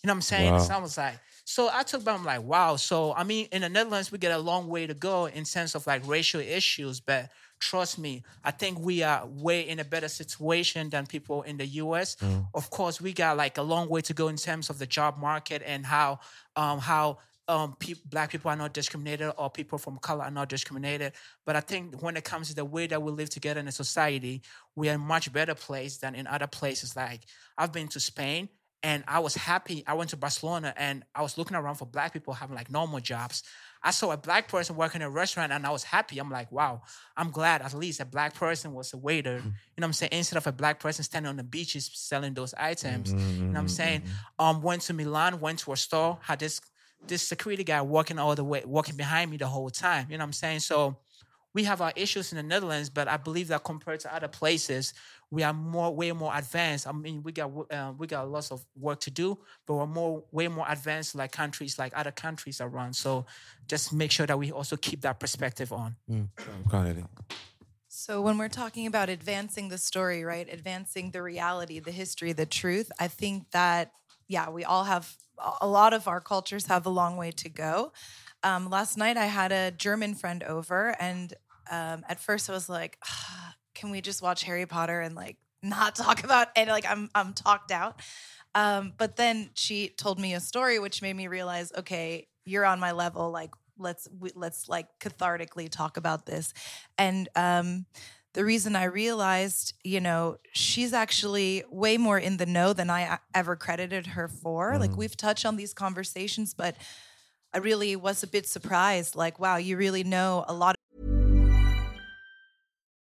You 0.03 0.07
know 0.07 0.13
what 0.13 0.17
I'm 0.17 0.23
saying? 0.23 0.53
Wow. 0.53 0.59
So 0.61 0.75
I 0.75 0.79
was 0.79 0.97
like, 0.97 1.19
so 1.49 1.71
I 1.73 1.83
took 1.83 2.03
about, 2.03 2.19
I'm 2.19 2.27
like, 2.27 2.43
wow. 2.43 2.77
So 2.77 3.15
I 3.15 3.25
mean, 3.25 3.49
in 3.53 3.63
the 3.63 3.71
Netherlands, 3.71 4.13
we 4.13 4.19
get 4.19 4.33
a 4.33 4.39
long 4.39 4.69
way 4.69 4.87
to 4.87 4.93
go 4.93 5.25
in 5.25 5.47
sense 5.47 5.75
of 5.75 5.87
like 5.87 6.07
racial 6.07 6.43
issues, 6.43 7.01
but 7.01 7.31
trust 7.59 7.99
me, 7.99 8.23
I 8.45 8.51
think 8.51 8.79
we 8.79 9.03
are 9.03 9.27
way 9.27 9.67
in 9.67 9.79
a 9.79 9.85
better 9.85 10.09
situation 10.09 10.91
than 10.91 11.07
people 11.07 11.41
in 11.45 11.57
the 11.57 11.65
US. 11.67 12.17
Mm. 12.17 12.49
Of 12.53 12.69
course, 12.69 13.01
we 13.01 13.15
got 13.15 13.39
like 13.39 13.57
a 13.57 13.63
long 13.63 13.89
way 13.89 14.03
to 14.03 14.13
go 14.13 14.29
in 14.29 14.37
terms 14.37 14.69
of 14.69 14.79
the 14.79 14.85
job 14.85 15.17
market 15.17 15.63
and 15.65 15.87
how 15.87 16.21
um 16.55 16.81
how 16.81 17.17
um 17.49 17.77
peop 17.79 17.97
black 18.05 18.31
people 18.31 18.51
are 18.51 18.57
not 18.57 18.75
discriminated 18.75 19.33
or 19.39 19.49
people 19.49 19.79
from 19.79 19.97
color 20.01 20.25
are 20.25 20.31
not 20.31 20.51
discriminated. 20.51 21.15
But 21.47 21.57
I 21.57 21.61
think 21.61 22.03
when 22.03 22.19
it 22.19 22.25
comes 22.25 22.49
to 22.49 22.55
the 22.57 22.67
way 22.67 22.89
that 22.89 23.03
we 23.03 23.11
live 23.11 23.31
together 23.31 23.59
in 23.59 23.69
a 23.69 23.73
society, 23.73 24.43
we 24.77 24.91
are 24.91 24.93
in 24.93 25.01
a 25.01 25.03
much 25.03 25.33
better 25.33 25.55
place 25.55 25.97
than 25.97 26.15
in 26.15 26.27
other 26.27 26.47
places. 26.47 26.95
Like 26.95 27.23
I've 27.57 27.73
been 27.73 27.89
to 27.89 28.01
Spain 28.01 28.51
and 28.83 29.03
I 29.09 29.19
was 29.19 29.35
happy. 29.35 29.83
I 29.87 29.95
went 29.95 30.11
to 30.11 30.17
Barcelona 30.17 30.73
and 30.77 31.05
I 31.15 31.23
was 31.23 31.37
looking 31.37 31.57
around 31.57 31.77
for 31.77 31.87
black 31.87 32.13
people 32.13 32.33
having 32.33 32.55
like 32.55 32.71
normal 32.71 33.01
jobs. 33.01 33.43
I 33.83 33.91
saw 33.91 34.13
a 34.13 34.17
black 34.17 34.49
person 34.49 34.77
working 34.77 35.01
in 35.01 35.07
a 35.07 35.11
restaurant 35.11 35.53
and 35.53 35.67
I 35.67 35.71
was 35.71 35.85
happy. 35.85 36.19
I'm 36.19 36.31
like, 36.31 36.51
wow, 36.53 36.83
I'm 37.17 37.31
glad 37.31 37.63
at 37.63 37.75
least 37.75 38.01
a 38.01 38.05
black 38.05 38.35
person 38.35 38.75
was 38.75 38.93
a 38.93 38.97
waiter. 38.97 39.39
Mm-hmm. 39.39 39.47
You 39.47 39.53
know 39.79 39.85
what 39.85 39.87
I'm 39.87 39.93
saying? 39.95 40.11
Instead 40.13 40.37
of 40.37 40.47
a 40.47 40.53
black 40.53 40.81
person 40.81 41.05
standing 41.05 41.29
on 41.29 41.37
the 41.37 41.45
beaches 41.45 41.91
selling 41.93 42.35
those 42.35 42.55
items. 42.55 43.13
Mm-hmm, 43.13 43.29
you 43.29 43.43
know 43.43 43.47
what 43.49 43.59
I'm 43.59 43.67
mm-hmm, 43.67 43.69
saying? 43.69 44.03
Um, 44.39 44.63
went 44.63 44.83
to 44.83 44.95
Milan, 44.95 45.41
went 45.41 45.61
to 45.61 45.73
a 45.73 45.77
store, 45.77 46.19
had 46.23 46.39
this 46.39 46.61
this 47.07 47.23
security 47.23 47.63
guy 47.63 47.81
walking 47.81 48.19
all 48.19 48.35
the 48.35 48.43
way, 48.43 48.63
walking 48.67 48.97
behind 48.97 49.31
me 49.31 49.37
the 49.37 49.47
whole 49.47 49.71
time. 49.71 50.07
You 50.11 50.19
know 50.19 50.23
what 50.23 50.29
I'm 50.29 50.33
saying? 50.33 50.61
So 50.61 50.97
we 51.59 51.65
have 51.65 51.81
our 51.81 51.93
issues 51.97 52.31
in 52.31 52.37
the 52.37 52.43
Netherlands, 52.45 52.89
but 52.89 53.09
I 53.09 53.17
believe 53.17 53.49
that 53.49 53.65
compared 53.65 53.99
to 54.05 54.15
other 54.15 54.29
places, 54.29 54.95
we 55.29 55.43
are 55.43 55.53
more, 55.53 55.93
way 55.93 56.13
more 56.13 56.33
advanced. 56.33 56.87
I 56.87 56.93
mean, 56.93 57.25
we 57.25 57.33
got 57.33 57.51
uh, 57.73 57.93
we 57.99 58.07
got 58.07 58.31
lots 58.31 58.53
of 58.53 58.65
work 58.77 59.01
to 59.01 59.11
do, 59.11 59.37
but 59.67 59.75
we're 59.75 59.93
more, 60.01 60.23
way 60.31 60.47
more 60.47 60.67
advanced 60.69 61.17
like 61.17 61.33
countries, 61.33 61.77
like 61.77 61.93
other 61.97 62.13
countries 62.13 62.61
around. 62.61 62.95
So 62.95 63.27
just 63.67 63.93
make 63.93 64.13
sure 64.13 64.25
that 64.29 64.39
we 64.39 64.53
also 64.53 64.77
keep 64.77 65.01
that 65.01 65.19
perspective 65.19 65.73
on. 65.73 65.97
So 67.89 68.23
when 68.23 68.39
we're 68.39 68.55
talking 68.63 68.87
about 68.87 69.09
advancing 69.09 69.69
the 69.69 69.79
story, 69.79 70.23
right? 70.23 70.47
Advancing 70.49 71.11
the 71.11 71.23
reality, 71.23 71.81
the 71.81 71.91
history, 71.91 72.33
the 72.33 72.47
truth, 72.47 72.93
I 73.01 73.09
think 73.09 73.51
that 73.51 73.91
yeah, 74.29 74.49
we 74.49 74.63
all 74.63 74.85
have 74.85 75.17
a 75.61 75.67
lot 75.67 75.93
of 75.93 76.07
our 76.07 76.21
cultures 76.21 76.67
have 76.67 76.87
a 76.87 76.91
long 77.01 77.17
way 77.17 77.33
to 77.33 77.49
go. 77.49 77.93
Um, 78.43 78.71
last 78.71 78.97
night 78.97 79.17
I 79.17 79.27
had 79.27 79.51
a 79.51 79.73
German 79.73 80.15
friend 80.15 80.43
over, 80.45 80.95
and 81.01 81.35
um, 81.71 82.05
at 82.09 82.21
first 82.21 82.49
I 82.51 82.53
was 82.53 82.69
like, 82.69 82.99
"Ah, 83.05 83.55
"Can 83.75 83.91
we 83.91 84.01
just 84.01 84.23
watch 84.23 84.45
Harry 84.45 84.67
Potter 84.67 85.01
and 85.01 85.15
like 85.15 85.37
not 85.63 85.95
talk 86.05 86.25
about?" 86.25 86.49
And 86.57 86.69
like 86.69 86.87
I'm 86.89 87.11
I'm 87.15 87.33
talked 87.35 87.71
out. 87.71 88.01
Um, 88.55 88.93
but 88.97 89.17
then 89.17 89.51
she 89.55 89.89
told 89.89 90.19
me 90.19 90.35
a 90.35 90.41
story 90.41 90.79
which 90.79 91.03
made 91.03 91.15
me 91.15 91.29
realize, 91.29 91.73
okay, 91.77 92.29
you're 92.45 92.65
on 92.65 92.81
my 92.81 92.93
level. 92.93 93.31
Like 93.31 93.51
let's 93.79 94.09
we, 94.19 94.31
let's 94.35 94.69
like 94.69 94.87
cathartically 95.01 95.69
talk 95.71 95.97
about 95.97 96.27
this. 96.27 96.53
And 96.97 97.29
um, 97.37 97.87
the 98.35 98.45
reason 98.45 98.75
I 98.75 98.85
realized, 98.85 99.75
you 99.85 100.01
know, 100.01 100.39
she's 100.53 100.93
actually 100.93 101.65
way 101.71 101.99
more 101.99 102.19
in 102.19 102.37
the 102.39 102.47
know 102.47 102.73
than 102.73 102.91
I 102.91 103.19
ever 103.35 103.55
credited 103.57 104.09
her 104.09 104.29
for. 104.29 104.79
Like 104.79 104.93
Mm. 104.93 104.97
we've 104.97 105.17
touched 105.17 105.47
on 105.47 105.57
these 105.57 105.75
conversations, 105.75 106.55
but 106.55 106.77
I 107.53 107.59
really 107.59 107.97
was 107.97 108.23
a 108.23 108.27
bit 108.27 108.47
surprised. 108.47 109.15
Like, 109.15 109.39
wow, 109.39 109.57
you 109.57 109.77
really 109.77 110.05
know 110.05 110.45
a 110.49 110.53
lot. 110.53 110.75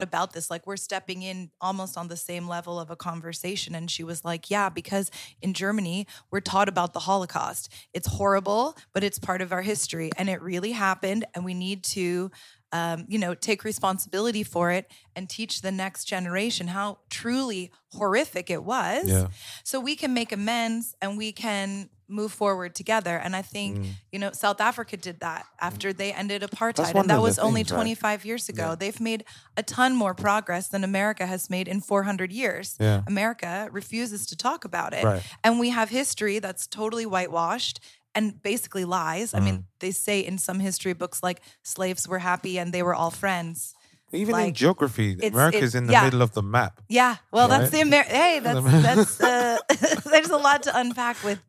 About 0.00 0.32
this 0.32 0.50
like 0.50 0.66
we're 0.66 0.76
stepping 0.76 1.22
in 1.22 1.50
almost 1.60 1.96
on 1.96 2.08
the 2.08 2.16
same 2.16 2.46
level 2.48 2.78
of 2.78 2.90
a 2.90 2.96
conversation 2.96 3.74
and 3.74 3.90
she 3.90 4.04
was 4.04 4.24
like 4.24 4.50
yeah 4.50 4.68
because 4.68 5.10
in 5.40 5.52
germany 5.54 6.06
we're 6.30 6.40
taught 6.40 6.68
about 6.68 6.92
the 6.92 7.00
holocaust 7.00 7.72
it's 7.94 8.06
horrible 8.06 8.76
but 8.92 9.02
it's 9.02 9.18
part 9.18 9.40
of 9.40 9.52
our 9.52 9.62
history 9.62 10.10
and 10.18 10.28
it 10.28 10.40
really 10.42 10.72
happened 10.72 11.24
and 11.34 11.44
we 11.44 11.54
need 11.54 11.82
to 11.82 12.30
um, 12.72 13.06
you 13.08 13.18
know 13.18 13.32
take 13.34 13.64
responsibility 13.64 14.42
for 14.42 14.70
it 14.70 14.90
and 15.14 15.28
teach 15.30 15.62
the 15.62 15.72
next 15.72 16.04
generation 16.04 16.66
how 16.66 16.98
truly 17.08 17.70
horrific 17.92 18.50
it 18.50 18.64
was 18.64 19.08
Yeah. 19.08 19.28
so 19.64 19.80
we 19.80 19.96
can 19.96 20.12
make 20.12 20.32
amends 20.32 20.94
and 21.00 21.16
we 21.16 21.32
can 21.32 21.88
move 22.08 22.32
forward 22.32 22.74
together 22.74 23.16
and 23.16 23.34
i 23.34 23.42
think 23.42 23.78
Mm. 23.78 23.86
you 24.12 24.18
know 24.18 24.30
south 24.32 24.60
africa 24.60 24.96
did 24.96 25.18
that 25.20 25.44
after 25.60 25.92
they 25.92 26.12
ended 26.12 26.42
apartheid 26.42 26.94
and 26.94 27.10
that 27.10 27.20
was 27.20 27.38
only 27.38 27.62
things, 27.62 27.72
right? 27.72 27.76
25 27.78 28.24
years 28.24 28.48
ago 28.48 28.74
they've 28.76 29.00
made 29.00 29.24
a 29.56 29.62
ton 29.62 29.94
more 29.96 30.14
progress 30.14 30.68
than 30.68 30.84
america 30.84 31.26
has 31.26 31.50
made 31.50 31.66
in 31.68 31.80
400 31.80 32.32
years 32.32 32.76
Yeah. 32.78 33.02
america 33.06 33.68
refuses 33.72 34.26
to 34.26 34.36
talk 34.36 34.64
about 34.64 34.92
it 34.94 35.04
Right. 35.04 35.22
and 35.44 35.58
we 35.58 35.70
have 35.70 35.88
history 35.90 36.38
that's 36.38 36.66
totally 36.66 37.06
whitewashed 37.06 37.80
and 38.14 38.40
basically 38.42 38.84
lies 38.84 39.34
i 39.34 39.40
Mm. 39.40 39.44
mean 39.44 39.64
they 39.80 39.90
say 39.90 40.20
in 40.20 40.38
some 40.38 40.60
history 40.60 40.92
books 40.94 41.22
like 41.22 41.40
slaves 41.62 42.06
were 42.06 42.20
happy 42.20 42.58
and 42.60 42.72
they 42.72 42.82
were 42.82 42.94
all 42.94 43.10
friends 43.10 43.74
Even 44.12 44.38
in 44.38 44.54
geography, 44.54 45.18
America's 45.20 45.74
it- 45.74 45.78
in 45.78 45.84
the 45.88 45.92
yeah. 45.92 46.04
middle 46.06 46.22
of 46.22 46.30
the 46.32 46.42
map. 46.42 46.72
yeah, 46.88 47.14
well, 47.34 47.48
that's 47.48 47.70
the 47.74 47.78
Amer. 47.84 48.04
Hey, 48.06 48.38
that's 48.46 48.64
that's. 48.86 49.14
Uh, 49.20 49.58
there's 50.12 50.30
a 50.30 50.40
lot 50.48 50.62
to 50.62 50.70
unpack 50.82 51.16
with 51.28 51.40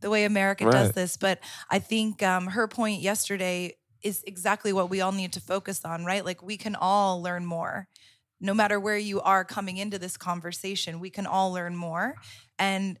the 0.00 0.10
way 0.10 0.24
America 0.24 0.66
does 0.66 0.92
this, 0.92 1.16
but 1.16 1.40
I 1.70 1.78
think 1.78 2.22
um, 2.22 2.48
her 2.48 2.68
point 2.68 3.02
yesterday 3.02 3.76
is 4.02 4.22
exactly 4.26 4.72
what 4.72 4.90
we 4.90 5.00
all 5.00 5.12
need 5.12 5.32
to 5.32 5.40
focus 5.40 5.84
on, 5.84 6.04
right? 6.04 6.24
Like 6.24 6.42
we 6.42 6.56
can 6.56 6.76
all 6.76 7.22
learn 7.22 7.44
more, 7.46 7.88
no 8.40 8.54
matter 8.54 8.78
where 8.78 8.98
you 8.98 9.20
are 9.20 9.44
coming 9.44 9.78
into 9.78 9.98
this 9.98 10.16
conversation. 10.16 11.00
We 11.00 11.10
can 11.10 11.26
all 11.26 11.52
learn 11.52 11.76
more, 11.76 12.16
and 12.58 12.98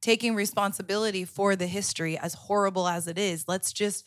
taking 0.00 0.34
responsibility 0.34 1.24
for 1.24 1.54
the 1.56 1.66
history, 1.66 2.18
as 2.18 2.34
horrible 2.34 2.88
as 2.88 3.06
it 3.06 3.18
is, 3.18 3.44
let's 3.46 3.72
just 3.72 4.04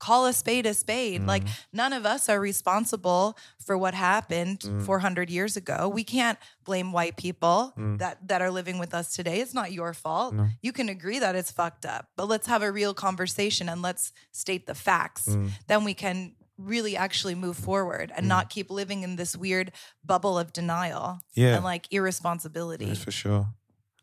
call 0.00 0.26
a 0.26 0.32
spade 0.32 0.66
a 0.66 0.74
spade. 0.74 1.22
Like 1.26 1.44
none 1.72 1.92
of 1.92 2.04
us 2.04 2.28
are 2.28 2.40
responsible 2.40 3.36
for 3.64 3.76
what 3.78 3.94
happened 3.94 4.60
Mm. 4.60 4.82
400 4.84 5.30
years 5.30 5.56
ago. 5.56 5.88
We 5.88 6.02
can't 6.04 6.38
blame 6.64 6.90
white 6.90 7.16
people 7.16 7.72
Mm. 7.78 7.98
that 7.98 8.16
that 8.26 8.40
are 8.42 8.50
living 8.50 8.78
with 8.80 8.92
us 8.94 9.14
today. 9.14 9.40
It's 9.40 9.54
not 9.54 9.70
your 9.72 9.92
fault. 9.94 10.34
No. 10.34 10.48
You 10.62 10.72
can 10.72 10.88
agree 10.88 11.18
that 11.20 11.34
it's 11.36 11.52
fucked 11.52 11.84
up, 11.86 12.08
but 12.16 12.26
let's 12.26 12.46
have 12.48 12.62
a 12.62 12.72
real 12.72 12.94
conversation 12.94 13.68
and 13.68 13.82
let's 13.82 14.12
state 14.32 14.66
the 14.66 14.74
facts. 14.74 15.26
Mm. 15.28 15.50
Then 15.68 15.84
we 15.84 15.94
can 15.94 16.34
really 16.74 16.94
actually 16.96 17.34
move 17.34 17.56
forward 17.56 18.12
and 18.16 18.28
not 18.28 18.50
keep 18.50 18.70
living 18.70 19.02
in 19.02 19.16
this 19.16 19.34
weird 19.36 19.72
bubble 20.04 20.38
of 20.38 20.52
denial 20.52 21.20
Yeah. 21.34 21.54
and 21.56 21.64
like 21.64 21.86
irresponsibility. 21.90 22.86
Yes, 22.86 22.98
for 23.04 23.10
sure. 23.12 23.48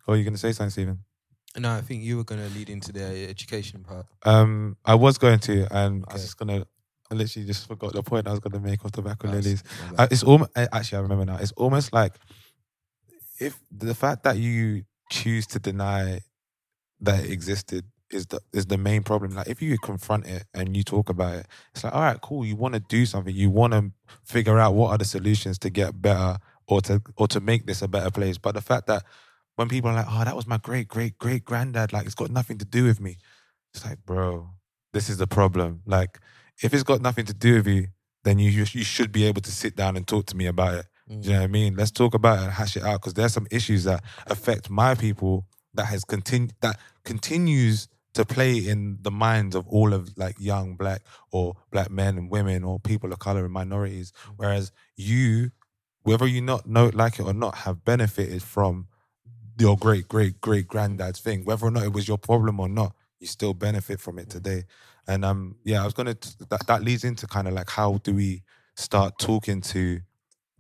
Oh, 0.08 0.14
you're 0.14 0.24
going 0.24 0.34
to 0.34 0.40
say 0.40 0.54
something, 0.54 0.72
Stephen? 0.72 1.04
No, 1.56 1.72
I 1.72 1.82
think 1.82 2.04
you 2.04 2.18
were 2.18 2.24
going 2.24 2.42
to 2.42 2.54
lead 2.54 2.70
into 2.70 2.92
the 2.92 3.28
education 3.30 3.84
part. 3.84 4.06
Um, 4.24 4.78
I 4.86 4.96
was 4.96 5.18
going 5.18 5.40
to, 5.40 5.68
and 5.76 6.04
I 6.08 6.14
was 6.14 6.24
just 6.24 6.38
gonna. 6.38 6.66
I 7.10 7.16
literally 7.16 7.48
just 7.48 7.68
forgot 7.68 7.94
the 7.94 8.04
point 8.04 8.28
I 8.28 8.32
was 8.32 8.42
gonna 8.42 8.60
make 8.60 8.84
off 8.84 8.92
the 8.92 9.02
back 9.02 9.24
of 9.24 9.32
Nice. 9.32 9.46
Lily's. 9.46 9.64
Uh, 9.98 10.08
it's 10.12 10.24
almost 10.24 10.52
actually 10.56 10.98
I 10.98 11.02
remember 11.02 11.26
now. 11.26 11.38
It's 11.38 11.54
almost 11.54 11.94
like 11.94 12.14
if 13.40 13.58
the 13.72 13.96
fact 13.96 14.24
that 14.24 14.38
you 14.38 14.84
choose 15.10 15.48
to 15.48 15.60
deny 15.60 16.20
that 17.00 17.24
it 17.24 17.32
existed 17.32 17.86
is 18.12 18.26
the 18.28 18.40
is 18.54 18.66
the 18.66 18.78
main 18.78 19.04
problem. 19.04 19.32
Like 19.36 19.48
if 19.48 19.62
you 19.62 19.78
confront 19.78 20.28
it 20.28 20.44
and 20.54 20.76
you 20.76 20.84
talk 20.84 21.10
about 21.10 21.36
it, 21.36 21.48
it's 21.74 21.84
like 21.84 21.94
all 21.94 22.02
right, 22.02 22.20
cool. 22.22 22.46
You 22.46 22.56
want 22.56 22.74
to 22.74 22.80
do 22.82 23.06
something. 23.06 23.34
You 23.34 23.50
want 23.50 23.74
to 23.74 23.92
figure 24.26 24.60
out 24.60 24.74
what 24.74 24.90
are 24.90 24.98
the 24.98 25.06
solutions 25.06 25.58
to 25.60 25.70
get 25.70 26.02
better 26.02 26.38
or 26.68 26.82
to 26.82 27.02
or 27.16 27.28
to 27.30 27.40
make 27.40 27.66
this 27.66 27.82
a 27.82 27.88
better 27.88 28.12
place. 28.12 28.38
But 28.38 28.56
the 28.56 28.62
fact 28.62 28.88
that 28.88 29.04
when 29.58 29.68
people 29.68 29.90
are 29.90 29.96
like, 29.96 30.06
oh, 30.08 30.24
that 30.24 30.36
was 30.36 30.48
my 30.48 30.58
great 30.58 30.88
great 30.88 31.18
great 31.18 31.44
granddad, 31.44 31.92
like 31.92 32.06
it's 32.06 32.16
got 32.16 32.30
nothing 32.30 32.60
to 32.60 32.66
do 32.66 32.86
with 32.86 33.02
me. 33.02 33.18
It's 33.74 33.84
like, 33.84 34.06
bro, 34.06 34.50
this 34.94 35.10
is 35.10 35.18
the 35.18 35.28
problem. 35.28 35.82
Like, 35.86 36.20
if 36.62 36.74
it's 36.74 36.84
got 36.84 37.02
nothing 37.02 37.26
to 37.26 37.34
do 37.34 37.56
with 37.56 37.68
you, 37.68 37.88
then 38.24 38.40
you 38.40 38.50
you 38.50 38.84
should 38.84 39.12
be 39.12 39.26
able 39.26 39.42
to 39.42 39.52
sit 39.52 39.76
down 39.76 39.98
and 39.98 40.08
talk 40.08 40.28
to 40.28 40.38
me 40.38 40.46
about 40.46 40.76
it. 40.76 40.86
Do 41.10 41.16
you 41.16 41.34
know 41.34 41.38
mm. 41.38 41.40
what 41.40 41.44
I 41.44 41.48
mean? 41.48 41.76
Let's 41.76 41.92
talk 41.92 42.14
about 42.14 42.40
it 42.40 42.44
and 42.44 42.52
hash 42.52 42.78
it 42.78 42.84
out 42.84 43.02
because 43.02 43.16
there's 43.16 43.34
some 43.34 43.48
issues 43.50 43.86
that 43.86 44.04
affect 44.28 44.70
my 44.70 44.94
people 44.94 45.48
that 45.74 45.86
has 45.86 46.04
continued 46.04 46.54
that 46.62 46.80
continues 47.04 47.88
to 48.14 48.26
play 48.26 48.58
in 48.58 49.00
the 49.02 49.12
minds 49.12 49.56
of 49.56 49.68
all 49.68 49.94
of 49.94 50.16
like 50.18 50.36
young 50.40 50.76
black 50.76 51.02
or 51.32 51.56
black 51.72 51.90
men 51.90 52.18
and 52.18 52.30
women 52.30 52.64
or 52.64 52.80
people 52.80 53.12
of 53.12 53.20
color 53.20 53.46
and 53.46 53.54
minorities. 53.54 54.12
Mm. 54.12 54.34
Whereas 54.38 54.72
you, 54.96 55.50
whether 56.04 56.28
you 56.28 56.42
not 56.42 56.68
know 56.68 56.92
like 56.94 57.20
it 57.20 57.24
or 57.24 57.34
not, 57.34 57.56
have 57.56 57.84
benefited 57.84 58.44
from 58.44 58.88
your 59.60 59.78
great 59.78 60.08
great 60.08 60.40
great 60.42 60.68
granddad's 60.68 61.20
thing, 61.20 61.46
whether 61.46 61.66
or 61.66 61.72
not 61.72 61.84
it 61.84 61.94
was 61.94 62.08
your 62.08 62.18
problem 62.18 62.60
or 62.60 62.70
not, 62.70 62.96
you 63.20 63.28
still 63.28 63.54
benefit 63.54 64.00
from 64.00 64.20
it 64.20 64.30
today. 64.30 64.64
And 65.08 65.24
um, 65.26 65.56
yeah, 65.64 65.82
I 65.82 65.86
was 65.86 65.94
gonna 65.94 66.14
t- 66.16 66.32
that 66.50 66.68
that 66.68 66.84
leads 66.84 67.04
into 67.04 67.28
kind 67.28 67.48
of 67.48 67.54
like 67.54 67.70
how 67.70 68.00
do 68.04 68.14
we 68.14 68.44
start 68.76 69.18
talking 69.20 69.62
to 69.62 70.02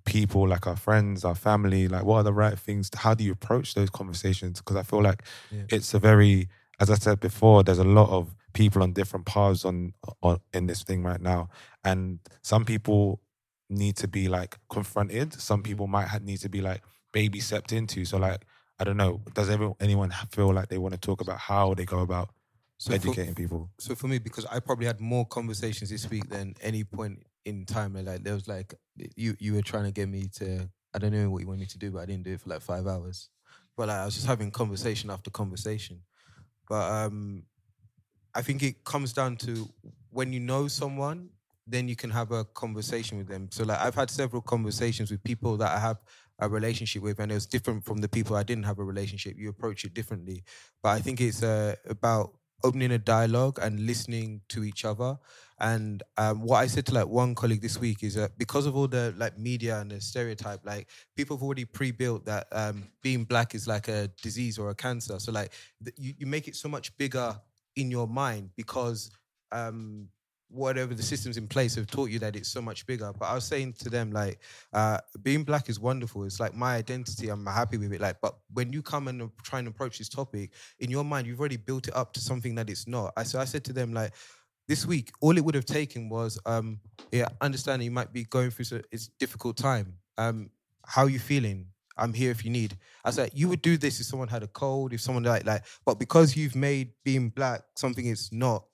people 0.06 0.48
like 0.48 0.66
our 0.68 0.76
friends, 0.76 1.26
our 1.26 1.36
family, 1.36 1.88
like 1.88 2.04
what 2.04 2.18
are 2.18 2.24
the 2.24 2.34
right 2.34 2.58
things? 2.58 2.90
How 2.96 3.14
do 3.14 3.24
you 3.24 3.34
approach 3.34 3.74
those 3.74 3.90
conversations? 3.90 4.60
Because 4.60 4.78
I 4.78 4.84
feel 4.84 5.02
like 5.04 5.24
Yeah. 5.52 5.64
it's 5.70 5.94
a 5.94 6.00
very, 6.00 6.48
as 6.80 6.90
I 6.90 6.96
said 6.96 7.20
before, 7.20 7.64
there's 7.64 7.78
a 7.80 7.84
lot 7.84 8.10
of 8.10 8.34
people 8.54 8.82
on 8.82 8.94
different 8.94 9.26
paths 9.26 9.66
on 9.66 9.94
on 10.24 10.40
in 10.54 10.68
this 10.68 10.84
thing 10.84 11.04
right 11.04 11.22
now, 11.22 11.50
and 11.84 12.20
some 12.42 12.66
people 12.66 13.22
need 13.70 13.98
to 13.98 14.08
be 14.08 14.30
like 14.30 14.58
confronted. 14.70 15.34
Some 15.34 15.62
people 15.62 15.88
might 15.88 16.08
ha- 16.08 16.20
need 16.22 16.40
to 16.40 16.50
be 16.50 16.62
like 16.62 16.82
baby 17.12 17.40
stepped 17.42 17.74
into. 17.74 18.06
So 18.06 18.18
like 18.18 18.46
I 18.80 18.84
don't 18.84 18.98
know. 18.98 19.22
Does 19.34 19.50
everyone 19.50 19.76
anyone 19.80 20.12
feel 20.32 20.54
like 20.54 20.70
they 20.70 20.78
want 20.78 20.94
to 20.94 21.00
talk 21.00 21.22
about 21.22 21.40
how 21.40 21.74
they 21.74 21.86
go 21.86 22.00
about 22.00 22.30
So 22.78 22.92
for- 22.92 22.96
educating 22.96 23.36
people? 23.36 23.70
So 23.80 23.96
for 23.96 24.08
me, 24.08 24.20
because 24.20 24.46
I 24.46 24.60
probably 24.60 24.86
had 24.86 25.00
more 25.00 25.26
conversations 25.26 25.90
this 25.90 26.10
week 26.10 26.30
than 26.30 26.56
any 26.62 26.84
point 26.84 27.24
in 27.46 27.66
time. 27.66 27.94
Like 27.94 28.24
there 28.24 28.34
was 28.34 28.48
like 28.48 28.76
you 29.16 29.36
you 29.40 29.54
were 29.54 29.62
trying 29.62 29.86
to 29.86 29.92
get 29.92 30.10
me 30.10 30.28
to 30.36 30.70
I 30.94 31.00
don't 31.00 31.12
know 31.12 31.30
what 31.30 31.42
you 31.42 31.48
want 31.48 31.60
me 31.60 31.66
to 31.68 31.78
do, 31.78 31.92
but 31.92 32.00
I 32.00 32.06
didn't 32.06 32.24
do 32.24 32.34
it 32.34 32.42
for 32.42 32.50
like 32.50 32.62
five 32.62 32.88
hours. 32.88 33.30
But 33.76 33.90
like, 33.90 33.98
I 33.98 34.06
was 34.06 34.16
just 34.16 34.26
having 34.26 34.50
conversation 34.52 35.10
after 35.12 35.30
conversation. 35.30 36.02
But 36.68 36.92
um, 36.92 37.44
I 38.34 38.42
think 38.42 38.64
it 38.64 38.84
comes 38.84 39.14
down 39.14 39.38
to 39.38 39.70
when 40.10 40.34
you 40.34 40.40
know 40.40 40.68
someone, 40.68 41.30
then 41.68 41.88
you 41.88 41.96
can 41.96 42.10
have 42.10 42.32
a 42.32 42.46
conversation 42.46 43.18
with 43.18 43.28
them. 43.28 43.50
So 43.52 43.64
like 43.64 43.80
I've 43.80 43.96
had 43.96 44.10
several 44.10 44.42
conversations 44.42 45.12
with 45.12 45.24
people 45.24 45.58
that 45.58 45.72
I 45.76 45.80
have 45.80 45.98
a 46.40 46.48
relationship 46.50 47.02
with, 47.02 47.20
and 47.20 47.32
it 47.32 47.36
was 47.36 47.46
different 47.46 47.84
from 47.84 47.98
the 47.98 48.10
people 48.10 48.36
I 48.36 48.44
didn't 48.44 48.66
have 48.66 48.80
a 48.80 48.84
relationship. 48.84 49.36
You 49.38 49.50
approach 49.50 49.84
it 49.86 49.94
differently. 49.94 50.44
But 50.84 50.90
I 50.90 51.00
think 51.00 51.22
it's 51.22 51.44
uh, 51.44 51.76
about 51.88 52.34
opening 52.64 52.92
a 52.92 52.98
dialogue 52.98 53.60
and 53.62 53.80
listening 53.86 54.42
to 54.50 54.64
each 54.64 54.86
other. 54.86 55.18
And 55.60 56.04
um, 56.18 56.42
what 56.42 56.58
I 56.58 56.68
said 56.68 56.86
to 56.88 56.94
like 56.94 57.08
one 57.08 57.34
colleague 57.36 57.62
this 57.62 57.80
week 57.80 58.04
is 58.04 58.16
that 58.16 58.38
because 58.38 58.66
of 58.66 58.76
all 58.76 58.88
the 58.88 59.14
like 59.18 59.38
media 59.38 59.80
and 59.80 59.92
the 59.92 60.02
stereotype, 60.02 60.62
like 60.64 60.88
people 61.16 61.38
have 61.38 61.44
already 61.44 61.66
pre-built 61.66 62.26
that 62.26 62.48
um, 62.52 62.84
being 63.02 63.24
black 63.24 63.56
is 63.56 63.68
like 63.68 63.88
a 63.88 64.10
disease 64.22 64.58
or 64.58 64.70
a 64.70 64.76
cancer. 64.76 65.20
So 65.20 65.32
like 65.32 65.54
th- 65.84 65.96
you, 65.98 66.14
you 66.20 66.28
make 66.28 66.48
it 66.48 66.56
so 66.56 66.70
much 66.70 66.96
bigger 66.98 67.40
in 67.76 67.90
your 67.90 68.08
mind 68.08 68.52
because 68.56 69.12
um, 69.52 70.10
whatever 70.50 70.94
the 70.94 71.04
systems 71.04 71.38
in 71.38 71.48
place 71.48 71.76
have 71.76 71.88
taught 71.88 72.10
you 72.10 72.20
that 72.20 72.36
it's 72.36 72.50
so 72.50 72.62
much 72.62 72.86
bigger. 72.86 73.12
But 73.18 73.26
I 73.26 73.34
was 73.34 73.46
saying 73.46 73.74
to 73.80 73.90
them 73.90 74.12
like, 74.12 74.40
uh, 74.74 75.00
being 75.22 75.44
black 75.44 75.70
is 75.70 75.80
wonderful. 75.80 76.24
It's 76.24 76.40
like 76.40 76.56
my 76.56 76.76
identity. 76.76 77.30
I'm 77.30 77.46
happy 77.46 77.78
with 77.78 77.94
it. 77.94 78.02
Like, 78.02 78.18
but 78.22 78.36
when 78.54 78.72
you 78.72 78.82
come 78.82 79.08
and 79.08 79.30
try 79.44 79.60
and 79.60 79.68
approach 79.68 79.98
this 79.98 80.10
topic 80.10 80.52
in 80.80 80.90
your 80.90 81.04
mind, 81.04 81.28
you've 81.28 81.40
already 81.40 81.58
built 81.58 81.88
it 81.88 81.96
up 81.96 82.14
to 82.14 82.20
something 82.20 82.56
that 82.56 82.70
it's 82.70 82.88
not. 82.88 83.14
I 83.18 83.24
so 83.24 83.40
I 83.40 83.46
said 83.46 83.64
to 83.66 83.74
them 83.74 83.94
like, 83.94 84.14
this 84.68 84.86
week, 84.86 85.12
all 85.22 85.38
it 85.38 85.44
would 85.44 85.56
have 85.56 85.66
taken 85.66 86.10
was, 86.10 86.38
um, 86.46 86.80
yeah, 87.12 87.30
understanding 87.40 87.86
you 87.86 87.92
might 87.92 88.12
be 88.12 88.26
going 88.26 88.52
through 88.52 88.66
so 88.66 88.82
it's 88.92 89.08
difficult 89.20 89.56
time. 89.56 89.94
Um, 90.18 90.50
how 90.86 91.04
are 91.04 91.10
you 91.10 91.20
feeling? 91.20 91.68
I'm 91.98 92.14
here 92.14 92.32
if 92.32 92.46
you 92.46 92.52
need. 92.52 92.78
I 93.04 93.12
said 93.12 93.32
you 93.34 93.50
would 93.50 93.62
do 93.62 93.78
this 93.78 94.00
if 94.00 94.06
someone 94.06 94.28
had 94.28 94.44
a 94.44 94.48
cold, 94.48 94.94
if 94.94 95.02
someone 95.02 95.24
like 95.24 95.46
like, 95.46 95.64
but 95.86 96.00
because 96.00 96.36
you've 96.36 96.56
made 96.56 96.92
being 97.04 97.30
black 97.30 97.62
something 97.76 98.06
it's 98.06 98.32
not, 98.32 98.66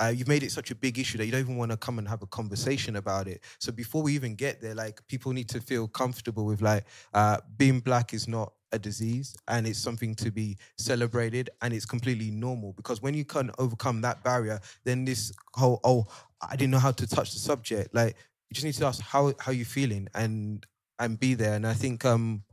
uh, 0.00 0.12
you've 0.14 0.28
made 0.28 0.42
it 0.42 0.50
such 0.50 0.70
a 0.70 0.74
big 0.74 0.98
issue 0.98 1.18
that 1.18 1.26
you 1.26 1.32
don't 1.32 1.40
even 1.40 1.56
want 1.56 1.70
to 1.70 1.76
come 1.76 1.98
and 1.98 2.08
have 2.08 2.22
a 2.22 2.26
conversation 2.26 2.96
about 2.96 3.28
it. 3.28 3.42
So 3.58 3.70
before 3.70 4.02
we 4.02 4.14
even 4.14 4.34
get 4.34 4.60
there, 4.60 4.74
like 4.74 5.06
people 5.08 5.32
need 5.32 5.48
to 5.50 5.60
feel 5.60 5.88
comfortable 5.88 6.46
with 6.46 6.62
like 6.62 6.84
uh, 7.12 7.38
being 7.56 7.80
black 7.80 8.14
is 8.14 8.26
not 8.26 8.52
a 8.72 8.78
disease 8.78 9.36
and 9.48 9.66
it's 9.66 9.78
something 9.78 10.14
to 10.14 10.30
be 10.30 10.56
celebrated 10.78 11.50
and 11.60 11.74
it's 11.74 11.86
completely 11.86 12.30
normal 12.30 12.72
because 12.72 13.02
when 13.02 13.14
you 13.14 13.24
can 13.24 13.50
overcome 13.58 14.00
that 14.00 14.22
barrier, 14.22 14.60
then 14.84 15.04
this 15.04 15.32
whole 15.54 15.80
oh 15.84 16.06
I 16.40 16.56
didn't 16.56 16.70
know 16.70 16.78
how 16.78 16.92
to 16.92 17.06
touch 17.06 17.32
the 17.32 17.38
subject 17.38 17.94
like 17.94 18.16
you 18.48 18.54
just 18.54 18.64
need 18.64 18.74
to 18.74 18.86
ask 18.86 19.02
how 19.02 19.34
how 19.40 19.52
you 19.52 19.64
feeling 19.64 20.08
and 20.14 20.64
and 20.98 21.18
be 21.18 21.34
there 21.34 21.54
and 21.54 21.66
I 21.66 21.74
think 21.74 22.04
um 22.04 22.44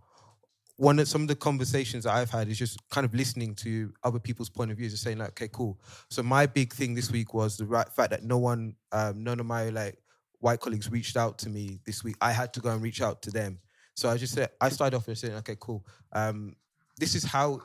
one 0.77 0.99
of 0.99 1.07
some 1.07 1.23
of 1.23 1.27
the 1.27 1.35
conversations 1.35 2.03
that 2.03 2.13
I've 2.13 2.29
had 2.29 2.47
is 2.47 2.57
just 2.57 2.79
kind 2.89 3.03
of 3.03 3.13
listening 3.13 3.55
to 3.55 3.91
other 4.03 4.19
people's 4.19 4.49
point 4.49 4.71
of 4.71 4.77
views 4.77 4.93
and 4.93 4.99
saying 4.99 5.17
like, 5.17 5.29
okay, 5.29 5.49
cool. 5.51 5.79
So 6.09 6.21
my 6.21 6.45
big 6.45 6.71
thing 6.71 6.93
this 6.93 7.11
week 7.11 7.33
was 7.33 7.57
the 7.57 7.65
right 7.65 7.89
fact 7.89 8.11
that 8.11 8.23
no 8.23 8.37
one, 8.37 8.75
um, 8.91 9.23
none 9.23 9.39
of 9.39 9.47
my 9.47 9.69
like 9.69 9.97
white 10.39 10.59
colleagues 10.59 10.91
reached 10.91 11.17
out 11.17 11.39
to 11.39 11.49
me 11.49 11.79
this 11.85 12.03
week. 12.03 12.15
I 12.21 12.31
had 12.31 12.53
to 12.53 12.59
go 12.59 12.69
and 12.69 12.81
reach 12.81 13.01
out 13.01 13.23
to 13.23 13.31
them. 13.31 13.59
So 13.95 14.07
I 14.09 14.17
just 14.17 14.35
said 14.35 14.49
I 14.61 14.69
started 14.69 14.95
off 14.95 15.07
with 15.07 15.17
saying, 15.17 15.33
okay, 15.37 15.57
cool. 15.59 15.83
Um, 16.13 16.55
this 16.97 17.15
is 17.15 17.23
how 17.23 17.61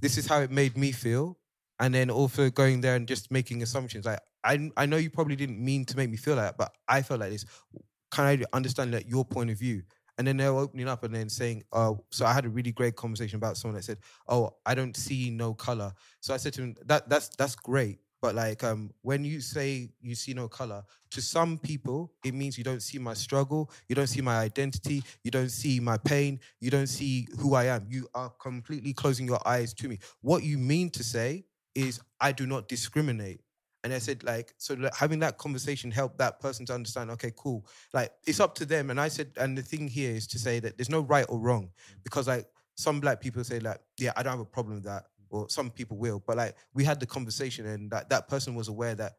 this 0.00 0.16
is 0.16 0.26
how 0.26 0.40
it 0.40 0.50
made 0.50 0.78
me 0.78 0.92
feel. 0.92 1.38
And 1.78 1.94
then 1.94 2.10
also 2.10 2.50
going 2.50 2.80
there 2.80 2.96
and 2.96 3.06
just 3.06 3.30
making 3.30 3.62
assumptions. 3.62 4.06
Like 4.06 4.20
I 4.42 4.70
I 4.76 4.86
know 4.86 4.96
you 4.96 5.10
probably 5.10 5.36
didn't 5.36 5.62
mean 5.62 5.84
to 5.86 5.96
make 5.98 6.08
me 6.08 6.16
feel 6.16 6.36
like 6.36 6.46
that, 6.46 6.56
but 6.56 6.72
I 6.88 7.02
felt 7.02 7.20
like 7.20 7.30
this. 7.30 7.44
Can 8.10 8.24
I 8.24 8.42
understand 8.54 8.92
like 8.92 9.08
your 9.08 9.24
point 9.24 9.50
of 9.50 9.58
view? 9.58 9.82
And 10.20 10.28
then 10.28 10.36
they're 10.36 10.50
opening 10.50 10.86
up 10.86 11.02
and 11.02 11.14
then 11.14 11.30
saying, 11.30 11.64
"Oh, 11.72 12.04
so 12.10 12.26
I 12.26 12.34
had 12.34 12.44
a 12.44 12.50
really 12.50 12.72
great 12.72 12.94
conversation 12.94 13.36
about 13.36 13.56
someone 13.56 13.76
that 13.76 13.84
said, 13.84 13.96
"Oh, 14.28 14.50
I 14.66 14.74
don't 14.74 14.94
see 14.94 15.30
no 15.30 15.54
color." 15.54 15.94
So 16.20 16.34
I 16.34 16.36
said 16.36 16.52
to 16.54 16.62
him, 16.62 16.76
"That 16.84 17.08
that's 17.08 17.30
that's 17.38 17.56
great, 17.56 18.00
but 18.20 18.34
like 18.34 18.62
um, 18.62 18.90
when 19.00 19.24
you 19.24 19.40
say 19.40 19.88
you 20.02 20.14
see 20.14 20.34
no 20.34 20.46
color, 20.46 20.84
to 21.12 21.22
some 21.22 21.56
people 21.56 22.12
it 22.22 22.34
means 22.34 22.58
you 22.58 22.64
don't 22.64 22.82
see 22.82 22.98
my 22.98 23.14
struggle, 23.14 23.70
you 23.88 23.94
don't 23.94 24.08
see 24.08 24.20
my 24.20 24.36
identity, 24.36 25.02
you 25.24 25.30
don't 25.30 25.48
see 25.48 25.80
my 25.80 25.96
pain, 25.96 26.38
you 26.60 26.70
don't 26.70 26.88
see 26.88 27.26
who 27.38 27.54
I 27.54 27.64
am. 27.64 27.86
You 27.88 28.06
are 28.14 28.28
completely 28.28 28.92
closing 28.92 29.26
your 29.26 29.40
eyes 29.48 29.72
to 29.72 29.88
me. 29.88 30.00
What 30.20 30.42
you 30.42 30.58
mean 30.58 30.90
to 30.90 31.02
say 31.02 31.46
is 31.74 31.98
I 32.20 32.32
do 32.32 32.46
not 32.46 32.68
discriminate." 32.68 33.40
And 33.82 33.92
I 33.94 33.98
said, 33.98 34.22
like, 34.24 34.52
so 34.58 34.76
having 34.96 35.20
that 35.20 35.38
conversation 35.38 35.90
helped 35.90 36.18
that 36.18 36.38
person 36.38 36.66
to 36.66 36.74
understand, 36.74 37.10
okay, 37.12 37.32
cool. 37.36 37.66
Like, 37.94 38.12
it's 38.26 38.38
mm. 38.38 38.44
up 38.44 38.54
to 38.56 38.66
them. 38.66 38.90
And 38.90 39.00
I 39.00 39.08
said, 39.08 39.30
and 39.36 39.56
the 39.56 39.62
thing 39.62 39.88
here 39.88 40.10
is 40.10 40.26
to 40.28 40.38
say 40.38 40.60
that 40.60 40.76
there's 40.76 40.90
no 40.90 41.00
right 41.00 41.26
or 41.28 41.38
wrong 41.38 41.64
mm. 41.64 41.94
because, 42.04 42.28
like, 42.28 42.46
some 42.74 43.00
black 43.00 43.20
people 43.20 43.42
say, 43.42 43.58
like, 43.58 43.80
yeah, 43.98 44.12
I 44.16 44.22
don't 44.22 44.32
have 44.32 44.40
a 44.40 44.44
problem 44.44 44.74
with 44.74 44.84
that. 44.84 45.04
Or 45.30 45.48
some 45.48 45.70
people 45.70 45.96
will. 45.96 46.22
But, 46.26 46.36
like, 46.36 46.56
we 46.74 46.84
had 46.84 47.00
the 47.00 47.06
conversation 47.06 47.66
and 47.66 47.90
that, 47.90 48.10
that 48.10 48.28
person 48.28 48.54
was 48.54 48.68
aware 48.68 48.94
that 48.96 49.14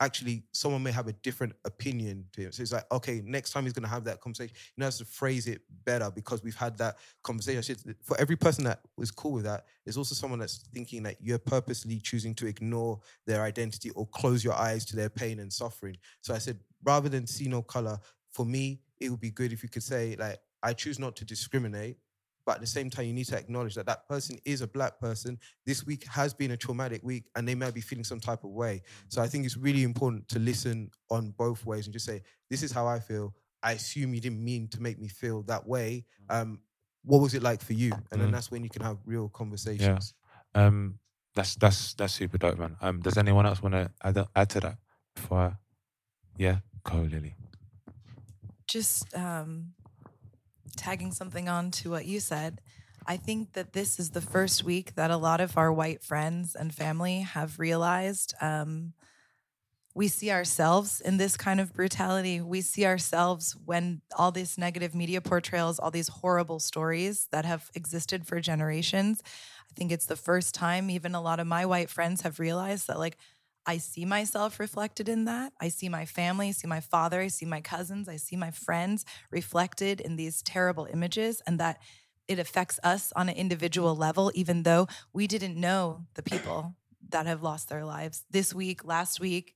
actually 0.00 0.42
someone 0.52 0.82
may 0.82 0.90
have 0.90 1.08
a 1.08 1.12
different 1.12 1.52
opinion 1.64 2.24
to 2.32 2.42
him. 2.42 2.52
So 2.52 2.62
it's 2.62 2.72
like, 2.72 2.84
okay, 2.90 3.22
next 3.24 3.52
time 3.52 3.64
he's 3.64 3.72
going 3.72 3.84
to 3.84 3.88
have 3.88 4.04
that 4.04 4.20
conversation, 4.20 4.54
he 4.74 4.82
knows 4.82 4.98
to 4.98 5.04
phrase 5.04 5.46
it 5.46 5.62
better 5.84 6.10
because 6.10 6.42
we've 6.42 6.56
had 6.56 6.76
that 6.78 6.96
conversation. 7.22 7.76
For 8.02 8.18
every 8.20 8.36
person 8.36 8.64
that 8.64 8.80
was 8.96 9.10
cool 9.10 9.32
with 9.32 9.44
that, 9.44 9.66
there's 9.84 9.96
also 9.96 10.14
someone 10.14 10.40
that's 10.40 10.68
thinking 10.74 11.02
that 11.04 11.16
you're 11.20 11.38
purposely 11.38 12.00
choosing 12.00 12.34
to 12.36 12.46
ignore 12.46 13.00
their 13.26 13.42
identity 13.42 13.90
or 13.90 14.06
close 14.06 14.42
your 14.42 14.54
eyes 14.54 14.84
to 14.86 14.96
their 14.96 15.10
pain 15.10 15.38
and 15.38 15.52
suffering. 15.52 15.96
So 16.22 16.34
I 16.34 16.38
said, 16.38 16.58
rather 16.82 17.08
than 17.08 17.26
see 17.26 17.48
no 17.48 17.62
color, 17.62 17.98
for 18.32 18.44
me, 18.44 18.80
it 19.00 19.10
would 19.10 19.20
be 19.20 19.30
good 19.30 19.52
if 19.52 19.62
you 19.62 19.68
could 19.68 19.82
say, 19.82 20.16
like, 20.18 20.38
I 20.62 20.72
choose 20.72 20.98
not 20.98 21.14
to 21.16 21.24
discriminate. 21.24 21.98
But 22.46 22.56
at 22.56 22.60
the 22.60 22.66
same 22.66 22.90
time, 22.90 23.06
you 23.06 23.12
need 23.14 23.26
to 23.26 23.36
acknowledge 23.38 23.74
that 23.74 23.86
that 23.86 24.06
person 24.08 24.38
is 24.44 24.60
a 24.60 24.66
black 24.66 24.98
person. 25.00 25.38
This 25.64 25.86
week 25.86 26.04
has 26.06 26.34
been 26.34 26.50
a 26.50 26.56
traumatic 26.56 27.02
week, 27.02 27.24
and 27.36 27.48
they 27.48 27.54
might 27.54 27.74
be 27.74 27.80
feeling 27.80 28.04
some 28.04 28.20
type 28.20 28.44
of 28.44 28.50
way. 28.50 28.82
So 29.08 29.22
I 29.22 29.28
think 29.28 29.46
it's 29.46 29.56
really 29.56 29.82
important 29.82 30.28
to 30.28 30.38
listen 30.38 30.90
on 31.10 31.30
both 31.30 31.64
ways 31.64 31.86
and 31.86 31.92
just 31.92 32.04
say, 32.06 32.22
"This 32.50 32.62
is 32.62 32.70
how 32.72 32.86
I 32.86 33.00
feel. 33.00 33.34
I 33.62 33.72
assume 33.72 34.12
you 34.14 34.20
didn't 34.20 34.44
mean 34.44 34.68
to 34.68 34.80
make 34.80 34.98
me 34.98 35.08
feel 35.08 35.42
that 35.44 35.66
way. 35.66 36.04
Um, 36.28 36.60
what 37.02 37.20
was 37.20 37.34
it 37.34 37.42
like 37.42 37.62
for 37.62 37.72
you?" 37.72 37.92
And 38.12 38.20
then 38.20 38.28
Mm. 38.28 38.32
that's 38.32 38.50
when 38.50 38.62
you 38.62 38.70
can 38.70 38.82
have 38.82 38.98
real 39.06 39.22
Yeah. 39.24 39.30
conversations. 39.32 40.14
Um, 40.54 40.98
that's 41.34 41.56
that's 41.56 41.94
that's 41.94 42.12
super 42.14 42.38
dope, 42.38 42.58
man. 42.58 42.76
Um, 42.80 43.00
does 43.00 43.16
anyone 43.16 43.46
else 43.46 43.62
want 43.62 43.74
to 43.74 43.90
add 44.02 44.18
add 44.36 44.50
to 44.50 44.60
that 44.60 44.78
before? 45.16 45.38
I, 45.38 45.52
yeah, 46.36 46.58
go 46.84 46.98
Lily. 46.98 47.34
just 48.66 49.14
um, 49.16 49.74
tagging 50.74 51.12
something 51.12 51.48
on 51.48 51.70
to 51.72 51.90
what 51.90 52.06
you 52.06 52.20
said, 52.20 52.60
I 53.06 53.16
think 53.16 53.52
that 53.52 53.72
this 53.72 53.98
is 53.98 54.10
the 54.10 54.20
first 54.20 54.64
week 54.64 54.94
that 54.94 55.10
a 55.10 55.16
lot 55.16 55.40
of 55.40 55.58
our 55.58 55.72
white 55.72 56.02
friends 56.02 56.54
and 56.54 56.74
family 56.74 57.20
have 57.20 57.58
realized 57.58 58.34
um, 58.40 58.94
we 59.94 60.08
see 60.08 60.30
ourselves 60.30 61.00
in 61.00 61.18
this 61.18 61.36
kind 61.36 61.60
of 61.60 61.72
brutality. 61.72 62.40
We 62.40 62.62
see 62.62 62.84
ourselves 62.84 63.56
when 63.64 64.00
all 64.16 64.32
these 64.32 64.58
negative 64.58 64.94
media 64.94 65.20
portrayals, 65.20 65.78
all 65.78 65.92
these 65.92 66.08
horrible 66.08 66.58
stories 66.58 67.28
that 67.30 67.44
have 67.44 67.70
existed 67.74 68.26
for 68.26 68.40
generations. 68.40 69.22
I 69.24 69.74
think 69.76 69.92
it's 69.92 70.06
the 70.06 70.16
first 70.16 70.54
time 70.54 70.90
even 70.90 71.14
a 71.14 71.20
lot 71.20 71.38
of 71.38 71.46
my 71.46 71.64
white 71.64 71.90
friends 71.90 72.22
have 72.22 72.40
realized 72.40 72.88
that, 72.88 72.98
like, 72.98 73.18
I 73.66 73.78
see 73.78 74.04
myself 74.04 74.60
reflected 74.60 75.08
in 75.08 75.24
that. 75.24 75.52
I 75.60 75.68
see 75.68 75.88
my 75.88 76.04
family, 76.04 76.48
I 76.48 76.52
see 76.52 76.66
my 76.66 76.80
father, 76.80 77.20
I 77.20 77.28
see 77.28 77.46
my 77.46 77.60
cousins, 77.60 78.08
I 78.08 78.16
see 78.16 78.36
my 78.36 78.50
friends 78.50 79.04
reflected 79.30 80.00
in 80.00 80.16
these 80.16 80.42
terrible 80.42 80.86
images, 80.92 81.40
and 81.46 81.58
that 81.60 81.80
it 82.28 82.38
affects 82.38 82.78
us 82.84 83.12
on 83.16 83.28
an 83.28 83.36
individual 83.36 83.94
level, 83.96 84.30
even 84.34 84.62
though 84.62 84.86
we 85.12 85.26
didn't 85.26 85.56
know 85.56 86.06
the 86.14 86.22
people 86.22 86.74
that 87.10 87.26
have 87.26 87.42
lost 87.42 87.68
their 87.68 87.84
lives 87.84 88.24
this 88.30 88.54
week, 88.54 88.84
last 88.84 89.20
week, 89.20 89.54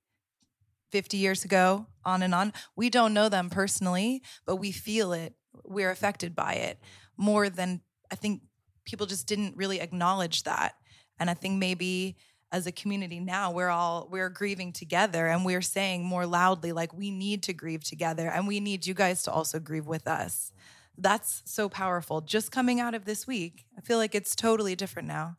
50 0.92 1.16
years 1.16 1.44
ago, 1.44 1.86
on 2.04 2.22
and 2.22 2.34
on. 2.34 2.52
We 2.76 2.88
don't 2.90 3.14
know 3.14 3.28
them 3.28 3.50
personally, 3.50 4.22
but 4.46 4.56
we 4.56 4.72
feel 4.72 5.12
it. 5.12 5.34
We're 5.64 5.90
affected 5.90 6.34
by 6.34 6.54
it 6.54 6.78
more 7.16 7.50
than 7.50 7.82
I 8.10 8.14
think 8.14 8.42
people 8.86 9.06
just 9.06 9.26
didn't 9.26 9.56
really 9.56 9.80
acknowledge 9.80 10.44
that. 10.44 10.74
And 11.18 11.28
I 11.28 11.34
think 11.34 11.58
maybe 11.58 12.16
as 12.50 12.66
a 12.66 12.72
community 12.72 13.20
now 13.20 13.50
we're 13.50 13.68
all 13.68 14.08
we're 14.10 14.30
grieving 14.30 14.72
together 14.72 15.26
and 15.26 15.44
we're 15.44 15.62
saying 15.62 16.04
more 16.04 16.26
loudly 16.26 16.72
like 16.72 16.92
we 16.94 17.10
need 17.10 17.42
to 17.42 17.52
grieve 17.52 17.84
together 17.84 18.28
and 18.28 18.46
we 18.46 18.58
need 18.60 18.86
you 18.86 18.94
guys 18.94 19.22
to 19.22 19.30
also 19.30 19.58
grieve 19.58 19.86
with 19.86 20.06
us 20.08 20.52
that's 20.96 21.42
so 21.44 21.68
powerful 21.68 22.20
just 22.20 22.50
coming 22.50 22.80
out 22.80 22.94
of 22.94 23.04
this 23.04 23.26
week 23.26 23.66
i 23.76 23.80
feel 23.80 23.98
like 23.98 24.14
it's 24.14 24.34
totally 24.34 24.74
different 24.74 25.06
now 25.06 25.36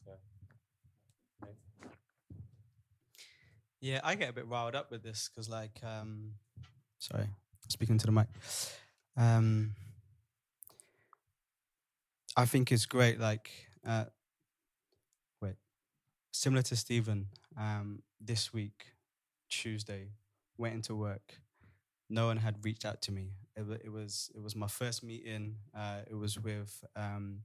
Yeah, 3.81 4.01
I 4.03 4.15
get 4.15 4.29
a 4.29 4.33
bit 4.33 4.47
riled 4.47 4.75
up 4.75 4.91
with 4.91 5.03
this 5.03 5.29
because, 5.29 5.47
like, 5.47 5.79
um, 5.83 6.33
sorry, 6.97 7.27
speaking 7.69 7.97
to 7.97 8.05
the 8.05 8.11
mic. 8.11 8.27
Um, 9.15 9.73
I 12.35 12.45
think 12.45 12.71
it's 12.71 12.85
great. 12.85 13.19
Like, 13.19 13.49
uh, 13.87 14.05
similar 16.31 16.61
to 16.63 16.75
Stephen. 16.75 17.27
Um, 17.57 18.03
this 18.19 18.53
week, 18.53 18.93
Tuesday, 19.49 20.09
went 20.57 20.75
into 20.75 20.95
work. 20.95 21.39
No 22.09 22.27
one 22.27 22.37
had 22.37 22.63
reached 22.63 22.85
out 22.85 23.01
to 23.03 23.11
me. 23.11 23.31
It, 23.55 23.65
it 23.85 23.91
was 23.91 24.31
it 24.35 24.41
was 24.41 24.55
my 24.55 24.67
first 24.67 25.03
meeting. 25.03 25.57
Uh, 25.75 25.99
it 26.09 26.15
was 26.15 26.39
with 26.39 26.83
um, 26.95 27.41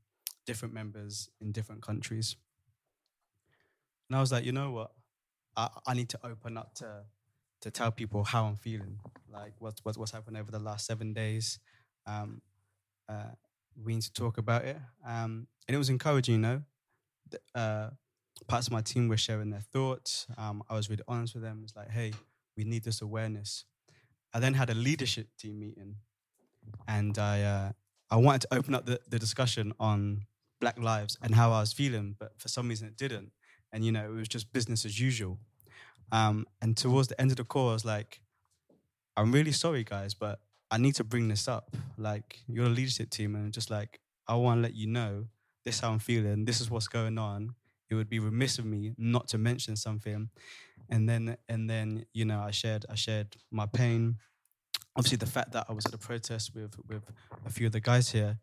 different 0.47 0.75
members 0.75 1.29
in 1.41 1.53
different 1.53 1.83
countries, 1.83 2.37
and 4.09 4.17
I 4.17 4.21
was 4.21 4.33
like, 4.33 4.45
you 4.45 4.53
know 4.53 4.71
what? 4.71 4.93
I, 5.57 5.69
I 5.87 5.95
need 5.95 6.09
to 6.11 6.19
open 6.25 6.57
up 6.57 6.75
to 6.77 7.03
to 7.61 7.71
tell 7.71 7.91
people 7.91 8.25
how 8.25 8.45
I'm 8.45 8.57
feeling, 8.57 8.99
like 9.33 9.53
what's 9.59 9.85
what's 9.85 9.99
what's 9.99 10.13
happened 10.13 10.37
over 10.37 10.51
the 10.51 10.59
last 10.59 10.87
seven 10.87 11.13
days. 11.13 11.59
Um, 12.07 12.43
uh, 13.09 13.33
we 13.83 13.95
need 13.95 14.03
to 14.03 14.13
talk 14.13 14.39
about 14.39 14.65
it, 14.65 14.77
um, 15.07 15.47
and 15.67 15.75
it 15.75 15.79
was 15.79 15.91
encouraging. 15.91 16.37
You 16.37 16.41
know, 16.41 16.63
uh, 17.55 17.91
parts 18.47 18.67
of 18.67 18.73
my 18.73 18.81
team 18.83 19.09
were 19.09 19.17
sharing 19.17 19.51
their 19.51 19.61
thoughts. 19.61 20.27
Um, 20.37 20.63
I 20.69 20.75
was 20.75 20.91
really 20.91 21.05
honest 21.09 21.35
with 21.35 21.43
them. 21.43 21.61
It's 21.65 21.77
like, 21.77 21.91
hey, 21.91 22.13
we 22.57 22.65
need 22.65 22.85
this 22.85 23.01
awareness. 23.03 23.65
I 24.33 24.41
then 24.41 24.55
had 24.55 24.71
a 24.71 24.75
leadership 24.75 25.29
team 25.39 25.61
meeting, 25.61 25.97
and 26.89 27.17
I 27.19 27.43
uh, 27.43 27.73
I 28.11 28.17
wanted 28.17 28.43
to 28.43 28.55
open 28.55 28.75
up 28.75 28.87
the, 28.87 29.01
the 29.09 29.19
discussion 29.19 29.73
on 29.79 30.27
Black 30.61 30.79
lives 30.79 31.17
and 31.23 31.35
how 31.35 31.53
I 31.53 31.61
was 31.61 31.73
feeling, 31.73 32.17
but 32.19 32.33
for 32.39 32.49
some 32.49 32.69
reason 32.69 32.89
it 32.89 32.97
didn't. 32.97 33.33
And 33.73 33.85
you 33.85 33.93
know, 33.93 34.05
it 34.05 34.15
was 34.15 34.29
just 34.29 34.53
business 34.53 34.85
as 34.85 35.01
usual. 35.01 35.39
Um, 36.13 36.47
and 36.63 36.77
towards 36.77 37.09
the 37.09 37.21
end 37.21 37.31
of 37.31 37.39
the 37.39 37.45
call, 37.45 37.71
I 37.71 37.73
was 37.73 37.85
like, 37.85 38.21
I'm 39.17 39.33
really 39.33 39.53
sorry, 39.53 39.85
guys, 39.85 40.15
but 40.15 40.41
I 40.71 40.79
need 40.79 40.95
to 40.97 41.05
bring 41.05 41.29
this 41.29 41.49
up. 41.49 41.77
Like, 41.97 42.41
you're 42.49 42.67
a 42.67 42.69
leadership 42.71 43.11
team, 43.11 43.35
and 43.35 43.53
just 43.53 43.71
like, 43.71 44.01
I 44.29 44.35
want 44.37 44.59
to 44.59 44.63
let 44.63 44.75
you 44.75 44.87
know 44.87 45.27
this 45.65 45.77
is 45.77 45.81
how 45.81 45.91
I'm 45.93 45.99
feeling. 45.99 46.45
This 46.45 46.61
is 46.61 46.71
what's 46.71 46.89
going 46.89 47.19
on. 47.19 47.55
It 47.95 47.99
would 47.99 48.09
be 48.11 48.19
remiss 48.19 48.59
of 48.59 48.65
me 48.67 48.95
not 48.99 49.29
to 49.29 49.39
mention 49.39 49.77
something. 49.77 50.31
And 50.91 51.09
then, 51.09 51.37
and 51.49 51.69
then, 51.71 52.07
you 52.13 52.25
know, 52.25 52.41
I 52.41 52.51
shared, 52.51 52.85
I 52.91 52.95
shared 52.95 53.37
my 53.51 53.67
pain. 53.67 54.19
Obviously, 54.97 55.17
the 55.19 55.27
fact 55.27 55.53
that 55.53 55.67
I 55.69 55.73
was 55.73 55.87
at 55.87 55.95
a 55.95 55.99
protest 55.99 56.55
with 56.55 56.77
with 56.87 57.03
a 57.45 57.51
few 57.51 57.67
of 57.67 57.73
the 57.73 57.81
guys 57.81 58.11
here, 58.11 58.39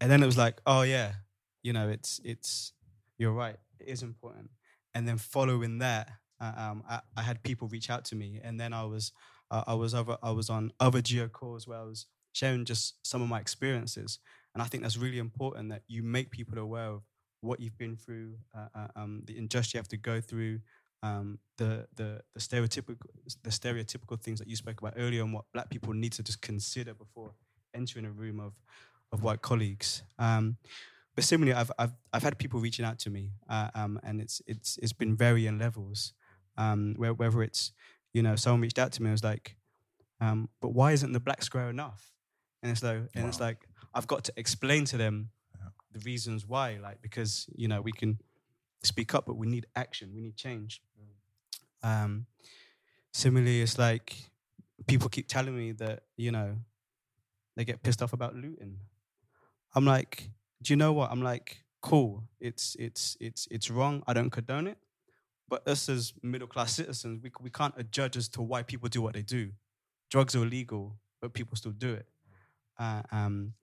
and 0.00 0.10
then 0.10 0.22
it 0.22 0.26
was 0.26 0.38
like, 0.38 0.60
oh 0.66 0.82
yeah, 0.82 1.14
you 1.62 1.72
know, 1.72 1.88
it's 1.88 2.20
it's 2.24 2.72
you're 3.18 3.32
right, 3.32 3.56
it 3.80 3.88
is 3.88 4.02
important. 4.02 4.50
And 4.94 5.08
then 5.08 5.18
following 5.18 5.78
that, 5.78 6.10
um, 6.40 6.84
I, 6.88 7.00
I 7.16 7.22
had 7.22 7.42
people 7.42 7.68
reach 7.68 7.90
out 7.90 8.04
to 8.06 8.16
me, 8.16 8.40
and 8.42 8.60
then 8.60 8.72
I 8.72 8.84
was 8.84 9.12
uh, 9.50 9.64
I 9.66 9.74
was 9.74 9.94
over 9.94 10.18
I 10.22 10.30
was 10.30 10.50
on 10.50 10.72
other 10.80 11.02
geo 11.02 11.28
calls 11.28 11.66
where 11.66 11.78
I 11.78 11.84
was 11.84 12.06
sharing 12.32 12.64
just 12.64 12.96
some 13.06 13.22
of 13.22 13.28
my 13.28 13.40
experiences, 13.40 14.18
and 14.54 14.62
I 14.62 14.66
think 14.66 14.82
that's 14.82 14.96
really 14.96 15.18
important 15.18 15.70
that 15.70 15.82
you 15.88 16.02
make 16.02 16.30
people 16.30 16.58
aware 16.58 16.86
of 16.86 17.02
what 17.42 17.60
you've 17.60 17.76
been 17.76 17.96
through, 17.96 18.36
uh, 18.56 18.68
uh, 18.74 18.88
um, 18.96 19.22
the 19.26 19.36
injustice 19.36 19.74
you 19.74 19.78
have 19.78 19.88
to 19.88 19.96
go 19.96 20.20
through, 20.20 20.60
um, 21.02 21.38
the 21.58 21.86
the 21.96 22.22
the 22.34 22.40
stereotypical 22.40 22.96
the 23.42 23.50
stereotypical 23.50 24.18
things 24.18 24.38
that 24.38 24.48
you 24.48 24.56
spoke 24.56 24.80
about 24.80 24.94
earlier, 24.96 25.22
and 25.22 25.32
what 25.32 25.44
Black 25.52 25.68
people 25.68 25.92
need 25.92 26.12
to 26.12 26.22
just 26.22 26.40
consider 26.40 26.94
before 26.94 27.32
entering 27.74 28.06
a 28.06 28.10
room 28.10 28.40
of 28.40 28.54
of 29.12 29.22
white 29.22 29.42
colleagues. 29.42 30.02
Um, 30.18 30.56
but 31.14 31.24
similarly, 31.24 31.58
I've 31.58 31.72
I've 31.78 31.92
I've 32.12 32.22
had 32.22 32.38
people 32.38 32.60
reaching 32.60 32.84
out 32.84 32.98
to 33.00 33.10
me, 33.10 33.32
uh, 33.48 33.68
um, 33.74 34.00
and 34.02 34.20
it's 34.20 34.40
it's 34.46 34.78
it's 34.78 34.92
been 34.92 35.16
varying 35.16 35.58
levels. 35.58 36.14
Um, 36.56 36.94
where, 36.96 37.14
whether 37.14 37.42
it's 37.42 37.72
you 38.12 38.22
know 38.22 38.36
someone 38.36 38.60
reached 38.60 38.78
out 38.78 38.92
to 38.92 39.02
me 39.02 39.06
and 39.08 39.14
was 39.14 39.24
like, 39.24 39.56
um, 40.20 40.48
but 40.60 40.68
why 40.68 40.92
isn't 40.92 41.12
the 41.12 41.20
black 41.20 41.42
square 41.42 41.70
enough? 41.70 42.12
And 42.62 42.70
it's 42.70 42.82
like 42.82 43.02
and 43.14 43.26
it's 43.26 43.40
like 43.40 43.66
I've 43.94 44.06
got 44.06 44.24
to 44.24 44.32
explain 44.36 44.84
to 44.86 44.96
them 44.96 45.30
the 45.92 46.00
reasons 46.00 46.46
why, 46.46 46.78
like 46.82 47.00
because 47.02 47.46
you 47.54 47.68
know 47.68 47.80
we 47.80 47.92
can 47.92 48.18
speak 48.82 49.14
up, 49.14 49.26
but 49.26 49.36
we 49.36 49.46
need 49.46 49.66
action, 49.76 50.12
we 50.14 50.20
need 50.20 50.36
change. 50.36 50.82
Um, 51.82 52.26
similarly, 53.12 53.60
it's 53.60 53.78
like 53.78 54.30
people 54.86 55.08
keep 55.08 55.28
telling 55.28 55.56
me 55.56 55.72
that 55.72 56.04
you 56.16 56.30
know 56.30 56.56
they 57.56 57.64
get 57.64 57.82
pissed 57.82 58.02
off 58.02 58.12
about 58.12 58.34
looting. 58.34 58.78
I'm 59.74 59.84
like, 59.84 60.30
do 60.62 60.72
you 60.72 60.76
know 60.76 60.92
what? 60.92 61.10
I'm 61.10 61.22
like, 61.22 61.64
cool. 61.80 62.24
It's 62.40 62.76
it's 62.78 63.16
it's 63.20 63.46
it's 63.50 63.70
wrong. 63.70 64.02
I 64.06 64.12
don't 64.12 64.30
condone 64.30 64.66
it. 64.66 64.78
But 65.48 65.66
us 65.68 65.88
as 65.88 66.14
middle 66.22 66.48
class 66.48 66.74
citizens, 66.74 67.20
we 67.22 67.30
we 67.40 67.50
can't 67.50 67.90
judge 67.90 68.16
as 68.16 68.28
to 68.30 68.42
why 68.42 68.62
people 68.62 68.88
do 68.88 69.02
what 69.02 69.14
they 69.14 69.22
do. 69.22 69.50
Drugs 70.10 70.34
are 70.34 70.42
illegal, 70.42 70.96
but 71.20 71.32
people 71.34 71.56
still 71.56 71.72
do 71.72 71.94
it. 71.94 72.06
Uh, 72.78 73.02
um, 73.10 73.54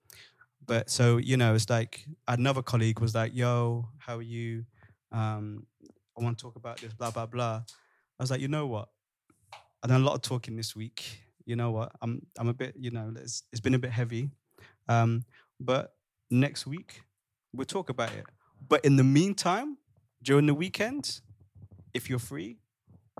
but 0.70 0.88
so 0.88 1.16
you 1.16 1.36
know, 1.36 1.56
it's 1.56 1.68
like 1.68 2.06
another 2.28 2.62
colleague 2.62 3.00
was 3.00 3.12
like, 3.12 3.34
"Yo, 3.34 3.88
how 3.98 4.18
are 4.18 4.22
you? 4.22 4.64
Um, 5.10 5.66
I 6.16 6.22
want 6.22 6.38
to 6.38 6.42
talk 6.42 6.54
about 6.54 6.80
this, 6.80 6.92
blah 6.92 7.10
blah 7.10 7.26
blah." 7.26 7.64
I 8.18 8.22
was 8.22 8.30
like, 8.30 8.40
"You 8.40 8.46
know 8.46 8.68
what? 8.68 8.88
I've 9.82 9.90
done 9.90 10.02
a 10.02 10.04
lot 10.04 10.14
of 10.14 10.22
talking 10.22 10.54
this 10.54 10.76
week. 10.76 11.22
You 11.44 11.56
know 11.56 11.72
what? 11.72 11.90
I'm 12.00 12.24
I'm 12.38 12.46
a 12.46 12.54
bit, 12.54 12.76
you 12.78 12.92
know, 12.92 13.12
it's, 13.16 13.42
it's 13.50 13.60
been 13.60 13.74
a 13.74 13.80
bit 13.80 13.90
heavy. 13.90 14.30
Um, 14.88 15.24
but 15.58 15.94
next 16.30 16.68
week 16.68 17.02
we'll 17.52 17.64
talk 17.64 17.90
about 17.90 18.12
it. 18.12 18.26
But 18.68 18.84
in 18.84 18.94
the 18.94 19.02
meantime, 19.02 19.76
during 20.22 20.46
the 20.46 20.54
weekend, 20.54 21.20
if 21.94 22.08
you're 22.08 22.20
free, 22.20 22.58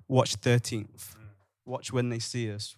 watch 0.07 0.37
13th. 0.41 1.17
Watch 1.67 1.93
when 1.93 2.11
they 2.11 2.21
see 2.21 2.53
us. 2.53 2.77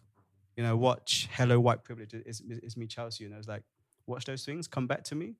You 0.56 0.62
know, 0.62 0.78
watch 0.78 1.28
Hello 1.32 1.60
White 1.60 1.84
Privilege. 1.84 2.14
It's, 2.14 2.40
it's 2.46 2.76
me, 2.76 2.86
Chelsea. 2.86 3.24
You 3.24 3.30
know, 3.30 3.36
it's 3.36 3.48
like 3.48 3.64
watch 4.06 4.24
those 4.24 4.44
things. 4.44 4.66
Come 4.68 4.86
back 4.86 5.04
to 5.04 5.14
me, 5.14 5.34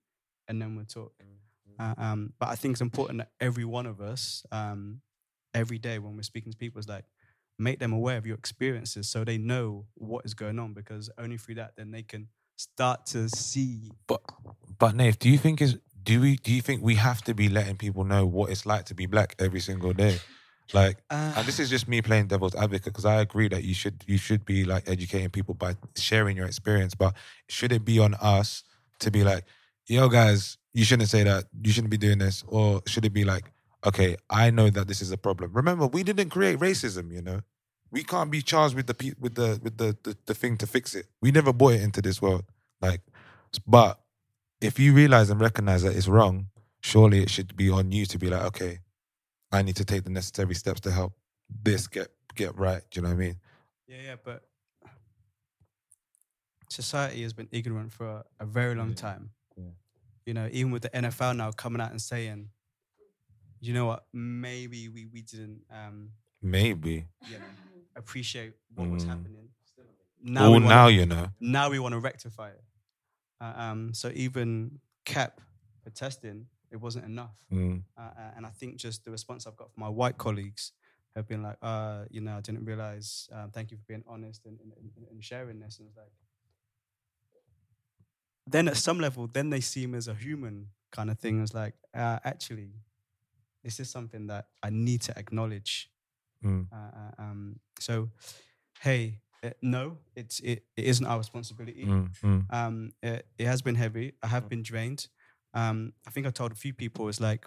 and 0.48 0.60
then 0.60 0.76
we'll 0.76 0.84
talk. 0.84 1.14
Uh, 1.78 1.94
um, 1.96 2.32
but 2.38 2.48
I 2.48 2.54
think 2.54 2.72
it's 2.72 2.80
important 2.80 3.18
that 3.18 3.30
every 3.40 3.64
one 3.64 3.86
of 3.86 4.00
us, 4.00 4.44
um, 4.52 5.00
every 5.54 5.78
day 5.78 5.98
when 5.98 6.16
we're 6.16 6.22
speaking 6.22 6.52
to 6.52 6.58
people, 6.58 6.78
is 6.78 6.88
like 6.88 7.04
make 7.58 7.78
them 7.78 7.92
aware 7.92 8.16
of 8.16 8.26
your 8.26 8.36
experiences 8.36 9.08
so 9.08 9.24
they 9.24 9.38
know 9.38 9.86
what 9.94 10.24
is 10.24 10.34
going 10.34 10.58
on 10.58 10.72
because 10.72 11.10
only 11.18 11.36
through 11.36 11.54
that 11.54 11.72
then 11.76 11.90
they 11.90 12.02
can 12.02 12.28
start 12.56 13.06
to 13.06 13.28
see. 13.28 13.90
But 14.06 14.20
but 14.78 14.94
Nave, 14.94 15.18
do 15.18 15.28
you 15.28 15.38
think 15.38 15.60
is 15.60 15.78
do 16.02 16.20
we 16.20 16.36
do 16.36 16.52
you 16.52 16.62
think 16.62 16.82
we 16.82 16.96
have 16.96 17.22
to 17.22 17.34
be 17.34 17.48
letting 17.48 17.76
people 17.76 18.04
know 18.04 18.26
what 18.26 18.50
it's 18.50 18.66
like 18.66 18.84
to 18.86 18.94
be 18.94 19.06
black 19.06 19.34
every 19.38 19.60
single 19.60 19.92
day? 19.92 20.18
Like, 20.72 20.98
Uh, 21.10 21.34
and 21.36 21.46
this 21.46 21.58
is 21.58 21.68
just 21.68 21.86
me 21.88 22.00
playing 22.02 22.28
devil's 22.28 22.54
advocate 22.54 22.92
because 22.92 23.04
I 23.04 23.20
agree 23.20 23.48
that 23.48 23.64
you 23.64 23.74
should 23.74 24.04
you 24.06 24.18
should 24.18 24.44
be 24.44 24.64
like 24.64 24.88
educating 24.88 25.30
people 25.30 25.54
by 25.54 25.76
sharing 25.96 26.36
your 26.36 26.46
experience. 26.46 26.94
But 26.94 27.14
should 27.48 27.72
it 27.72 27.84
be 27.84 27.98
on 27.98 28.14
us 28.14 28.64
to 29.00 29.10
be 29.10 29.24
like, 29.24 29.44
yo, 29.86 30.08
guys, 30.08 30.58
you 30.72 30.84
shouldn't 30.84 31.10
say 31.10 31.24
that, 31.24 31.44
you 31.62 31.72
shouldn't 31.72 31.90
be 31.90 31.98
doing 31.98 32.18
this, 32.18 32.44
or 32.46 32.82
should 32.86 33.04
it 33.04 33.12
be 33.12 33.24
like, 33.24 33.52
okay, 33.84 34.16
I 34.30 34.50
know 34.50 34.70
that 34.70 34.88
this 34.88 35.02
is 35.02 35.10
a 35.10 35.18
problem. 35.18 35.52
Remember, 35.52 35.86
we 35.86 36.02
didn't 36.02 36.30
create 36.30 36.58
racism. 36.58 37.12
You 37.12 37.22
know, 37.22 37.40
we 37.90 38.02
can't 38.02 38.30
be 38.30 38.40
charged 38.42 38.74
with 38.74 38.86
the 38.86 39.14
with 39.20 39.34
the 39.34 39.60
with 39.62 39.76
the, 39.76 39.96
the 40.02 40.16
the 40.26 40.34
thing 40.34 40.56
to 40.58 40.66
fix 40.66 40.94
it. 40.94 41.06
We 41.20 41.30
never 41.32 41.52
brought 41.52 41.74
it 41.74 41.82
into 41.82 42.00
this 42.00 42.22
world. 42.22 42.44
Like, 42.80 43.02
but 43.66 44.00
if 44.60 44.78
you 44.78 44.94
realize 44.94 45.28
and 45.28 45.40
recognize 45.40 45.82
that 45.82 45.96
it's 45.96 46.08
wrong, 46.08 46.46
surely 46.80 47.22
it 47.22 47.30
should 47.30 47.56
be 47.56 47.68
on 47.68 47.92
you 47.92 48.06
to 48.06 48.18
be 48.18 48.28
like, 48.28 48.42
okay, 48.42 48.78
I 49.52 49.62
need 49.62 49.76
to 49.76 49.84
take 49.84 50.04
the 50.04 50.10
necessary 50.10 50.54
steps 50.54 50.80
to 50.80 50.90
help 50.90 51.12
this 51.62 51.86
get 51.86 52.08
get 52.34 52.56
right. 52.56 52.82
Do 52.90 52.98
you 52.98 53.02
know 53.02 53.10
what 53.10 53.14
I 53.16 53.18
mean? 53.18 53.36
Yeah, 53.86 53.96
yeah, 54.06 54.14
but 54.24 54.42
society 56.70 57.22
has 57.22 57.32
been 57.32 57.48
ignorant 57.52 57.92
for 57.92 58.06
a, 58.06 58.24
a 58.40 58.46
very 58.46 58.74
long 58.74 58.94
time. 58.94 59.30
Yeah. 59.56 59.64
You 60.24 60.34
know, 60.34 60.48
even 60.52 60.72
with 60.72 60.82
the 60.82 60.88
NFL 60.90 61.36
now 61.36 61.50
coming 61.50 61.80
out 61.80 61.90
and 61.90 62.00
saying, 62.00 62.48
you 63.60 63.74
know 63.74 63.86
what, 63.86 64.06
maybe 64.12 64.88
we, 64.88 65.06
we 65.06 65.22
didn't 65.22 65.62
um, 65.70 66.10
Maybe. 66.40 67.06
you 67.28 67.38
know, 67.38 67.44
appreciate 67.96 68.54
what 68.74 68.88
was 68.88 69.04
Mm. 69.04 69.08
happening. 69.08 69.48
Oh, 70.36 70.46
we 70.46 70.52
wanna- 70.54 70.68
now 70.68 70.86
you 70.86 71.04
know. 71.04 71.28
Now 71.40 71.68
we 71.68 71.78
want 71.78 71.92
to 71.94 71.98
rectify 71.98 72.50
it. 72.50 72.62
Uh, 73.40 73.52
um, 73.56 73.92
so 73.94 74.10
even 74.14 74.78
cap 75.04 75.40
for 75.82 75.90
testing, 75.90 76.46
it 76.72 76.80
wasn't 76.80 77.04
enough. 77.04 77.36
Mm. 77.52 77.82
Uh, 77.96 78.00
uh, 78.00 78.30
and 78.36 78.46
I 78.46 78.50
think 78.50 78.76
just 78.76 79.04
the 79.04 79.10
response 79.10 79.46
I've 79.46 79.56
got 79.56 79.72
from 79.72 79.82
my 79.82 79.88
white 79.88 80.18
colleagues 80.18 80.72
have 81.14 81.28
been 81.28 81.42
like, 81.42 81.58
uh, 81.62 82.04
you 82.10 82.20
know, 82.20 82.36
I 82.38 82.40
didn't 82.40 82.64
realize. 82.64 83.28
Um, 83.32 83.50
thank 83.50 83.70
you 83.70 83.76
for 83.76 83.84
being 83.86 84.04
honest 84.08 84.46
and, 84.46 84.58
and, 84.60 84.72
and- 85.10 85.22
sharing 85.22 85.60
this. 85.60 85.78
And 85.78 85.88
it's 85.88 85.96
like, 85.96 86.10
then 88.46 88.66
at 88.66 88.76
some 88.76 88.98
level, 88.98 89.28
then 89.28 89.50
they 89.50 89.60
see 89.60 89.84
him 89.84 89.94
as 89.94 90.08
a 90.08 90.14
human 90.14 90.68
kind 90.90 91.10
of 91.10 91.18
thing. 91.18 91.40
It's 91.42 91.54
like, 91.54 91.74
uh, 91.94 92.18
actually, 92.24 92.70
this 93.62 93.78
is 93.78 93.88
something 93.88 94.26
that 94.26 94.46
I 94.62 94.70
need 94.70 95.02
to 95.02 95.16
acknowledge. 95.16 95.90
Mm. 96.44 96.66
Uh, 96.72 96.76
uh, 96.76 97.22
um, 97.22 97.60
so, 97.78 98.10
hey, 98.80 99.20
uh, 99.44 99.50
no, 99.60 99.98
it's 100.16 100.40
it, 100.40 100.64
it 100.76 100.84
isn't 100.84 101.06
our 101.06 101.18
responsibility. 101.18 101.84
Mm, 101.84 102.10
mm. 102.20 102.52
Um, 102.52 102.92
it, 103.00 103.26
it 103.38 103.46
has 103.46 103.62
been 103.62 103.76
heavy. 103.76 104.14
I 104.22 104.26
have 104.26 104.48
been 104.48 104.62
drained. 104.62 105.06
Um, 105.54 105.92
I 106.06 106.10
think 106.10 106.26
I 106.26 106.30
told 106.30 106.52
a 106.52 106.54
few 106.54 106.72
people 106.72 107.08
it's 107.08 107.20
like 107.20 107.46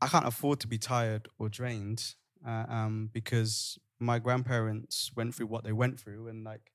I 0.00 0.06
can't 0.08 0.26
afford 0.26 0.60
to 0.60 0.66
be 0.66 0.78
tired 0.78 1.28
or 1.38 1.48
drained 1.48 2.14
uh, 2.46 2.64
um, 2.68 3.10
because 3.12 3.78
my 3.98 4.18
grandparents 4.18 5.10
went 5.14 5.34
through 5.34 5.46
what 5.48 5.62
they 5.64 5.72
went 5.72 6.00
through, 6.00 6.28
and 6.28 6.42
like 6.44 6.72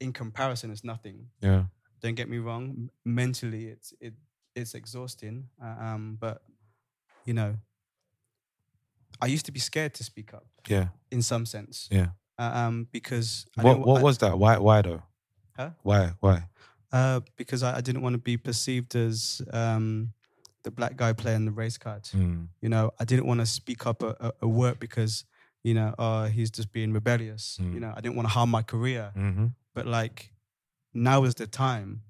in 0.00 0.12
comparison, 0.12 0.70
it's 0.70 0.84
nothing. 0.84 1.28
Yeah. 1.40 1.64
Don't 2.02 2.14
get 2.14 2.28
me 2.28 2.38
wrong. 2.38 2.90
Mentally, 3.04 3.66
it's 3.66 3.94
it 4.00 4.14
it's 4.54 4.74
exhausting. 4.74 5.48
Uh, 5.62 5.76
um, 5.80 6.18
but 6.20 6.42
you 7.24 7.32
know, 7.32 7.56
I 9.20 9.26
used 9.26 9.46
to 9.46 9.52
be 9.52 9.60
scared 9.60 9.94
to 9.94 10.04
speak 10.04 10.34
up. 10.34 10.46
Yeah. 10.68 10.88
In 11.10 11.22
some 11.22 11.46
sense. 11.46 11.88
Yeah. 11.90 12.08
Uh, 12.38 12.50
um, 12.54 12.88
because 12.92 13.46
What 13.56 13.80
what 13.80 14.00
I- 14.00 14.02
was 14.02 14.18
that? 14.18 14.38
Why 14.38 14.58
why 14.58 14.82
though? 14.82 15.02
Huh? 15.56 15.70
Why 15.82 16.12
why? 16.20 16.44
Uh, 16.92 17.20
because 17.36 17.62
I, 17.62 17.76
I 17.78 17.80
didn't 17.80 18.02
want 18.02 18.14
to 18.14 18.18
be 18.18 18.36
perceived 18.36 18.94
as 18.96 19.42
um, 19.52 20.12
the 20.62 20.70
black 20.70 20.96
guy 20.96 21.12
playing 21.12 21.44
the 21.44 21.50
race 21.52 21.76
card. 21.78 22.04
Mm. 22.04 22.48
You 22.62 22.68
know, 22.70 22.92
I 22.98 23.04
didn't 23.04 23.26
want 23.26 23.40
to 23.40 23.46
speak 23.46 23.86
up 23.86 24.02
at, 24.02 24.16
at- 24.20 24.34
at 24.42 24.48
work 24.48 24.80
because, 24.80 25.24
you 25.62 25.74
know, 25.74 25.94
uh, 25.98 26.28
he's 26.28 26.50
just 26.50 26.72
being 26.72 26.92
rebellious. 26.94 27.58
Mm. 27.60 27.74
You 27.74 27.80
know, 27.80 27.92
I 27.96 28.00
didn't 28.00 28.16
want 28.16 28.26
to 28.28 28.32
harm 28.32 28.50
my 28.50 28.62
career. 28.62 29.12
Mhm. 29.16 29.52
But 29.74 29.86
like, 29.86 30.32
now 30.94 31.24
is 31.24 31.34
the 31.34 31.46
time, 31.46 32.02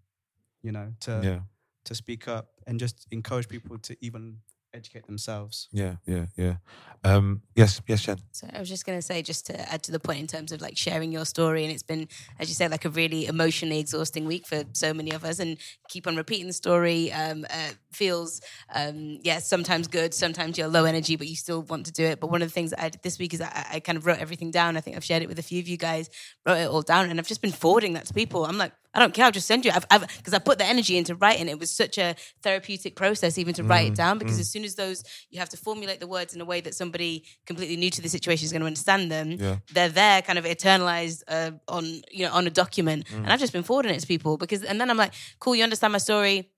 you 0.63 0.71
know, 0.73 0.93
to 1.01 1.21
Yeah. 1.25 1.41
to 1.85 1.95
speak 1.95 2.29
up 2.29 2.47
and 2.67 2.79
just 2.79 3.07
encourage 3.11 3.49
people 3.49 3.79
to 3.79 3.97
even 4.01 4.39
educate 4.79 5.07
themselves. 5.07 5.69
Yeah, 5.73 5.97
yeah, 6.07 6.27
yeah. 6.37 6.57
Um, 7.05 7.43
yes, 7.55 7.81
yes, 7.87 8.03
Jen. 8.03 8.19
So 8.33 8.49
I 8.53 8.59
was 8.59 8.69
just 8.69 8.85
going 8.87 8.99
to 8.99 9.03
say, 9.03 9.23
just 9.23 9.47
to 9.47 9.73
add 9.73 9.83
to 9.85 9.93
the 9.93 10.01
point 10.01 10.21
in 10.21 10.27
terms 10.27 10.53
of 10.53 10.61
like 10.61 10.77
sharing 10.77 11.13
your 11.13 11.25
story, 11.25 11.65
and 11.65 11.73
it's 11.73 11.83
been, 11.83 12.09
as 12.39 12.49
you 12.49 12.55
said, 12.55 12.71
like 12.71 12.85
a 12.85 12.91
really 12.91 13.27
emotionally 13.27 13.79
exhausting 13.79 14.25
week 14.25 14.47
for 14.47 14.65
so 14.73 14.95
many 14.95 15.13
of 15.13 15.25
us, 15.25 15.39
and 15.39 15.59
keep 15.89 16.07
on 16.07 16.17
repeating 16.17 16.47
the 16.47 16.53
story. 16.53 17.13
Um, 17.13 17.45
uh, 17.51 17.73
feels, 17.93 18.41
um, 18.75 19.19
yeah, 19.23 19.39
sometimes 19.39 19.89
good, 19.89 20.15
sometimes 20.15 20.59
you're 20.59 20.69
low 20.69 20.85
energy, 20.85 21.17
but 21.17 21.27
you 21.27 21.37
still 21.37 21.63
want 21.63 21.87
to 21.87 21.93
do 21.93 22.05
it. 22.05 22.21
But 22.21 22.31
one 22.31 22.43
of 22.43 22.49
the 22.49 22.53
things 22.53 22.71
that 22.71 22.83
I 22.83 22.89
did 22.89 23.03
this 23.03 23.19
week 23.19 23.35
is 23.35 23.41
I, 23.41 23.67
I 23.75 23.81
kind 23.81 23.99
of 23.99 24.07
wrote 24.07 24.19
everything 24.19 24.51
down. 24.51 24.77
I 24.77 24.81
think 24.81 24.97
I've 24.97 25.05
shared 25.05 25.23
it 25.23 25.29
with 25.29 25.39
a 25.39 25.43
few 25.43 25.61
of 25.61 25.69
you 25.69 25.77
guys, 25.77 26.11
wrote 26.47 26.59
it 26.59 26.69
all 26.69 26.83
down, 26.83 27.11
and 27.11 27.19
I've 27.19 27.29
just 27.29 27.43
been 27.43 27.53
forwarding 27.53 27.95
that 27.95 28.07
to 28.07 28.15
people. 28.15 28.45
I'm 28.45 28.59
like, 28.59 28.73
I 28.95 29.01
don't 29.01 29.13
care. 29.15 29.27
I'll 29.27 29.31
just 29.33 29.47
send 29.47 29.65
you. 29.65 29.71
I've 29.91 30.07
because 30.17 30.33
I 30.35 30.39
put 30.39 30.59
the 30.59 30.65
energy 30.65 30.97
into 30.97 31.15
writing. 31.15 31.49
It 31.49 31.59
was 31.59 31.71
such 31.71 31.99
a 31.99 32.17
therapeutic 32.43 32.97
process 32.97 33.37
even 33.39 33.55
to 33.55 33.63
write 33.63 33.87
it 33.89 33.93
Mm, 33.93 33.97
down 33.97 34.19
because 34.19 34.37
mm. 34.39 34.41
as 34.41 34.51
soon 34.51 34.65
as 34.65 34.75
those 34.77 35.05
you 35.31 35.39
have 35.41 35.51
to 35.51 35.57
formulate 35.57 36.01
the 36.01 36.07
words 36.07 36.35
in 36.35 36.41
a 36.41 36.45
way 36.45 36.61
that 36.63 36.75
somebody 36.75 37.25
completely 37.47 37.77
new 37.77 37.91
to 37.91 38.01
the 38.03 38.09
situation 38.09 38.45
is 38.47 38.53
going 38.53 38.61
to 38.63 38.67
understand 38.67 39.11
them. 39.13 39.33
Yeah. 39.33 39.57
They're 39.73 39.89
there, 39.91 40.23
kind 40.23 40.39
of 40.39 40.45
eternalized 40.47 41.23
uh, 41.29 41.53
on 41.69 41.85
you 42.11 42.25
know 42.27 42.33
on 42.33 42.47
a 42.47 42.51
document, 42.51 43.07
Mm. 43.09 43.19
and 43.25 43.33
I've 43.33 43.41
just 43.41 43.53
been 43.53 43.63
forwarding 43.63 43.95
it 43.95 44.01
to 44.01 44.07
people 44.07 44.37
because, 44.37 44.63
and 44.65 44.81
then 44.81 44.91
I'm 44.91 44.97
like, 44.97 45.13
cool, 45.39 45.55
you 45.55 45.65
understand 45.65 45.93
my 45.93 45.99
story. 45.99 46.51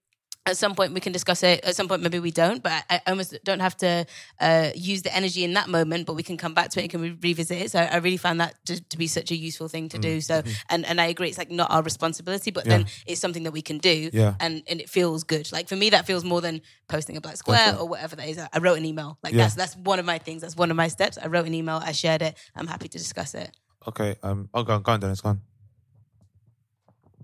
At 0.47 0.57
some 0.57 0.75
point, 0.75 0.95
we 0.95 1.01
can 1.01 1.13
discuss 1.13 1.43
it. 1.43 1.63
At 1.65 1.77
some 1.77 1.87
point, 1.87 2.03
maybe 2.03 2.19
we 2.19 2.31
don't. 2.31 2.63
But 2.63 2.73
I, 2.89 2.97
I 3.07 3.11
almost 3.11 3.37
don't 3.45 3.61
have 3.61 3.77
to 3.79 4.07
uh, 4.41 4.71
use 4.75 5.03
the 5.03 5.15
energy 5.15 5.45
in 5.45 5.53
that 5.53 5.69
moment. 5.69 6.07
But 6.07 6.15
we 6.15 6.23
can 6.23 6.39
come 6.39 6.55
back 6.55 6.71
to 6.71 6.81
it 6.81 6.85
and 6.85 6.91
can 6.91 7.01
re- 7.03 7.19
revisit 7.23 7.61
it. 7.61 7.71
So 7.71 7.79
I 7.79 7.97
really 7.99 8.17
found 8.17 8.41
that 8.41 8.55
to, 8.65 8.83
to 8.89 8.97
be 8.97 9.07
such 9.07 9.31
a 9.31 9.37
useful 9.37 9.69
thing 9.69 9.91
to 9.91 9.99
Mm. 9.99 10.03
do. 10.03 10.21
So 10.23 10.41
Mhm. 10.43 10.57
and 10.71 10.87
and 10.87 11.01
I 11.01 11.07
agree, 11.07 11.29
it's 11.29 11.37
like 11.39 11.51
not 11.51 11.71
our 11.71 11.83
responsibility, 11.83 12.51
but 12.51 12.65
Yeah. 12.65 12.79
then 12.79 12.87
it's 13.07 13.21
something 13.21 13.43
that 13.43 13.53
we 13.53 13.61
can 13.63 13.79
do. 13.79 14.09
Yeah. 14.15 14.35
And 14.41 14.63
and 14.67 14.81
it 14.81 14.89
feels 14.89 15.25
good. 15.25 15.53
Like 15.53 15.69
for 15.69 15.77
me, 15.77 15.91
that 15.91 16.07
feels 16.07 16.25
more 16.25 16.41
than 16.41 16.63
posting 16.89 17.17
a 17.19 17.21
black 17.21 17.37
square 17.37 17.59
Definitely. 17.59 17.83
or 17.87 17.89
whatever 17.91 18.17
that 18.17 18.27
is. 18.29 18.39
I 18.39 18.49
I 18.53 18.59
wrote 18.61 18.79
an 18.79 18.87
email. 18.87 19.19
Like 19.23 19.35
Yeah. 19.35 19.43
that's 19.43 19.55
that's 19.55 19.77
one 19.77 19.99
of 19.99 20.07
my 20.07 20.19
things. 20.19 20.41
That's 20.41 20.57
one 20.57 20.71
of 20.71 20.77
my 20.77 20.89
steps. 20.89 21.19
I 21.23 21.27
wrote 21.27 21.47
an 21.47 21.55
email. 21.55 21.81
I 21.85 21.93
shared 21.93 22.23
it. 22.23 22.35
I'm 22.57 22.67
happy 22.67 22.89
to 22.89 22.99
discuss 22.99 23.35
it. 23.35 23.51
Okay. 23.87 24.17
Um. 24.23 24.49
Oh, 24.55 24.63
go 24.63 24.73
on, 24.75 24.83
go 24.83 24.93
on, 24.93 25.01
Dennis. 25.01 25.21
Go 25.21 25.29
on. 25.31 25.41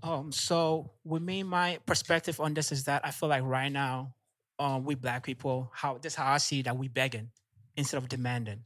Um, 0.03 0.31
so 0.31 0.91
with 1.03 1.21
me, 1.21 1.43
my 1.43 1.79
perspective 1.85 2.39
on 2.39 2.53
this 2.53 2.71
is 2.71 2.85
that 2.85 3.05
I 3.05 3.11
feel 3.11 3.29
like 3.29 3.43
right 3.43 3.71
now, 3.71 4.13
um, 4.59 4.83
we 4.83 4.95
black 4.95 5.23
people, 5.23 5.71
how 5.73 5.97
this 5.97 6.13
is 6.13 6.17
how 6.17 6.31
I 6.33 6.37
see 6.37 6.61
that 6.63 6.77
we 6.77 6.87
begging 6.87 7.29
instead 7.75 7.97
of 7.97 8.09
demanding, 8.09 8.61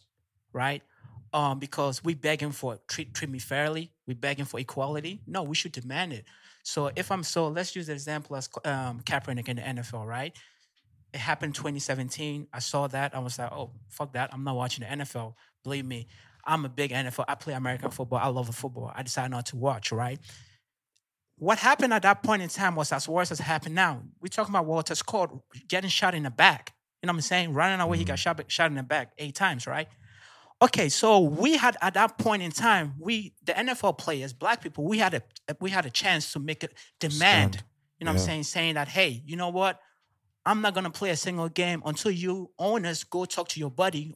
right? 0.54 0.82
Um, 1.34 1.60
because 1.60 2.04
we 2.04 2.14
begging 2.14 2.52
for 2.52 2.80
treat 2.88 3.14
treat 3.14 3.30
me 3.30 3.40
fairly, 3.40 3.92
we 4.08 4.14
begging 4.14 4.46
for 4.46 4.60
equality. 4.60 5.22
No, 5.28 5.44
we 5.44 5.56
should 5.56 5.72
demand 5.72 6.14
it. 6.14 6.26
So 6.64 6.92
if 6.96 7.12
I'm 7.12 7.24
so, 7.24 7.48
let's 7.48 7.76
use 7.76 7.88
the 7.88 7.94
example 7.94 8.36
as 8.36 8.50
um, 8.66 9.02
Kaepernick 9.02 9.48
in 9.48 9.56
the 9.58 9.62
NFL, 9.62 10.06
right? 10.06 10.36
It 11.14 11.20
happened 11.20 11.56
2017. 11.56 12.48
I 12.54 12.60
saw 12.60 12.88
that. 12.88 13.16
I 13.16 13.20
was 13.20 13.38
like, 13.38 13.52
oh, 13.52 13.72
fuck 13.90 14.14
that. 14.14 14.30
I'm 14.34 14.44
not 14.44 14.56
watching 14.56 14.86
the 14.86 15.04
NFL. 15.04 15.34
Believe 15.64 15.86
me, 15.86 16.08
I'm 16.46 16.64
a 16.66 16.70
big 16.70 16.92
NFL. 16.92 17.26
I 17.28 17.36
play 17.36 17.54
American 17.54 17.92
football. 17.92 18.20
I 18.20 18.28
love 18.28 18.48
the 18.48 18.54
football. 18.54 18.92
I 18.94 19.04
decided 19.04 19.32
not 19.32 19.48
to 19.48 19.58
watch, 19.58 19.92
right? 19.92 20.20
What 21.42 21.58
happened 21.58 21.92
at 21.92 22.04
that 22.04 22.22
point 22.22 22.44
in 22.44 22.50
time 22.50 22.76
was 22.76 22.92
as 22.92 23.10
worse 23.10 23.32
as 23.32 23.40
happened 23.40 23.74
now. 23.74 24.04
We're 24.22 24.28
talking 24.28 24.54
about 24.54 24.68
Walter 24.68 24.94
Scott 24.94 25.36
getting 25.68 25.90
shot 25.90 26.14
in 26.14 26.22
the 26.22 26.30
back. 26.30 26.76
You 27.02 27.08
know 27.08 27.14
what 27.14 27.16
I'm 27.16 27.22
saying? 27.22 27.54
Running 27.54 27.80
away, 27.80 27.98
he 27.98 28.04
got 28.04 28.20
mm. 28.20 28.22
shot, 28.22 28.44
shot 28.48 28.70
in 28.70 28.76
the 28.76 28.84
back 28.84 29.14
eight 29.18 29.34
times, 29.34 29.66
right? 29.66 29.88
Okay, 30.62 30.88
so 30.88 31.20
we 31.20 31.58
had 31.58 31.78
at 31.82 31.96
that 31.96 32.20
point 32.20 32.44
in 32.44 32.52
time, 32.52 32.94
we 33.00 33.34
the 33.44 33.54
NFL 33.54 33.98
players, 33.98 34.34
black 34.34 34.62
people, 34.62 34.84
we 34.84 35.00
had 35.00 35.16
a 35.16 35.24
we 35.60 35.72
had 35.72 35.88
a 35.88 35.90
chance 35.90 36.32
to 36.34 36.40
make 36.40 36.64
a 36.64 36.70
demand. 37.00 37.56
Stand. 37.56 37.64
You 38.00 38.06
know 38.06 38.12
what 38.12 38.20
I'm 38.20 38.26
saying? 38.28 38.44
Saying 38.44 38.76
that, 38.76 38.88
hey, 38.88 39.24
you 39.26 39.36
know 39.36 39.50
what? 39.50 39.80
I'm 40.46 40.62
not 40.62 40.76
gonna 40.76 40.92
play 40.92 41.10
a 41.10 41.18
single 41.18 41.50
game 41.50 41.82
until 41.88 42.12
you 42.12 42.52
owners 42.60 43.04
go 43.04 43.26
talk 43.26 43.48
to 43.48 43.60
your 43.60 43.72
buddy 43.72 44.16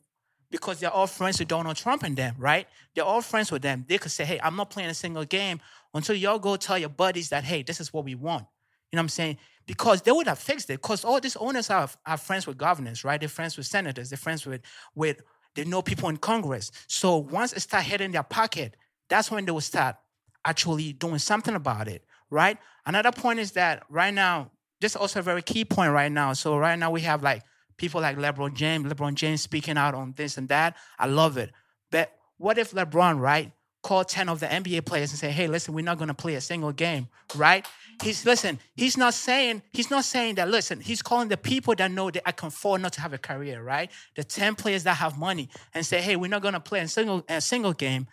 because 0.52 0.80
they're 0.80 0.92
all 0.92 1.08
friends 1.08 1.40
with 1.40 1.48
Donald 1.48 1.76
Trump 1.76 2.04
and 2.04 2.16
them, 2.16 2.36
right? 2.38 2.68
They're 2.94 3.04
all 3.04 3.22
friends 3.22 3.52
with 3.52 3.64
them. 3.64 3.84
They 3.88 3.98
could 3.98 4.12
say, 4.12 4.26
hey, 4.26 4.40
I'm 4.44 4.56
not 4.56 4.70
playing 4.70 4.90
a 4.90 4.94
single 4.94 5.26
game 5.26 5.60
until 5.96 6.16
y'all 6.16 6.38
go 6.38 6.58
tell 6.58 6.78
your 6.78 6.90
buddies 6.90 7.30
that, 7.30 7.44
hey, 7.44 7.64
this 7.64 7.80
is 7.80 7.92
what 7.92 8.06
we 8.06 8.14
want. 8.14 8.46
You 8.92 8.98
know 8.98 9.00
what 9.00 9.06
I'm 9.06 9.10
saying? 9.10 9.38
Because 9.66 10.04
they 10.04 10.12
would 10.12 10.28
have 10.28 10.38
fixed 10.38 10.70
it. 10.70 10.82
Because 10.82 11.04
all 11.04 11.20
these 11.20 11.38
owners 11.38 11.70
are, 11.70 11.90
are 12.06 12.18
friends 12.18 12.46
with 12.46 12.58
governors, 12.58 13.04
right? 13.04 13.20
They're 13.20 13.30
friends 13.30 13.58
with 13.58 13.66
senators. 13.66 14.10
They're 14.10 14.18
friends 14.18 14.46
with, 14.46 14.62
with 14.94 15.22
they 15.56 15.64
know 15.64 15.82
people 15.82 16.10
in 16.10 16.18
Congress. 16.18 16.72
So 16.88 17.18
once 17.18 17.54
it 17.54 17.62
start 17.62 17.86
hitting 17.86 18.12
their 18.12 18.24
pocket, 18.24 18.76
that's 19.10 19.32
when 19.32 19.46
they 19.46 19.52
will 19.52 19.62
start 19.62 19.96
actually 20.44 20.94
doing 20.94 21.18
something 21.18 21.56
about 21.56 21.88
it, 21.88 22.04
right? 22.30 22.58
Another 22.86 23.12
point 23.12 23.40
is 23.40 23.54
that 23.54 23.84
right 23.90 24.14
now, 24.14 24.52
this 24.82 24.92
is 24.92 24.96
also 24.98 25.20
a 25.20 25.24
very 25.24 25.42
key 25.42 25.64
point 25.64 25.94
right 25.94 26.12
now. 26.12 26.34
So 26.34 26.58
right 26.58 26.78
now 26.78 26.92
we 26.92 27.02
have 27.02 27.24
like 27.24 27.42
people 27.78 28.02
like 28.02 28.18
LeBron 28.18 28.54
James, 28.54 28.92
LeBron 28.92 29.16
James 29.16 29.42
speaking 29.42 29.78
out 29.78 29.96
on 29.96 30.14
this 30.18 30.38
and 30.38 30.50
that. 30.50 30.76
I 31.00 31.08
love 31.08 31.38
it. 31.38 31.52
But 31.90 32.12
what 32.38 32.58
if 32.58 32.72
LeBron, 32.72 33.20
right, 33.20 33.52
called 33.86 34.08
10 34.08 34.30
of 34.30 34.40
the 34.40 34.48
NBA 34.48 34.84
players 34.84 35.12
and 35.12 35.20
say, 35.20 35.30
hey, 35.30 35.46
listen, 35.48 35.72
we're 35.72 35.86
not 35.86 36.00
gonna 36.00 36.16
play 36.16 36.34
a 36.34 36.42
single 36.42 36.72
game, 36.72 37.08
right? 37.36 37.68
He's 38.02 38.26
listen, 38.26 38.58
he's 38.76 38.98
not 38.98 39.14
saying, 39.14 39.62
he's 39.72 39.92
not 39.92 40.06
saying 40.06 40.36
that, 40.36 40.50
listen, 40.50 40.80
he's 40.80 41.04
calling 41.04 41.28
the 41.28 41.38
people 41.38 41.76
that 41.76 41.92
know 41.92 42.10
that 42.10 42.24
I 42.28 42.32
can 42.32 42.48
afford 42.48 42.82
not 42.82 42.94
to 42.94 43.02
have 43.02 43.14
a 43.14 43.20
career, 43.20 43.62
right? 43.62 43.92
The 44.16 44.24
10 44.24 44.56
players 44.56 44.84
that 44.86 44.96
have 44.96 45.20
money 45.20 45.50
and 45.76 45.86
say, 45.86 46.02
hey, 46.02 46.16
we're 46.16 46.32
not 46.32 46.42
gonna 46.42 46.60
play 46.60 46.80
a 46.80 46.88
single 46.88 47.24
a 47.30 47.40
single 47.40 47.74
game. 47.74 48.08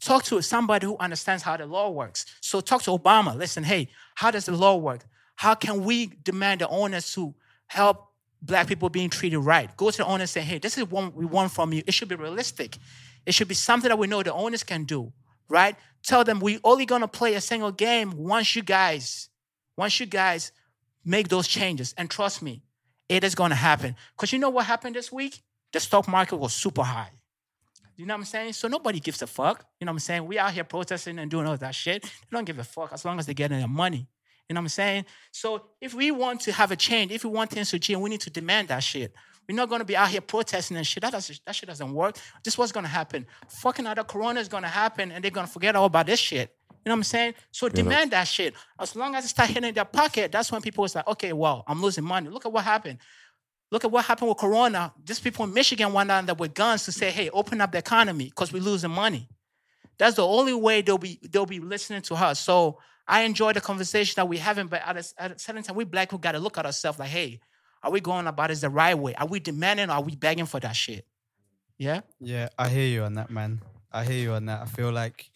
Talk 0.00 0.24
to 0.24 0.40
somebody 0.40 0.86
who 0.86 0.96
understands 0.96 1.42
how 1.42 1.58
the 1.58 1.66
law 1.66 1.90
works. 1.90 2.24
So 2.40 2.62
talk 2.62 2.80
to 2.84 2.90
Obama. 2.92 3.36
Listen, 3.36 3.62
hey, 3.62 3.88
how 4.14 4.30
does 4.30 4.46
the 4.46 4.56
law 4.56 4.76
work? 4.76 5.04
How 5.34 5.54
can 5.54 5.84
we 5.84 6.06
demand 6.24 6.62
the 6.62 6.68
owners 6.68 7.12
to 7.12 7.34
help 7.66 8.06
black 8.40 8.68
people 8.68 8.88
being 8.88 9.10
treated 9.10 9.40
right? 9.40 9.76
Go 9.76 9.90
to 9.90 9.98
the 9.98 10.06
owner 10.06 10.22
and 10.22 10.30
say, 10.30 10.40
hey, 10.40 10.56
this 10.56 10.78
is 10.78 10.84
what 10.90 11.14
we 11.14 11.26
want 11.26 11.52
from 11.52 11.74
you. 11.74 11.82
It 11.86 11.92
should 11.92 12.08
be 12.08 12.14
realistic. 12.14 12.78
It 13.26 13.34
should 13.34 13.48
be 13.48 13.54
something 13.54 13.88
that 13.88 13.98
we 13.98 14.06
know 14.06 14.22
the 14.22 14.32
owners 14.32 14.62
can 14.62 14.84
do, 14.84 15.12
right? 15.48 15.76
Tell 16.02 16.24
them 16.24 16.40
we 16.40 16.58
only 16.64 16.86
gonna 16.86 17.08
play 17.08 17.34
a 17.34 17.40
single 17.40 17.72
game 17.72 18.12
once 18.16 18.56
you 18.56 18.62
guys, 18.62 19.28
once 19.76 20.00
you 20.00 20.06
guys 20.06 20.52
make 21.04 21.28
those 21.28 21.46
changes. 21.46 21.94
And 21.96 22.10
trust 22.10 22.42
me, 22.42 22.62
it 23.08 23.24
is 23.24 23.34
gonna 23.34 23.54
happen. 23.54 23.96
Because 24.16 24.32
you 24.32 24.38
know 24.38 24.50
what 24.50 24.66
happened 24.66 24.96
this 24.96 25.12
week? 25.12 25.42
The 25.72 25.80
stock 25.80 26.08
market 26.08 26.36
was 26.36 26.52
super 26.52 26.82
high. 26.82 27.10
You 27.96 28.06
know 28.06 28.14
what 28.14 28.20
I'm 28.20 28.24
saying? 28.24 28.54
So 28.54 28.66
nobody 28.66 28.98
gives 28.98 29.20
a 29.20 29.26
fuck. 29.26 29.66
You 29.78 29.84
know 29.84 29.90
what 29.90 29.96
I'm 29.96 29.98
saying? 30.00 30.26
We 30.26 30.38
out 30.38 30.52
here 30.52 30.64
protesting 30.64 31.18
and 31.18 31.30
doing 31.30 31.46
all 31.46 31.56
that 31.56 31.74
shit. 31.74 32.02
They 32.04 32.08
don't 32.32 32.46
give 32.46 32.58
a 32.58 32.64
fuck 32.64 32.92
as 32.94 33.04
long 33.04 33.18
as 33.18 33.26
they're 33.26 33.34
getting 33.34 33.58
their 33.58 33.68
money. 33.68 34.08
You 34.48 34.54
know 34.54 34.60
what 34.60 34.64
I'm 34.64 34.68
saying? 34.70 35.04
So 35.32 35.66
if 35.80 35.92
we 35.92 36.10
want 36.10 36.40
to 36.40 36.52
have 36.52 36.72
a 36.72 36.76
change, 36.76 37.12
if 37.12 37.24
we 37.24 37.30
want 37.30 37.50
things 37.50 37.70
to 37.70 37.78
change, 37.78 38.00
we 38.00 38.08
need 38.08 38.22
to 38.22 38.30
demand 38.30 38.68
that 38.68 38.82
shit. 38.82 39.12
We're 39.50 39.56
not 39.56 39.68
gonna 39.68 39.84
be 39.84 39.96
out 39.96 40.10
here 40.10 40.20
protesting 40.20 40.76
and 40.76 40.86
shit. 40.86 41.00
That, 41.00 41.10
does, 41.10 41.40
that 41.44 41.56
shit 41.56 41.68
doesn't 41.68 41.92
work. 41.92 42.16
This 42.44 42.56
what's 42.56 42.70
gonna 42.70 42.86
happen. 42.86 43.26
Fucking 43.48 43.84
other 43.84 44.04
corona 44.04 44.38
is 44.38 44.46
gonna 44.46 44.68
happen 44.68 45.10
and 45.10 45.24
they're 45.24 45.32
gonna 45.32 45.48
forget 45.48 45.74
all 45.74 45.86
about 45.86 46.06
this 46.06 46.20
shit. 46.20 46.54
You 46.70 46.76
know 46.86 46.92
what 46.92 46.98
I'm 46.98 47.02
saying? 47.02 47.34
So 47.50 47.68
demand 47.68 48.12
that 48.12 48.28
shit. 48.28 48.54
As 48.78 48.94
long 48.94 49.16
as 49.16 49.24
it 49.24 49.28
start 49.28 49.50
hitting 49.50 49.74
their 49.74 49.84
pocket, 49.84 50.30
that's 50.30 50.52
when 50.52 50.62
people 50.62 50.82
was 50.82 50.94
like, 50.94 51.04
okay, 51.08 51.32
well, 51.32 51.64
I'm 51.66 51.82
losing 51.82 52.04
money. 52.04 52.28
Look 52.28 52.46
at 52.46 52.52
what 52.52 52.62
happened. 52.62 52.98
Look 53.72 53.84
at 53.84 53.90
what 53.90 54.04
happened 54.04 54.28
with 54.28 54.38
Corona. 54.38 54.94
These 55.04 55.18
people 55.18 55.44
in 55.44 55.52
Michigan 55.52 55.92
went 55.92 56.10
down 56.10 56.26
there 56.26 56.36
with 56.36 56.54
guns 56.54 56.84
to 56.84 56.92
say, 56.92 57.10
hey, 57.10 57.28
open 57.30 57.60
up 57.60 57.72
the 57.72 57.78
economy 57.78 58.26
because 58.26 58.52
we're 58.52 58.62
losing 58.62 58.92
money. 58.92 59.28
That's 59.98 60.14
the 60.14 60.24
only 60.24 60.54
way 60.54 60.82
they'll 60.82 60.96
be 60.96 61.18
they'll 61.28 61.44
be 61.44 61.58
listening 61.58 62.02
to 62.02 62.14
us. 62.14 62.38
So 62.38 62.78
I 63.08 63.22
enjoy 63.22 63.52
the 63.52 63.60
conversation 63.60 64.14
that 64.14 64.28
we're 64.28 64.38
having, 64.38 64.68
but 64.68 64.80
at 64.86 64.96
a, 64.96 65.04
at 65.18 65.32
a 65.32 65.38
certain 65.40 65.64
time, 65.64 65.74
we 65.74 65.82
black 65.82 66.08
people 66.08 66.20
got 66.20 66.32
to 66.32 66.38
look 66.38 66.56
at 66.56 66.66
ourselves 66.66 67.00
like, 67.00 67.08
hey, 67.08 67.40
are 67.82 67.90
we 67.90 68.00
going 68.00 68.26
about 68.26 68.48
this 68.48 68.60
the 68.60 68.70
right 68.70 68.98
way? 68.98 69.14
Are 69.14 69.26
we 69.26 69.40
demanding 69.40 69.90
or 69.90 69.94
are 69.94 70.02
we 70.02 70.14
begging 70.14 70.46
for 70.46 70.60
that 70.60 70.76
shit? 70.76 71.06
Yeah? 71.78 72.00
Yeah, 72.20 72.48
I 72.58 72.68
hear 72.68 72.86
you 72.86 73.04
on 73.04 73.14
that, 73.14 73.30
man. 73.30 73.62
I 73.92 74.04
hear 74.04 74.22
you 74.22 74.32
on 74.32 74.46
that. 74.46 74.62
I 74.62 74.66
feel 74.66 74.92
like 74.92 75.30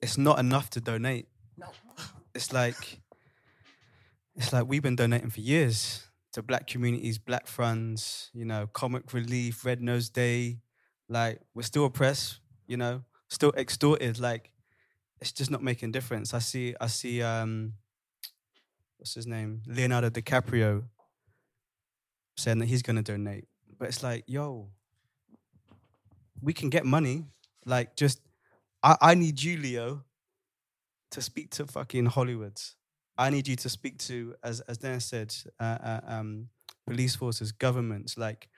it's 0.00 0.16
not 0.16 0.38
enough 0.38 0.70
to 0.70 0.80
donate. 0.80 1.28
No. 1.58 1.66
It's 2.34 2.52
like 2.52 3.00
it's 4.36 4.52
like 4.52 4.66
we've 4.66 4.82
been 4.82 4.96
donating 4.96 5.30
for 5.30 5.40
years 5.40 6.06
to 6.32 6.42
black 6.42 6.66
communities, 6.66 7.18
black 7.18 7.46
funds, 7.46 8.30
you 8.32 8.44
know, 8.44 8.68
comic 8.72 9.12
relief, 9.12 9.64
Red 9.64 9.82
Nose 9.82 10.08
Day. 10.08 10.60
Like 11.08 11.40
we're 11.54 11.62
still 11.62 11.84
oppressed, 11.84 12.40
you 12.66 12.76
know, 12.76 13.02
still 13.28 13.52
extorted. 13.56 14.18
Like 14.18 14.50
it's 15.20 15.32
just 15.32 15.50
not 15.50 15.62
making 15.62 15.92
difference. 15.92 16.32
I 16.32 16.38
see 16.38 16.74
I 16.80 16.86
see 16.86 17.22
um 17.22 17.74
what's 19.00 19.14
his 19.14 19.26
name? 19.26 19.62
Leonardo 19.66 20.10
DiCaprio 20.10 20.84
saying 22.36 22.58
that 22.58 22.66
he's 22.66 22.82
gonna 22.82 23.02
donate. 23.02 23.46
But 23.78 23.88
it's 23.88 24.02
like, 24.02 24.24
yo, 24.26 24.68
we 26.42 26.52
can 26.52 26.68
get 26.68 26.84
money. 26.84 27.24
Like, 27.64 27.96
just 27.96 28.20
I, 28.82 28.96
I 29.00 29.14
need 29.14 29.42
you, 29.42 29.56
Leo, 29.56 30.04
to 31.12 31.22
speak 31.22 31.50
to 31.52 31.66
fucking 31.66 32.08
Hollywoods. 32.08 32.74
I 33.16 33.30
need 33.30 33.48
you 33.48 33.56
to 33.56 33.70
speak 33.70 33.98
to, 34.00 34.34
as 34.44 34.60
as 34.60 34.76
Dennis 34.76 35.06
said, 35.06 35.34
uh, 35.58 35.78
uh, 35.82 36.00
um, 36.06 36.48
police 36.86 37.16
forces, 37.16 37.52
governments. 37.52 38.18
Like, 38.18 38.48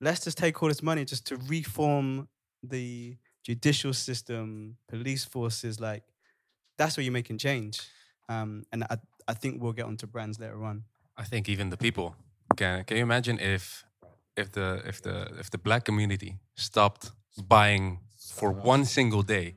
let's 0.00 0.24
just 0.24 0.38
take 0.38 0.62
all 0.62 0.70
this 0.70 0.82
money 0.82 1.04
just 1.04 1.26
to 1.26 1.36
reform 1.46 2.28
the 2.62 3.18
judicial 3.44 3.92
system, 3.92 4.78
police 4.88 5.26
forces. 5.26 5.78
Like, 5.78 6.04
that's 6.78 6.96
where 6.96 7.04
you're 7.04 7.12
making 7.12 7.36
change. 7.36 7.82
Um, 8.30 8.64
and 8.72 8.84
I, 8.84 8.96
I 9.28 9.34
think 9.34 9.62
we'll 9.62 9.72
get 9.72 9.86
onto 9.86 10.06
brands 10.06 10.38
later 10.38 10.64
on. 10.64 10.84
I 11.16 11.24
think 11.24 11.48
even 11.48 11.70
the 11.70 11.76
people 11.76 12.16
Can 12.56 12.84
Can 12.84 12.96
you 12.96 13.02
imagine 13.02 13.38
if 13.38 13.84
if 14.36 14.50
the 14.52 14.82
if 14.86 15.00
the 15.00 15.28
if 15.38 15.50
the 15.50 15.58
black 15.58 15.84
community 15.84 16.38
stopped 16.56 17.12
buying 17.48 18.00
for 18.34 18.52
one 18.52 18.84
single 18.84 19.22
day? 19.22 19.56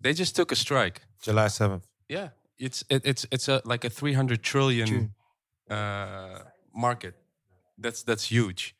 They 0.00 0.12
just 0.14 0.34
took 0.34 0.52
a 0.52 0.56
strike. 0.56 1.02
July 1.22 1.48
seventh. 1.48 1.86
Yeah, 2.08 2.28
it's 2.58 2.84
it, 2.88 3.02
it's 3.04 3.26
it's 3.30 3.48
a 3.48 3.60
like 3.64 3.84
a 3.86 3.90
three 3.90 4.14
hundred 4.14 4.42
trillion 4.42 5.14
uh, 5.70 6.38
market. 6.74 7.14
That's 7.78 8.02
that's 8.02 8.30
huge. 8.30 8.74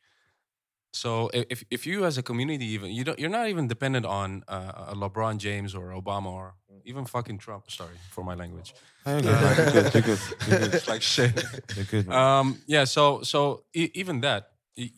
So 0.93 1.29
if 1.33 1.63
if 1.69 1.85
you 1.87 2.05
as 2.05 2.17
a 2.17 2.23
community 2.23 2.65
even 2.65 2.91
you 2.91 3.03
don't 3.03 3.17
you're 3.19 3.29
not 3.39 3.47
even 3.47 3.67
dependent 3.67 4.05
on 4.05 4.43
uh, 4.47 4.91
a 4.93 4.95
LeBron 4.95 5.37
James 5.37 5.73
or 5.73 5.91
Obama 6.01 6.25
or 6.27 6.53
even 6.83 7.05
fucking 7.05 7.37
Trump. 7.37 7.69
Sorry 7.71 7.97
for 8.09 8.23
my 8.23 8.35
language. 8.35 8.73
You're 9.05 9.21
good. 9.21 9.93
You're 9.93 10.01
good, 10.01 10.19
you're 10.47 10.59
good. 10.59 10.73
It's 10.73 10.87
like 10.93 11.01
shit. 11.01 11.43
You're 11.75 11.85
good, 11.85 12.07
man. 12.07 12.17
Um, 12.17 12.61
yeah. 12.67 12.83
So 12.85 13.21
so 13.23 13.63
e- 13.73 13.91
even 13.93 14.21
that, 14.21 14.51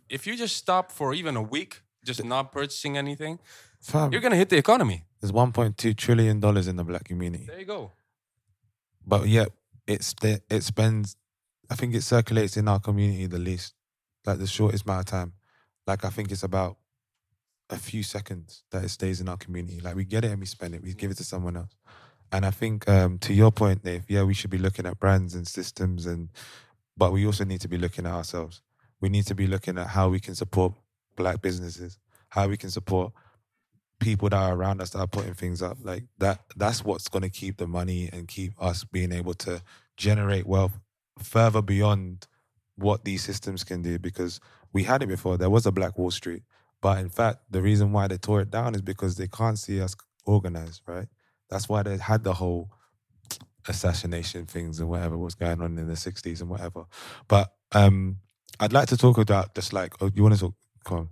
if 0.09 0.25
you 0.27 0.35
just 0.35 0.55
stop 0.57 0.91
for 0.91 1.13
even 1.13 1.35
a 1.35 1.41
week, 1.41 1.81
just 2.05 2.23
not 2.23 2.51
purchasing 2.51 2.97
anything, 2.97 3.39
Fam, 3.81 4.11
you're 4.11 4.21
gonna 4.21 4.35
hit 4.35 4.49
the 4.49 4.57
economy. 4.57 5.03
There's 5.21 5.31
1.2 5.31 5.95
trillion 5.95 6.39
dollars 6.39 6.67
in 6.67 6.75
the 6.75 6.83
black 6.83 7.03
community, 7.05 7.45
There 7.45 7.59
you 7.59 7.65
go. 7.65 7.91
but 9.05 9.27
yet 9.27 9.49
it's 9.87 10.13
it 10.49 10.63
spends. 10.63 11.15
I 11.69 11.75
think 11.75 11.93
it 11.95 12.01
circulates 12.03 12.57
in 12.57 12.67
our 12.67 12.79
community 12.79 13.27
the 13.27 13.39
least, 13.39 13.73
like 14.25 14.39
the 14.39 14.47
shortest 14.47 14.85
amount 14.85 15.01
of 15.01 15.05
time. 15.05 15.33
Like 15.87 16.05
I 16.05 16.09
think 16.09 16.31
it's 16.31 16.43
about 16.43 16.77
a 17.69 17.77
few 17.77 18.03
seconds 18.03 18.63
that 18.71 18.83
it 18.83 18.89
stays 18.89 19.21
in 19.21 19.29
our 19.29 19.37
community. 19.37 19.79
Like 19.79 19.95
we 19.95 20.05
get 20.05 20.23
it 20.23 20.31
and 20.31 20.39
we 20.39 20.45
spend 20.45 20.75
it, 20.75 20.83
we 20.83 20.93
give 20.93 21.11
it 21.11 21.17
to 21.17 21.23
someone 21.23 21.57
else. 21.57 21.75
And 22.31 22.45
I 22.45 22.51
think 22.51 22.89
um, 22.89 23.19
to 23.19 23.33
your 23.33 23.51
point, 23.51 23.83
Dave, 23.83 24.05
yeah, 24.07 24.23
we 24.23 24.33
should 24.33 24.49
be 24.49 24.57
looking 24.57 24.87
at 24.87 24.99
brands 24.99 25.35
and 25.35 25.47
systems, 25.47 26.07
and 26.07 26.29
but 26.97 27.11
we 27.11 27.25
also 27.27 27.43
need 27.43 27.61
to 27.61 27.67
be 27.67 27.77
looking 27.77 28.07
at 28.07 28.13
ourselves. 28.13 28.61
We 28.99 29.09
need 29.09 29.27
to 29.27 29.35
be 29.35 29.45
looking 29.45 29.77
at 29.77 29.87
how 29.87 30.09
we 30.09 30.19
can 30.19 30.33
support 30.33 30.73
black 31.15 31.41
businesses, 31.41 31.99
how 32.29 32.47
we 32.47 32.57
can 32.57 32.71
support 32.71 33.13
people 33.99 34.29
that 34.29 34.37
are 34.37 34.55
around 34.55 34.81
us 34.81 34.89
that 34.91 34.99
are 34.99 35.07
putting 35.07 35.33
things 35.35 35.61
up. 35.61 35.77
Like 35.83 36.05
that, 36.17 36.39
that's 36.55 36.83
what's 36.83 37.07
going 37.07 37.21
to 37.21 37.29
keep 37.29 37.57
the 37.57 37.67
money 37.67 38.09
and 38.11 38.27
keep 38.27 38.53
us 38.59 38.83
being 38.83 39.11
able 39.11 39.33
to 39.35 39.61
generate 39.95 40.47
wealth 40.47 40.79
further 41.19 41.61
beyond 41.61 42.27
what 42.75 43.05
these 43.05 43.23
systems 43.23 43.63
can 43.63 43.81
do. 43.81 43.99
Because 43.99 44.39
we 44.73 44.83
had 44.83 45.03
it 45.03 45.07
before. 45.07 45.37
There 45.37 45.49
was 45.49 45.65
a 45.65 45.71
Black 45.71 45.97
Wall 45.97 46.11
Street, 46.11 46.43
but 46.81 46.99
in 46.99 47.09
fact, 47.09 47.39
the 47.49 47.61
reason 47.61 47.91
why 47.91 48.07
they 48.07 48.17
tore 48.17 48.41
it 48.41 48.51
down 48.51 48.75
is 48.75 48.81
because 48.81 49.15
they 49.15 49.27
can't 49.27 49.59
see 49.59 49.81
us 49.81 49.95
organized, 50.25 50.81
right? 50.87 51.07
That's 51.49 51.69
why 51.69 51.83
they 51.83 51.97
had 51.97 52.23
the 52.23 52.33
whole 52.33 52.71
assassination 53.67 54.45
things 54.45 54.79
and 54.79 54.89
whatever 54.89 55.17
was 55.17 55.35
going 55.35 55.61
on 55.61 55.77
in 55.77 55.87
the 55.87 55.93
60s 55.93 56.41
and 56.41 56.49
whatever. 56.49 56.85
But 57.27 57.53
um 57.73 58.17
I'd 58.59 58.73
like 58.73 58.87
to 58.89 58.97
talk 58.97 59.17
about 59.17 59.55
just 59.55 59.73
like, 59.73 59.93
oh, 60.01 60.11
you 60.13 60.23
want 60.23 60.35
to 60.35 60.41
talk? 60.41 60.53
Come 60.85 60.97
on. 60.97 61.09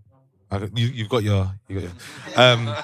I 0.52 0.70
You, 0.76 0.88
you've 0.88 1.10
got 1.10 1.24
your, 1.24 1.52
you 1.68 1.80
got 1.80 1.84
your. 1.84 2.44
Um, 2.44 2.68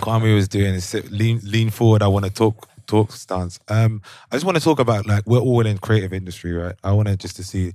Kwame 0.00 0.34
was 0.34 0.48
doing 0.48 0.74
is 0.74 0.84
sit- 0.84 1.10
lean, 1.10 1.40
lean 1.44 1.70
forward. 1.70 2.02
I 2.02 2.08
want 2.08 2.24
to 2.24 2.30
talk, 2.30 2.68
talk 2.86 3.12
stance. 3.12 3.60
Um, 3.68 4.00
I 4.30 4.36
just 4.36 4.46
want 4.46 4.56
to 4.56 4.64
talk 4.64 4.78
about 4.78 5.06
like 5.06 5.26
we're 5.26 5.38
all 5.40 5.66
in 5.66 5.78
creative 5.78 6.12
industry, 6.14 6.52
right? 6.52 6.74
I 6.82 6.92
want 6.92 7.08
to 7.08 7.16
just 7.16 7.36
to 7.36 7.44
see 7.44 7.74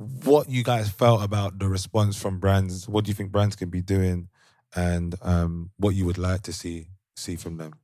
what 0.00 0.48
you 0.48 0.64
guys 0.64 0.88
felt 0.88 1.22
about 1.22 1.58
the 1.58 1.68
response 1.68 2.20
from 2.20 2.38
brands. 2.38 2.88
What 2.88 3.04
do 3.04 3.10
you 3.10 3.14
think 3.14 3.30
brands 3.30 3.54
can 3.54 3.68
be 3.68 3.82
doing, 3.82 4.28
and 4.74 5.14
um, 5.22 5.70
what 5.76 5.94
you 5.94 6.06
would 6.06 6.18
like 6.18 6.42
to 6.42 6.52
see 6.52 6.86
see 7.16 7.36
from 7.36 7.58
them? 7.58 7.74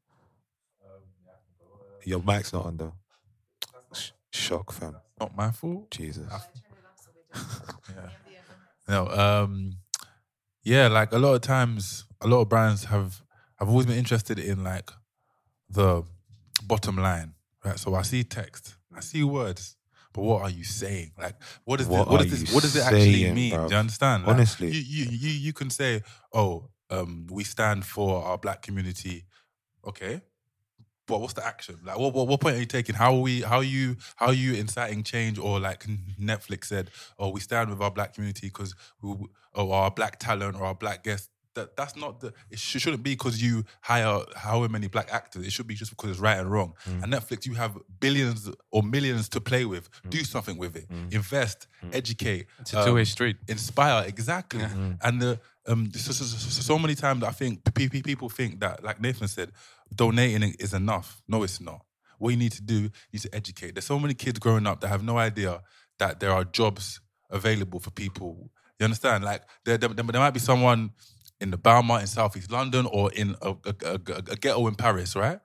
Your 2.05 2.22
mic's 2.22 2.52
not 2.52 2.64
on 2.64 2.76
though. 2.76 2.94
Sh- 3.93 4.12
Shock, 4.30 4.72
fam. 4.72 4.97
Not 5.20 5.36
my 5.36 5.51
fault. 5.51 5.90
Jesus. 5.90 6.32
yeah. 7.34 8.09
No, 8.88 9.09
um, 9.09 9.78
yeah, 10.62 10.86
like 10.86 11.10
a 11.10 11.18
lot 11.18 11.34
of 11.34 11.40
times, 11.40 12.05
a 12.20 12.28
lot 12.28 12.43
of 12.43 12.48
brands 12.48 12.84
have. 12.84 13.20
I've 13.59 13.68
always 13.68 13.86
been 13.86 13.98
interested 13.98 14.38
in 14.38 14.62
like 14.62 14.93
the 15.68 16.05
bottom 16.62 16.97
line, 16.97 17.34
right? 17.64 17.78
So 17.80 17.97
I 17.97 18.02
see 18.02 18.22
text, 18.22 18.76
I 18.94 19.01
see 19.01 19.24
words, 19.24 19.76
but 20.16 20.22
what 20.22 20.43
are 20.43 20.51
you 20.51 20.64
saying? 20.64 21.12
Like, 21.18 21.36
what 21.64 21.80
is 21.80 21.86
What 21.86 22.05
this, 22.05 22.12
what 22.12 22.20
are 22.22 22.24
this? 22.24 22.55
What 22.55 22.62
does 22.62 22.74
it 22.74 22.82
actually 22.82 23.22
saying, 23.22 23.34
mean? 23.34 23.52
bruv? 23.52 23.68
Do 23.68 23.74
you 23.74 23.80
understand? 23.80 24.24
Like, 24.24 24.34
Honestly. 24.36 24.68
you, 24.70 24.80
you 24.80 25.05
you 25.10 25.30
you 25.30 25.52
can 25.52 25.68
say, 25.68 26.02
oh, 26.32 26.70
um, 26.90 27.26
we 27.30 27.44
stand 27.44 27.84
for 27.84 28.24
our 28.24 28.38
black 28.38 28.62
community. 28.62 29.26
Okay, 29.86 30.22
but 31.06 31.20
what's 31.20 31.34
the 31.34 31.47
action? 31.47 31.78
Like, 31.84 31.98
what, 31.98 32.14
what 32.14 32.26
what 32.28 32.40
point 32.40 32.56
are 32.56 32.60
you 32.60 32.66
taking? 32.66 32.94
How 32.94 33.14
are 33.14 33.20
we? 33.20 33.43
How 33.43 33.59
are 33.59 33.64
you? 33.64 33.97
How 34.16 34.28
are 34.28 34.34
you 34.34 34.55
inciting 34.55 35.02
change? 35.02 35.38
Or 35.38 35.60
like 35.60 35.86
Netflix 36.18 36.64
said, 36.64 36.90
"Oh, 37.18 37.28
we 37.28 37.40
stand 37.40 37.68
with 37.68 37.82
our 37.82 37.90
black 37.90 38.14
community 38.14 38.47
because 38.47 38.74
we, 39.02 39.14
or 39.55 39.74
our 39.74 39.90
black 39.90 40.18
talent 40.18 40.56
or 40.56 40.64
our 40.64 40.74
black 40.74 41.05
guests." 41.05 41.28
That 41.57 41.77
that's 41.77 41.97
not 41.97 42.20
the. 42.20 42.33
It 42.51 42.59
sh- 42.61 42.78
shouldn't 42.81 43.03
be 43.03 43.12
because 43.12 43.43
you 43.43 43.65
hire 43.81 44.20
however 44.37 44.69
many 44.69 44.87
black 44.87 45.12
actors. 45.12 45.45
It 45.47 45.53
should 45.53 45.66
be 45.66 45.74
just 45.74 45.91
because 45.91 46.11
it's 46.11 46.20
right 46.20 46.39
and 46.39 46.51
wrong. 46.51 46.74
Mm. 46.89 47.03
And 47.03 47.12
Netflix, 47.12 47.47
you 47.47 47.55
have 47.55 47.77
billions 47.99 48.49
or 48.70 48.83
millions 48.83 49.28
to 49.31 49.41
play 49.41 49.65
with. 49.65 49.91
Mm. 49.91 50.11
Do 50.11 50.24
something 50.24 50.57
with 50.57 50.77
it. 50.77 50.87
Invest. 51.11 51.66
Educate. 51.93 52.47
It's 52.61 52.73
a 52.74 52.85
two-way 52.85 53.05
street. 53.05 53.37
Inspire. 53.49 54.05
Exactly. 54.07 54.61
Mm. 54.61 54.99
And 55.03 55.20
the 55.20 55.41
um, 55.66 55.91
so, 55.93 56.12
so, 56.12 56.24
so, 56.24 56.62
so- 56.62 56.78
many 56.78 56.95
times 56.95 57.24
I 57.24 57.33
think 57.33 57.65
people 57.74 58.28
think 58.28 58.61
that, 58.61 58.85
like 58.85 59.01
Nathan 59.01 59.27
said, 59.27 59.51
donating 59.95 60.55
is 60.61 60.73
enough. 60.74 61.23
No, 61.27 61.43
it's 61.43 61.61
not. 61.61 61.81
What 62.19 62.31
you 62.31 62.37
need 62.37 62.53
to 62.53 62.62
do 62.62 62.91
is 63.12 63.23
to 63.23 63.35
educate. 63.35 63.74
There's 63.74 63.85
so 63.85 63.99
many 63.99 64.15
kids 64.15 64.39
growing 64.39 64.66
up 64.66 64.81
that 64.81 64.89
have 64.89 65.03
no 65.03 65.19
idea 65.19 65.62
that 65.99 66.20
there 66.20 66.33
are 66.33 66.45
jobs 66.45 67.01
available 67.31 67.81
for 67.81 67.91
people. 67.91 68.51
You 68.78 68.85
understand? 68.85 69.24
Like 69.24 69.43
there, 69.65 69.78
there, 69.78 69.89
there 69.89 70.20
might 70.20 70.31
be 70.31 70.41
someone 70.41 70.91
in 71.40 71.50
the 71.50 71.56
Belmont 71.58 72.02
in 72.02 72.06
Southeast 72.06 72.50
London 72.50 72.86
or 72.86 73.12
in 73.12 73.36
a, 73.42 73.50
a, 73.64 73.74
a, 73.84 73.94
a 73.94 74.36
ghetto 74.36 74.66
in 74.68 74.74
Paris, 74.74 75.14
right? 75.16 75.40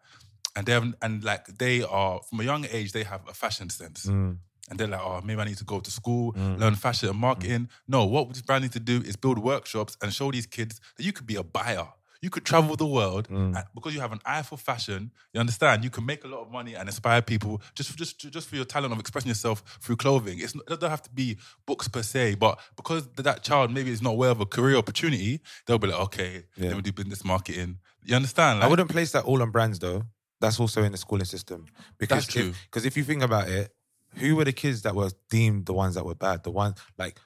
And 0.56 0.66
they 0.66 0.74
have, 0.74 0.94
and 1.02 1.24
like 1.24 1.46
they 1.58 1.84
are 1.84 2.22
from 2.30 2.40
a 2.42 2.44
young 2.44 2.66
age, 2.72 2.92
they 2.92 3.04
have 3.04 3.22
a 3.28 3.34
fashion 3.34 3.70
sense. 3.70 4.06
Mm. 4.06 4.38
And 4.70 4.80
they're 4.80 4.88
like, 4.88 5.02
oh, 5.02 5.22
maybe 5.24 5.42
I 5.42 5.46
need 5.46 5.58
to 5.58 5.66
go 5.66 5.80
to 5.82 5.92
school, 5.92 6.34
Mm. 6.34 6.60
learn 6.60 6.76
fashion 6.76 7.10
and 7.10 7.18
marketing. 7.20 7.70
No, 7.88 8.06
what 8.06 8.30
this 8.30 8.42
brand 8.42 8.62
needs 8.64 8.74
to 8.74 8.80
do 8.80 9.02
is 9.02 9.16
build 9.18 9.38
workshops 9.40 9.98
and 10.02 10.14
show 10.14 10.32
these 10.32 10.46
kids 10.46 10.80
that 10.96 11.04
you 11.06 11.12
could 11.12 11.28
be 11.28 11.36
a 11.36 11.44
buyer. 11.44 11.88
You 12.22 12.30
could 12.30 12.46
travel 12.46 12.76
the 12.76 12.86
world 12.86 13.28
Mm. 13.30 13.56
and 13.58 13.66
because 13.74 13.96
you 13.96 14.00
have 14.02 14.12
an 14.12 14.22
eye 14.26 14.44
for 14.44 14.56
fashion. 14.58 15.12
You 15.34 15.40
understand? 15.40 15.84
You 15.84 15.90
can 15.90 16.06
make 16.06 16.24
a 16.24 16.28
lot 16.28 16.42
of 16.42 16.52
money 16.52 16.76
and 16.76 16.88
inspire 16.88 17.22
people 17.22 17.62
just 17.74 17.98
just 17.98 18.20
just 18.32 18.48
for 18.48 18.56
your 18.56 18.66
talent 18.66 18.94
of 18.94 19.00
expressing 19.00 19.30
yourself 19.30 19.64
through 19.82 19.96
clothing. 19.98 20.40
It's 20.40 20.54
not, 20.54 20.64
it 20.68 20.70
doesn't 20.80 20.90
have 20.90 21.02
to 21.04 21.10
be 21.10 21.38
books 21.66 21.88
per 21.88 22.04
se, 22.04 22.36
but 22.36 22.60
because 22.76 23.08
that 23.18 23.42
child 23.42 23.72
maybe 23.74 23.90
is 23.92 24.02
not 24.04 24.12
aware 24.12 24.30
of 24.30 24.40
a 24.40 24.46
career 24.46 24.78
opportunity, 24.78 25.42
they'll 25.66 25.80
be 25.80 25.88
like, 25.88 26.00
okay, 26.02 26.44
let 26.58 26.76
me 26.76 26.82
do 26.84 26.92
business 26.92 27.24
marketing. 27.26 27.80
You 28.04 28.16
understand? 28.16 28.64
I 28.64 28.68
wouldn't 28.68 28.90
place 28.90 29.12
that 29.14 29.26
all 29.26 29.42
on 29.42 29.50
brands 29.52 29.80
though. 29.80 30.04
That's 30.40 30.60
also 30.60 30.84
in 30.84 30.92
the 30.92 30.98
schooling 30.98 31.26
system. 31.26 31.66
Because 31.98 32.26
That's 32.26 32.34
true. 32.34 32.54
Because 32.66 32.86
if, 32.86 32.98
you 32.98 33.04
think 33.04 33.22
about 33.24 33.48
it, 33.48 33.74
who 34.16 34.36
were 34.36 34.44
the 34.46 34.54
kids 34.54 34.82
that 34.84 34.96
were 34.96 35.10
deemed 35.30 35.66
the 35.68 35.74
ones 35.74 35.96
that 35.96 36.06
were 36.06 36.16
bad? 36.16 36.44
The 36.44 36.52
ones 36.52 36.78
like 36.98 37.20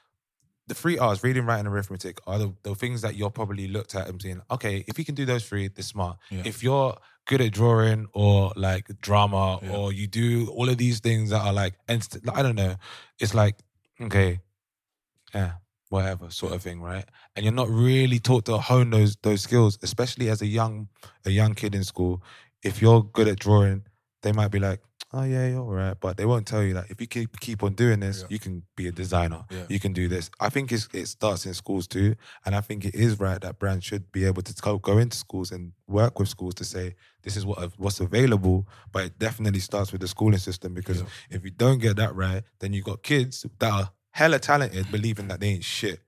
the 0.68 0.74
three 0.74 0.98
R's, 0.98 1.24
reading, 1.24 1.46
writing, 1.46 1.66
and 1.68 1.76
arithmetic, 1.76 2.20
are 2.26 2.40
the, 2.40 2.54
the 2.64 2.76
things 2.76 3.02
that 3.02 3.16
you're 3.16 3.30
probably 3.30 3.68
looked 3.68 3.96
at 3.96 4.08
and 4.08 4.22
saying, 4.22 4.42
okay, 4.50 4.84
if 4.88 4.98
you 4.98 5.06
can 5.06 5.16
do 5.16 5.26
those 5.26 5.46
three, 5.48 5.68
they're 5.68 5.84
smart. 5.84 6.18
Yeah. 6.30 6.44
If 6.46 6.64
you're 6.64 6.98
good 7.26 7.42
at 7.42 7.52
drawing 7.52 8.08
or 8.14 8.52
like 8.56 8.90
drama 9.02 9.58
or 9.72 9.92
you 9.92 10.08
do 10.08 10.48
all 10.50 10.70
of 10.70 10.78
these 10.78 11.00
things 11.00 11.30
that 11.32 11.42
are 11.42 11.54
like, 11.54 11.74
inst- 11.88 12.18
I 12.34 12.42
don't 12.42 12.56
know, 12.56 12.76
it's 13.20 13.34
like, 13.34 13.58
okay, 14.02 14.40
yeah, 15.34 15.54
whatever 15.90 16.30
sort 16.30 16.54
of 16.54 16.62
thing, 16.62 16.82
right? 16.82 17.06
And 17.36 17.44
you're 17.44 17.54
not 17.54 17.70
really 17.70 18.20
taught 18.20 18.46
to 18.46 18.58
hone 18.58 18.90
those 18.90 19.16
those 19.18 19.42
skills, 19.42 19.78
especially 19.84 20.30
as 20.30 20.42
a 20.42 20.48
young 20.48 20.90
a 21.26 21.30
young 21.30 21.54
kid 21.54 21.76
in 21.76 21.84
school. 21.84 22.24
If 22.64 22.82
you're 22.82 23.04
good 23.04 23.28
at 23.28 23.40
drawing, 23.40 23.84
they 24.22 24.32
might 24.32 24.50
be 24.50 24.60
like, 24.60 24.82
"Oh 25.16 25.24
yeah, 25.24 25.48
you're 25.48 25.62
all 25.62 25.72
right," 25.72 25.98
but 26.00 26.18
they 26.18 26.26
won't 26.26 26.46
tell 26.46 26.62
you 26.64 26.74
that 26.74 26.86
if 26.90 27.00
you 27.02 27.08
keep 27.08 27.40
keep 27.40 27.64
on 27.64 27.74
doing 27.74 28.02
this, 28.02 28.26
you 28.30 28.40
can 28.40 28.64
be 28.76 28.88
a 28.88 28.92
designer. 28.92 29.46
Yeah. 29.50 29.66
You 29.70 29.80
can 29.80 29.94
do 29.94 30.08
this. 30.08 30.30
I 30.40 30.50
think 30.50 30.72
it's, 30.72 30.88
it 30.94 31.08
starts 31.08 31.46
in 31.46 31.54
schools 31.54 31.88
too, 31.88 32.16
and 32.46 32.56
I 32.56 32.62
think 32.62 32.86
it 32.86 32.94
is 32.96 33.20
right 33.20 33.40
that 33.42 33.58
brands 33.60 33.86
should 33.86 34.12
be 34.12 34.26
able 34.26 34.42
to 34.44 34.54
go, 34.82 34.98
into 34.98 35.18
schools 35.18 35.52
and 35.52 35.72
work 35.88 36.20
with 36.20 36.30
schools 36.30 36.56
to 36.56 36.64
say 36.64 36.96
this 37.24 37.36
is 37.38 37.46
what 37.46 37.72
what's 37.78 38.00
available. 38.00 38.68
But 38.92 39.06
it 39.06 39.20
definitely 39.20 39.62
starts 39.62 39.92
with 39.92 40.02
the 40.02 40.08
schooling 40.08 40.40
system 40.40 40.74
because 40.74 41.04
if 41.30 41.44
you 41.46 41.52
don't 41.52 41.80
get 41.80 41.96
that 41.96 42.14
right, 42.16 42.44
then 42.60 42.74
you 42.74 42.82
got 42.84 43.02
kids 43.02 43.46
that 43.60 43.72
are 43.72 43.90
hella 44.12 44.40
talented 44.40 44.92
believing 44.92 45.28
that 45.30 45.40
they 45.40 45.50
ain't 45.50 45.64
shit. 45.64 46.00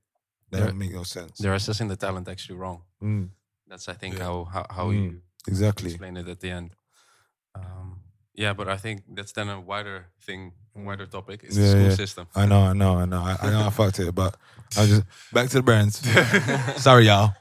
That 0.51 0.59
don't 0.59 0.77
make 0.77 0.93
no 0.93 1.03
sense. 1.03 1.39
They're 1.39 1.53
assessing 1.53 1.88
the 1.89 1.97
talent 1.97 2.27
actually 2.29 2.55
wrong. 2.55 2.84
Mm. 3.03 3.29
That's 3.67 3.89
I 3.89 3.93
think 3.93 4.17
how 4.17 4.45
how, 4.45 4.65
how 4.69 4.88
Mm, 4.89 4.93
you 4.95 5.21
exactly. 5.47 5.89
explain 5.91 6.15
it 6.17 6.27
at 6.27 6.39
the 6.39 6.51
end. 6.51 6.71
Um, 7.55 7.99
yeah, 8.38 8.53
but 8.53 8.68
I 8.69 8.77
think 8.77 9.01
that's 9.14 9.34
then 9.34 9.49
a 9.49 9.59
wider 9.59 10.05
thing, 10.22 10.53
wider 10.76 11.05
topic. 11.07 11.41
It's 11.43 11.55
the 11.55 11.61
Yeah, 11.64 11.69
school 11.72 11.81
yeah. 11.89 11.95
system. 11.95 12.27
I 12.35 12.45
know, 12.45 12.61
I 12.61 12.73
know, 12.73 12.97
I 12.99 13.05
know. 13.05 13.22
I, 13.22 13.35
I 13.41 13.49
know 13.49 13.65
I 13.68 13.69
fucked 13.72 13.99
it, 13.99 14.14
but 14.15 14.38
I 14.77 14.85
just 14.85 15.03
back 15.34 15.49
to 15.49 15.57
the 15.57 15.64
brands. 15.64 15.99
Sorry, 16.81 17.05
y'all. 17.07 17.34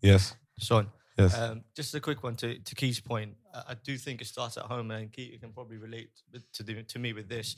yes. 0.00 0.36
Sean. 0.58 0.88
Yes. 1.18 1.38
Um, 1.38 1.62
just 1.76 1.94
a 1.94 2.00
quick 2.00 2.22
one 2.24 2.34
to, 2.36 2.58
to 2.58 2.74
Keith's 2.74 3.00
point. 3.00 3.34
I- 3.54 3.62
I 3.70 3.74
do 3.74 3.96
think 3.96 4.20
it 4.20 4.26
starts 4.26 4.56
at 4.56 4.64
home, 4.64 4.90
and 4.90 5.12
Keith 5.12 5.40
can 5.40 5.52
probably 5.52 5.76
relate 5.76 6.10
with- 6.32 6.50
to 6.52 6.62
the, 6.64 6.82
to 6.82 6.98
me 6.98 7.12
with 7.12 7.28
this. 7.28 7.56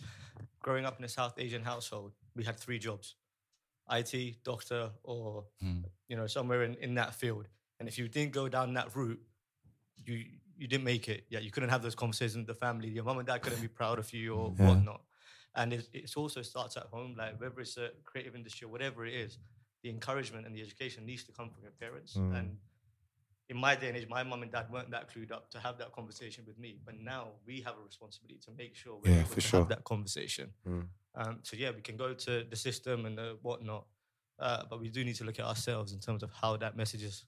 Growing 0.61 0.85
up 0.85 0.99
in 0.99 1.05
a 1.05 1.09
South 1.09 1.35
Asian 1.39 1.63
household, 1.65 2.13
we 2.35 2.45
had 2.45 2.59
three 2.59 2.79
jobs: 2.79 3.15
IT, 3.91 4.43
doctor, 4.45 4.91
or 5.03 5.45
Hmm. 5.61 5.83
you 6.09 6.17
know 6.17 6.27
somewhere 6.27 6.65
in, 6.65 6.75
in 6.75 6.95
that 6.97 7.15
field. 7.15 7.49
And 7.81 7.89
if 7.89 7.99
you 7.99 8.09
didn't 8.09 8.33
go 8.33 8.49
down 8.49 8.75
that 8.75 8.95
route, 8.95 9.21
you 10.05 10.25
you 10.59 10.67
didn't 10.67 10.85
make 10.85 11.09
it. 11.09 11.27
Yeah, 11.29 11.41
you 11.41 11.51
couldn't 11.51 11.69
have 11.69 11.83
those 11.83 11.95
conversations 11.95 12.39
with 12.39 12.47
the 12.47 12.55
family. 12.55 12.89
Your 12.89 13.05
mom 13.05 13.19
and 13.19 13.27
dad 13.27 13.43
couldn't 13.43 13.61
be 13.61 13.69
proud 13.69 13.99
of 13.99 14.11
you 14.13 14.35
or 14.35 14.55
Yeah. 14.59 14.67
whatnot. 14.67 15.03
And 15.55 15.73
it, 15.73 15.89
it 15.93 16.17
also 16.17 16.43
starts 16.43 16.77
at 16.79 16.85
home, 16.85 17.15
like 17.17 17.39
whether 17.41 17.61
it's 17.61 17.77
a 17.77 17.91
creative 18.05 18.35
industry 18.35 18.65
or 18.67 18.71
whatever 18.71 19.05
it 19.05 19.15
is, 19.15 19.39
the 19.83 19.91
encouragement 19.91 20.47
and 20.47 20.55
the 20.57 20.63
education 20.63 21.05
needs 21.05 21.25
to 21.25 21.33
come 21.33 21.51
from 21.51 21.63
your 21.63 21.73
parents. 21.73 22.15
Mm. 22.17 22.39
And 22.39 22.59
in 23.49 23.57
my 23.57 23.77
day 23.77 23.89
and 23.89 23.97
age, 23.97 24.09
my 24.09 24.23
mom 24.23 24.43
and 24.43 24.51
dad 24.51 24.71
weren't 24.71 24.91
that 24.91 25.11
clued 25.13 25.31
up 25.31 25.51
to 25.51 25.59
have 25.61 25.77
that 25.79 25.93
conversation 25.93 26.45
with 26.47 26.59
me. 26.59 26.79
But 26.85 26.95
now 26.99 27.29
we 27.47 27.61
have 27.61 27.75
a 27.79 27.85
responsibility 27.85 28.41
to 28.47 28.51
make 28.53 28.75
sure 28.75 28.97
we're 28.97 29.13
Yeah, 29.13 29.21
able 29.21 29.29
for 29.29 29.41
to 29.41 29.41
sure. 29.49 29.61
have 29.61 29.69
that 29.69 29.85
conversation. 29.85 30.53
Mm. 30.67 30.89
Um, 31.15 31.39
so 31.43 31.57
yeah, 31.57 31.71
we 31.71 31.83
can 31.83 31.97
go 31.97 32.15
to 32.15 32.45
the 32.45 32.57
system 32.57 33.07
and 33.07 33.17
the 33.17 33.39
whatnot, 33.43 33.87
uh, 34.39 34.65
but 34.69 34.81
we 34.81 34.89
do 34.89 35.05
need 35.05 35.17
to 35.17 35.25
look 35.25 35.39
at 35.39 35.45
ourselves 35.47 35.93
in 35.93 36.01
terms 36.01 36.23
of 36.23 36.31
how 36.33 36.57
that 36.57 36.77
message 36.77 37.03
is 37.03 37.25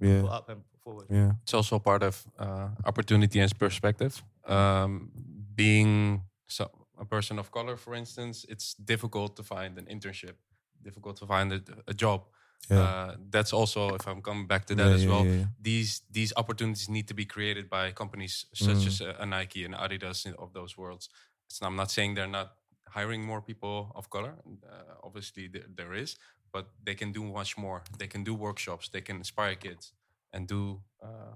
Yeah. 0.00 0.24
up 0.36 0.48
and 0.48 0.62
forward. 0.84 1.06
Yeah. 1.10 1.32
It's 1.42 1.54
also 1.54 1.78
part 1.78 2.02
of 2.02 2.24
uh, 2.38 2.68
opportunity 2.84 3.40
and 3.40 3.58
perspective. 3.58 4.22
Um, 4.46 5.10
being 5.54 6.22
so, 6.46 6.70
a 6.98 7.04
person 7.04 7.38
of 7.38 7.50
color, 7.50 7.76
for 7.76 7.94
instance, 7.94 8.44
it's 8.48 8.74
difficult 8.74 9.36
to 9.36 9.42
find 9.42 9.78
an 9.78 9.86
internship, 9.86 10.34
difficult 10.82 11.16
to 11.18 11.26
find 11.26 11.52
a, 11.52 11.60
a 11.86 11.94
job. 11.94 12.22
Yeah. 12.70 12.80
Uh, 12.80 13.16
that's 13.30 13.52
also, 13.52 13.94
if 13.94 14.06
I'm 14.06 14.22
coming 14.22 14.46
back 14.46 14.66
to 14.66 14.74
that 14.76 14.86
Yeah, 14.88 14.94
as 14.94 15.06
well, 15.06 15.24
yeah, 15.26 15.32
yeah. 15.38 15.44
these 15.60 16.02
these 16.10 16.32
opportunities 16.36 16.88
need 16.88 17.06
to 17.08 17.14
be 17.14 17.24
created 17.24 17.68
by 17.68 17.92
companies 17.92 18.46
such 18.54 18.76
Mm. 18.76 18.86
as 18.86 19.00
a, 19.00 19.16
a 19.20 19.26
Nike 19.26 19.64
and 19.64 19.74
Adidas 19.74 20.26
in- 20.26 20.34
of 20.38 20.52
those 20.52 20.76
worlds. 20.78 21.08
So 21.48 21.66
I'm 21.66 21.74
not 21.76 21.90
saying 21.90 22.14
they're 22.16 22.30
not 22.40 22.52
hiring 22.88 23.24
more 23.26 23.40
people 23.42 23.90
of 23.94 24.08
color. 24.10 24.34
Uh, 24.46 24.94
obviously, 25.02 25.48
there, 25.48 25.66
there 25.76 25.92
is, 26.02 26.16
but 26.52 26.68
they 26.84 26.94
can 26.94 27.12
do 27.12 27.24
much 27.24 27.56
more. 27.58 27.82
They 27.98 28.06
can 28.06 28.24
do 28.24 28.34
workshops. 28.34 28.88
They 28.88 29.00
can 29.00 29.16
inspire 29.16 29.54
kids 29.54 29.92
and 30.32 30.46
do 30.46 30.80
uh, 31.02 31.34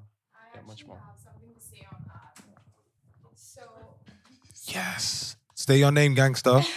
yeah, 0.54 0.60
much 0.66 0.86
more. 0.86 1.00
So 3.34 3.70
Yes. 4.66 5.36
Stay 5.54 5.78
your 5.78 5.92
name, 5.92 6.14
gangster. 6.14 6.60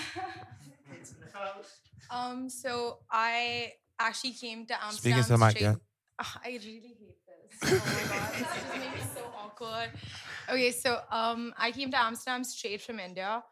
Um, 2.11 2.49
so 2.49 2.99
I 3.11 3.73
actually 3.99 4.33
came 4.33 4.65
to 4.67 4.73
Amsterdam. 4.83 5.23
Speaking 5.23 5.23
to 5.23 5.29
the 5.29 5.37
mic, 5.37 5.59
yeah. 5.61 5.75
Ugh, 6.19 6.25
I 6.45 6.49
really 6.65 6.95
hate 6.99 7.17
this. 7.27 7.71
Oh 7.71 7.85
my 7.85 8.17
god, 8.17 8.31
this 8.33 8.47
just 8.47 8.69
made 8.69 8.93
me 8.93 9.01
so 9.15 9.21
awkward. 9.37 9.91
Okay, 10.49 10.71
so 10.71 10.99
um, 11.11 11.53
I 11.57 11.71
came 11.71 11.91
to 11.91 11.99
Amsterdam 11.99 12.43
straight 12.43 12.81
from 12.81 12.99
India, 12.99 13.43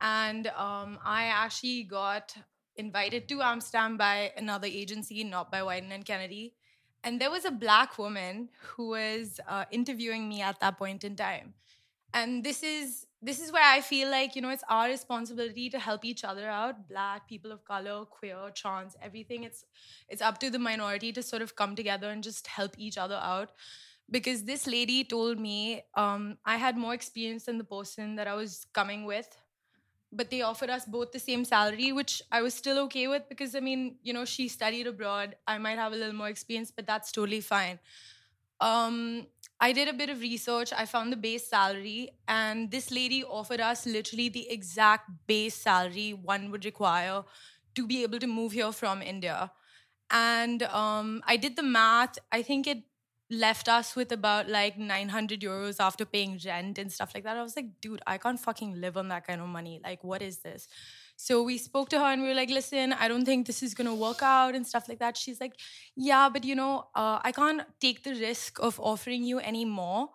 and 0.00 0.46
um, 0.48 0.98
I 1.04 1.24
actually 1.26 1.84
got 1.84 2.36
invited 2.76 3.28
to 3.28 3.42
Amsterdam 3.42 3.96
by 3.96 4.32
another 4.36 4.66
agency, 4.66 5.24
not 5.24 5.50
by 5.50 5.60
Wieden 5.60 5.92
and 5.92 6.04
Kennedy. 6.04 6.54
And 7.02 7.20
there 7.20 7.30
was 7.30 7.44
a 7.44 7.50
black 7.50 7.98
woman 7.98 8.48
who 8.62 8.88
was 8.88 9.40
uh, 9.46 9.64
interviewing 9.70 10.28
me 10.28 10.40
at 10.40 10.58
that 10.60 10.78
point 10.78 11.04
in 11.04 11.16
time. 11.16 11.54
And 12.12 12.42
this 12.42 12.62
is 12.62 13.06
this 13.20 13.40
is 13.40 13.50
where 13.50 13.64
i 13.64 13.80
feel 13.80 14.10
like 14.10 14.36
you 14.36 14.42
know 14.42 14.50
it's 14.50 14.62
our 14.68 14.86
responsibility 14.86 15.70
to 15.70 15.78
help 15.78 16.04
each 16.04 16.24
other 16.24 16.46
out 16.46 16.86
black 16.90 17.26
people 17.26 17.50
of 17.50 17.64
color 17.64 18.04
queer 18.04 18.50
trans 18.54 18.96
everything. 19.02 19.44
It's 19.44 19.64
it's 20.08 20.22
up 20.22 20.38
to 20.38 20.50
the 20.50 20.58
minority 20.58 21.12
to 21.12 21.22
sort 21.22 21.42
of 21.42 21.56
come 21.56 21.74
together 21.74 22.10
and 22.10 22.22
just 22.22 22.46
help 22.46 22.74
each 22.78 22.98
other 22.98 23.16
out. 23.16 23.50
Because 24.10 24.44
this 24.44 24.66
lady 24.66 25.02
told 25.02 25.40
me 25.40 25.82
um, 25.94 26.36
i 26.44 26.56
had 26.56 26.76
more 26.76 26.94
experience 26.94 27.44
than 27.44 27.58
the 27.58 27.64
person 27.64 28.16
that 28.16 28.28
i 28.28 28.34
was 28.34 28.66
coming 28.72 29.04
with 29.04 29.36
but 30.16 30.30
they 30.30 30.42
offered 30.42 30.70
us 30.70 30.84
both 30.84 31.12
the 31.12 31.18
same 31.18 31.44
salary 31.44 31.92
which 31.92 32.22
i 32.30 32.40
was 32.40 32.54
still 32.54 32.78
okay 32.78 33.06
with 33.08 33.28
because 33.28 33.54
i 33.54 33.60
mean 33.60 33.96
you 34.02 34.12
know 34.12 34.24
she 34.24 34.48
studied 34.48 34.86
abroad 34.86 35.36
i 35.46 35.58
might 35.58 35.78
have 35.78 35.92
a 35.92 35.96
little 35.96 36.14
more 36.14 36.28
experience 36.28 36.70
but 36.70 36.86
that's 36.86 37.12
totally 37.12 37.40
fine 37.40 37.78
um, 38.60 39.26
I 39.60 39.72
did 39.72 39.88
a 39.88 39.92
bit 39.92 40.10
of 40.10 40.20
research. 40.20 40.72
I 40.72 40.86
found 40.86 41.12
the 41.12 41.16
base 41.16 41.46
salary, 41.46 42.10
and 42.28 42.70
this 42.70 42.90
lady 42.90 43.24
offered 43.24 43.60
us 43.60 43.86
literally 43.86 44.28
the 44.28 44.50
exact 44.50 45.10
base 45.26 45.54
salary 45.54 46.12
one 46.12 46.50
would 46.50 46.64
require 46.64 47.24
to 47.74 47.86
be 47.86 48.02
able 48.02 48.18
to 48.18 48.26
move 48.26 48.52
here 48.52 48.72
from 48.72 49.02
India. 49.02 49.50
And 50.10 50.62
um, 50.64 51.22
I 51.26 51.36
did 51.36 51.56
the 51.56 51.62
math. 51.62 52.18
I 52.30 52.42
think 52.42 52.66
it 52.66 52.82
left 53.38 53.68
us 53.68 53.94
with 53.96 54.12
about 54.12 54.48
like 54.48 54.78
900 54.78 55.40
euros 55.40 55.76
after 55.80 56.04
paying 56.04 56.38
rent 56.44 56.78
and 56.78 56.92
stuff 56.92 57.12
like 57.14 57.24
that. 57.24 57.36
I 57.36 57.42
was 57.42 57.56
like, 57.56 57.80
dude, 57.80 58.00
I 58.06 58.18
can't 58.18 58.40
fucking 58.40 58.80
live 58.80 58.96
on 58.96 59.08
that 59.08 59.26
kind 59.26 59.40
of 59.40 59.48
money. 59.48 59.80
Like, 59.82 60.02
what 60.04 60.22
is 60.22 60.38
this? 60.38 60.68
So 61.16 61.42
we 61.42 61.58
spoke 61.58 61.88
to 61.90 61.98
her 61.98 62.06
and 62.06 62.22
we 62.22 62.28
were 62.28 62.34
like, 62.34 62.50
listen, 62.50 62.92
I 62.92 63.08
don't 63.08 63.24
think 63.24 63.46
this 63.46 63.62
is 63.62 63.74
gonna 63.74 63.94
work 63.94 64.22
out 64.22 64.54
and 64.54 64.66
stuff 64.66 64.88
like 64.88 64.98
that. 64.98 65.16
She's 65.16 65.40
like, 65.40 65.54
yeah, 65.96 66.28
but 66.28 66.44
you 66.44 66.54
know, 66.54 66.86
uh, 66.94 67.20
I 67.22 67.32
can't 67.32 67.62
take 67.80 68.02
the 68.02 68.14
risk 68.14 68.58
of 68.60 68.80
offering 68.80 69.22
you 69.22 69.38
any 69.38 69.64
more 69.64 70.10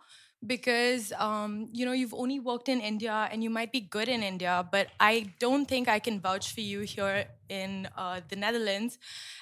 because 0.46 1.12
um, 1.18 1.68
you 1.74 1.86
know 1.86 1.92
you've 1.92 2.14
only 2.14 2.40
worked 2.40 2.70
in 2.70 2.80
India 2.80 3.28
and 3.32 3.44
you 3.44 3.50
might 3.50 3.72
be 3.72 3.82
good 3.82 4.08
in 4.08 4.24
India, 4.24 4.66
but 4.72 4.88
I 5.00 5.34
don't 5.40 5.66
think 5.68 5.88
I 5.88 6.00
can 6.00 6.20
vouch 6.20 6.54
for 6.54 6.62
you 6.62 6.82
here 6.82 7.26
in 7.50 7.90
uh, 7.98 8.22
the 8.28 8.36
Netherlands. 8.36 8.98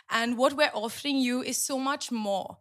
And 0.09 0.37
what 0.37 0.53
we're 0.53 0.71
offering 0.73 1.17
you 1.17 1.43
is 1.43 1.57
so 1.57 1.77
much 1.77 2.11
more. 2.11 2.57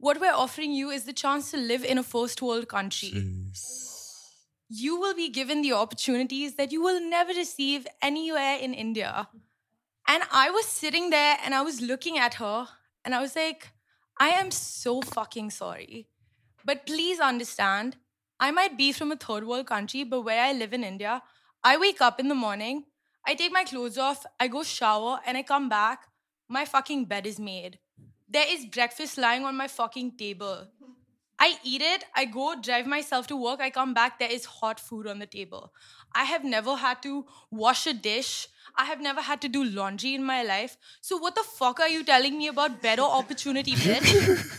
What 0.00 0.20
we're 0.20 0.40
offering 0.44 0.72
you 0.72 0.90
is 0.90 1.04
the 1.04 1.12
chance 1.12 1.50
to 1.52 1.56
live 1.56 1.84
in 1.84 1.98
a 1.98 2.02
first 2.02 2.42
world 2.42 2.68
country 2.68 3.12
you 4.72 4.98
will 5.00 5.14
be 5.14 5.28
given 5.28 5.62
the 5.62 5.72
opportunities 5.72 6.54
that 6.54 6.70
you 6.70 6.80
will 6.80 7.00
never 7.00 7.32
receive 7.32 7.88
anywhere 8.00 8.56
in 8.56 8.72
India. 8.72 9.28
And 10.06 10.22
I 10.30 10.50
was 10.50 10.64
sitting 10.64 11.10
there 11.10 11.38
and 11.44 11.54
I 11.56 11.62
was 11.62 11.80
looking 11.80 12.18
at 12.18 12.34
her 12.34 12.68
and 13.04 13.12
I 13.12 13.20
was 13.20 13.34
like, 13.34 13.72
I 14.20 14.28
am 14.28 14.52
so 14.52 15.02
fucking 15.02 15.50
sorry. 15.50 16.06
But 16.64 16.86
please 16.86 17.18
understand, 17.18 17.96
I 18.38 18.52
might 18.52 18.78
be 18.78 18.92
from 18.92 19.10
a 19.10 19.16
third 19.16 19.44
world 19.44 19.66
country, 19.66 20.04
but 20.04 20.20
where 20.20 20.40
I 20.40 20.52
live 20.52 20.72
in 20.72 20.84
India, 20.84 21.20
I 21.64 21.76
wake 21.76 22.00
up 22.00 22.20
in 22.20 22.28
the 22.28 22.34
morning, 22.36 22.84
I 23.26 23.34
take 23.34 23.52
my 23.52 23.64
clothes 23.64 23.98
off, 23.98 24.24
I 24.38 24.46
go 24.46 24.62
shower, 24.62 25.18
and 25.26 25.36
I 25.36 25.42
come 25.42 25.68
back, 25.68 26.06
my 26.48 26.64
fucking 26.64 27.06
bed 27.06 27.26
is 27.26 27.40
made. 27.40 27.80
There 28.30 28.46
is 28.48 28.66
breakfast 28.66 29.18
lying 29.18 29.44
on 29.44 29.56
my 29.56 29.66
fucking 29.68 30.12
table. 30.16 30.68
I 31.42 31.54
eat 31.64 31.80
it, 31.80 32.04
I 32.14 32.26
go 32.26 32.54
drive 32.60 32.86
myself 32.86 33.26
to 33.28 33.36
work, 33.36 33.60
I 33.60 33.70
come 33.70 33.94
back, 33.94 34.18
there 34.18 34.30
is 34.30 34.44
hot 34.44 34.78
food 34.78 35.06
on 35.06 35.18
the 35.20 35.26
table. 35.26 35.72
I 36.14 36.24
have 36.24 36.44
never 36.44 36.76
had 36.76 37.02
to 37.04 37.24
wash 37.50 37.86
a 37.86 37.94
dish. 37.94 38.46
I 38.76 38.84
have 38.84 39.00
never 39.00 39.22
had 39.22 39.40
to 39.40 39.48
do 39.48 39.64
laundry 39.64 40.14
in 40.14 40.22
my 40.22 40.42
life. 40.42 40.76
So 41.00 41.16
what 41.16 41.34
the 41.34 41.42
fuck 41.42 41.80
are 41.80 41.88
you 41.88 42.04
telling 42.04 42.36
me 42.38 42.46
about 42.48 42.82
better 42.82 43.02
opportunity, 43.20 43.72
bitch? 43.72 44.10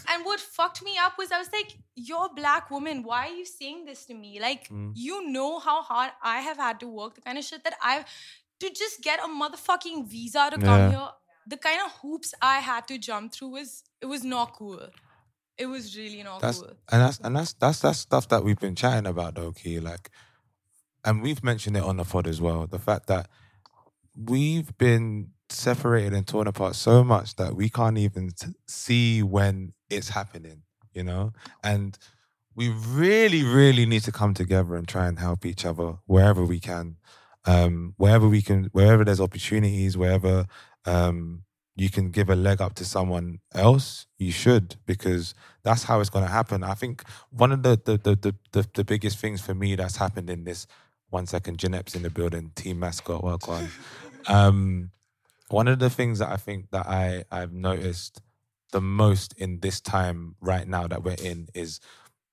and 0.10 0.26
what 0.26 0.39
fucked 0.39 0.84
me 0.84 0.98
up 0.98 1.18
was 1.19 1.31
I 1.31 1.38
was 1.38 1.52
like, 1.53 1.77
you're 1.95 2.26
a 2.26 2.34
black 2.34 2.72
woman. 2.72 3.03
Why 3.03 3.27
are 3.27 3.35
you 3.35 3.45
saying 3.45 3.85
this 3.85 4.06
to 4.07 4.14
me? 4.15 4.39
Like, 4.41 4.68
Mm. 4.69 4.91
you 4.95 5.30
know 5.30 5.60
how 5.60 5.81
hard 5.84 6.11
I 6.23 6.39
have 6.41 6.57
had 6.57 6.80
to 6.81 6.88
work, 6.88 7.14
the 7.15 7.22
kind 7.22 7.38
of 7.38 7.43
shit 7.45 7.64
that 7.64 7.76
I've 7.81 8.06
to 8.60 8.69
just 8.69 9.02
get 9.02 9.19
a 9.19 9.27
motherfucking 9.27 10.07
visa 10.07 10.49
to 10.52 10.57
come 10.57 10.65
Yeah. 10.81 10.89
here. 10.89 11.10
The 11.47 11.57
kind 11.57 11.80
of 11.85 11.91
hoops 12.01 12.34
I 12.41 12.59
had 12.59 12.88
to 12.88 12.97
jump 12.97 13.34
through 13.34 13.49
was 13.49 13.84
it 14.01 14.05
was 14.05 14.23
not 14.23 14.53
cool. 14.53 14.88
It 15.57 15.65
was 15.65 15.95
really 15.97 16.23
not 16.23 16.41
That's 16.41 16.59
cool. 16.59 16.72
and 16.91 17.01
that's 17.01 17.19
and 17.19 17.35
that's 17.35 17.53
that's 17.53 17.80
that's 17.80 17.99
stuff 17.99 18.27
that 18.30 18.43
we've 18.43 18.59
been 18.59 18.76
chatting 18.76 19.05
about 19.07 19.35
though, 19.35 19.51
Key. 19.51 19.80
Like 19.80 20.09
and 21.03 21.22
we've 21.22 21.43
mentioned 21.43 21.77
it 21.77 21.84
on 21.84 21.97
the 21.97 22.03
pod 22.03 22.27
as 22.27 22.39
well. 22.41 22.68
The 22.68 22.80
fact 22.80 23.07
that 23.07 23.27
we've 24.15 24.76
been 24.77 25.31
separated 25.49 26.13
and 26.13 26.27
torn 26.27 26.47
apart 26.47 26.76
so 26.76 27.03
much 27.03 27.35
that 27.35 27.55
we 27.55 27.69
can't 27.69 27.97
even 27.97 28.31
t- 28.31 28.53
see 28.68 29.23
when 29.23 29.73
it's 29.89 30.09
happening, 30.09 30.63
you 30.93 31.03
know? 31.03 31.34
And 31.63 31.97
we 32.55 32.69
really, 32.69 33.43
really 33.43 33.85
need 33.85 34.03
to 34.03 34.11
come 34.11 34.34
together 34.34 34.76
and 34.76 34.88
try 34.88 35.07
and 35.07 35.19
help 35.19 35.45
each 35.45 35.65
other 35.65 35.95
wherever 36.05 36.45
we 36.45 36.59
can. 36.59 36.97
Um, 37.45 37.95
wherever 37.97 38.27
we 38.27 38.41
can, 38.43 38.65
wherever 38.72 39.03
there's 39.03 39.19
opportunities, 39.19 39.97
wherever 39.97 40.45
um, 40.85 41.43
you 41.75 41.89
can 41.89 42.11
give 42.11 42.29
a 42.29 42.35
leg 42.35 42.61
up 42.61 42.73
to 42.75 42.85
someone 42.85 43.39
else, 43.53 44.07
you 44.17 44.31
should 44.31 44.75
because 44.85 45.33
that's 45.63 45.83
how 45.83 45.99
it's 45.99 46.09
going 46.09 46.25
to 46.25 46.31
happen. 46.31 46.63
I 46.63 46.73
think 46.73 47.03
one 47.29 47.51
of 47.51 47.63
the 47.63 47.79
the, 47.83 47.97
the 47.97 48.15
the 48.15 48.35
the 48.51 48.67
the 48.73 48.83
biggest 48.83 49.19
things 49.19 49.41
for 49.41 49.53
me 49.53 49.75
that's 49.75 49.97
happened 49.97 50.29
in 50.29 50.43
this 50.43 50.67
one 51.09 51.27
second, 51.27 51.57
Jeanette's 51.57 51.95
in 51.95 52.03
the 52.03 52.09
building, 52.09 52.51
team 52.55 52.79
mascot, 52.79 53.23
work 53.23 53.47
on. 53.47 53.69
Um, 54.27 54.91
one 55.49 55.67
of 55.67 55.79
the 55.79 55.89
things 55.89 56.19
that 56.19 56.29
I 56.29 56.37
think 56.37 56.69
that 56.69 56.85
I 56.85 57.23
I've 57.31 57.53
noticed 57.53 58.21
the 58.71 58.81
most 58.81 59.33
in 59.37 59.61
this 59.61 59.81
time 59.81 60.35
right 60.39 60.67
now 60.67 60.85
that 60.87 61.03
we're 61.03 61.15
in 61.21 61.47
is 61.55 61.79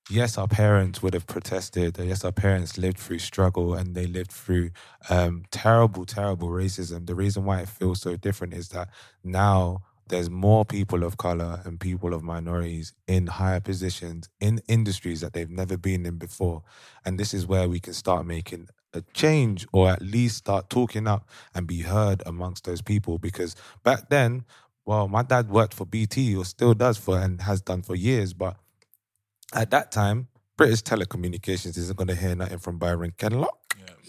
yes, 0.09 0.37
our 0.37 0.47
parents 0.47 1.01
would 1.01 1.13
have 1.13 1.27
protested. 1.27 1.97
Yes, 1.97 2.23
our 2.23 2.31
parents 2.31 2.77
lived 2.77 2.97
through 2.97 3.19
struggle 3.19 3.73
and 3.73 3.95
they 3.95 4.07
lived 4.07 4.31
through 4.31 4.71
um, 5.09 5.43
terrible, 5.51 6.05
terrible 6.05 6.49
racism. 6.49 7.05
The 7.05 7.15
reason 7.15 7.45
why 7.45 7.61
it 7.61 7.69
feels 7.69 8.01
so 8.01 8.15
different 8.15 8.53
is 8.53 8.69
that 8.69 8.89
now 9.23 9.83
there's 10.07 10.29
more 10.29 10.65
people 10.65 11.03
of 11.03 11.17
color 11.17 11.61
and 11.65 11.79
people 11.79 12.13
of 12.13 12.23
minorities 12.23 12.93
in 13.07 13.27
higher 13.27 13.59
positions 13.59 14.27
in 14.39 14.59
industries 14.67 15.21
that 15.21 15.33
they've 15.33 15.49
never 15.49 15.77
been 15.77 16.05
in 16.05 16.17
before. 16.17 16.63
And 17.05 17.19
this 17.19 17.33
is 17.33 17.45
where 17.45 17.69
we 17.69 17.79
can 17.79 17.93
start 17.93 18.25
making 18.25 18.69
a 18.93 19.01
change 19.13 19.67
or 19.71 19.89
at 19.89 20.01
least 20.01 20.37
start 20.37 20.69
talking 20.69 21.07
up 21.07 21.29
and 21.53 21.67
be 21.67 21.81
heard 21.81 22.23
amongst 22.25 22.63
those 22.65 22.81
people. 22.81 23.19
Because 23.19 23.55
back 23.83 24.09
then, 24.09 24.45
well, 24.85 25.07
my 25.07 25.21
dad 25.21 25.49
worked 25.49 25.75
for 25.75 25.85
BT 25.85 26.35
or 26.35 26.43
still 26.43 26.73
does 26.73 26.97
for 26.97 27.19
and 27.19 27.41
has 27.41 27.61
done 27.61 27.83
for 27.83 27.95
years, 27.95 28.33
but 28.33 28.57
at 29.53 29.71
that 29.71 29.91
time, 29.91 30.27
British 30.57 30.81
Telecommunications 30.83 31.77
isn't 31.77 31.97
going 31.97 32.07
to 32.07 32.15
hear 32.15 32.35
nothing 32.35 32.59
from 32.59 32.77
Byron 32.77 33.13
Kenlock. 33.17 33.57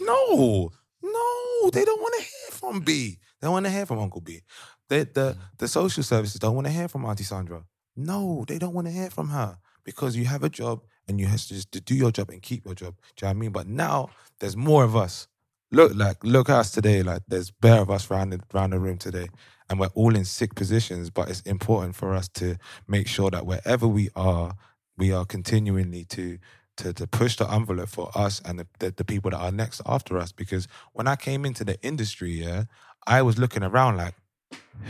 No, 0.01 0.71
no, 1.03 1.71
they 1.71 1.85
don't 1.85 2.01
want 2.01 2.15
to 2.19 2.21
hear 2.21 2.51
from 2.51 2.81
B. 2.81 3.19
They 3.41 3.47
don't 3.47 3.53
want 3.53 3.67
to 3.67 3.71
hear 3.71 3.87
from 3.87 3.99
Uncle 3.99 4.21
B. 4.21 4.41
They, 4.89 5.05
the 5.05 5.35
mm. 5.35 5.37
the 5.59 5.69
social 5.69 6.03
services 6.03 6.41
don't 6.41 6.55
want 6.55 6.67
to 6.67 6.73
hear 6.73 6.89
from 6.89 7.05
Auntie 7.05 7.25
Sandra. 7.25 7.65
No, 7.97 8.45
they 8.49 8.59
don't 8.59 8.75
want 8.75 8.87
to 8.87 8.93
hear 8.93 9.11
from 9.11 9.29
her 9.29 9.59
because 9.85 10.17
you 10.17 10.25
have 10.25 10.43
a 10.43 10.49
job 10.49 10.83
and 11.07 11.21
you 11.21 11.27
have 11.27 11.41
to 11.43 11.55
just 11.55 11.71
do 11.71 11.95
your 11.95 12.11
job 12.11 12.31
and 12.31 12.43
keep 12.43 12.65
your 12.65 12.75
job. 12.75 12.97
Do 13.17 13.27
you 13.27 13.27
know 13.27 13.29
what 13.29 13.37
I 13.37 13.41
mean? 13.41 13.51
But 13.53 13.67
now 13.69 14.11
there's 14.41 14.57
more 14.57 14.85
of 14.85 14.97
us. 14.97 15.29
Look, 15.73 15.95
like 15.95 16.23
look 16.25 16.49
at 16.49 16.59
us 16.59 16.71
today. 16.73 17.03
Like 17.03 17.23
there's 17.29 17.51
bare 17.51 17.81
of 17.81 17.91
us 17.91 18.11
around 18.11 18.31
the, 18.31 18.41
around 18.55 18.71
the 18.71 18.81
room 18.81 18.99
today, 18.99 19.29
and 19.69 19.79
we're 19.79 19.91
all 19.95 20.17
in 20.17 20.25
sick 20.25 20.55
positions. 20.55 21.11
But 21.11 21.31
it's 21.31 21.43
important 21.43 21.95
for 21.95 22.15
us 22.15 22.29
to 22.31 22.57
make 22.89 23.07
sure 23.07 23.31
that 23.31 23.47
wherever 23.47 23.87
we 23.87 24.09
are, 24.17 24.57
we 25.01 25.13
are 25.13 25.25
continually 25.25 26.05
to 26.05 26.39
to, 26.77 26.93
to 26.95 27.07
push 27.07 27.37
the 27.37 27.51
envelope 27.51 27.89
for 27.89 28.11
us 28.15 28.41
and 28.45 28.61
the, 28.61 28.67
the, 28.79 28.91
the 28.93 29.05
people 29.05 29.31
that 29.31 29.39
are 29.39 29.53
next 29.53 29.83
after 29.85 30.17
us. 30.17 30.33
Because 30.33 30.67
when 30.93 31.07
I 31.07 31.17
came 31.17 31.45
into 31.45 31.63
the 31.63 31.79
industry, 31.83 32.31
yeah, 32.31 32.65
I 33.07 33.21
was 33.21 33.39
looking 33.39 33.63
around 33.63 33.99
like, 33.99 34.15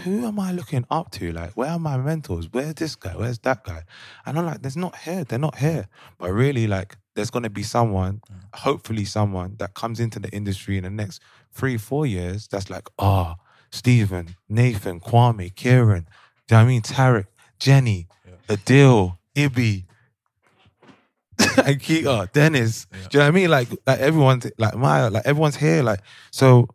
who 0.04 0.24
am 0.24 0.38
I 0.38 0.52
looking 0.52 0.86
up 0.90 1.10
to? 1.12 1.32
Like, 1.32 1.56
where 1.56 1.70
are 1.70 1.78
my 1.78 1.96
mentors? 1.96 2.48
Where's 2.52 2.74
this 2.74 2.94
guy? 2.94 3.16
Where's 3.16 3.40
that 3.40 3.64
guy? 3.64 3.82
And 4.24 4.38
I'm 4.38 4.46
like, 4.46 4.62
there's 4.62 4.76
not 4.76 4.96
here. 4.98 5.24
They're 5.24 5.38
not 5.38 5.58
here. 5.58 5.88
But 6.18 6.30
really, 6.30 6.68
like, 6.68 6.96
there's 7.14 7.30
going 7.30 7.42
to 7.42 7.50
be 7.50 7.64
someone, 7.64 8.22
hopefully, 8.54 9.04
someone 9.04 9.56
that 9.58 9.74
comes 9.74 9.98
into 9.98 10.20
the 10.20 10.30
industry 10.30 10.76
in 10.76 10.84
the 10.84 10.90
next 10.90 11.20
three, 11.52 11.76
four 11.76 12.06
years 12.06 12.46
that's 12.46 12.70
like, 12.70 12.88
ah, 12.98 13.34
oh, 13.36 13.42
Stephen, 13.72 14.36
Nathan, 14.48 15.00
Kwame, 15.00 15.54
Kieran, 15.54 16.06
do 16.46 16.54
you 16.54 16.58
know 16.58 16.58
what 16.58 16.62
I 16.62 16.64
mean? 16.66 16.82
Tariq, 16.82 17.26
Jenny, 17.58 18.06
Adil, 18.48 19.18
Ibby, 19.34 19.84
and 21.64 21.80
Keita, 21.80 22.30
Dennis. 22.32 22.86
Do 22.86 22.96
you 22.96 23.02
know 23.18 23.20
what 23.20 23.28
I 23.28 23.30
mean? 23.30 23.50
Like, 23.50 23.68
like 23.86 24.00
everyone's 24.00 24.50
like 24.58 24.76
Maya, 24.76 25.10
like 25.10 25.26
everyone's 25.26 25.56
here. 25.56 25.82
Like, 25.82 26.00
so 26.30 26.68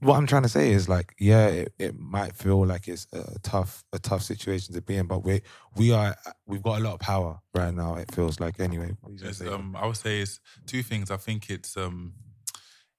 what 0.00 0.16
I'm 0.16 0.26
trying 0.26 0.42
to 0.42 0.48
say 0.48 0.72
is 0.72 0.88
like, 0.88 1.14
yeah, 1.18 1.46
it, 1.46 1.74
it 1.78 1.98
might 1.98 2.34
feel 2.34 2.66
like 2.66 2.88
it's 2.88 3.06
a 3.12 3.38
tough, 3.40 3.84
a 3.92 3.98
tough 3.98 4.22
situation 4.22 4.74
to 4.74 4.82
be 4.82 4.96
in, 4.96 5.06
but 5.06 5.24
we 5.24 5.42
we 5.76 5.92
are 5.92 6.16
we've 6.46 6.62
got 6.62 6.80
a 6.80 6.82
lot 6.82 6.94
of 6.94 7.00
power 7.00 7.40
right 7.54 7.72
now. 7.74 7.96
It 7.96 8.14
feels 8.14 8.40
like 8.40 8.60
anyway. 8.60 8.94
What 9.00 9.12
you 9.12 9.18
gonna 9.18 9.30
Yes, 9.30 9.42
um, 9.42 9.76
I 9.76 9.86
would 9.86 9.96
say 9.96 10.20
it's 10.20 10.40
two 10.66 10.82
things. 10.82 11.10
I 11.10 11.16
think 11.16 11.50
it's 11.50 11.76
um, 11.76 12.14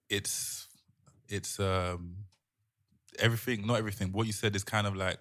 it's 0.10 0.68
it's 1.30 1.60
um, 1.60 2.16
everything. 3.20 3.68
Not 3.68 3.78
everything. 3.78 4.12
What 4.12 4.26
you 4.26 4.34
said 4.34 4.56
is 4.56 4.64
kind 4.64 4.88
of 4.88 4.96
like 4.96 5.20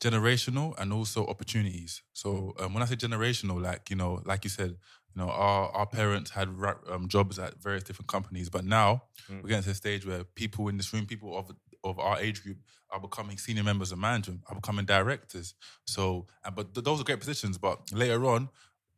generational 0.00 0.74
and 0.78 0.92
also 0.92 1.26
opportunities. 1.26 2.02
So 2.12 2.54
um, 2.58 2.72
when 2.74 2.82
I 2.82 2.86
say 2.86 2.96
generational, 2.96 3.62
like 3.62 3.90
you 3.90 3.96
know, 3.96 4.22
like 4.24 4.44
you 4.44 4.50
said, 4.50 4.70
you 4.70 5.22
know, 5.22 5.28
our 5.30 5.70
our 5.72 5.86
parents 5.86 6.30
had 6.30 6.48
um, 6.88 7.08
jobs 7.08 7.38
at 7.38 7.60
various 7.62 7.84
different 7.84 8.08
companies, 8.08 8.48
but 8.50 8.64
now 8.64 9.02
Mm. 9.28 9.42
we're 9.42 9.48
getting 9.50 9.64
to 9.64 9.70
a 9.70 9.74
stage 9.74 10.06
where 10.06 10.24
people 10.24 10.68
in 10.68 10.76
this 10.76 10.92
room, 10.92 11.06
people 11.06 11.36
of 11.36 11.50
of 11.84 11.98
our 11.98 12.18
age 12.18 12.42
group, 12.42 12.58
are 12.90 13.00
becoming 13.00 13.38
senior 13.38 13.62
members 13.62 13.92
of 13.92 13.98
management, 13.98 14.42
are 14.48 14.54
becoming 14.54 14.84
directors. 14.84 15.54
So, 15.86 16.26
and, 16.44 16.54
but 16.54 16.74
th- 16.74 16.84
those 16.84 17.00
are 17.00 17.04
great 17.04 17.20
positions. 17.20 17.58
But 17.58 17.92
later 17.92 18.24
on, 18.26 18.48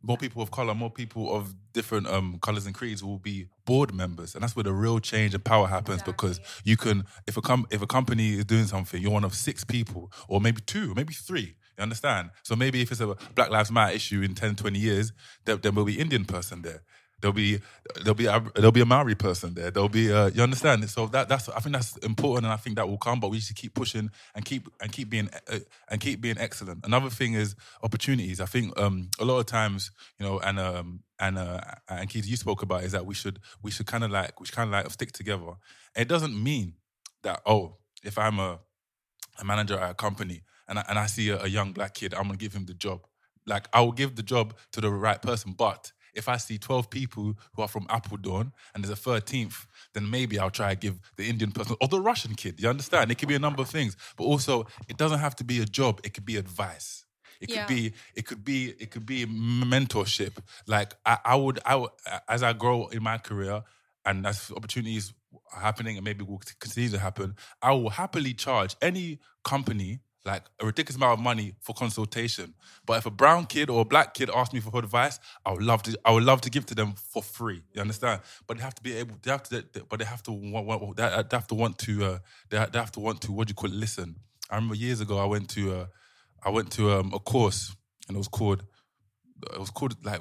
more 0.03 0.17
people 0.17 0.43
of 0.43 0.51
color, 0.51 0.75
more 0.75 0.91
people 0.91 1.35
of 1.35 1.55
different 1.73 2.07
um, 2.09 2.39
colors 2.41 2.67
and 2.67 2.75
creeds 2.75 3.03
will 3.03 3.19
be 3.19 3.47
board 3.65 3.95
members, 3.95 4.35
and 4.35 4.43
that's 4.43 4.57
where 4.57 4.65
the 4.65 4.73
real 4.73 4.99
change 4.99 5.35
and 5.35 5.45
power 5.45 5.67
happens. 5.67 6.03
Because 6.03 6.41
you 6.65 6.77
can, 6.77 7.05
if 7.27 7.37
a 7.37 7.41
com- 7.41 7.67
if 7.71 7.83
a 7.83 7.87
company 7.87 8.35
is 8.35 8.45
doing 8.45 8.67
something, 8.67 9.01
you're 9.01 9.13
one 9.13 9.25
of 9.25 9.35
six 9.35 9.65
people, 9.65 10.13
or 10.29 10.41
maybe 10.41 10.61
two, 10.61 10.95
maybe 10.95 11.15
three. 11.15 11.57
You 11.79 11.83
understand? 11.83 12.31
So 12.43 12.55
maybe 12.55 12.83
if 12.83 12.91
it's 12.91 13.01
a 13.01 13.17
Black 13.35 13.51
Lives 13.51 13.71
Matter 13.71 13.95
issue 13.95 14.21
in 14.21 14.35
10, 14.35 14.57
20 14.57 14.79
years, 14.79 15.13
there, 15.47 15.57
there 15.57 15.73
will 15.73 15.87
be 15.87 15.99
Indian 15.99 16.27
person 16.27 16.61
there. 16.63 16.83
There'll 17.23 17.33
be 17.33 17.61
there'll 18.03 18.15
be 18.15 18.27
a, 18.27 18.45
there'll 18.57 18.73
be 18.73 18.81
a 18.81 18.87
Maori 18.87 19.15
person 19.15 19.55
there. 19.55 19.71
There'll 19.71 19.89
be 19.89 20.13
uh, 20.13 20.27
you 20.35 20.43
understand. 20.43 20.89
So 20.91 21.07
that 21.07 21.29
that's 21.29 21.49
I 21.49 21.61
think 21.61 21.75
that's 21.75 21.97
important, 21.99 22.47
and 22.47 22.53
I 22.53 22.57
think 22.57 22.77
that 22.77 22.89
will 22.89 22.99
come. 22.99 23.21
But 23.21 23.31
we 23.31 23.39
should 23.39 23.57
keep 23.57 23.75
pushing 23.75 24.11
and 24.35 24.45
keep 24.45 24.69
and 24.81 24.93
keep 24.93 25.09
being 25.09 25.31
uh, 25.49 25.61
and 25.89 26.01
keep 26.01 26.21
being 26.21 26.37
excellent. 26.37 26.85
Another 26.85 27.11
thing 27.11 27.35
is 27.35 27.55
opportunities. 27.83 28.41
I 28.41 28.47
think 28.47 28.79
um, 28.79 29.09
a 29.21 29.25
lot 29.25 29.39
of 29.39 29.47
times, 29.47 29.93
you 30.19 30.27
know, 30.27 30.41
and 30.41 30.59
um, 30.59 31.05
and 31.21 31.39
uh, 31.39 31.61
and 31.89 32.11
Keith, 32.11 32.27
you 32.27 32.37
spoke 32.37 32.63
about 32.63 32.83
is 32.83 32.93
that 32.93 33.07
we 33.07 33.15
should 33.15 33.39
we 33.63 33.71
should 33.71 33.87
kind 33.87 34.03
of 34.03 34.11
like 34.11 34.41
we 34.41 34.47
should 34.47 34.57
kind 34.57 34.69
of 34.69 34.73
like 34.73 34.91
stick 34.91 35.13
together. 35.13 35.53
It 35.97 36.09
doesn't 36.09 36.35
mean 36.43 36.75
that 37.23 37.41
oh, 37.47 37.77
if 38.03 38.19
I'm 38.19 38.41
a 38.41 38.59
a 39.39 39.45
manager 39.45 39.79
at 39.79 39.93
a 39.93 39.95
company 39.95 40.43
and 40.69 40.79
I, 40.79 40.85
and 40.89 40.99
I 40.99 41.07
see 41.07 41.31
a, 41.31 41.43
a 41.43 41.47
young 41.47 41.73
black 41.73 41.95
kid, 41.95 42.15
I'm 42.15 42.25
gonna 42.25 42.37
give 42.37 42.53
him 42.53 42.67
the 42.67 42.75
job. 42.75 43.07
Like 43.47 43.69
I 43.73 43.81
will 43.81 43.93
give 43.93 44.17
the 44.17 44.23
job 44.23 44.55
to 44.73 44.81
the 44.81 44.91
right 44.91 45.23
person, 45.23 45.55
but 45.57 45.93
if 46.15 46.29
I 46.29 46.37
see 46.37 46.59
12 46.59 46.91
people 46.91 47.35
who 47.55 47.63
are 47.63 47.69
from 47.69 47.87
Apeldoorn 47.87 48.53
and 48.75 48.85
there's 48.85 48.99
a 48.99 49.01
13th, 49.03 49.67
then 49.95 50.11
maybe 50.11 50.39
I'll 50.39 50.51
try 50.51 50.71
to 50.71 50.77
give 50.77 51.01
the 51.17 51.29
Indian 51.29 51.53
person 51.53 51.77
or 51.81 51.89
the 51.89 52.01
Russian 52.01 52.35
kid. 52.35 52.61
You 52.61 52.69
understand? 52.69 53.11
It 53.11 53.17
could 53.19 53.29
be 53.29 53.35
a 53.35 53.39
number 53.41 53.63
of 53.63 53.69
things, 53.69 53.97
but 54.17 54.25
also 54.25 54.67
it 54.89 54.97
doesn't 54.97 55.21
have 55.21 55.37
to 55.37 55.45
be 55.45 55.61
a 55.61 55.65
job. 55.65 56.01
It 56.05 56.15
could 56.15 56.25
be 56.25 56.37
advice. 56.37 57.05
It 57.41 57.49
could 57.49 57.57
Yeah. 57.57 57.67
be, 57.67 57.93
it 58.15 58.27
could 58.27 58.45
be, 58.45 58.75
it 58.79 58.91
could 58.91 59.07
be 59.07 59.27
mentorship. 59.27 60.39
Like 60.67 60.95
I, 61.05 61.19
I 61.25 61.37
would, 61.37 61.59
I 61.67 61.77
would, 61.77 61.91
as 62.29 62.43
I 62.43 62.53
grow 62.53 62.87
in 62.89 63.03
my 63.03 63.19
career 63.19 63.63
and 64.05 64.27
as 64.27 64.53
opportunities 64.57 65.13
are 65.55 65.61
happening 65.61 65.97
and 65.97 66.05
maybe 66.05 66.25
will 66.25 66.41
continue 66.61 66.91
to 66.91 66.99
happen, 66.99 67.35
I 67.61 67.73
will 67.73 67.91
happily 67.91 68.35
charge 68.35 68.77
any 68.81 69.19
company 69.45 70.01
like 70.25 70.45
a 70.61 70.67
ridiculous 70.67 70.97
amount 70.97 71.19
of 71.19 71.21
money 71.21 71.55
for 71.61 71.75
consultation. 71.75 72.55
But 72.87 72.99
if 72.99 73.07
a 73.07 73.11
brown 73.11 73.47
kid 73.47 73.71
or 73.71 73.81
a 73.81 73.85
black 73.85 74.15
kid 74.15 74.31
asks 74.35 74.55
me 74.55 74.61
for 74.61 74.77
advice, 74.79 75.19
I 75.45 75.53
would 75.53 75.63
love 75.63 75.83
to. 75.85 75.99
I 76.05 76.13
would 76.13 76.23
love 76.23 76.41
to 76.43 76.51
give 76.51 76.67
to 76.67 76.75
them 76.75 76.95
for 76.95 77.23
free. 77.23 77.63
You 77.73 77.81
understand? 77.81 78.21
But 78.47 78.59
they 78.59 78.63
have 78.63 78.75
to 78.77 78.83
be 78.83 78.95
able. 78.95 79.17
They 79.23 79.31
have 79.31 79.43
to. 79.45 79.65
But 79.89 79.99
they 79.99 80.05
have 80.05 80.23
to 80.25 80.33
want. 80.33 80.67
want 80.67 80.97
they 80.97 81.03
they 81.03 81.37
have 81.37 81.49
to 81.49 81.55
want 81.55 81.79
to. 81.79 82.05
Uh, 82.05 82.19
they 82.51 82.65
they 82.73 82.79
have 82.79 82.93
to 82.93 83.01
want 83.01 83.21
to. 83.23 83.33
What 83.33 83.49
do 83.49 83.53
you 83.53 83.55
call 83.55 83.71
it? 83.71 83.77
Listen. 83.77 84.17
I 84.51 84.57
remember 84.57 84.75
years 84.75 85.01
ago. 85.01 85.19
I 85.19 85.27
went 85.27 85.49
to. 85.51 85.75
Uh, 85.75 85.87
I 86.45 86.51
went 86.51 86.71
to 86.73 86.93
um, 86.93 87.13
a 87.15 87.19
course, 87.19 87.75
and 88.09 88.17
it 88.17 88.19
was 88.19 88.29
called. 88.29 88.63
It 89.53 89.59
was 89.59 89.71
called 89.71 89.97
like 90.05 90.21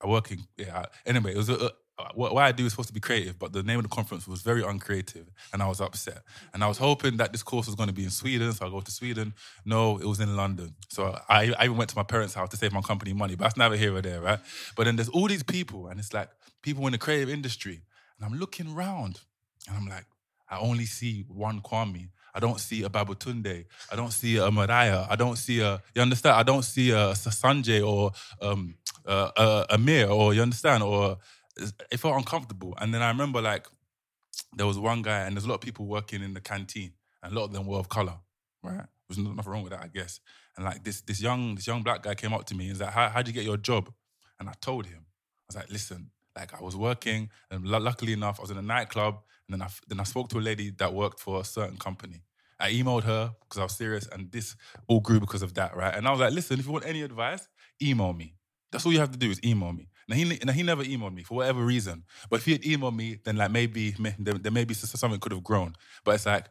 a 0.00 0.08
working. 0.08 0.46
Yeah. 0.56 0.86
Anyway, 1.06 1.32
it 1.32 1.36
was 1.36 1.48
a. 1.48 1.72
what, 2.14 2.34
what 2.34 2.42
I 2.42 2.52
do 2.52 2.66
is 2.66 2.72
supposed 2.72 2.88
to 2.88 2.94
be 2.94 3.00
creative, 3.00 3.38
but 3.38 3.52
the 3.52 3.62
name 3.62 3.78
of 3.78 3.84
the 3.84 3.88
conference 3.88 4.26
was 4.26 4.42
very 4.42 4.62
uncreative, 4.62 5.30
and 5.52 5.62
I 5.62 5.68
was 5.68 5.80
upset. 5.80 6.22
And 6.52 6.64
I 6.64 6.68
was 6.68 6.78
hoping 6.78 7.16
that 7.18 7.32
this 7.32 7.42
course 7.42 7.66
was 7.66 7.74
going 7.74 7.88
to 7.88 7.94
be 7.94 8.04
in 8.04 8.10
Sweden, 8.10 8.52
so 8.52 8.66
I 8.66 8.70
go 8.70 8.80
to 8.80 8.90
Sweden. 8.90 9.34
No, 9.64 9.98
it 9.98 10.06
was 10.06 10.20
in 10.20 10.36
London. 10.36 10.74
So 10.88 11.18
I, 11.28 11.52
I 11.58 11.64
even 11.64 11.76
went 11.76 11.90
to 11.90 11.96
my 11.96 12.02
parents' 12.02 12.34
house 12.34 12.50
to 12.50 12.56
save 12.56 12.72
my 12.72 12.80
company 12.80 13.12
money, 13.12 13.36
but 13.36 13.44
that's 13.44 13.56
never 13.56 13.76
here 13.76 13.94
or 13.94 14.02
there, 14.02 14.20
right? 14.20 14.40
But 14.76 14.84
then 14.84 14.96
there's 14.96 15.08
all 15.08 15.28
these 15.28 15.44
people, 15.44 15.86
and 15.86 16.00
it's 16.00 16.12
like 16.12 16.28
people 16.62 16.84
in 16.86 16.92
the 16.92 16.98
creative 16.98 17.30
industry, 17.30 17.82
and 18.18 18.26
I'm 18.26 18.38
looking 18.38 18.74
around, 18.74 19.20
and 19.68 19.76
I'm 19.76 19.86
like, 19.86 20.06
I 20.48 20.58
only 20.58 20.86
see 20.86 21.24
one 21.28 21.60
Kwame. 21.60 22.08
I 22.34 22.40
don't 22.40 22.58
see 22.58 22.82
a 22.82 22.88
Babatunde. 22.88 23.64
I 23.92 23.96
don't 23.96 24.12
see 24.12 24.38
a 24.38 24.50
Mariah. 24.50 25.06
I 25.08 25.16
don't 25.16 25.36
see 25.36 25.60
a, 25.60 25.80
you 25.94 26.02
understand? 26.02 26.36
I 26.36 26.42
don't 26.42 26.64
see 26.64 26.90
a 26.90 27.12
Sanjay 27.12 27.86
or 27.86 28.10
um, 28.42 28.74
uh, 29.06 29.30
uh, 29.36 29.66
Amir, 29.70 30.08
or 30.08 30.34
you 30.34 30.42
understand? 30.42 30.82
Or 30.82 31.18
it 31.56 31.98
felt 31.98 32.16
uncomfortable. 32.16 32.74
And 32.78 32.92
then 32.92 33.02
I 33.02 33.08
remember 33.08 33.40
like 33.40 33.66
there 34.56 34.66
was 34.66 34.78
one 34.78 35.02
guy, 35.02 35.20
and 35.20 35.36
there's 35.36 35.44
a 35.44 35.48
lot 35.48 35.56
of 35.56 35.60
people 35.60 35.86
working 35.86 36.22
in 36.22 36.34
the 36.34 36.40
canteen, 36.40 36.92
and 37.22 37.32
a 37.32 37.34
lot 37.38 37.44
of 37.44 37.52
them 37.52 37.66
were 37.66 37.78
of 37.78 37.88
color, 37.88 38.14
right? 38.62 38.86
There's 39.08 39.18
nothing 39.18 39.52
wrong 39.52 39.62
with 39.62 39.72
that, 39.72 39.82
I 39.82 39.88
guess. 39.88 40.20
And 40.56 40.64
like 40.64 40.84
this 40.84 41.00
this 41.02 41.20
young 41.20 41.54
this 41.54 41.66
young 41.66 41.82
black 41.82 42.02
guy 42.02 42.14
came 42.14 42.32
up 42.32 42.44
to 42.46 42.54
me 42.54 42.64
and 42.64 42.72
was 42.72 42.80
like, 42.80 42.92
How, 42.92 43.08
how'd 43.08 43.26
you 43.26 43.32
get 43.32 43.44
your 43.44 43.56
job? 43.56 43.92
And 44.40 44.48
I 44.48 44.52
told 44.60 44.86
him, 44.86 45.04
I 45.06 45.44
was 45.48 45.56
like, 45.56 45.70
listen, 45.70 46.10
like 46.36 46.54
I 46.54 46.62
was 46.62 46.76
working, 46.76 47.30
and 47.50 47.64
lu- 47.64 47.78
luckily 47.78 48.12
enough, 48.12 48.40
I 48.40 48.42
was 48.42 48.50
in 48.50 48.58
a 48.58 48.62
nightclub, 48.62 49.20
and 49.48 49.60
then 49.60 49.62
I 49.66 49.70
then 49.88 50.00
I 50.00 50.04
spoke 50.04 50.28
to 50.30 50.38
a 50.38 50.40
lady 50.40 50.70
that 50.78 50.92
worked 50.92 51.20
for 51.20 51.40
a 51.40 51.44
certain 51.44 51.76
company. 51.76 52.22
I 52.58 52.72
emailed 52.72 53.02
her 53.04 53.34
because 53.40 53.58
I 53.58 53.64
was 53.64 53.76
serious, 53.76 54.08
and 54.08 54.30
this 54.32 54.56
all 54.88 55.00
grew 55.00 55.20
because 55.20 55.42
of 55.42 55.54
that, 55.54 55.76
right? 55.76 55.94
And 55.94 56.06
I 56.06 56.10
was 56.10 56.20
like, 56.20 56.32
listen, 56.32 56.58
if 56.58 56.66
you 56.66 56.72
want 56.72 56.86
any 56.86 57.02
advice, 57.02 57.46
email 57.82 58.12
me. 58.12 58.36
That's 58.70 58.86
all 58.86 58.92
you 58.92 59.00
have 59.00 59.12
to 59.12 59.18
do 59.18 59.30
is 59.30 59.40
email 59.44 59.72
me. 59.72 59.88
Now 60.08 60.16
he, 60.16 60.38
now 60.44 60.52
he 60.52 60.62
never 60.62 60.84
emailed 60.84 61.14
me 61.14 61.22
for 61.22 61.34
whatever 61.34 61.64
reason. 61.64 62.04
But 62.30 62.36
if 62.40 62.44
he 62.44 62.52
had 62.52 62.62
emailed 62.62 62.96
me, 62.96 63.18
then 63.24 63.36
like 63.36 63.50
maybe 63.50 63.94
may- 63.98 64.14
there, 64.18 64.34
there 64.34 64.52
maybe 64.52 64.74
something 64.74 65.20
could 65.20 65.32
have 65.32 65.44
grown. 65.44 65.74
But 66.04 66.16
it's 66.16 66.26
like, 66.26 66.46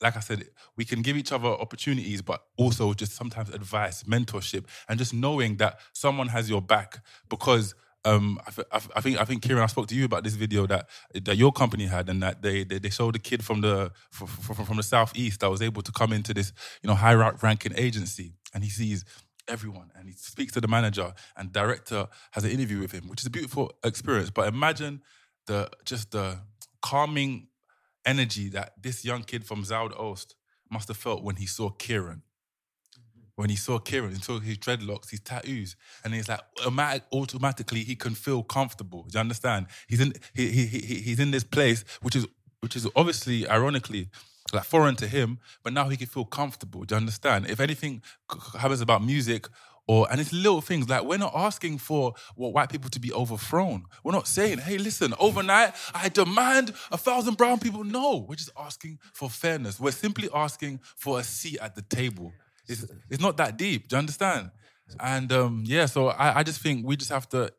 like 0.00 0.16
I 0.16 0.20
said, 0.20 0.44
we 0.76 0.84
can 0.84 1.02
give 1.02 1.16
each 1.16 1.32
other 1.32 1.48
opportunities, 1.48 2.22
but 2.22 2.42
also 2.56 2.92
just 2.94 3.12
sometimes 3.12 3.50
advice, 3.50 4.02
mentorship, 4.04 4.64
and 4.88 4.98
just 4.98 5.14
knowing 5.14 5.56
that 5.58 5.78
someone 5.92 6.28
has 6.28 6.50
your 6.50 6.62
back. 6.62 7.04
Because 7.28 7.74
um, 8.04 8.38
I, 8.46 8.62
I 8.72 8.78
th- 8.78 8.90
I 8.96 9.00
think 9.00 9.20
I 9.20 9.24
think 9.24 9.42
Kieran, 9.42 9.62
I 9.62 9.66
spoke 9.66 9.88
to 9.88 9.94
you 9.94 10.04
about 10.04 10.24
this 10.24 10.34
video 10.34 10.66
that 10.68 10.88
that 11.24 11.36
your 11.36 11.52
company 11.52 11.86
had, 11.86 12.08
and 12.08 12.22
that 12.22 12.42
they 12.42 12.64
they, 12.64 12.78
they 12.78 12.90
showed 12.90 13.16
a 13.16 13.18
kid 13.18 13.44
from 13.44 13.60
the 13.60 13.90
from, 14.10 14.28
from, 14.28 14.64
from 14.64 14.76
the 14.76 14.82
southeast 14.82 15.40
that 15.40 15.50
was 15.50 15.62
able 15.62 15.82
to 15.82 15.92
come 15.92 16.12
into 16.12 16.32
this 16.32 16.52
you 16.82 16.88
know 16.88 16.94
high 16.94 17.14
ra- 17.14 17.36
ranking 17.42 17.72
agency, 17.76 18.34
and 18.54 18.62
he 18.62 18.70
sees 18.70 19.04
everyone, 19.48 19.90
and 19.96 20.08
he 20.08 20.14
speaks 20.14 20.52
to 20.52 20.60
the 20.60 20.68
manager, 20.68 21.14
and 21.36 21.52
director 21.52 22.08
has 22.32 22.44
an 22.44 22.50
interview 22.50 22.80
with 22.80 22.92
him, 22.92 23.08
which 23.08 23.20
is 23.20 23.26
a 23.26 23.30
beautiful 23.30 23.72
experience. 23.84 24.30
But 24.30 24.48
imagine 24.48 25.02
the 25.46 25.70
just 25.84 26.12
the 26.12 26.38
calming 26.82 27.48
energy 28.04 28.48
that 28.50 28.74
this 28.80 29.04
young 29.04 29.22
kid 29.22 29.44
from 29.44 29.64
Zuid-Oost 29.64 30.34
must 30.70 30.88
have 30.88 30.96
felt 30.96 31.22
when 31.22 31.36
he 31.36 31.46
saw 31.46 31.70
Kieran 31.70 32.22
mm-hmm. 32.22 33.20
when 33.36 33.50
he 33.50 33.56
saw 33.56 33.78
Kieran, 33.78 34.14
he 34.14 34.22
saw 34.22 34.38
his 34.38 34.58
dreadlocks, 34.58 35.10
his 35.10 35.20
tattoos, 35.20 35.76
and 36.04 36.14
he's 36.14 36.28
like, 36.28 36.40
automatic, 36.60 37.02
automatically 37.12 37.82
he 37.84 37.96
can 37.96 38.14
feel 38.14 38.42
comfortable. 38.42 39.04
Do 39.04 39.16
you 39.16 39.20
understand? 39.20 39.66
He's 39.88 40.00
in 40.00 40.12
he, 40.34 40.50
he, 40.50 40.66
he, 40.66 40.78
he's 40.96 41.20
in 41.20 41.30
this 41.30 41.44
place 41.44 41.84
which 42.02 42.16
is 42.16 42.26
which 42.60 42.74
is 42.74 42.88
obviously, 42.96 43.48
ironically, 43.48 44.08
like 44.52 44.64
foreign 44.64 44.96
to 44.96 45.06
him, 45.06 45.38
but 45.62 45.72
now 45.72 45.88
he 45.88 45.96
can 45.96 46.06
feel 46.06 46.24
comfortable. 46.24 46.84
Do 46.84 46.94
you 46.94 46.96
understand? 46.98 47.48
If 47.48 47.60
anything 47.60 48.02
happens 48.58 48.80
about 48.80 49.04
music. 49.04 49.48
Or 49.88 50.08
and 50.10 50.20
it's 50.20 50.32
little 50.32 50.60
things 50.60 50.88
like 50.88 51.04
we're 51.04 51.16
not 51.16 51.32
asking 51.32 51.78
for 51.78 52.14
what 52.34 52.52
white 52.52 52.70
people 52.70 52.90
to 52.90 52.98
be 52.98 53.12
overthrown. 53.12 53.84
We're 54.02 54.10
not 54.10 54.26
saying, 54.26 54.58
"Hey, 54.58 54.78
listen, 54.78 55.14
overnight 55.20 55.74
I 55.94 56.08
demand 56.08 56.74
a 56.90 56.98
thousand 56.98 57.36
brown 57.36 57.60
people." 57.60 57.84
No, 57.84 58.26
we're 58.28 58.34
just 58.34 58.50
asking 58.58 58.98
for 59.12 59.30
fairness. 59.30 59.78
We're 59.78 59.92
simply 59.92 60.28
asking 60.34 60.80
for 60.96 61.20
a 61.20 61.22
seat 61.22 61.58
at 61.62 61.76
the 61.76 61.82
table. 61.82 62.32
It's, 62.66 62.84
it's 63.08 63.22
not 63.22 63.36
that 63.36 63.58
deep. 63.58 63.86
Do 63.86 63.94
you 63.94 63.98
understand? 63.98 64.50
And 64.98 65.30
um, 65.30 65.62
yeah, 65.64 65.86
so 65.86 66.08
I, 66.08 66.38
I 66.38 66.42
just 66.42 66.60
think 66.60 66.84
we 66.84 66.96
just 66.96 67.12
have 67.12 67.28
to 67.28 67.52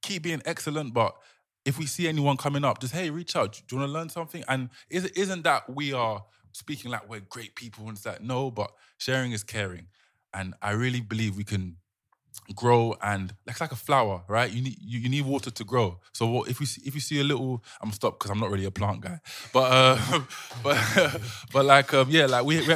keep 0.00 0.22
being 0.22 0.42
excellent. 0.44 0.94
But 0.94 1.16
if 1.64 1.78
we 1.78 1.86
see 1.86 2.08
anyone 2.08 2.36
coming 2.36 2.64
up, 2.64 2.80
just 2.80 2.94
hey, 2.94 3.10
reach 3.10 3.36
out. 3.36 3.52
Do 3.52 3.76
you 3.76 3.78
want 3.78 3.88
to 3.88 3.92
learn 3.92 4.08
something? 4.08 4.44
And 4.48 4.70
is, 4.90 5.06
isn't 5.06 5.42
that 5.44 5.68
we 5.74 5.92
are 5.92 6.24
speaking 6.52 6.90
like 6.90 7.08
we're 7.08 7.20
great 7.20 7.54
people 7.54 7.88
and 7.88 7.96
it's 7.96 8.06
like 8.06 8.20
no, 8.20 8.50
but 8.50 8.70
sharing 8.98 9.32
is 9.32 9.42
caring. 9.42 9.86
And 10.32 10.54
I 10.60 10.72
really 10.72 11.00
believe 11.00 11.36
we 11.36 11.44
can 11.44 11.76
grow 12.54 12.94
and 13.02 13.34
it's 13.46 13.60
like 13.60 13.72
a 13.72 13.76
flower, 13.76 14.22
right? 14.28 14.50
You 14.50 14.62
need 14.62 14.76
you, 14.80 15.00
you 15.00 15.08
need 15.08 15.24
water 15.24 15.50
to 15.50 15.64
grow. 15.64 16.00
So 16.12 16.26
what, 16.26 16.48
if 16.48 16.60
you 16.60 16.66
see, 16.66 16.82
if 16.84 16.94
you 16.94 17.00
see 17.00 17.20
a 17.20 17.24
little, 17.24 17.62
I'm 17.80 17.88
gonna 17.88 17.94
stop 17.94 18.18
because 18.18 18.30
I'm 18.30 18.40
not 18.40 18.50
really 18.50 18.64
a 18.64 18.70
plant 18.70 19.00
guy, 19.00 19.20
but 19.52 19.70
uh, 19.72 20.20
but 20.62 21.20
but 21.52 21.64
like 21.64 21.94
um, 21.94 22.08
yeah, 22.10 22.26
like 22.26 22.44
we, 22.44 22.58
we 22.58 22.74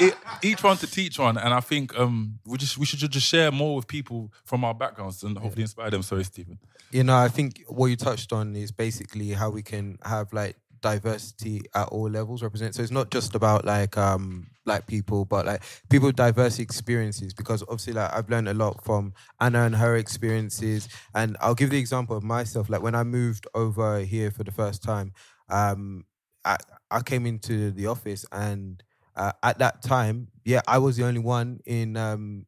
it, 0.00 0.14
each 0.42 0.62
one 0.62 0.76
to 0.78 0.86
teach 0.86 1.18
one, 1.18 1.36
and 1.36 1.52
I 1.52 1.60
think 1.60 1.98
um, 1.98 2.38
we 2.46 2.58
just 2.58 2.78
we 2.78 2.86
should 2.86 2.98
just 2.98 3.26
share 3.26 3.50
more 3.50 3.76
with 3.76 3.86
people 3.86 4.32
from 4.44 4.64
our 4.64 4.74
backgrounds 4.74 5.22
and 5.22 5.36
hopefully 5.36 5.62
inspire 5.62 5.90
them. 5.90 6.02
Sorry, 6.02 6.24
Stephen. 6.24 6.58
You 6.90 7.04
know, 7.04 7.16
I 7.16 7.28
think 7.28 7.64
what 7.68 7.86
you 7.86 7.96
touched 7.96 8.32
on 8.32 8.56
is 8.56 8.72
basically 8.72 9.30
how 9.32 9.50
we 9.50 9.62
can 9.62 9.98
have 10.04 10.32
like 10.32 10.56
diversity 10.80 11.62
at 11.74 11.88
all 11.88 12.08
levels 12.08 12.42
represent. 12.42 12.74
So 12.74 12.82
it's 12.82 12.92
not 12.92 13.10
just 13.10 13.34
about 13.34 13.64
like 13.64 13.96
um 13.98 14.48
black 14.64 14.86
people, 14.86 15.24
but 15.24 15.46
like 15.46 15.62
people 15.90 16.06
with 16.06 16.16
diverse 16.16 16.58
experiences. 16.58 17.34
Because 17.34 17.62
obviously, 17.62 17.94
like 17.94 18.12
I've 18.14 18.30
learned 18.30 18.48
a 18.48 18.54
lot 18.54 18.84
from 18.84 19.14
Anna 19.40 19.62
and 19.64 19.76
her 19.76 19.96
experiences. 19.96 20.88
And 21.14 21.36
I'll 21.40 21.54
give 21.54 21.70
the 21.70 21.78
example 21.78 22.16
of 22.16 22.22
myself. 22.22 22.68
Like 22.68 22.82
when 22.82 22.94
I 22.94 23.04
moved 23.04 23.46
over 23.54 24.00
here 24.00 24.30
for 24.30 24.44
the 24.44 24.52
first 24.52 24.82
time, 24.82 25.12
um, 25.48 26.04
I 26.44 26.56
I 26.90 27.00
came 27.00 27.26
into 27.26 27.70
the 27.70 27.86
office 27.86 28.24
and 28.32 28.82
uh, 29.18 29.32
at 29.42 29.58
that 29.58 29.82
time, 29.82 30.28
yeah, 30.44 30.62
I 30.66 30.78
was 30.78 30.96
the 30.96 31.04
only 31.04 31.20
one 31.20 31.60
in 31.66 31.96
um 31.96 32.46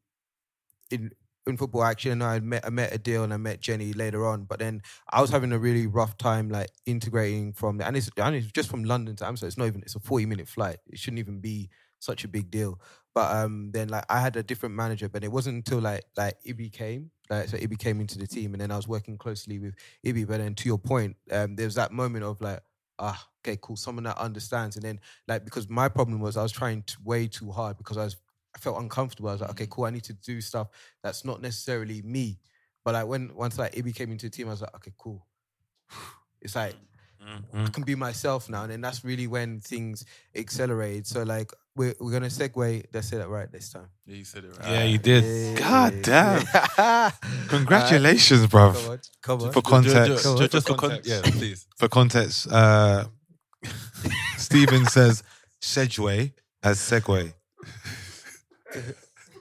in 0.89 1.11
in 1.47 1.57
football 1.57 1.83
actually 1.83 2.11
and 2.11 2.23
I 2.23 2.39
met 2.39 2.65
I 2.65 2.69
met 2.69 2.91
Adil 2.93 3.23
and 3.23 3.33
I 3.33 3.37
met 3.37 3.61
Jenny 3.61 3.93
later 3.93 4.27
on 4.27 4.43
but 4.43 4.59
then 4.59 4.81
I 5.09 5.21
was 5.21 5.31
having 5.31 5.51
a 5.51 5.57
really 5.59 5.87
rough 5.87 6.17
time 6.17 6.49
like 6.49 6.69
integrating 6.85 7.53
from 7.53 7.81
and 7.81 7.97
it's, 7.97 8.09
and 8.17 8.35
it's 8.35 8.47
just 8.51 8.69
from 8.69 8.83
London 8.83 9.15
to 9.17 9.25
Amsterdam. 9.25 9.47
It's 9.47 9.57
not 9.57 9.65
even 9.65 9.81
it's 9.81 9.95
a 9.95 9.99
40 9.99 10.27
minute 10.27 10.47
flight. 10.47 10.77
It 10.87 10.99
shouldn't 10.99 11.19
even 11.19 11.39
be 11.39 11.69
such 11.99 12.23
a 12.23 12.27
big 12.27 12.51
deal. 12.51 12.79
But 13.15 13.35
um 13.35 13.71
then 13.73 13.89
like 13.89 14.05
I 14.07 14.19
had 14.19 14.35
a 14.35 14.43
different 14.43 14.75
manager 14.75 15.09
but 15.09 15.23
it 15.23 15.31
wasn't 15.31 15.57
until 15.57 15.79
like 15.79 16.03
like 16.15 16.35
Ibi 16.45 16.69
came 16.69 17.09
like 17.29 17.49
so 17.49 17.57
Ibi 17.57 17.75
came 17.75 17.99
into 18.01 18.19
the 18.19 18.27
team 18.27 18.53
and 18.53 18.61
then 18.61 18.71
I 18.71 18.75
was 18.75 18.87
working 18.87 19.17
closely 19.17 19.57
with 19.57 19.73
Ibi. 20.03 20.25
But 20.25 20.37
then 20.37 20.53
to 20.55 20.69
your 20.69 20.77
point 20.77 21.17
um 21.31 21.55
there's 21.55 21.75
that 21.75 21.91
moment 21.91 22.23
of 22.23 22.39
like 22.39 22.59
ah 23.01 23.27
okay 23.43 23.57
cool 23.61 23.75
someone 23.75 24.03
that 24.03 24.17
understands 24.17 24.75
and 24.75 24.85
then 24.85 24.99
like 25.27 25.43
because 25.43 25.67
my 25.69 25.89
problem 25.89 26.19
was 26.19 26.37
I 26.37 26.43
was 26.43 26.51
trying 26.51 26.83
to 26.83 26.97
way 27.03 27.27
too 27.27 27.51
hard 27.51 27.77
because 27.77 27.97
I 27.97 28.03
was 28.03 28.15
I 28.55 28.59
felt 28.59 28.79
uncomfortable. 28.79 29.29
I 29.29 29.33
was 29.33 29.41
like, 29.41 29.51
okay, 29.51 29.67
cool. 29.69 29.85
I 29.85 29.91
need 29.91 30.03
to 30.05 30.13
do 30.13 30.41
stuff 30.41 30.67
that's 31.03 31.23
not 31.23 31.41
necessarily 31.41 32.01
me. 32.01 32.39
But 32.83 32.93
like 32.95 33.07
when 33.07 33.33
once 33.35 33.57
like 33.57 33.77
Ibi 33.77 33.93
came 33.93 34.11
into 34.11 34.25
the 34.25 34.29
team, 34.29 34.47
I 34.47 34.51
was 34.51 34.61
like, 34.61 34.75
okay, 34.75 34.93
cool. 34.97 35.25
It's 36.43 36.55
like 36.55 36.73
I 37.53 37.67
can 37.67 37.83
be 37.83 37.95
myself 37.95 38.49
now, 38.49 38.63
and 38.63 38.71
then 38.71 38.81
that's 38.81 39.03
really 39.03 39.27
when 39.27 39.59
things 39.61 40.05
accelerate. 40.35 41.05
So 41.07 41.23
like 41.23 41.51
we're 41.75 41.93
we're 41.99 42.11
gonna 42.11 42.27
segue. 42.27 42.85
Let's 42.93 43.07
say 43.07 43.17
that 43.17 43.29
right 43.29 43.51
this 43.51 43.69
time. 43.71 43.87
Yeah, 44.05 44.15
you 44.15 44.23
said 44.25 44.45
it 44.45 44.57
right. 44.57 44.69
Yeah, 44.69 44.83
you 44.83 44.97
did. 44.97 45.23
Yeah, 45.23 45.59
God 45.59 46.01
damn. 46.01 47.11
Congratulations, 47.47 48.53
Alright. 48.53 48.75
bruv. 48.75 48.83
Come 48.83 48.91
on, 48.91 48.99
come 49.21 49.41
on. 49.47 49.51
For 49.53 49.61
context, 49.61 50.23
Ju- 50.23 50.37
ju- 50.37 50.47
just 50.47 50.67
for 50.67 50.75
con- 50.75 50.99
yeah, 51.03 51.21
please. 51.23 51.67
For 51.77 51.87
context, 51.87 52.47
uh, 52.51 53.05
Stephen 54.37 54.85
says 54.97 55.23
Sedgway 55.61 56.33
as 56.63 56.79
Segway. 56.79 57.33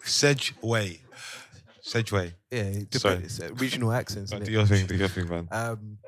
Sedgway. 0.04 1.00
Sedgway. 1.82 2.32
Yeah, 2.50 2.58
it 2.62 2.94
Sorry. 2.94 3.16
It's, 3.16 3.40
uh, 3.40 3.50
regional 3.54 3.92
accents. 3.92 4.30
But 4.32 4.42
innit? 4.42 4.46
do 4.46 4.52
your 4.52 4.66
thing, 4.66 4.86
do 4.86 4.96
your 4.96 5.08
thing, 5.08 5.28
man. 5.28 5.48
Um, 5.50 5.98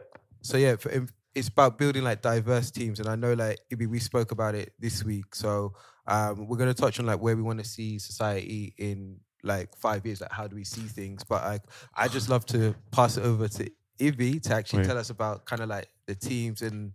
so 0.43 0.57
yeah, 0.57 0.77
for, 0.77 1.07
it's 1.35 1.49
about 1.49 1.79
building 1.79 2.05
like 2.05 2.21
diverse 2.23 2.71
teams, 2.71 3.01
and 3.01 3.09
I 3.09 3.17
know 3.17 3.33
like 3.35 3.59
Ibi, 3.71 3.87
we 3.87 3.99
spoke 3.99 4.33
about 4.33 4.55
it 4.55 4.73
this 4.79 5.05
week. 5.05 5.35
So 5.35 5.73
um, 6.07 6.47
we're 6.47 6.57
gonna 6.59 6.75
touch 6.75 6.99
on 7.01 7.07
like 7.07 7.21
where 7.21 7.37
we 7.37 7.43
want 7.43 7.59
to 7.59 7.65
see 7.65 7.99
society 7.99 8.75
in 8.79 9.19
like 9.43 9.75
five 9.77 10.05
years. 10.05 10.21
Like 10.21 10.33
how 10.33 10.47
do 10.47 10.57
we 10.57 10.65
see 10.65 10.83
things? 10.83 11.25
But 11.25 11.43
like, 11.45 11.63
I 11.97 12.09
just 12.09 12.29
love 12.29 12.45
to 12.47 12.75
pass 12.91 13.17
it 13.17 13.25
over 13.25 13.49
to 13.49 13.71
Ibi 13.99 14.41
to 14.41 14.55
actually 14.55 14.81
Right. 14.81 14.89
tell 14.89 14.99
us 14.99 15.11
about 15.11 15.45
kind 15.47 15.63
of 15.63 15.69
like 15.69 15.89
the 16.07 16.15
teams 16.15 16.63
and 16.63 16.93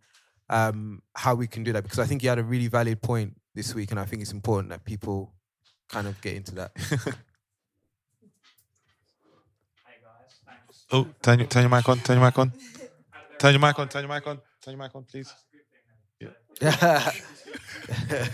um, 0.50 1.02
how 1.16 1.36
we 1.36 1.48
can 1.48 1.64
do 1.64 1.74
that 1.74 1.84
because 1.84 2.00
I 2.00 2.06
think 2.06 2.24
you 2.24 2.30
had 2.30 2.40
a 2.40 2.44
really 2.44 2.68
valid 2.68 3.02
point 3.02 3.40
this 3.56 3.74
week, 3.74 3.92
and 3.92 4.00
I 4.00 4.06
think 4.06 4.22
it's 4.22 4.32
important 4.34 4.70
that 4.70 4.86
people 4.86 5.34
kind 5.90 6.08
of 6.08 6.20
get 6.22 6.36
into 6.36 6.56
that. 6.56 6.72
Oh, 10.92 11.06
turn 11.22 11.40
your, 11.40 11.48
turn 11.50 11.64
your 11.64 11.70
mic 11.70 11.88
on, 11.90 12.00
turn 12.00 12.18
your 12.18 12.26
mic 12.26 12.40
on. 12.40 12.54
Turn 13.40 13.54
your 13.54 13.60
mic 13.60 13.78
on, 13.80 13.88
turn 13.90 14.04
your 14.04 14.14
mic 14.14 14.26
on, 14.28 14.40
turn 14.62 14.76
your 14.76 14.84
mic 14.84 14.96
on, 14.96 15.04
please. 15.04 15.34
Yeah. 16.20 17.12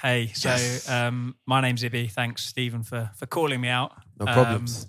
Hey, 0.00 0.32
so 0.34 0.48
Yes. 0.48 0.88
um, 0.90 1.36
my 1.46 1.60
name's 1.60 1.84
Ibby. 1.84 2.10
Thanks, 2.10 2.44
Stephen, 2.44 2.82
for 2.82 3.12
for 3.14 3.26
calling 3.26 3.60
me 3.60 3.68
out. 3.68 3.92
No 4.18 4.26
Um, 4.26 4.34
problems. 4.34 4.88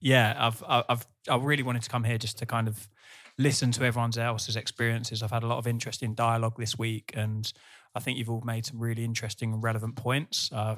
yeah, 0.00 0.34
I've 0.36 0.60
I- 0.64 0.82
I've 0.88 1.06
I 1.30 1.36
really 1.36 1.62
wanted 1.62 1.82
to 1.82 1.88
come 1.90 2.02
here 2.02 2.18
just 2.18 2.36
to 2.38 2.46
kind 2.46 2.66
of 2.66 2.88
listen 3.36 3.70
to 3.72 3.84
everyone 3.84 4.10
else's 4.18 4.56
experiences. 4.56 5.22
I've 5.22 5.30
had 5.30 5.44
a 5.44 5.46
lot 5.46 5.58
of 5.58 5.68
interesting 5.68 6.14
dialogue 6.16 6.56
this 6.58 6.76
week, 6.76 7.12
and 7.14 7.52
I 7.94 8.00
think 8.00 8.18
you've 8.18 8.28
all 8.30 8.40
made 8.44 8.66
some 8.66 8.80
really 8.80 9.04
interesting 9.04 9.52
and 9.52 9.62
relevant 9.62 9.94
points. 9.94 10.50
Uh, 10.50 10.76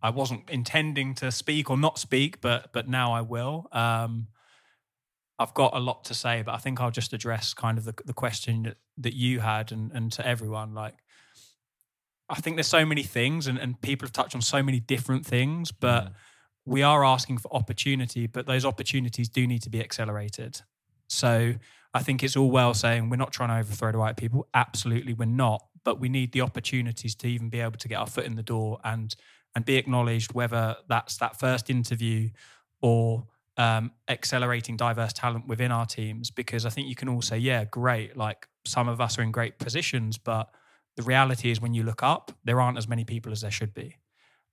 I 0.00 0.10
wasn't 0.10 0.48
intending 0.48 1.14
to 1.16 1.32
speak 1.32 1.70
or 1.70 1.76
not 1.76 1.98
speak, 1.98 2.40
but 2.40 2.72
but 2.72 2.86
now 2.88 3.12
I 3.12 3.22
will. 3.22 3.66
Um, 3.72 4.28
I've 5.38 5.54
got 5.54 5.76
a 5.76 5.78
lot 5.78 6.04
to 6.04 6.14
say, 6.14 6.42
but 6.42 6.54
I 6.54 6.58
think 6.58 6.80
I'll 6.80 6.90
just 6.90 7.12
address 7.12 7.54
kind 7.54 7.78
of 7.78 7.84
the, 7.84 7.94
the 8.04 8.12
question 8.12 8.64
that, 8.64 8.76
that 8.98 9.14
you 9.14 9.40
had 9.40 9.70
and, 9.70 9.92
and 9.92 10.10
to 10.12 10.26
everyone. 10.26 10.74
Like, 10.74 10.94
I 12.28 12.36
think 12.36 12.56
there's 12.56 12.66
so 12.66 12.84
many 12.84 13.04
things, 13.04 13.46
and, 13.46 13.58
and 13.58 13.80
people 13.80 14.06
have 14.06 14.12
touched 14.12 14.34
on 14.34 14.42
so 14.42 14.62
many 14.62 14.80
different 14.80 15.24
things, 15.24 15.70
but 15.72 16.06
mm. 16.06 16.12
we 16.66 16.82
are 16.82 17.04
asking 17.04 17.38
for 17.38 17.54
opportunity, 17.54 18.26
but 18.26 18.46
those 18.46 18.64
opportunities 18.64 19.28
do 19.28 19.46
need 19.46 19.62
to 19.62 19.70
be 19.70 19.80
accelerated. 19.80 20.60
So 21.08 21.54
I 21.94 22.02
think 22.02 22.22
it's 22.22 22.36
all 22.36 22.50
well 22.50 22.74
saying 22.74 23.08
we're 23.08 23.16
not 23.16 23.32
trying 23.32 23.48
to 23.48 23.56
overthrow 23.56 23.92
the 23.92 23.98
white 23.98 24.16
people. 24.16 24.46
Absolutely, 24.52 25.14
we're 25.14 25.24
not. 25.24 25.64
But 25.84 26.00
we 26.00 26.08
need 26.08 26.32
the 26.32 26.42
opportunities 26.42 27.14
to 27.14 27.28
even 27.28 27.48
be 27.48 27.60
able 27.60 27.78
to 27.78 27.88
get 27.88 27.96
our 27.96 28.06
foot 28.06 28.26
in 28.26 28.34
the 28.34 28.42
door 28.42 28.78
and 28.84 29.14
and 29.54 29.64
be 29.64 29.76
acknowledged, 29.76 30.34
whether 30.34 30.76
that's 30.88 31.16
that 31.16 31.40
first 31.40 31.70
interview 31.70 32.28
or 32.82 33.26
um, 33.58 33.90
accelerating 34.08 34.76
diverse 34.76 35.12
talent 35.12 35.46
within 35.46 35.70
our 35.70 35.84
teams. 35.84 36.30
Because 36.30 36.64
I 36.64 36.70
think 36.70 36.88
you 36.88 36.94
can 36.94 37.08
all 37.08 37.20
say, 37.20 37.36
yeah, 37.36 37.64
great. 37.64 38.16
Like 38.16 38.48
some 38.64 38.88
of 38.88 39.00
us 39.00 39.18
are 39.18 39.22
in 39.22 39.32
great 39.32 39.58
positions, 39.58 40.16
but 40.16 40.48
the 40.96 41.02
reality 41.02 41.50
is 41.50 41.60
when 41.60 41.74
you 41.74 41.82
look 41.82 42.02
up, 42.02 42.32
there 42.44 42.60
aren't 42.60 42.78
as 42.78 42.88
many 42.88 43.04
people 43.04 43.32
as 43.32 43.42
there 43.42 43.50
should 43.50 43.74
be. 43.74 43.96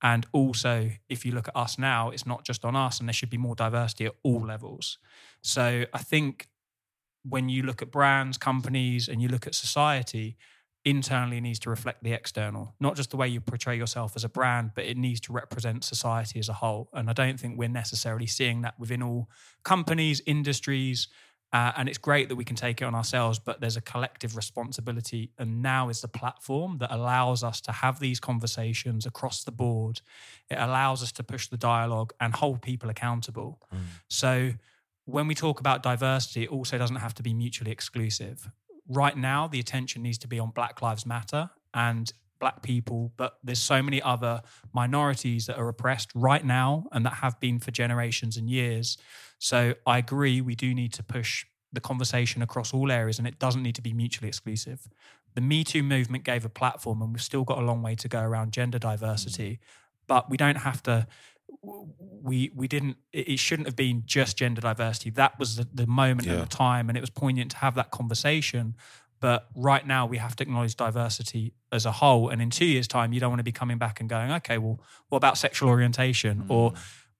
And 0.02 0.26
also, 0.32 0.90
if 1.08 1.24
you 1.24 1.32
look 1.32 1.48
at 1.48 1.56
us 1.56 1.78
now, 1.78 2.10
it's 2.10 2.26
not 2.26 2.44
just 2.44 2.64
on 2.64 2.76
us, 2.76 3.00
and 3.00 3.08
there 3.08 3.14
should 3.14 3.30
be 3.30 3.38
more 3.38 3.54
diversity 3.54 4.04
at 4.04 4.14
all 4.22 4.44
levels. 4.44 4.98
So 5.40 5.84
I 5.94 5.98
think 5.98 6.48
when 7.28 7.48
you 7.48 7.62
look 7.62 7.80
at 7.82 7.90
brands, 7.90 8.36
companies, 8.36 9.08
and 9.08 9.22
you 9.22 9.28
look 9.28 9.46
at 9.46 9.54
society, 9.54 10.36
internally 10.86 11.40
needs 11.40 11.58
to 11.58 11.68
reflect 11.68 12.04
the 12.04 12.12
external, 12.12 12.72
not 12.78 12.94
just 12.94 13.10
the 13.10 13.16
way 13.16 13.26
you 13.26 13.40
portray 13.40 13.76
yourself 13.76 14.12
as 14.14 14.22
a 14.22 14.28
brand, 14.28 14.70
but 14.76 14.84
it 14.84 14.96
needs 14.96 15.20
to 15.20 15.32
represent 15.32 15.82
society 15.82 16.38
as 16.38 16.48
a 16.48 16.52
whole. 16.52 16.88
And 16.92 17.10
I 17.10 17.12
don't 17.12 17.38
think 17.40 17.58
we're 17.58 17.68
necessarily 17.68 18.28
seeing 18.28 18.62
that 18.62 18.78
within 18.78 19.02
all 19.02 19.28
companies, 19.64 20.22
industries. 20.26 21.08
Uh, 21.52 21.72
and 21.76 21.88
it's 21.88 21.98
great 21.98 22.28
that 22.28 22.36
we 22.36 22.44
can 22.44 22.54
take 22.54 22.80
it 22.80 22.84
on 22.84 22.94
ourselves, 22.94 23.40
but 23.40 23.60
there's 23.60 23.76
a 23.76 23.80
collective 23.80 24.36
responsibility. 24.36 25.32
And 25.38 25.60
now 25.60 25.88
is 25.88 26.02
the 26.02 26.08
platform 26.08 26.78
that 26.78 26.94
allows 26.94 27.42
us 27.42 27.60
to 27.62 27.72
have 27.72 27.98
these 27.98 28.20
conversations 28.20 29.06
across 29.06 29.42
the 29.42 29.52
board. 29.52 30.02
It 30.48 30.58
allows 30.58 31.02
us 31.02 31.10
to 31.12 31.24
push 31.24 31.48
the 31.48 31.56
dialogue 31.56 32.12
and 32.20 32.32
hold 32.32 32.62
people 32.62 32.90
accountable. 32.90 33.60
So 34.08 34.52
when 35.04 35.26
we 35.26 35.34
talk 35.34 35.58
about 35.58 35.82
diversity, 35.82 36.44
it 36.44 36.50
also 36.50 36.78
doesn't 36.78 36.96
have 36.96 37.14
to 37.14 37.24
be 37.24 37.34
mutually 37.34 37.72
exclusive. 37.72 38.50
Right 38.88 39.16
now, 39.16 39.48
the 39.48 39.60
attention 39.60 40.02
needs 40.02 40.18
to 40.18 40.28
be 40.28 40.38
on 40.38 40.50
Black 40.50 40.80
Lives 40.82 41.06
Matter 41.06 41.50
and 41.74 42.12
Black 42.38 42.62
people, 42.62 43.12
but 43.16 43.38
there's 43.42 43.58
so 43.58 43.82
many 43.82 44.00
other 44.02 44.42
minorities 44.72 45.46
that 45.46 45.58
are 45.58 45.68
oppressed 45.68 46.10
right 46.14 46.44
now 46.44 46.86
and 46.92 47.04
that 47.06 47.14
have 47.14 47.40
been 47.40 47.58
for 47.58 47.70
generations 47.70 48.36
and 48.36 48.50
years. 48.50 48.98
So 49.38 49.74
I 49.86 49.98
agree, 49.98 50.40
we 50.40 50.54
do 50.54 50.74
need 50.74 50.92
to 50.94 51.02
push 51.02 51.46
the 51.72 51.80
conversation 51.80 52.42
across 52.42 52.72
all 52.72 52.92
areas 52.92 53.18
and 53.18 53.26
it 53.26 53.38
doesn't 53.38 53.62
need 53.62 53.74
to 53.74 53.82
be 53.82 53.92
mutually 53.92 54.28
exclusive. 54.28 54.88
The 55.34 55.40
Me 55.40 55.64
Too 55.64 55.82
movement 55.82 56.24
gave 56.24 56.44
a 56.44 56.48
platform 56.48 57.02
and 57.02 57.12
we've 57.12 57.22
still 57.22 57.44
got 57.44 57.58
a 57.58 57.62
long 57.62 57.82
way 57.82 57.94
to 57.96 58.08
go 58.08 58.20
around 58.20 58.52
gender 58.52 58.78
diversity, 58.78 59.58
but 60.06 60.30
we 60.30 60.36
don't 60.36 60.58
have 60.58 60.82
to 60.84 61.06
we 61.62 62.50
we 62.54 62.68
didn't 62.68 62.96
it 63.12 63.38
shouldn't 63.38 63.66
have 63.66 63.76
been 63.76 64.02
just 64.06 64.36
gender 64.36 64.60
diversity. 64.60 65.10
That 65.10 65.38
was 65.38 65.56
the, 65.56 65.68
the 65.72 65.86
moment 65.86 66.28
and 66.28 66.40
the 66.42 66.46
time 66.46 66.88
and 66.88 66.96
it 66.96 67.00
was 67.00 67.10
poignant 67.10 67.52
to 67.52 67.56
have 67.58 67.74
that 67.76 67.90
conversation. 67.90 68.76
But 69.20 69.48
right 69.56 69.86
now 69.86 70.06
we 70.06 70.18
have 70.18 70.36
to 70.36 70.42
acknowledge 70.42 70.76
diversity 70.76 71.54
as 71.72 71.86
a 71.86 71.92
whole. 71.92 72.28
And 72.28 72.42
in 72.42 72.50
two 72.50 72.66
years 72.66 72.86
time 72.86 73.12
you 73.12 73.20
don't 73.20 73.30
want 73.30 73.40
to 73.40 73.44
be 73.44 73.52
coming 73.52 73.78
back 73.78 74.00
and 74.00 74.08
going 74.08 74.30
okay 74.32 74.58
well 74.58 74.80
what 75.08 75.18
about 75.18 75.38
sexual 75.38 75.68
orientation? 75.68 76.46
Or 76.48 76.74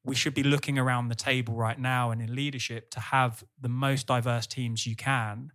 we 0.05 0.15
should 0.15 0.35
be 0.35 0.44
looking 0.44 0.78
around 0.78 1.09
the 1.09 1.16
table 1.16 1.55
right 1.55 1.78
now 1.78 2.11
and 2.11 2.23
in 2.23 2.35
leadership 2.35 2.90
to 2.90 3.01
have 3.01 3.43
the 3.61 3.69
most 3.69 4.07
diverse 4.07 4.47
teams 4.47 4.86
you 4.86 4.94
can. 4.94 5.51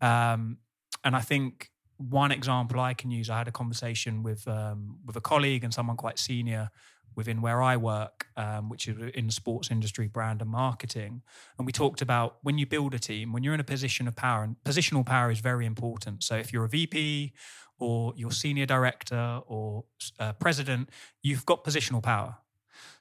Um, 0.00 0.58
and 1.06 1.16
i 1.16 1.20
think 1.20 1.70
one 1.96 2.30
example 2.30 2.78
i 2.78 2.92
can 2.92 3.10
use 3.10 3.30
i 3.30 3.38
had 3.38 3.48
a 3.48 3.52
conversation 3.52 4.22
with 4.22 4.46
um, 4.48 4.98
with 5.06 5.16
a 5.16 5.20
colleague 5.20 5.64
and 5.64 5.72
someone 5.72 5.96
quite 5.96 6.18
senior 6.18 6.70
within 7.14 7.40
where 7.40 7.62
I 7.62 7.76
work, 7.76 8.26
um, 8.36 8.68
which 8.68 8.88
is 8.88 8.96
in 9.14 9.26
the 9.26 9.32
sports 9.32 9.70
industry, 9.70 10.06
brand 10.06 10.42
and 10.42 10.50
marketing. 10.50 11.22
And 11.58 11.66
we 11.66 11.72
talked 11.72 12.02
about 12.02 12.36
when 12.42 12.58
you 12.58 12.66
build 12.66 12.94
a 12.94 12.98
team, 12.98 13.32
when 13.32 13.42
you're 13.42 13.54
in 13.54 13.60
a 13.60 13.64
position 13.64 14.06
of 14.06 14.16
power, 14.16 14.42
and 14.42 14.56
positional 14.64 15.04
power 15.04 15.30
is 15.30 15.40
very 15.40 15.66
important. 15.66 16.22
So 16.22 16.36
if 16.36 16.52
you're 16.52 16.64
a 16.64 16.68
VP 16.68 17.32
or 17.78 18.12
you're 18.16 18.30
senior 18.30 18.66
director 18.66 19.40
or 19.46 19.84
uh, 20.18 20.32
president, 20.34 20.90
you've 21.22 21.46
got 21.46 21.64
positional 21.64 22.02
power. 22.02 22.36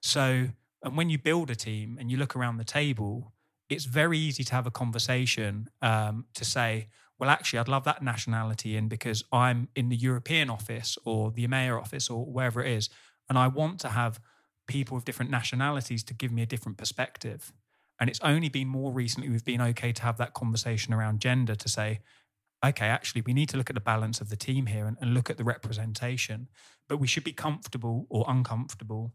So, 0.01 0.49
and 0.83 0.97
when 0.97 1.09
you 1.09 1.17
build 1.17 1.49
a 1.49 1.55
team 1.55 1.97
and 1.99 2.11
you 2.11 2.17
look 2.17 2.35
around 2.35 2.57
the 2.57 2.63
table, 2.63 3.33
it's 3.69 3.85
very 3.85 4.17
easy 4.17 4.43
to 4.43 4.53
have 4.53 4.67
a 4.67 4.71
conversation 4.71 5.69
um, 5.81 6.25
to 6.35 6.45
say, 6.45 6.87
well, 7.17 7.29
actually, 7.29 7.59
I'd 7.59 7.67
love 7.67 7.85
that 7.85 8.03
nationality 8.03 8.75
in 8.75 8.87
because 8.87 9.23
I'm 9.31 9.69
in 9.75 9.89
the 9.89 9.95
European 9.95 10.49
office 10.49 10.97
or 11.05 11.31
the 11.31 11.47
EMEA 11.47 11.79
office 11.79 12.09
or 12.09 12.25
wherever 12.25 12.61
it 12.61 12.71
is. 12.71 12.89
And 13.29 13.37
I 13.37 13.47
want 13.47 13.79
to 13.81 13.89
have 13.89 14.19
people 14.67 14.97
of 14.97 15.05
different 15.05 15.31
nationalities 15.31 16.03
to 16.03 16.13
give 16.13 16.31
me 16.31 16.41
a 16.41 16.45
different 16.45 16.77
perspective. 16.77 17.53
And 17.99 18.09
it's 18.09 18.19
only 18.21 18.49
been 18.49 18.67
more 18.67 18.91
recently 18.91 19.29
we've 19.29 19.45
been 19.45 19.61
okay 19.61 19.91
to 19.93 20.01
have 20.03 20.17
that 20.17 20.33
conversation 20.33 20.93
around 20.93 21.21
gender 21.21 21.55
to 21.55 21.69
say, 21.69 22.01
okay, 22.63 22.87
actually, 22.87 23.21
we 23.21 23.33
need 23.33 23.49
to 23.49 23.57
look 23.57 23.69
at 23.69 23.75
the 23.75 23.81
balance 23.81 24.21
of 24.21 24.29
the 24.29 24.35
team 24.35 24.65
here 24.65 24.87
and, 24.87 24.97
and 24.99 25.13
look 25.13 25.29
at 25.29 25.37
the 25.37 25.43
representation. 25.43 26.47
But 26.89 26.97
we 26.97 27.07
should 27.07 27.23
be 27.23 27.31
comfortable 27.31 28.05
or 28.09 28.25
uncomfortable, 28.27 29.13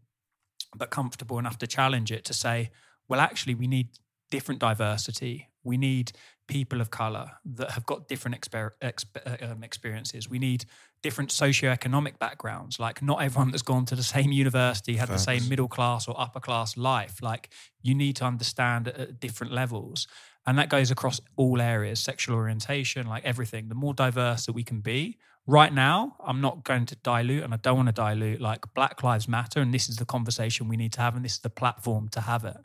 but 0.75 0.91
comfortable 0.91 1.39
enough 1.39 1.59
to 1.59 1.67
challenge 1.67 2.13
it 2.13 2.25
to 2.27 2.35
say, 2.35 2.71
well, 3.09 3.21
actually, 3.21 3.55
we 3.55 3.67
need 3.67 3.89
different 4.31 4.61
diversity. 4.61 5.50
We 5.65 5.77
need 5.77 6.13
people 6.47 6.81
of 6.81 6.91
color 6.91 7.31
that 7.45 7.71
have 7.73 7.87
got 7.87 8.09
different 8.09 8.41
exper- 8.41 8.73
exp- 8.83 9.43
uh, 9.43 9.53
um, 9.53 9.63
experiences. 9.63 10.29
We 10.29 10.39
need 10.39 10.65
different 11.03 11.31
socioeconomic 11.31 12.19
backgrounds. 12.19 12.81
Like, 12.81 13.03
not 13.03 13.23
everyone 13.23 13.51
that's 13.53 13.63
gone 13.63 13.87
to 13.87 13.97
the 13.97 14.03
same 14.03 14.33
university 14.33 14.97
had 14.97 15.09
the 15.09 15.19
same 15.19 15.49
middle 15.49 15.69
class 15.69 16.09
or 16.09 16.21
upper 16.21 16.41
class 16.41 16.77
life. 16.77 17.23
Like, 17.23 17.51
you 17.83 17.95
need 17.95 18.17
to 18.17 18.25
understand 18.25 18.89
at 18.89 19.21
different 19.21 19.53
levels. 19.53 20.09
And 20.47 20.59
that 20.59 20.69
goes 20.69 20.91
across 20.91 21.21
all 21.37 21.61
areas 21.61 22.01
sexual 22.01 22.35
orientation, 22.35 23.07
like 23.07 23.25
everything. 23.25 23.69
The 23.69 23.75
more 23.75 23.95
diverse 23.95 24.47
that 24.47 24.53
we 24.53 24.65
can 24.65 24.81
be, 24.81 25.19
right 25.47 25.73
now, 25.73 26.17
I'm 26.25 26.41
not 26.41 26.65
going 26.65 26.87
to 26.87 26.97
dilute 26.97 27.45
and 27.45 27.53
I 27.55 27.59
don't 27.59 27.77
want 27.77 27.89
to 27.89 27.93
dilute 27.93 28.41
like 28.41 28.73
Black 28.75 29.03
Lives 29.03 29.29
Matter. 29.29 29.61
And 29.61 29.73
this 29.73 29.89
is 29.89 29.97
the 29.97 30.07
conversation 30.07 30.69
we 30.69 30.77
need 30.77 30.93
to 30.95 31.01
have, 31.01 31.15
and 31.15 31.25
this 31.25 31.35
is 31.35 31.41
the 31.41 31.51
platform 31.51 32.09
to 32.11 32.23
have 32.23 32.45
it. 32.45 32.57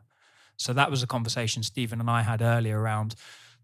So 0.57 0.73
that 0.73 0.89
was 0.89 1.03
a 1.03 1.07
conversation 1.07 1.63
Stephen 1.63 1.99
and 1.99 2.09
I 2.09 2.21
had 2.21 2.41
earlier 2.41 2.79
around 2.79 3.15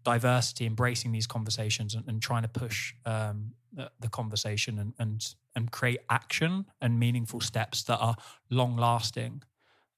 diversity, 0.04 0.66
embracing 0.66 1.12
these 1.12 1.26
conversations 1.26 1.94
and, 1.94 2.06
and 2.08 2.20
trying 2.20 2.42
to 2.42 2.48
push 2.48 2.94
um, 3.06 3.52
the, 3.72 3.90
the 4.00 4.08
conversation 4.08 4.78
and, 4.78 4.94
and 4.98 5.34
and 5.54 5.70
create 5.70 6.00
action 6.08 6.64
and 6.80 6.98
meaningful 6.98 7.40
steps 7.40 7.82
that 7.84 7.98
are 7.98 8.16
long 8.50 8.76
lasting. 8.76 9.42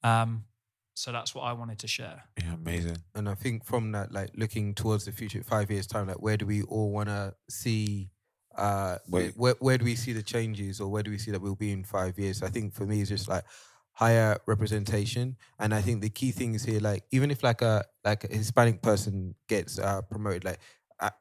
Um, 0.02 0.44
so 0.94 1.12
that's 1.12 1.34
what 1.34 1.42
I 1.42 1.52
wanted 1.52 1.78
to 1.80 1.88
share. 1.88 2.24
Yeah, 2.38 2.54
amazing. 2.54 2.98
And 3.14 3.28
I 3.28 3.34
think 3.34 3.64
from 3.64 3.92
that, 3.92 4.12
like 4.12 4.30
looking 4.36 4.74
towards 4.74 5.04
the 5.04 5.12
future, 5.12 5.42
five 5.42 5.70
years 5.70 5.86
time, 5.86 6.06
like 6.06 6.20
where 6.20 6.36
do 6.36 6.46
we 6.46 6.62
all 6.62 6.90
want 6.90 7.08
to 7.08 7.34
see? 7.48 8.10
Uh, 8.56 8.98
Wait. 9.08 9.36
where 9.36 9.54
where 9.58 9.76
do 9.76 9.84
we 9.84 9.96
see 9.96 10.12
the 10.12 10.22
changes, 10.22 10.80
or 10.80 10.88
where 10.88 11.02
do 11.02 11.10
we 11.10 11.18
see 11.18 11.32
that 11.32 11.40
we'll 11.42 11.56
be 11.56 11.72
in 11.72 11.82
five 11.82 12.18
years? 12.18 12.42
I 12.42 12.48
think 12.48 12.72
for 12.72 12.86
me, 12.86 13.00
it's 13.00 13.10
just 13.10 13.28
like 13.28 13.44
higher 13.94 14.38
representation, 14.46 15.36
and 15.58 15.74
I 15.74 15.80
think 15.82 16.02
the 16.02 16.10
key 16.10 16.32
thing 16.32 16.54
is 16.54 16.64
here, 16.64 16.80
like 16.80 17.04
even 17.12 17.30
if 17.30 17.42
like 17.42 17.62
a 17.62 17.84
like 18.04 18.24
a 18.24 18.28
Hispanic 18.28 18.82
person 18.82 19.34
gets 19.48 19.78
uh, 19.78 20.02
promoted, 20.02 20.44
like 20.44 20.60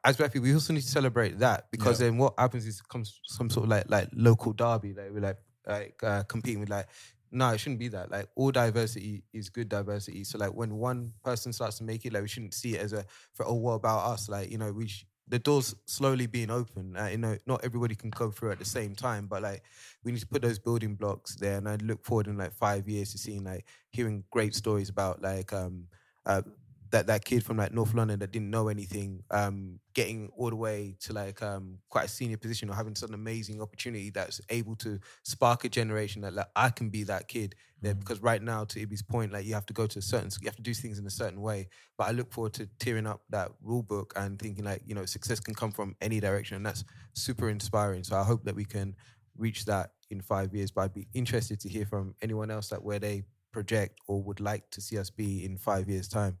as 0.04 0.16
black 0.16 0.32
people, 0.32 0.44
we 0.44 0.54
also 0.54 0.72
need 0.72 0.82
to 0.82 0.88
celebrate 0.88 1.38
that 1.38 1.70
because 1.70 1.98
Yeah. 1.98 2.06
then 2.06 2.16
what 2.18 2.34
happens 2.38 2.66
is 2.66 2.80
comes 2.82 3.20
some 3.24 3.50
sort 3.50 3.64
of 3.64 3.70
like 3.70 3.90
like 3.90 4.08
local 4.14 4.52
derby, 4.52 4.94
like 4.94 5.10
we're 5.10 5.20
like 5.20 5.38
like 5.66 6.02
uh, 6.02 6.22
competing 6.24 6.60
with 6.60 6.68
like 6.70 6.86
no, 7.30 7.50
it 7.50 7.58
shouldn't 7.58 7.80
be 7.80 7.88
that. 7.88 8.10
Like 8.12 8.28
all 8.36 8.52
diversity 8.52 9.24
is 9.32 9.48
good 9.48 9.68
diversity. 9.68 10.22
So 10.22 10.38
like 10.38 10.52
when 10.54 10.76
one 10.76 11.14
person 11.24 11.52
starts 11.52 11.78
to 11.78 11.84
make 11.84 12.04
it, 12.04 12.12
like 12.12 12.22
we 12.22 12.28
shouldn't 12.28 12.54
see 12.54 12.76
it 12.76 12.80
as 12.80 12.92
a 12.92 13.04
for 13.32 13.44
oh 13.46 13.54
what 13.54 13.72
about 13.72 14.06
us? 14.12 14.28
Like 14.28 14.50
you 14.50 14.58
know 14.58 14.72
we 14.72 14.86
sh- 14.88 15.04
the 15.26 15.38
doors 15.38 15.74
slowly 15.86 16.26
being 16.26 16.50
open. 16.50 16.96
Uh, 16.96 17.06
you 17.06 17.18
know 17.18 17.36
not 17.46 17.64
everybody 17.64 17.94
can 17.94 18.10
go 18.10 18.30
through 18.30 18.52
at 18.52 18.58
the 18.58 18.64
same 18.64 18.94
time, 18.94 19.26
but 19.26 19.42
like 19.42 19.62
we 20.02 20.12
need 20.12 20.20
to 20.20 20.26
put 20.26 20.42
those 20.42 20.58
building 20.58 20.96
blocks 20.96 21.36
there. 21.36 21.58
And 21.58 21.68
I 21.68 21.76
look 21.76 22.04
forward 22.04 22.26
in 22.28 22.36
like 22.36 22.52
five 22.52 22.88
years 22.88 23.12
to 23.12 23.18
seeing 23.18 23.44
like 23.44 23.66
hearing 23.90 24.24
great 24.30 24.54
stories 24.54 24.88
about 24.88 25.22
like 25.22 25.52
um 25.52 25.88
uh 26.26 26.42
that 26.90 27.06
that 27.08 27.24
kid 27.24 27.44
from 27.44 27.56
like 27.56 27.72
North 27.72 27.92
London 27.94 28.20
that 28.20 28.30
didn't 28.30 28.50
know 28.50 28.68
anything, 28.68 29.24
um, 29.30 29.80
getting 29.94 30.28
all 30.36 30.50
the 30.50 30.56
way 30.56 30.94
to 31.00 31.12
like 31.12 31.42
um 31.42 31.80
quite 31.88 32.04
a 32.04 32.08
senior 32.08 32.36
position 32.36 32.70
or 32.70 32.74
having 32.74 32.94
such 32.94 33.08
an 33.08 33.14
amazing 33.14 33.60
opportunity 33.60 34.10
that's 34.10 34.40
able 34.50 34.76
to 34.76 35.00
spark 35.24 35.64
a 35.64 35.68
generation 35.68 36.22
that 36.22 36.34
like 36.34 36.46
I 36.54 36.70
can 36.70 36.90
be 36.90 37.02
that 37.04 37.26
kid 37.28 37.56
Because 37.92 38.20
right 38.20 38.42
now, 38.42 38.64
to 38.64 38.86
Ibby's 38.86 39.02
point, 39.02 39.32
like 39.32 39.44
you 39.44 39.54
have 39.54 39.66
to 39.66 39.74
go 39.74 39.86
to 39.86 39.98
a 39.98 40.02
certain, 40.02 40.30
you 40.40 40.46
have 40.46 40.56
to 40.56 40.62
do 40.62 40.74
things 40.74 40.98
in 40.98 41.06
a 41.06 41.10
certain 41.10 41.40
way. 41.40 41.68
But 41.98 42.08
I 42.08 42.10
look 42.12 42.32
forward 42.32 42.54
to 42.54 42.68
tearing 42.78 43.06
up 43.06 43.22
that 43.30 43.52
rule 43.62 43.82
book 43.82 44.12
and 44.16 44.38
thinking 44.38 44.64
like 44.64 44.82
you 44.86 44.94
know 44.94 45.04
success 45.04 45.40
can 45.40 45.54
come 45.54 45.70
from 45.70 45.96
any 46.00 46.20
direction, 46.20 46.56
and 46.56 46.66
that's 46.66 46.84
super 47.12 47.50
inspiring. 47.50 48.04
So 48.04 48.16
I 48.16 48.24
hope 48.24 48.44
that 48.44 48.54
we 48.54 48.64
can 48.64 48.96
reach 49.36 49.64
that 49.66 49.90
in 50.10 50.20
five 50.20 50.54
years. 50.54 50.70
But 50.70 50.82
I'd 50.82 50.94
be 50.94 51.08
interested 51.14 51.60
to 51.60 51.68
hear 51.68 51.86
from 51.86 52.14
anyone 52.22 52.50
else 52.50 52.68
that 52.68 52.82
where 52.82 52.98
they 52.98 53.24
project 53.52 54.00
or 54.08 54.22
would 54.22 54.40
like 54.40 54.68
to 54.70 54.80
see 54.80 54.98
us 54.98 55.10
be 55.10 55.44
in 55.44 55.56
five 55.56 55.88
years' 55.88 56.08
time. 56.08 56.38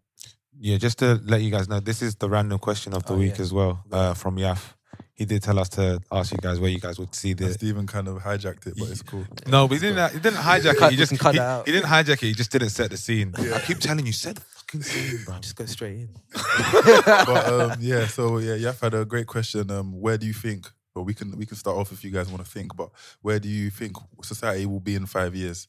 Yeah, 0.60 0.78
just 0.78 0.98
to 1.00 1.20
let 1.24 1.42
you 1.42 1.50
guys 1.50 1.68
know, 1.68 1.80
this 1.80 2.00
is 2.02 2.14
the 2.16 2.28
random 2.28 2.58
question 2.58 2.94
of 2.94 3.04
the 3.06 3.14
Oh, 3.14 3.18
week 3.18 3.36
yeah. 3.36 3.42
as 3.42 3.52
well 3.52 3.84
uh, 3.92 4.14
from 4.14 4.36
Yaf. 4.36 4.74
He 5.14 5.24
did 5.24 5.42
tell 5.42 5.58
us 5.60 5.68
to 5.70 6.00
ask 6.10 6.32
you 6.32 6.38
guys 6.38 6.58
where 6.58 6.70
you 6.70 6.80
guys 6.80 6.98
would 6.98 7.14
see 7.14 7.34
the. 7.34 7.52
Stephen 7.52 7.86
kind 7.86 8.08
of 8.08 8.22
hijacked 8.22 8.66
it, 8.66 8.74
but 8.76 8.88
it's 8.88 9.02
cool. 9.02 9.24
No, 9.46 9.68
but 9.68 9.74
he 9.74 9.80
didn't. 9.80 10.12
He 10.12 10.18
didn't 10.18 10.38
hijack 10.38 10.80
it. 10.86 10.90
He 10.90 10.96
just 10.96 11.12
you 11.12 11.18
cut 11.18 11.34
he, 11.34 11.38
that 11.38 11.46
out. 11.46 11.66
he 11.66 11.72
didn't 11.72 11.88
hijack 11.88 12.14
it. 12.14 12.20
He 12.22 12.32
just 12.34 12.50
didn't 12.50 12.70
set 12.70 12.90
the 12.90 12.96
scene. 12.96 13.32
Yeah. 13.38 13.54
I 13.54 13.60
keep 13.60 13.78
telling 13.78 14.06
you, 14.06 14.12
set 14.12 14.34
the 14.36 14.40
fucking 14.40 14.82
scene, 14.82 15.24
bro. 15.24 15.38
Just 15.40 15.54
go 15.56 15.66
straight 15.66 16.00
in. 16.00 16.08
but 16.32 17.46
um, 17.52 17.72
yeah, 17.80 18.06
so 18.08 18.38
yeah, 18.38 18.56
Yaf 18.56 18.80
had 18.80 18.94
a 18.94 19.04
great 19.04 19.26
question. 19.26 19.70
Um, 19.70 20.00
where 20.00 20.18
do 20.18 20.26
you 20.26 20.32
think? 20.32 20.68
Well, 20.94 21.04
we 21.04 21.14
can 21.14 21.36
we 21.36 21.46
can 21.46 21.56
start 21.56 21.76
off 21.76 21.92
if 21.92 22.02
you 22.04 22.10
guys 22.10 22.28
want 22.28 22.44
to 22.44 22.50
think. 22.50 22.74
But 22.76 22.90
where 23.22 23.38
do 23.38 23.48
you 23.48 23.70
think 23.70 23.96
society 24.22 24.66
will 24.66 24.80
be 24.80 24.94
in 24.96 25.06
five 25.06 25.34
years? 25.36 25.68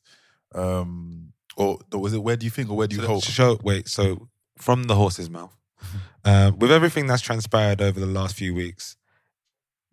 Um, 0.53 1.33
or 1.57 1.79
was 1.91 2.13
it 2.13 2.23
where 2.23 2.35
do 2.35 2.45
you 2.45 2.51
think, 2.51 2.69
or 2.69 2.77
where 2.77 2.87
do 2.87 2.95
you 2.95 3.01
So, 3.03 3.07
hope? 3.07 3.23
Show, 3.23 3.59
wait, 3.63 3.87
so 3.87 4.27
from 4.57 4.83
the 4.83 4.95
horse's 4.95 5.29
mouth, 5.29 5.55
uh, 6.25 6.51
with 6.57 6.71
everything 6.71 7.07
that's 7.07 7.21
transpired 7.21 7.81
over 7.81 7.99
the 7.99 8.05
last 8.05 8.35
few 8.35 8.53
weeks, 8.53 8.97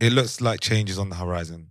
it 0.00 0.12
looks 0.12 0.40
like 0.40 0.60
changes 0.60 0.98
on 0.98 1.08
the 1.08 1.16
horizon. 1.16 1.70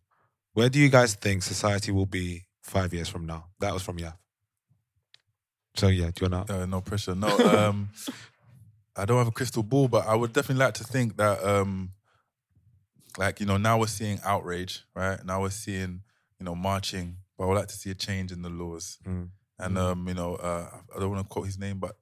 Where 0.54 0.70
do 0.70 0.80
you 0.80 0.90
guys 0.90 1.16
think 1.16 1.44
society 1.44 1.92
will 1.92 2.06
be 2.06 2.46
five 2.62 2.94
years 2.94 3.08
from 3.08 3.26
now? 3.26 3.48
That 3.60 3.74
was 3.74 3.84
from 3.84 3.98
Yaf. 3.98 4.16
So 5.76 5.88
yeah, 5.88 6.12
do 6.14 6.26
you 6.26 6.30
want 6.30 6.48
to? 6.48 6.64
Uh, 6.64 6.66
no 6.66 6.82
pressure. 6.82 7.16
No, 7.16 7.30
um, 7.40 7.90
I 8.96 9.06
don't 9.06 9.18
have 9.18 9.28
a 9.28 9.32
crystal 9.32 9.64
ball, 9.64 9.88
but 9.88 10.06
I 10.06 10.16
would 10.16 10.34
definitely 10.34 10.64
like 10.64 10.74
to 10.76 10.84
think 10.84 11.18
that 11.18 11.44
um, 11.44 11.92
like 13.18 13.40
you 13.40 13.46
know 13.46 13.58
now 13.58 13.80
we're 13.80 13.88
seeing 13.88 14.20
outrage, 14.24 14.84
right? 14.96 15.24
Now 15.26 15.42
we're 15.42 15.50
seeing 15.50 16.02
you 16.40 16.46
know 16.46 16.56
marching, 16.56 17.18
but 17.38 17.46
I 17.46 17.48
would 17.48 17.56
like 17.56 17.68
to 17.68 17.76
see 17.76 17.92
a 17.92 17.96
change 17.96 18.32
in 18.32 18.42
the 18.42 18.50
laws. 18.50 18.98
Mm. 19.08 19.30
And 19.60 19.78
um, 19.78 20.08
you 20.08 20.14
know, 20.14 20.36
uh, 20.36 20.68
I 20.96 21.00
don't 21.00 21.12
want 21.12 21.28
to 21.28 21.32
quote 21.32 21.46
his 21.46 21.58
name, 21.58 21.80
but 21.80 21.96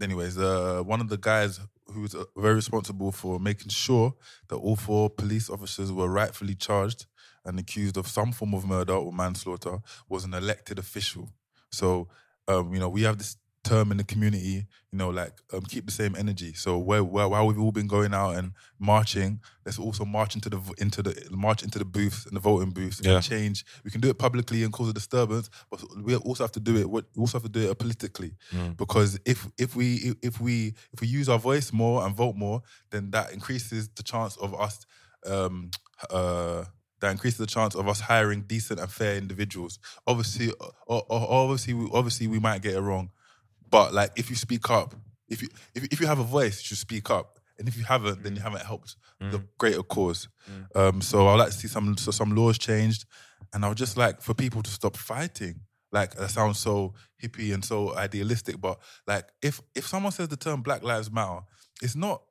anyways, 0.00 0.38
uh, 0.38 0.82
one 0.84 1.00
of 1.00 1.08
the 1.08 1.18
guys 1.18 1.60
who 1.92 2.02
was 2.02 2.14
uh, 2.14 2.24
very 2.36 2.54
responsible 2.54 3.12
for 3.12 3.38
making 3.38 3.68
sure 3.68 4.14
that 4.48 4.56
all 4.56 4.76
four 4.76 5.10
police 5.10 5.48
officers 5.48 5.92
were 5.92 6.08
rightfully 6.08 6.54
charged 6.54 7.06
and 7.44 7.58
accused 7.58 7.96
of 7.96 8.08
some 8.08 8.32
form 8.32 8.54
of 8.54 8.66
murder 8.66 8.94
or 8.94 9.12
manslaughter 9.12 9.78
was 10.08 10.24
an 10.24 10.34
elected 10.34 10.78
official. 10.78 11.28
So, 11.70 12.08
um, 12.48 12.74
you 12.74 12.80
know, 12.80 12.88
we 12.88 13.02
have 13.02 13.18
this 13.18 13.36
term 13.68 13.90
in 13.92 13.96
the 13.98 14.04
community, 14.04 14.56
you 14.92 14.98
know, 15.00 15.10
like 15.20 15.32
um, 15.52 15.62
keep 15.72 15.84
the 15.86 15.92
same 15.92 16.14
energy. 16.16 16.52
So 16.54 16.78
where, 16.88 17.02
where 17.14 17.28
while 17.28 17.46
we've 17.46 17.58
all 17.64 17.72
been 17.72 17.86
going 17.96 18.14
out 18.14 18.32
and 18.38 18.52
marching, 18.78 19.40
let's 19.64 19.78
also 19.78 20.04
march 20.04 20.34
into 20.36 20.48
the 20.54 20.60
into 20.78 21.02
the 21.02 21.12
march 21.30 21.62
into 21.62 21.78
the 21.78 21.84
booths 21.84 22.26
and 22.26 22.34
the 22.36 22.40
voting 22.40 22.70
booths 22.78 23.00
Yeah. 23.04 23.16
and 23.16 23.24
change. 23.24 23.64
We 23.84 23.90
can 23.90 24.00
do 24.00 24.08
it 24.08 24.18
publicly 24.18 24.62
and 24.64 24.72
cause 24.72 24.88
a 24.88 24.92
disturbance, 24.92 25.50
but 25.70 25.80
we 26.06 26.14
also 26.16 26.44
have 26.44 26.52
to 26.52 26.60
do 26.60 26.74
it. 26.76 26.86
We 26.90 27.00
also 27.18 27.38
have 27.38 27.42
to 27.50 27.54
do 27.60 27.70
it 27.70 27.78
politically, 27.78 28.32
Mm. 28.52 28.76
because 28.76 29.18
if 29.24 29.38
if 29.58 29.70
we 29.76 30.14
if 30.22 30.40
we 30.40 30.54
if 30.92 31.00
we 31.00 31.06
use 31.08 31.28
our 31.28 31.38
voice 31.50 31.72
more 31.72 32.04
and 32.06 32.14
vote 32.16 32.36
more, 32.36 32.62
then 32.90 33.10
that 33.10 33.32
increases 33.32 33.88
the 33.96 34.02
chance 34.02 34.36
of 34.44 34.54
us. 34.66 34.86
Um, 35.26 35.70
uh, 36.10 36.64
that 37.00 37.10
increases 37.10 37.38
the 37.38 37.46
chance 37.46 37.74
of 37.74 37.86
us 37.88 38.00
hiring 38.00 38.42
decent 38.42 38.80
and 38.80 38.90
fair 38.90 39.16
individuals. 39.18 39.78
Obviously, 40.06 40.50
obviously, 40.88 41.74
we, 41.74 41.88
obviously, 41.92 42.26
we 42.26 42.38
might 42.38 42.62
get 42.62 42.74
it 42.74 42.80
wrong, 42.80 43.10
but 43.70 43.94
like 43.94 44.10
if 44.16 44.30
you 44.30 44.36
speak 44.36 44.70
up, 44.70 44.94
if 45.28 45.42
you 45.42 45.48
if, 45.74 45.84
if 45.84 46.00
you 46.00 46.06
have 46.06 46.18
a 46.18 46.24
voice, 46.24 46.60
you 46.60 46.66
should 46.66 46.78
speak 46.78 47.10
up, 47.10 47.38
and 47.58 47.68
if 47.68 47.76
you 47.76 47.84
haven't, 47.84 48.22
then 48.22 48.34
you 48.34 48.40
mm. 48.40 48.44
haven't 48.44 48.64
helped 48.64 48.96
mm. 49.22 49.30
the 49.30 49.42
greater 49.58 49.82
cause. 49.82 50.28
Mm. 50.50 50.76
Um, 50.80 51.00
so 51.00 51.28
I'd 51.28 51.36
like 51.36 51.50
to 51.50 51.54
see 51.54 51.68
some 51.68 51.96
so 51.96 52.10
some 52.10 52.34
laws 52.34 52.58
changed, 52.58 53.06
and 53.52 53.64
I 53.64 53.68
would 53.68 53.78
just 53.78 53.96
like 53.96 54.20
for 54.20 54.34
people 54.34 54.62
to 54.62 54.70
stop 54.70 54.96
fighting. 54.96 55.60
Like 55.92 56.14
that 56.14 56.30
sounds 56.30 56.58
so 56.58 56.94
hippie 57.22 57.54
and 57.54 57.64
so 57.64 57.94
idealistic, 57.96 58.60
but 58.60 58.78
like 59.06 59.28
if 59.42 59.60
if 59.74 59.86
someone 59.86 60.12
says 60.12 60.28
the 60.28 60.36
term 60.36 60.62
Black 60.62 60.82
Lives 60.82 61.10
Matter, 61.10 61.40
it's 61.82 61.96
not 61.96 62.22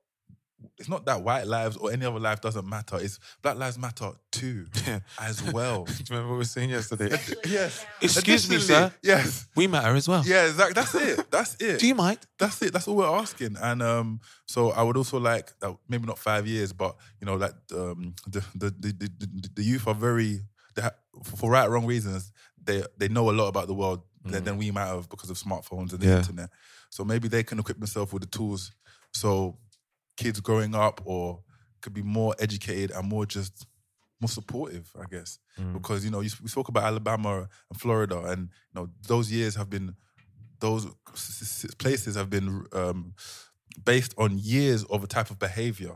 it's 0.77 0.87
not 0.89 1.05
that 1.05 1.21
white 1.21 1.47
lives 1.47 1.77
or 1.77 1.91
any 1.91 2.05
other 2.05 2.19
life 2.19 2.41
doesn't 2.41 2.67
matter. 2.67 2.97
It's 2.99 3.19
Black 3.41 3.57
Lives 3.57 3.77
Matter 3.77 4.11
too, 4.31 4.65
as 5.19 5.41
well. 5.51 5.83
Do 5.85 5.93
you 5.93 6.05
remember 6.09 6.29
what 6.29 6.33
we 6.35 6.37
were 6.39 6.43
saying 6.45 6.69
yesterday? 6.69 7.17
yes. 7.45 7.85
Excuse 8.01 8.49
me, 8.49 8.57
sir. 8.59 8.91
Yes. 9.03 9.47
We 9.55 9.67
matter 9.67 9.93
as 9.95 10.07
well. 10.07 10.23
Yeah, 10.25 10.45
exactly. 10.47 10.73
That's 10.73 10.95
it. 10.95 11.31
That's 11.31 11.55
it. 11.59 11.79
Do 11.79 11.87
you 11.87 11.95
mind? 11.95 12.19
That's 12.39 12.61
it. 12.61 12.73
That's 12.73 12.87
all 12.87 12.95
we're 12.95 13.05
asking. 13.05 13.57
And 13.61 13.81
um, 13.83 14.21
so 14.45 14.71
I 14.71 14.81
would 14.83 14.97
also 14.97 15.19
like 15.19 15.51
uh, 15.61 15.73
maybe 15.89 16.05
not 16.07 16.17
five 16.17 16.47
years, 16.47 16.71
but 16.73 16.95
you 17.19 17.25
know, 17.27 17.35
like 17.35 17.53
um, 17.73 18.15
the, 18.27 18.39
the, 18.55 18.69
the 18.79 18.91
the 18.93 19.09
the 19.19 19.49
the 19.55 19.63
youth 19.63 19.87
are 19.87 19.93
very 19.93 20.39
they 20.75 20.81
ha- 20.81 20.95
for 21.23 21.51
right 21.51 21.67
or 21.67 21.71
wrong 21.71 21.85
reasons. 21.85 22.31
They 22.63 22.83
they 22.97 23.07
know 23.09 23.29
a 23.29 23.33
lot 23.33 23.47
about 23.49 23.67
the 23.67 23.73
world 23.75 24.01
than, 24.23 24.43
than 24.43 24.57
we 24.57 24.71
might 24.71 24.87
have 24.87 25.07
because 25.09 25.29
of 25.29 25.37
smartphones 25.37 25.91
and 25.91 25.99
the 25.99 26.07
Yeah. 26.07 26.17
internet. 26.17 26.49
So 26.89 27.03
maybe 27.05 27.27
they 27.27 27.43
can 27.43 27.59
equip 27.59 27.77
themselves 27.77 28.11
with 28.11 28.23
the 28.23 28.29
tools. 28.29 28.71
So 29.13 29.57
kids 30.17 30.39
growing 30.39 30.75
up 30.75 31.01
or 31.05 31.41
could 31.81 31.93
be 31.93 32.01
more 32.01 32.35
educated 32.39 32.91
and 32.91 33.07
more 33.07 33.25
just 33.25 33.67
more 34.19 34.29
supportive, 34.29 34.91
I 34.99 35.05
guess. 35.09 35.39
Mm. 35.59 35.73
Because 35.73 36.03
you 36.05 36.11
know, 36.11 36.21
you, 36.21 36.29
we 36.41 36.49
spoke 36.49 36.69
about 36.69 36.83
Alabama 36.83 37.47
and 37.69 37.79
Florida, 37.79 38.19
and 38.23 38.41
you 38.73 38.81
know, 38.81 38.89
those 39.07 39.31
years 39.31 39.55
have 39.55 39.69
been 39.69 39.95
those 40.59 40.85
s- 41.13 41.65
s- 41.65 41.75
places 41.75 42.15
have 42.15 42.29
been 42.29 42.65
um, 42.73 43.13
based 43.83 44.13
on 44.17 44.37
years 44.37 44.83
of 44.85 45.03
a 45.03 45.07
type 45.07 45.29
of 45.29 45.39
behavior. 45.39 45.95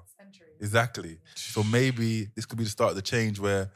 Exactly. 0.61 1.19
So 1.35 1.63
maybe 1.63 2.27
this 2.35 2.45
could 2.45 2.57
be 2.57 2.65
the 2.65 2.69
start 2.69 2.89
of 2.89 2.95
the 2.97 3.01
change 3.01 3.39
where 3.39 3.71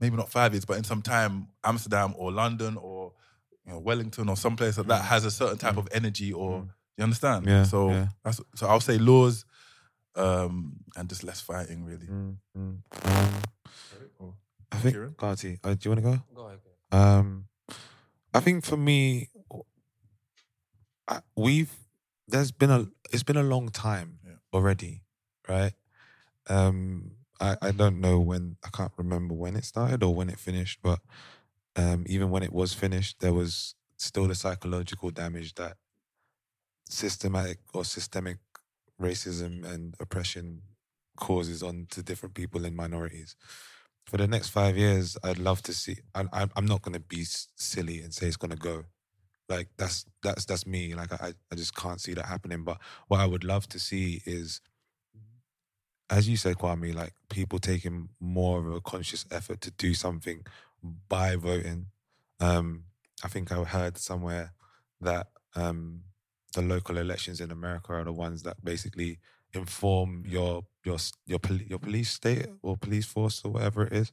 maybe 0.00 0.16
not 0.16 0.28
five 0.28 0.52
years, 0.52 0.64
but 0.64 0.76
in 0.76 0.82
some 0.84 1.00
time, 1.00 1.46
Amsterdam 1.62 2.12
or 2.16 2.32
London 2.32 2.76
or 2.76 3.12
you 3.64 3.72
know, 3.72 3.78
Wellington 3.78 4.28
or 4.28 4.36
someplace 4.36 4.76
like 4.76 4.88
that 4.88 5.02
mm. 5.02 5.06
has 5.06 5.24
a 5.24 5.30
certain 5.30 5.58
type 5.58 5.76
mm. 5.76 5.78
of 5.78 5.88
energy 5.92 6.32
or 6.32 6.66
you 6.96 7.04
understand? 7.04 7.46
Yeah, 7.46 7.62
So 7.62 7.90
yeah. 7.90 8.08
that's 8.24 8.40
so 8.56 8.66
I'll 8.66 8.80
say 8.80 8.98
laws 8.98 9.44
um, 10.16 10.76
and 10.96 11.08
just 11.08 11.24
less 11.24 11.40
fighting 11.40 11.84
really. 11.84 12.08
Um, 12.54 12.82
I 14.72 14.76
think, 14.78 14.94
Kieran? 14.94 15.14
Garty, 15.16 15.58
uh, 15.62 15.74
do 15.74 15.88
you 15.88 15.90
want 15.94 16.04
to 16.04 16.10
go? 16.10 16.22
Go 16.34 16.46
ahead. 16.46 16.58
Um, 16.92 17.46
I 18.32 18.40
think 18.40 18.64
for 18.64 18.76
me, 18.76 19.28
I, 21.08 21.20
we've 21.36 21.72
there's 22.26 22.52
been 22.52 22.70
a 22.70 22.86
it's 23.12 23.22
been 23.22 23.36
a 23.36 23.42
long 23.42 23.68
time 23.68 24.18
already, 24.52 25.02
right? 25.48 25.72
Um, 26.48 27.12
I 27.40 27.56
I 27.60 27.70
don't 27.70 28.00
know 28.00 28.18
when 28.20 28.56
I 28.64 28.68
can't 28.70 28.92
remember 28.96 29.34
when 29.34 29.56
it 29.56 29.64
started 29.64 30.02
or 30.02 30.14
when 30.14 30.28
it 30.28 30.38
finished, 30.38 30.80
but 30.82 31.00
um, 31.76 32.04
even 32.06 32.30
when 32.30 32.42
it 32.42 32.52
was 32.52 32.72
finished, 32.72 33.20
there 33.20 33.32
was 33.32 33.74
still 33.96 34.26
the 34.26 34.34
psychological 34.34 35.10
damage 35.10 35.54
that 35.54 35.76
systematic 36.88 37.58
or 37.72 37.84
systemic 37.84 38.38
racism 39.04 39.64
and 39.64 39.94
oppression 40.00 40.62
causes 41.16 41.62
on 41.62 41.86
to 41.90 42.02
different 42.02 42.34
people 42.34 42.64
and 42.64 42.76
minorities. 42.76 43.36
For 44.06 44.16
the 44.16 44.26
next 44.26 44.50
five 44.50 44.76
years, 44.76 45.16
I'd 45.22 45.38
love 45.38 45.62
to 45.62 45.72
see. 45.72 45.96
I, 46.14 46.24
I'm 46.56 46.66
not 46.66 46.82
going 46.82 46.94
to 46.94 47.00
be 47.00 47.24
silly 47.24 48.00
and 48.00 48.12
say 48.12 48.26
it's 48.26 48.36
going 48.36 48.50
to 48.50 48.56
go. 48.56 48.84
Like 49.48 49.68
that's 49.76 50.06
that's 50.22 50.44
that's 50.46 50.66
me. 50.66 50.94
Like 50.94 51.12
I 51.12 51.34
I 51.52 51.54
just 51.54 51.74
can't 51.74 52.00
see 52.00 52.14
that 52.14 52.26
happening. 52.26 52.64
But 52.64 52.78
what 53.08 53.20
I 53.20 53.26
would 53.26 53.44
love 53.44 53.68
to 53.68 53.78
see 53.78 54.22
is, 54.24 54.60
as 56.08 56.28
you 56.28 56.36
said, 56.36 56.56
Kwame, 56.56 56.94
like 56.94 57.12
people 57.28 57.58
taking 57.58 58.08
more 58.20 58.58
of 58.58 58.66
a 58.72 58.80
conscious 58.80 59.26
effort 59.30 59.60
to 59.62 59.70
do 59.70 59.92
something 59.94 60.46
by 61.08 61.36
voting. 61.36 61.86
Um, 62.40 62.84
I 63.22 63.28
think 63.28 63.52
I 63.52 63.62
heard 63.64 63.98
somewhere 63.98 64.52
that 65.00 65.28
um, 65.54 66.02
the 66.54 66.62
local 66.62 66.98
elections 66.98 67.40
in 67.40 67.50
America 67.50 67.92
are 67.92 68.04
the 68.04 68.12
ones 68.12 68.42
that 68.42 68.64
basically 68.64 69.18
inform 69.52 70.24
your 70.26 70.64
your 70.84 70.98
your 71.26 71.40
your 71.66 71.78
police 71.78 72.10
state 72.10 72.46
or 72.62 72.76
police 72.76 73.06
force 73.06 73.42
or 73.44 73.52
whatever 73.52 73.84
it 73.84 73.92
is. 73.92 74.12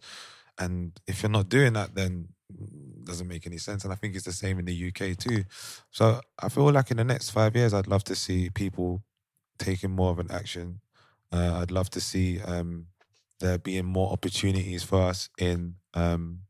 And 0.58 1.00
if 1.08 1.24
you're 1.24 1.32
not 1.32 1.50
doing 1.50 1.74
that, 1.74 1.96
then 1.96 2.30
it 2.50 3.06
doesn't 3.06 3.28
make 3.28 3.48
any 3.48 3.58
sense. 3.58 3.84
And 3.84 3.92
I 3.94 3.96
think 3.96 4.16
it's 4.16 4.26
the 4.26 4.32
same 4.32 4.60
in 4.60 4.66
the 4.66 4.88
UK 4.88 5.18
too. 5.18 5.44
So 5.90 6.22
I 6.42 6.50
feel 6.50 6.72
like 6.72 6.92
in 6.92 6.98
the 6.98 7.04
next 7.04 7.32
five 7.32 7.56
years, 7.56 7.74
I'd 7.74 7.88
love 7.88 8.04
to 8.06 8.16
see 8.16 8.50
people 8.50 9.04
taking 9.58 9.92
more 9.92 10.12
of 10.12 10.20
an 10.20 10.30
action. 10.32 10.82
Uh, 11.32 11.60
I'd 11.62 11.72
love 11.72 11.90
to 11.92 12.02
see 12.02 12.42
um, 12.42 12.88
there 13.40 13.58
being 13.58 13.86
more 13.86 14.12
opportunities 14.12 14.84
for 14.84 15.02
us 15.02 15.30
in 15.38 15.76
um, 15.94 16.42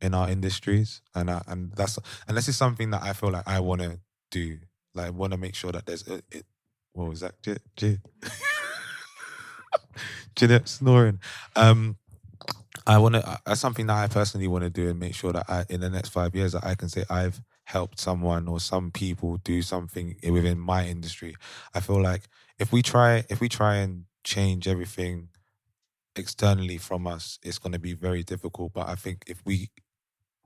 in 0.00 0.14
our 0.14 0.30
industries, 0.30 1.02
and 1.14 1.30
I, 1.30 1.42
and 1.46 1.72
that's 1.72 1.98
and 2.26 2.36
this 2.36 2.48
is 2.48 2.56
something 2.56 2.90
that 2.90 3.02
I 3.02 3.12
feel 3.12 3.30
like 3.30 3.46
I 3.46 3.60
want 3.60 3.82
to 3.82 4.00
do. 4.30 4.58
Like, 4.94 5.12
want 5.12 5.32
to 5.32 5.38
make 5.38 5.54
sure 5.54 5.72
that 5.72 5.86
there's 5.86 6.06
a, 6.08 6.22
it. 6.30 6.44
What 6.92 7.08
was 7.08 7.20
that? 7.20 7.40
J- 7.42 7.58
J- 7.76 7.98
Jeanette 10.36 10.68
snoring. 10.68 11.20
Um, 11.56 11.96
I 12.86 12.98
want 12.98 13.14
to. 13.16 13.40
That's 13.46 13.60
something 13.60 13.86
that 13.86 13.96
I 13.96 14.06
personally 14.08 14.48
want 14.48 14.64
to 14.64 14.70
do 14.70 14.88
and 14.88 14.98
make 14.98 15.14
sure 15.14 15.32
that 15.32 15.44
I, 15.48 15.64
in 15.68 15.80
the 15.80 15.90
next 15.90 16.10
five 16.10 16.34
years, 16.34 16.52
that 16.52 16.64
I 16.64 16.74
can 16.74 16.88
say 16.88 17.04
I've 17.10 17.40
helped 17.64 18.00
someone 18.00 18.48
or 18.48 18.58
some 18.60 18.90
people 18.90 19.36
do 19.38 19.62
something 19.62 20.16
within 20.28 20.58
my 20.58 20.86
industry. 20.86 21.36
I 21.74 21.80
feel 21.80 22.02
like 22.02 22.22
if 22.58 22.72
we 22.72 22.82
try, 22.82 23.24
if 23.28 23.40
we 23.40 23.48
try 23.48 23.76
and 23.76 24.04
change 24.24 24.66
everything 24.66 25.28
externally 26.16 26.78
from 26.78 27.06
us, 27.06 27.38
it's 27.42 27.58
going 27.58 27.72
to 27.72 27.78
be 27.78 27.94
very 27.94 28.22
difficult. 28.22 28.72
But 28.74 28.88
I 28.88 28.94
think 28.94 29.24
if 29.26 29.40
we 29.44 29.70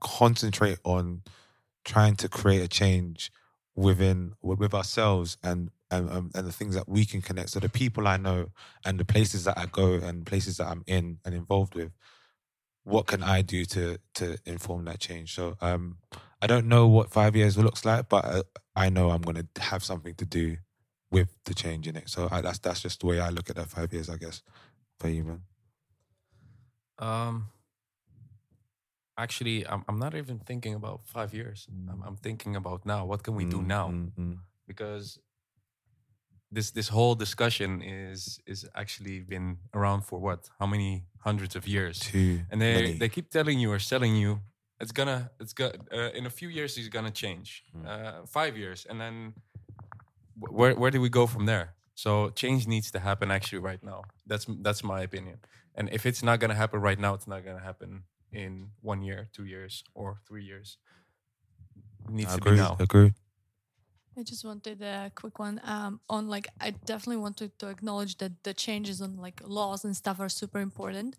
concentrate 0.01 0.79
on 0.83 1.23
trying 1.85 2.15
to 2.17 2.29
create 2.29 2.61
a 2.63 2.67
change 2.67 3.31
within 3.75 4.33
with 4.41 4.73
ourselves 4.73 5.37
and 5.43 5.69
and 5.91 6.09
um, 6.09 6.31
and 6.33 6.47
the 6.47 6.51
things 6.51 6.75
that 6.75 6.89
we 6.89 7.05
can 7.05 7.21
connect. 7.21 7.49
So 7.49 7.59
the 7.59 7.69
people 7.69 8.07
I 8.07 8.17
know 8.17 8.47
and 8.85 8.99
the 8.99 9.05
places 9.05 9.43
that 9.43 9.57
I 9.57 9.65
go 9.65 9.93
and 9.93 10.25
places 10.25 10.57
that 10.57 10.67
I'm 10.67 10.83
in 10.87 11.19
and 11.25 11.35
involved 11.35 11.75
with, 11.75 11.91
what 12.83 13.07
can 13.07 13.21
I 13.23 13.41
do 13.41 13.65
to 13.65 13.99
to 14.15 14.37
inform 14.45 14.85
that 14.85 14.99
change? 14.99 15.33
So 15.35 15.57
um, 15.61 15.97
I 16.41 16.47
don't 16.47 16.67
know 16.67 16.87
what 16.87 17.11
five 17.11 17.35
years 17.35 17.57
looks 17.57 17.85
like, 17.85 18.09
but 18.09 18.25
uh, 18.25 18.43
I 18.75 18.89
know 18.89 19.11
I'm 19.11 19.21
going 19.21 19.47
to 19.53 19.61
have 19.61 19.83
something 19.83 20.15
to 20.15 20.25
do 20.25 20.57
with 21.11 21.29
the 21.45 21.53
change 21.53 21.87
in 21.87 21.95
it. 21.95 22.09
So 22.09 22.27
I, 22.31 22.41
that's 22.41 22.59
that's 22.59 22.81
just 22.81 23.01
the 23.01 23.07
way 23.07 23.19
I 23.19 23.29
look 23.29 23.49
at 23.49 23.55
that 23.57 23.69
five 23.69 23.93
years, 23.93 24.09
I 24.09 24.17
guess. 24.17 24.41
For 24.99 25.09
you, 25.09 25.23
man. 25.23 25.41
Um, 26.97 27.47
actually, 29.17 29.65
I'm 29.67 29.83
I'm 29.87 29.99
not 29.99 30.13
even 30.15 30.39
thinking 30.39 30.73
about 30.75 31.01
five 31.05 31.33
years. 31.33 31.67
I'm, 31.89 32.01
I'm 32.07 32.15
thinking 32.17 32.55
about 32.55 32.85
now. 32.85 33.05
What 33.05 33.23
can 33.23 33.35
we 33.35 33.45
do 33.45 33.57
Mm, 33.61 33.67
now? 33.67 33.87
mm, 33.89 34.11
mm. 34.17 34.37
Because 34.67 35.19
this 36.51 36.71
this 36.71 36.89
whole 36.89 37.15
discussion 37.15 37.81
is 37.81 38.39
is 38.45 38.65
actually 38.75 39.19
been 39.21 39.57
around 39.73 40.01
for 40.05 40.19
what? 40.19 40.49
How 40.59 40.67
many 40.67 41.03
hundreds 41.19 41.55
of 41.55 41.67
years? 41.67 41.99
Too 41.99 42.41
and 42.51 42.61
they 42.61 42.73
many. 42.73 42.93
they 42.97 43.09
keep 43.09 43.29
telling 43.29 43.59
you 43.59 43.71
or 43.71 43.79
selling 43.79 44.15
you 44.15 44.41
it's 44.79 44.91
gonna 44.91 45.31
it's 45.39 45.53
got 45.53 45.75
uh, 45.91 46.11
in 46.13 46.25
a 46.25 46.29
few 46.29 46.49
years 46.49 46.77
it's 46.77 46.89
gonna 46.89 47.11
change. 47.11 47.63
Uh, 47.85 48.25
five 48.27 48.57
years, 48.57 48.85
and 48.89 48.99
then 48.99 49.33
where 50.37 50.75
where 50.75 50.91
do 50.91 50.99
we 51.01 51.09
go 51.09 51.27
from 51.27 51.45
there? 51.45 51.73
So 51.95 52.29
change 52.31 52.67
needs 52.67 52.91
to 52.91 52.99
happen 52.99 53.31
actually 53.31 53.59
right 53.59 53.81
now. 53.83 54.03
That's 54.27 54.45
that's 54.61 54.83
my 54.83 55.01
opinion. 55.01 55.37
And 55.75 55.89
if 55.91 56.05
it's 56.05 56.21
not 56.23 56.39
gonna 56.39 56.55
happen 56.55 56.81
right 56.81 56.99
now, 56.99 57.13
it's 57.13 57.27
not 57.27 57.45
gonna 57.45 57.63
happen 57.63 58.03
in 58.31 58.71
one 58.81 59.01
year, 59.03 59.29
two 59.33 59.45
years, 59.45 59.83
or 59.93 60.21
three 60.27 60.43
years. 60.43 60.77
It 62.05 62.11
needs 62.11 62.31
I 62.31 62.35
to 62.35 62.41
agree. 62.41 62.55
be 62.55 62.57
now. 62.57 62.77
Agree. 62.79 63.13
I 64.17 64.23
just 64.23 64.45
wanted 64.45 64.81
a 64.81 65.11
quick 65.13 65.39
one 65.39 65.59
um, 65.63 65.99
on 66.09 66.27
like 66.29 66.47
I 66.61 66.71
definitely 66.71 67.17
wanted 67.17 67.57
to 67.59 67.67
acknowledge 67.67 68.17
that 68.19 68.43
the 68.43 68.53
changes 68.53 69.01
on 69.01 69.17
like 69.17 69.41
laws 69.45 69.83
and 69.83 69.95
stuff 69.95 70.19
are 70.19 70.29
super 70.29 70.59
important, 70.59 71.17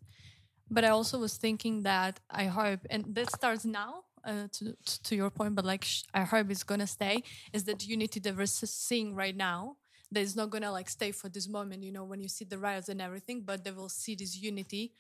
but 0.71 0.85
I 0.85 0.89
also 0.91 1.19
was 1.19 1.37
thinking 1.37 1.83
that 1.83 2.21
I 2.31 2.47
hope 2.47 2.81
and 2.91 3.15
that 3.15 3.31
starts 3.31 3.65
now 3.67 4.05
uh, 4.25 4.49
to 4.53 4.77
to 5.05 5.17
your 5.17 5.31
point, 5.31 5.55
but 5.57 5.65
like 5.65 5.85
sh- 5.85 6.05
I 6.15 6.23
hope 6.25 6.51
it's 6.51 6.65
gonna 6.65 6.87
stay 6.87 7.23
is 7.53 7.65
that 7.65 7.87
unity 7.87 8.21
that 8.21 8.37
we're 8.37 8.47
seeing 8.47 9.15
right 9.15 9.37
now 9.37 9.77
that 10.13 10.21
is 10.21 10.37
not 10.37 10.51
gonna 10.51 10.73
like 10.73 10.89
stay 10.89 11.13
for 11.13 11.29
this 11.29 11.49
moment. 11.49 11.83
You 11.83 11.93
know 11.93 12.05
when 12.05 12.21
you 12.21 12.29
see 12.29 12.47
the 12.47 12.59
riots 12.59 12.89
and 12.89 13.03
everything, 13.03 13.43
but 13.43 13.65
they 13.65 13.73
will 13.73 13.91
see 13.91 14.15
this 14.15 14.37
unity 14.41 14.95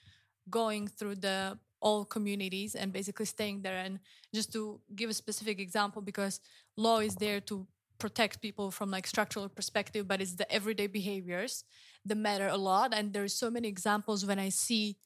going 0.50 0.88
through 0.88 1.16
the 1.16 1.58
all 1.80 2.04
communities 2.04 2.74
and 2.74 2.92
basically 2.92 3.26
staying 3.26 3.62
there. 3.62 3.76
And 3.78 3.98
just 4.34 4.52
to 4.52 4.80
give 4.94 5.10
a 5.10 5.14
specific 5.14 5.60
example 5.60 6.02
because 6.02 6.40
law 6.76 6.98
is 6.98 7.16
there 7.16 7.40
to 7.42 7.66
protect 7.98 8.42
people 8.42 8.70
from 8.70 8.90
like 8.90 9.06
structural 9.06 9.48
perspective 9.48 10.06
but 10.06 10.20
it's 10.20 10.34
the 10.34 10.50
everyday 10.52 10.86
behaviors 10.86 11.64
that 12.04 12.16
matter 12.16 12.48
a 12.48 12.56
lot. 12.56 12.92
And 12.94 13.12
there's 13.12 13.32
so 13.34 13.50
many 13.50 13.68
examples 13.68 14.26
when 14.26 14.38
i 14.38 14.50
see 14.50 14.96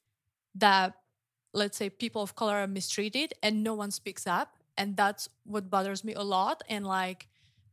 that 0.54 0.94
let's 1.52 1.76
say 1.76 1.90
people 1.90 2.22
of 2.22 2.34
color 2.34 2.56
are 2.56 2.66
mistreated 2.66 3.34
and 3.42 3.62
no 3.62 3.74
one 3.74 3.90
speaks 3.90 4.26
up. 4.26 4.56
And 4.76 4.96
that's 4.96 5.28
what 5.44 5.70
bothers 5.70 6.04
me 6.04 6.14
a 6.14 6.22
lot. 6.22 6.62
And 6.68 6.86
like 6.86 7.28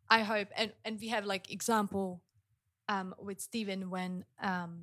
i 0.10 0.19
hope 0.19 0.48
and 0.56 0.72
and 0.86 0.99
we 0.99 1.10
have 1.10 1.26
like 1.26 1.52
example 1.52 2.22
um 2.88 3.14
with 3.19 3.41
Steven 3.41 3.90
when 3.90 4.24
um 4.41 4.80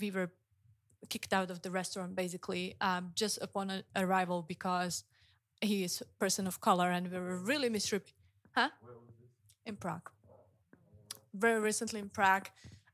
we 0.00 0.10
were 0.10 0.30
kicked 1.08 1.32
out 1.32 1.50
of 1.50 1.62
the 1.62 1.70
restaurant 1.70 2.14
basically 2.14 2.74
um 2.80 3.12
just 3.14 3.38
upon 3.40 3.82
arrival 3.96 4.42
because 4.42 5.04
he 5.60 5.84
is 5.84 6.00
a 6.00 6.18
person 6.18 6.46
of 6.46 6.60
color 6.60 6.90
and 6.90 7.10
we 7.10 7.18
were 7.18 7.38
really 7.38 7.68
mistreated 7.68 8.12
huh? 8.54 8.70
In 9.66 9.76
prague. 9.76 10.10
Very 11.32 11.60
recently 11.60 12.00
in 12.00 12.08
prague. 12.08 12.48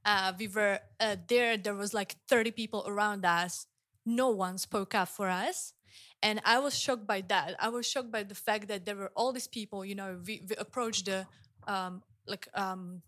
Uh, 0.05 0.33
we 0.39 0.49
were 0.49 0.79
uh, 0.99 1.17
there 1.29 1.57
there 1.57 1.75
was 1.75 1.93
like 1.93 2.17
30 2.29 2.53
people 2.53 2.85
around 2.87 3.25
us. 3.25 3.67
No 4.07 4.31
one 4.31 4.57
spoke 4.59 4.95
up 4.95 5.09
for 5.09 5.29
us. 5.29 5.75
And 6.23 6.41
i 6.45 6.59
was 6.59 6.79
shocked 6.79 7.07
by 7.07 7.23
that. 7.29 7.57
I 7.59 7.69
was 7.69 7.87
shocked 7.87 8.13
by 8.13 8.23
the 8.23 8.35
fact 8.35 8.69
that 8.69 8.85
there 8.87 8.97
were 8.97 9.13
all 9.15 9.33
these 9.33 9.49
people 9.49 9.85
you 9.85 9.95
know 9.95 10.19
we, 10.27 10.43
we 10.49 10.57
approached 10.57 11.07
the 11.07 11.27
um, 11.67 12.03
like 12.27 12.49
um, 12.55 13.03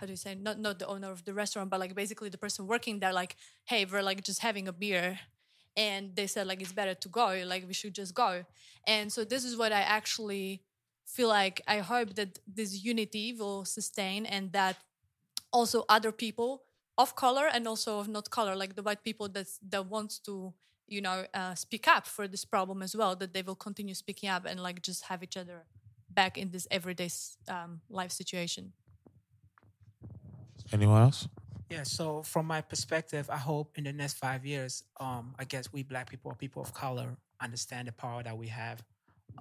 how 0.00 0.06
do 0.06 0.12
you 0.12 0.16
say 0.16 0.34
not 0.34 0.58
not 0.58 0.78
the 0.78 0.86
owner 0.86 1.10
of 1.10 1.24
the 1.26 1.34
restaurant 1.34 1.68
but 1.68 1.78
like 1.78 1.94
basically 1.94 2.30
the 2.30 2.38
person 2.38 2.66
working 2.66 3.00
there 3.00 3.12
like 3.12 3.36
hey 3.66 3.84
we're 3.84 4.02
like 4.02 4.22
just 4.24 4.40
having 4.40 4.66
a 4.66 4.72
beer. 4.72 5.18
And 5.76 6.16
they 6.16 6.26
said 6.26 6.46
like 6.46 6.60
it's 6.60 6.72
better 6.72 6.94
to 6.94 7.08
go 7.08 7.42
like 7.46 7.66
we 7.66 7.74
should 7.74 7.94
just 7.94 8.12
go. 8.14 8.44
And 8.86 9.12
so 9.12 9.24
this 9.24 9.44
is 9.44 9.56
what 9.56 9.72
i 9.72 9.80
actually 9.80 10.62
feel 11.06 11.28
like 11.28 11.60
i 11.66 11.78
hope 11.78 12.14
that 12.14 12.38
this 12.46 12.84
unity 12.84 13.32
will 13.32 13.64
sustain 13.64 14.26
and 14.26 14.52
that 14.52 14.76
also 15.52 15.84
other 15.88 16.12
people 16.12 16.62
of 16.96 17.16
color 17.16 17.46
and 17.52 17.66
also 17.66 17.98
of 17.98 18.08
not 18.08 18.30
color 18.30 18.54
like 18.54 18.76
the 18.76 18.82
white 18.82 19.02
people 19.02 19.28
that 19.28 19.48
that 19.68 19.86
wants 19.86 20.18
to 20.18 20.52
you 20.86 21.00
know 21.00 21.24
uh, 21.34 21.54
speak 21.54 21.88
up 21.88 22.06
for 22.06 22.28
this 22.28 22.44
problem 22.44 22.82
as 22.82 22.94
well 22.94 23.16
that 23.16 23.32
they 23.34 23.42
will 23.42 23.54
continue 23.54 23.94
speaking 23.94 24.28
up 24.28 24.44
and 24.44 24.60
like 24.60 24.82
just 24.82 25.04
have 25.04 25.22
each 25.22 25.36
other 25.36 25.64
back 26.08 26.36
in 26.36 26.50
this 26.50 26.66
everyday 26.70 27.08
um, 27.48 27.80
life 27.88 28.12
situation 28.12 28.72
Anyone 30.72 31.02
else? 31.02 31.28
Yeah, 31.68 31.84
so 31.84 32.22
from 32.24 32.46
my 32.46 32.60
perspective, 32.60 33.30
I 33.30 33.36
hope 33.36 33.78
in 33.78 33.84
the 33.84 33.92
next 33.92 34.14
five 34.14 34.44
years, 34.44 34.82
um, 34.98 35.34
I 35.38 35.44
guess 35.44 35.72
we 35.72 35.84
black 35.84 36.10
people 36.10 36.32
or 36.32 36.34
people 36.34 36.62
of 36.62 36.74
color 36.74 37.16
understand 37.40 37.88
the 37.88 37.92
power 37.92 38.22
that 38.22 38.36
we 38.36 38.48
have 38.48 38.82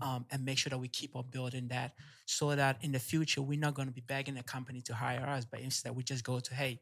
um, 0.01 0.25
and 0.31 0.45
make 0.45 0.59
sure 0.59 0.69
that 0.69 0.77
we 0.77 0.87
keep 0.87 1.15
on 1.15 1.25
building 1.31 1.67
that 1.69 1.93
so 2.25 2.55
that 2.55 2.77
in 2.81 2.91
the 2.91 2.99
future, 2.99 3.41
we're 3.41 3.59
not 3.59 3.73
going 3.73 3.87
to 3.87 3.93
be 3.93 4.01
begging 4.01 4.37
a 4.37 4.43
company 4.43 4.81
to 4.81 4.93
hire 4.93 5.25
us, 5.25 5.45
but 5.45 5.59
instead 5.59 5.95
we 5.95 6.03
just 6.03 6.23
go 6.23 6.39
to, 6.39 6.53
hey, 6.53 6.79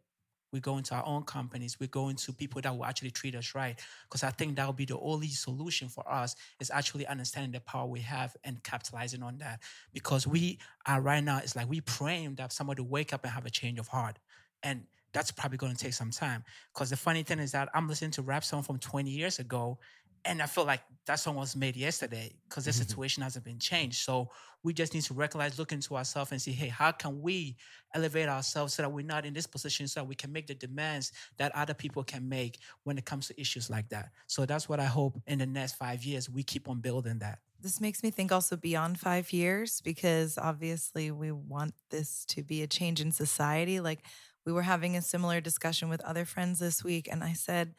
we 0.53 0.59
go 0.59 0.77
into 0.77 0.95
our 0.95 1.05
own 1.05 1.23
companies, 1.23 1.79
we 1.79 1.87
go 1.87 2.09
into 2.09 2.31
people 2.31 2.61
that 2.61 2.75
will 2.75 2.85
actually 2.85 3.11
treat 3.11 3.35
us 3.35 3.53
right. 3.53 3.79
Because 4.03 4.23
I 4.23 4.31
think 4.31 4.55
that 4.55 4.65
will 4.65 4.73
be 4.73 4.85
the 4.85 4.97
only 4.99 5.27
solution 5.27 5.89
for 5.89 6.09
us 6.09 6.35
is 6.59 6.71
actually 6.71 7.05
understanding 7.05 7.51
the 7.51 7.59
power 7.59 7.85
we 7.85 7.99
have 8.01 8.35
and 8.43 8.61
capitalizing 8.63 9.23
on 9.23 9.37
that. 9.39 9.61
Because 9.93 10.25
we 10.25 10.59
are 10.85 11.01
right 11.01 11.23
now, 11.23 11.39
it's 11.39 11.55
like 11.55 11.69
we 11.69 11.81
praying 11.81 12.35
that 12.35 12.53
somebody 12.53 12.81
wake 12.81 13.13
up 13.13 13.23
and 13.23 13.33
have 13.33 13.45
a 13.45 13.49
change 13.49 13.77
of 13.79 13.87
heart. 13.89 14.19
And 14.63 14.83
that's 15.13 15.31
probably 15.31 15.57
going 15.57 15.73
to 15.73 15.77
take 15.77 15.93
some 15.93 16.11
time. 16.11 16.43
Because 16.73 16.89
the 16.89 16.97
funny 16.97 17.23
thing 17.23 17.39
is 17.39 17.51
that 17.53 17.69
I'm 17.73 17.87
listening 17.87 18.11
to 18.11 18.21
rap 18.21 18.43
song 18.43 18.63
from 18.63 18.77
20 18.77 19.09
years 19.09 19.39
ago, 19.39 19.79
and 20.25 20.41
I 20.41 20.45
feel 20.45 20.65
like 20.65 20.81
that 21.05 21.19
song 21.19 21.35
was 21.35 21.55
made 21.55 21.77
yesterday 21.77 22.33
because 22.49 22.65
the 22.65 22.71
mm-hmm. 22.71 22.81
situation 22.81 23.23
hasn't 23.23 23.45
been 23.45 23.59
changed. 23.59 23.99
So 24.03 24.29
we 24.61 24.73
just 24.73 24.93
need 24.93 25.03
to 25.03 25.13
recognize, 25.13 25.57
look 25.57 25.71
into 25.71 25.95
ourselves, 25.95 26.31
and 26.31 26.41
see, 26.41 26.51
hey, 26.51 26.67
how 26.67 26.91
can 26.91 27.21
we 27.21 27.55
elevate 27.95 28.27
ourselves 28.27 28.73
so 28.73 28.81
that 28.83 28.89
we're 28.89 29.05
not 29.05 29.25
in 29.25 29.33
this 29.33 29.47
position, 29.47 29.87
so 29.87 30.01
that 30.01 30.05
we 30.05 30.15
can 30.15 30.31
make 30.31 30.47
the 30.47 30.55
demands 30.55 31.13
that 31.37 31.55
other 31.55 31.73
people 31.73 32.03
can 32.03 32.27
make 32.27 32.59
when 32.83 32.97
it 32.97 33.05
comes 33.05 33.27
to 33.27 33.39
issues 33.39 33.69
like 33.69 33.87
that. 33.89 34.09
So 34.27 34.45
that's 34.45 34.67
what 34.67 34.79
I 34.79 34.85
hope 34.85 35.21
in 35.27 35.39
the 35.39 35.45
next 35.45 35.75
five 35.75 36.03
years 36.03 36.29
we 36.29 36.43
keep 36.43 36.67
on 36.67 36.81
building 36.81 37.19
that. 37.19 37.39
This 37.59 37.81
makes 37.81 38.03
me 38.03 38.11
think 38.11 38.31
also 38.31 38.55
beyond 38.55 38.99
five 38.99 39.33
years 39.33 39.81
because 39.81 40.37
obviously 40.37 41.09
we 41.09 41.31
want 41.31 41.73
this 41.89 42.23
to 42.25 42.43
be 42.43 42.61
a 42.61 42.67
change 42.67 43.01
in 43.01 43.11
society. 43.11 43.79
Like 43.79 44.03
we 44.47 44.53
were 44.53 44.61
having 44.61 44.95
a 44.95 45.01
similar 45.01 45.41
discussion 45.41 45.89
with 45.89 45.99
other 46.05 46.23
friends 46.23 46.59
this 46.59 46.81
week, 46.81 47.09
and 47.11 47.21
I 47.21 47.33
said, 47.33 47.75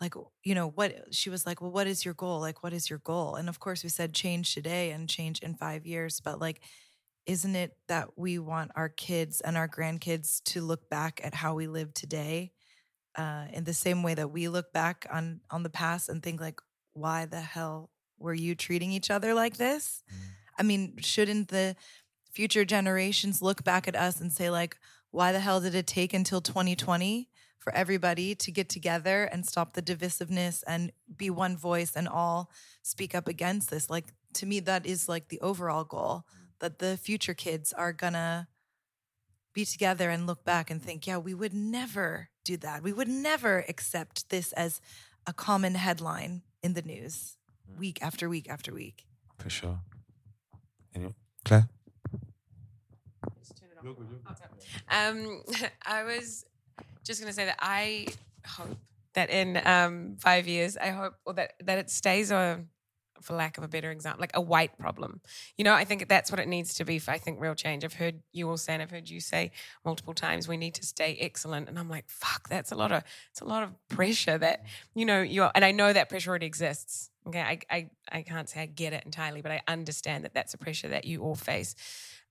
like, 0.00 0.14
you 0.44 0.54
know, 0.54 0.68
what 0.68 1.12
she 1.12 1.30
was 1.30 1.44
like, 1.44 1.60
well, 1.60 1.72
what 1.72 1.88
is 1.88 2.04
your 2.04 2.14
goal? 2.14 2.38
Like, 2.38 2.62
what 2.62 2.72
is 2.72 2.88
your 2.88 3.00
goal? 3.00 3.34
And 3.34 3.48
of 3.48 3.58
course, 3.58 3.82
we 3.82 3.88
said 3.88 4.14
change 4.14 4.54
today 4.54 4.92
and 4.92 5.08
change 5.08 5.40
in 5.40 5.56
five 5.56 5.84
years, 5.84 6.20
but 6.20 6.40
like, 6.40 6.62
isn't 7.26 7.56
it 7.56 7.76
that 7.88 8.16
we 8.16 8.38
want 8.38 8.70
our 8.76 8.88
kids 8.88 9.40
and 9.40 9.56
our 9.56 9.68
grandkids 9.68 10.40
to 10.44 10.62
look 10.62 10.88
back 10.88 11.20
at 11.24 11.34
how 11.34 11.54
we 11.56 11.66
live 11.66 11.92
today 11.92 12.52
uh, 13.16 13.46
in 13.52 13.64
the 13.64 13.74
same 13.74 14.04
way 14.04 14.14
that 14.14 14.30
we 14.30 14.48
look 14.48 14.72
back 14.72 15.08
on 15.12 15.40
on 15.50 15.64
the 15.64 15.70
past 15.70 16.08
and 16.08 16.22
think 16.22 16.40
like, 16.40 16.60
why 16.92 17.26
the 17.26 17.40
hell 17.40 17.90
were 18.16 18.32
you 18.32 18.54
treating 18.54 18.92
each 18.92 19.10
other 19.10 19.34
like 19.34 19.56
this? 19.56 20.04
I 20.56 20.62
mean, 20.62 20.98
shouldn't 21.00 21.48
the 21.48 21.74
future 22.30 22.64
generations 22.64 23.42
look 23.42 23.64
back 23.64 23.88
at 23.88 23.96
us 23.96 24.20
and 24.20 24.32
say 24.32 24.50
like, 24.50 24.78
why 25.10 25.32
the 25.32 25.40
hell 25.40 25.60
did 25.60 25.74
it 25.74 25.86
take 25.86 26.14
until 26.14 26.40
2020 26.40 27.28
for 27.58 27.74
everybody 27.74 28.34
to 28.34 28.50
get 28.50 28.68
together 28.68 29.24
and 29.24 29.44
stop 29.46 29.74
the 29.74 29.82
divisiveness 29.82 30.62
and 30.66 30.92
be 31.16 31.30
one 31.30 31.56
voice 31.56 31.96
and 31.96 32.08
all 32.08 32.50
speak 32.82 33.14
up 33.14 33.28
against 33.28 33.70
this? 33.70 33.90
Like 33.90 34.12
to 34.34 34.46
me, 34.46 34.60
that 34.60 34.86
is 34.86 35.08
like 35.08 35.28
the 35.28 35.40
overall 35.40 35.84
goal 35.84 36.24
that 36.60 36.78
the 36.78 36.96
future 36.96 37.34
kids 37.34 37.72
are 37.72 37.92
gonna 37.92 38.48
be 39.52 39.64
together 39.64 40.10
and 40.10 40.26
look 40.26 40.44
back 40.44 40.70
and 40.70 40.80
think, 40.80 41.06
yeah, 41.06 41.18
we 41.18 41.34
would 41.34 41.54
never 41.54 42.28
do 42.44 42.56
that. 42.58 42.82
We 42.82 42.92
would 42.92 43.08
never 43.08 43.64
accept 43.68 44.28
this 44.28 44.52
as 44.52 44.80
a 45.26 45.32
common 45.32 45.74
headline 45.74 46.42
in 46.62 46.74
the 46.74 46.82
news 46.82 47.36
mm. 47.68 47.78
week 47.78 47.98
after 48.02 48.28
week 48.28 48.48
after 48.48 48.72
week. 48.72 49.06
For 49.38 49.50
sure. 49.50 49.80
Anyone? 50.94 51.14
Claire? 51.44 51.68
Um, 54.90 55.42
I 55.86 56.04
was 56.04 56.44
just 57.04 57.20
going 57.20 57.30
to 57.30 57.34
say 57.34 57.46
that 57.46 57.58
I 57.60 58.06
hope 58.46 58.76
that 59.14 59.30
in 59.30 59.60
um, 59.64 60.16
five 60.20 60.46
years, 60.46 60.76
I 60.76 60.88
hope 60.88 61.14
or 61.24 61.34
that 61.34 61.54
that 61.64 61.78
it 61.78 61.90
stays 61.90 62.30
a, 62.30 62.64
for 63.20 63.34
lack 63.34 63.58
of 63.58 63.64
a 63.64 63.68
better 63.68 63.90
example, 63.90 64.20
like 64.20 64.30
a 64.34 64.40
white 64.40 64.78
problem. 64.78 65.20
You 65.56 65.64
know, 65.64 65.74
I 65.74 65.84
think 65.84 66.08
that's 66.08 66.30
what 66.30 66.38
it 66.38 66.48
needs 66.48 66.74
to 66.74 66.84
be 66.84 66.98
for 66.98 67.10
I 67.10 67.18
think 67.18 67.40
real 67.40 67.54
change. 67.54 67.84
I've 67.84 67.94
heard 67.94 68.20
you 68.32 68.48
all 68.48 68.56
say, 68.56 68.74
and 68.74 68.82
I've 68.82 68.90
heard 68.90 69.08
you 69.10 69.20
say 69.20 69.50
multiple 69.84 70.14
times, 70.14 70.46
we 70.46 70.56
need 70.56 70.74
to 70.74 70.86
stay 70.86 71.16
excellent, 71.20 71.68
and 71.68 71.78
I'm 71.78 71.88
like, 71.88 72.08
fuck, 72.08 72.48
that's 72.48 72.70
a 72.72 72.76
lot 72.76 72.92
of 72.92 73.02
it's 73.30 73.40
a 73.40 73.46
lot 73.46 73.62
of 73.62 73.70
pressure 73.88 74.38
that 74.38 74.64
you 74.94 75.04
know 75.04 75.20
you're, 75.20 75.50
and 75.54 75.64
I 75.64 75.72
know 75.72 75.92
that 75.92 76.08
pressure 76.08 76.30
already 76.30 76.46
exists. 76.46 77.10
Okay, 77.26 77.40
I 77.40 77.58
I 77.70 77.90
I 78.10 78.22
can't 78.22 78.48
say 78.48 78.62
I 78.62 78.66
get 78.66 78.92
it 78.92 79.04
entirely, 79.04 79.42
but 79.42 79.52
I 79.52 79.62
understand 79.68 80.24
that 80.24 80.34
that's 80.34 80.54
a 80.54 80.58
pressure 80.58 80.88
that 80.88 81.04
you 81.04 81.22
all 81.22 81.34
face 81.34 81.74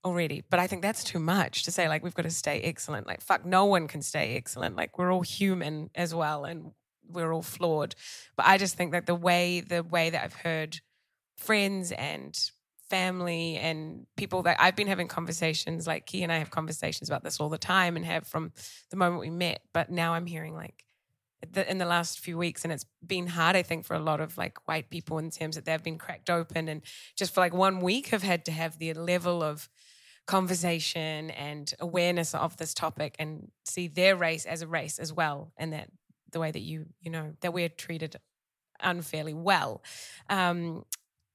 already. 0.04 0.44
But 0.50 0.60
I 0.60 0.68
think 0.68 0.82
that's 0.82 1.04
too 1.04 1.20
much 1.20 1.64
to 1.64 1.72
say, 1.72 1.88
like, 1.88 2.04
we've 2.04 2.14
got 2.14 2.24
to 2.24 2.30
stay 2.30 2.62
excellent. 2.62 3.08
Like, 3.08 3.22
fuck, 3.22 3.46
no 3.46 3.66
one 3.66 3.88
can 3.88 4.02
stay 4.02 4.36
excellent. 4.36 4.76
Like, 4.76 4.98
we're 4.98 5.12
all 5.12 5.22
human 5.22 5.90
as 5.96 6.14
well 6.14 6.46
and 6.46 6.72
we're 7.08 7.34
all 7.34 7.42
flawed. 7.42 7.96
But 8.36 8.46
I 8.46 8.58
just 8.58 8.76
think 8.76 8.92
that 8.92 9.06
the 9.06 9.16
way, 9.16 9.62
the 9.62 9.84
way 9.84 10.10
that 10.10 10.24
I've 10.24 10.34
heard 10.34 10.80
friends 11.38 11.92
and 11.92 12.38
family 12.90 13.58
and 13.58 14.06
people 14.16 14.44
that 14.44 14.58
I've 14.60 14.76
been 14.76 14.88
having 14.88 15.08
conversations, 15.08 15.86
like 15.88 16.06
Key 16.06 16.24
and 16.24 16.32
I 16.32 16.38
have 16.38 16.50
conversations 16.50 17.10
about 17.10 17.24
this 17.24 17.40
all 17.40 17.50
the 17.50 17.58
time 17.58 17.96
and 17.96 18.06
have 18.06 18.28
from 18.28 18.52
the 18.90 18.98
moment 18.98 19.22
we 19.22 19.30
met. 19.30 19.62
But 19.74 19.90
now 19.90 20.14
I'm 20.14 20.26
hearing 20.26 20.56
like, 20.56 20.84
the, 21.54 21.70
in 21.70 21.78
the 21.78 21.86
last 21.86 22.20
few 22.20 22.38
weeks 22.38 22.64
and 22.64 22.74
it's 22.74 22.86
been 23.06 23.28
hard 23.28 23.56
i 23.56 23.62
think 23.64 23.86
for 23.86 23.96
a 23.96 24.00
lot 24.00 24.20
of 24.20 24.38
like 24.38 24.58
white 24.68 24.90
people 24.90 25.18
in 25.18 25.32
terms 25.32 25.56
that 25.56 25.66
they've 25.66 25.84
been 25.84 25.98
cracked 25.98 26.30
open 26.30 26.68
and 26.68 26.82
just 27.16 27.34
for 27.34 27.40
like 27.40 27.54
one 27.54 27.80
week 27.80 28.08
have 28.08 28.24
had 28.24 28.44
to 28.46 28.52
have 28.52 28.78
the 28.78 28.94
level 28.94 29.42
of 29.42 29.70
conversation 30.30 31.32
and 31.32 31.74
awareness 31.80 32.36
of 32.36 32.56
this 32.58 32.76
topic 32.76 33.16
and 33.18 33.50
see 33.66 33.88
their 33.88 34.16
race 34.16 34.46
as 34.46 34.62
a 34.62 34.68
race 34.68 35.00
as 35.00 35.12
well 35.12 35.52
and 35.58 35.74
that 35.74 35.90
the 36.32 36.40
way 36.40 36.52
that 36.52 36.60
you 36.60 36.86
you 37.02 37.10
know 37.10 37.34
that 37.42 37.52
we're 37.52 37.68
treated 37.68 38.16
unfairly 38.80 39.34
well. 39.34 39.82
Um, 40.30 40.86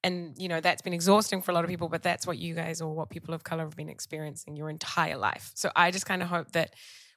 and 0.05 0.37
you 0.39 0.47
know 0.47 0.61
that's 0.61 0.81
been 0.81 0.93
exhausting 0.93 1.43
for 1.43 1.51
a 1.51 1.55
lot 1.55 1.65
of 1.65 1.71
people 1.71 1.89
but 1.89 2.05
that's 2.05 2.25
what 2.25 2.39
you 2.39 2.55
guys 2.55 2.81
or 2.81 2.95
what 2.95 3.11
people 3.11 3.35
of 3.35 3.43
color 3.43 3.65
have 3.65 3.75
been 3.75 3.89
experiencing 3.89 4.55
your 4.55 4.69
entire 4.69 5.17
life 5.17 5.51
so 5.55 5.71
i 5.75 5.91
just 5.91 6.05
kind 6.05 6.23
of 6.23 6.29
hope 6.29 6.53
that 6.53 6.75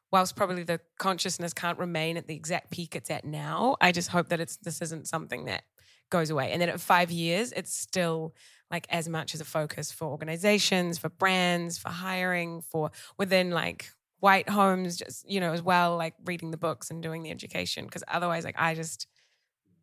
whilst 0.09 0.37
probably 0.37 0.63
the 0.63 0.79
consciousness 0.97 1.53
can't 1.53 1.77
remain 1.77 2.15
at 2.15 2.27
the 2.27 2.35
exact 2.35 2.71
peak 2.71 2.95
it's 2.95 3.11
at 3.11 3.25
now 3.25 3.75
i 3.81 3.91
just 3.91 4.07
hope 4.07 4.29
that 4.29 4.39
it's 4.39 4.55
this 4.57 4.81
isn't 4.81 5.05
something 5.05 5.43
that 5.45 5.63
goes 6.09 6.29
away. 6.29 6.51
And 6.51 6.61
then 6.61 6.69
at 6.69 6.79
five 6.79 7.11
years 7.11 7.51
it's 7.51 7.73
still 7.73 8.33
like 8.69 8.85
as 8.89 9.07
much 9.07 9.33
as 9.33 9.41
a 9.41 9.45
focus 9.45 9.91
for 9.91 10.05
organizations 10.05 10.97
for 10.97 11.09
brands 11.09 11.77
for 11.77 11.89
hiring 11.89 12.61
for 12.61 12.91
within 13.17 13.51
like 13.51 13.89
white 14.19 14.49
homes 14.49 14.97
just 14.97 15.29
you 15.29 15.39
know 15.39 15.53
as 15.53 15.61
well 15.61 15.95
like 15.95 16.15
reading 16.25 16.51
the 16.51 16.57
books 16.57 16.89
and 16.89 17.01
doing 17.03 17.23
the 17.23 17.31
education. 17.31 17.85
Because 17.85 18.03
otherwise 18.07 18.43
like 18.43 18.55
i 18.57 18.73
just 18.73 19.07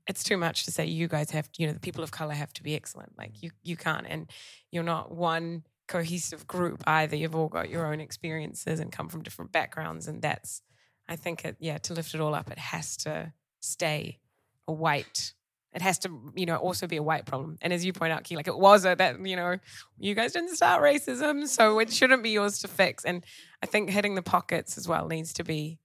it's 0.06 0.22
too 0.22 0.36
much 0.36 0.66
to 0.66 0.70
say 0.70 0.84
you 0.84 1.08
guys 1.08 1.30
have 1.30 1.48
you 1.56 1.66
know 1.66 1.72
the 1.72 1.80
people 1.80 2.04
of 2.04 2.10
color 2.10 2.34
have 2.34 2.52
to 2.54 2.62
be 2.62 2.74
excellent. 2.74 3.12
Like 3.16 3.42
you 3.42 3.50
you 3.62 3.76
can't. 3.76 4.06
And 4.08 4.30
you're 4.70 4.82
not 4.82 5.14
one 5.14 5.64
cohesive 5.86 6.46
group 6.46 6.82
either. 6.86 7.16
You've 7.16 7.36
all 7.36 7.48
got 7.48 7.68
your 7.70 7.86
own 7.86 8.00
experiences 8.00 8.80
and 8.80 8.90
come 8.90 9.08
from 9.08 9.22
different 9.22 9.52
backgrounds. 9.52 10.08
And 10.08 10.20
that's 10.22 10.62
i 11.08 11.16
think 11.16 11.44
it 11.44 11.56
yeah 11.58 11.78
to 11.78 11.94
lift 11.94 12.14
it 12.14 12.20
all 12.20 12.34
up 12.34 12.50
it 12.50 12.58
has 12.58 12.96
to 12.96 13.32
stay 13.60 14.18
a 14.66 14.72
white 14.72 15.34
it 15.74 15.82
has 15.82 15.98
to 15.98 16.32
you 16.34 16.46
know 16.46 16.56
also 16.56 16.86
be 16.86 16.96
a 16.96 17.02
white 17.02 17.26
problem 17.26 17.58
and 17.60 17.72
as 17.72 17.84
you 17.84 17.92
point 17.92 18.12
out 18.12 18.24
key 18.24 18.36
like 18.36 18.48
it 18.48 18.56
was 18.56 18.84
a 18.84 18.94
that 18.94 19.18
you 19.26 19.36
know 19.36 19.56
you 19.98 20.14
guys 20.14 20.32
didn't 20.32 20.54
start 20.54 20.82
racism 20.82 21.46
so 21.46 21.78
it 21.78 21.92
shouldn't 21.92 22.22
be 22.22 22.30
yours 22.30 22.60
to 22.60 22.68
fix 22.68 23.04
and 23.04 23.24
i 23.62 23.66
think 23.66 23.90
hitting 23.90 24.14
the 24.14 24.22
pockets 24.22 24.78
as 24.78 24.86
well 24.88 25.08
needs 25.08 25.32
to 25.32 25.42
be 25.44 25.78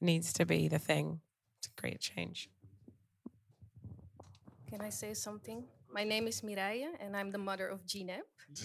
needs 0.00 0.32
to 0.32 0.44
be 0.44 0.68
the 0.68 0.78
thing 0.78 1.20
to 1.62 1.70
create 1.76 2.00
change 2.00 2.48
Can 4.70 4.82
I 4.82 4.90
say 4.90 5.14
something? 5.14 5.64
My 5.92 6.04
name 6.04 6.28
is 6.28 6.42
Miraya, 6.42 6.94
and 7.00 7.16
I'm 7.16 7.32
the 7.32 7.42
mother 7.42 7.66
of 7.66 7.84
Ginep. 7.84 8.22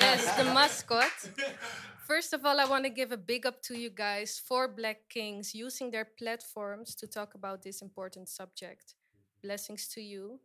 yes, 0.00 0.36
the 0.38 0.44
mascot. 0.44 1.12
First 2.08 2.32
of 2.32 2.46
all, 2.46 2.58
I 2.58 2.64
want 2.64 2.84
to 2.84 2.90
give 2.90 3.12
a 3.12 3.18
big 3.18 3.44
up 3.44 3.60
to 3.64 3.78
you 3.78 3.90
guys 3.90 4.40
for 4.42 4.66
Black 4.66 5.10
Kings 5.10 5.54
using 5.54 5.90
their 5.90 6.06
platforms 6.06 6.94
to 6.94 7.06
talk 7.06 7.34
about 7.34 7.60
this 7.60 7.82
important 7.82 8.30
subject. 8.30 8.94
Blessings 9.42 9.86
to 9.88 10.00
you. 10.00 10.40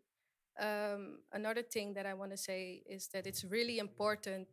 Um, 0.59 1.19
another 1.31 1.61
thing 1.61 1.93
that 1.93 2.05
I 2.05 2.15
want 2.15 2.31
to 2.31 2.37
say 2.37 2.83
is 2.85 3.07
that 3.13 3.25
it's 3.25 3.45
really 3.45 3.79
important. 3.79 4.49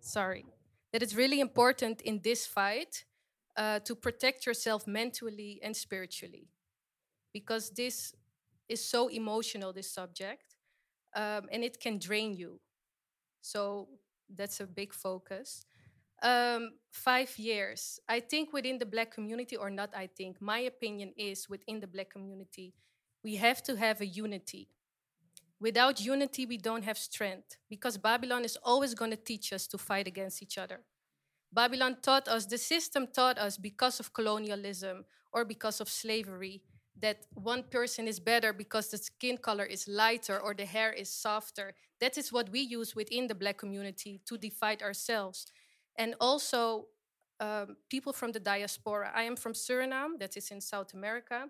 Sorry, 0.00 0.46
that 0.92 1.02
it's 1.02 1.16
really 1.16 1.40
important 1.40 2.00
in 2.02 2.20
this 2.22 2.46
fight 2.46 3.06
uh, 3.56 3.80
to 3.80 3.96
protect 3.96 4.46
yourself 4.46 4.86
mentally 4.86 5.58
and 5.64 5.76
spiritually 5.76 6.46
because 7.32 7.70
this 7.70 8.14
is 8.68 8.84
so 8.84 9.08
emotional, 9.08 9.72
this 9.72 9.90
subject, 9.90 10.54
um, 11.16 11.48
and 11.50 11.64
it 11.64 11.80
can 11.80 11.98
drain 11.98 12.34
you. 12.34 12.60
So 13.40 13.88
that's 14.32 14.60
a 14.60 14.66
big 14.68 14.94
focus. 14.94 15.66
Um, 16.22 16.72
five 16.90 17.38
years. 17.38 17.98
I 18.08 18.20
think 18.20 18.52
within 18.52 18.78
the 18.78 18.86
black 18.86 19.10
community, 19.10 19.56
or 19.56 19.70
not, 19.70 19.90
I 19.96 20.06
think, 20.06 20.40
my 20.40 20.58
opinion 20.58 21.14
is 21.16 21.48
within 21.48 21.80
the 21.80 21.86
black 21.86 22.10
community, 22.10 22.74
we 23.24 23.36
have 23.36 23.62
to 23.64 23.76
have 23.76 24.00
a 24.00 24.06
unity. 24.06 24.68
Without 25.60 26.00
unity, 26.00 26.46
we 26.46 26.56
don't 26.56 26.84
have 26.84 26.98
strength 26.98 27.56
because 27.68 27.96
Babylon 27.98 28.44
is 28.44 28.58
always 28.62 28.94
going 28.94 29.10
to 29.10 29.16
teach 29.16 29.52
us 29.52 29.66
to 29.68 29.78
fight 29.78 30.06
against 30.06 30.42
each 30.42 30.58
other. 30.58 30.80
Babylon 31.52 31.96
taught 32.02 32.28
us, 32.28 32.46
the 32.46 32.58
system 32.58 33.06
taught 33.12 33.38
us 33.38 33.56
because 33.56 34.00
of 34.00 34.12
colonialism 34.12 35.04
or 35.32 35.44
because 35.44 35.80
of 35.80 35.88
slavery, 35.88 36.62
that 36.98 37.26
one 37.34 37.62
person 37.62 38.06
is 38.06 38.20
better 38.20 38.52
because 38.52 38.88
the 38.88 38.98
skin 38.98 39.36
color 39.36 39.64
is 39.64 39.88
lighter 39.88 40.38
or 40.38 40.54
the 40.54 40.66
hair 40.66 40.92
is 40.92 41.08
softer. 41.08 41.74
That 42.00 42.18
is 42.18 42.32
what 42.32 42.50
we 42.50 42.60
use 42.60 42.94
within 42.94 43.26
the 43.26 43.34
black 43.34 43.58
community 43.58 44.20
to 44.26 44.38
divide 44.38 44.82
ourselves. 44.82 45.46
And 45.96 46.14
also, 46.20 46.86
um, 47.40 47.76
people 47.88 48.12
from 48.12 48.32
the 48.32 48.40
diaspora. 48.40 49.10
I 49.14 49.22
am 49.22 49.34
from 49.36 49.54
Suriname, 49.54 50.18
that 50.20 50.36
is 50.36 50.50
in 50.50 50.60
South 50.60 50.92
America. 50.94 51.46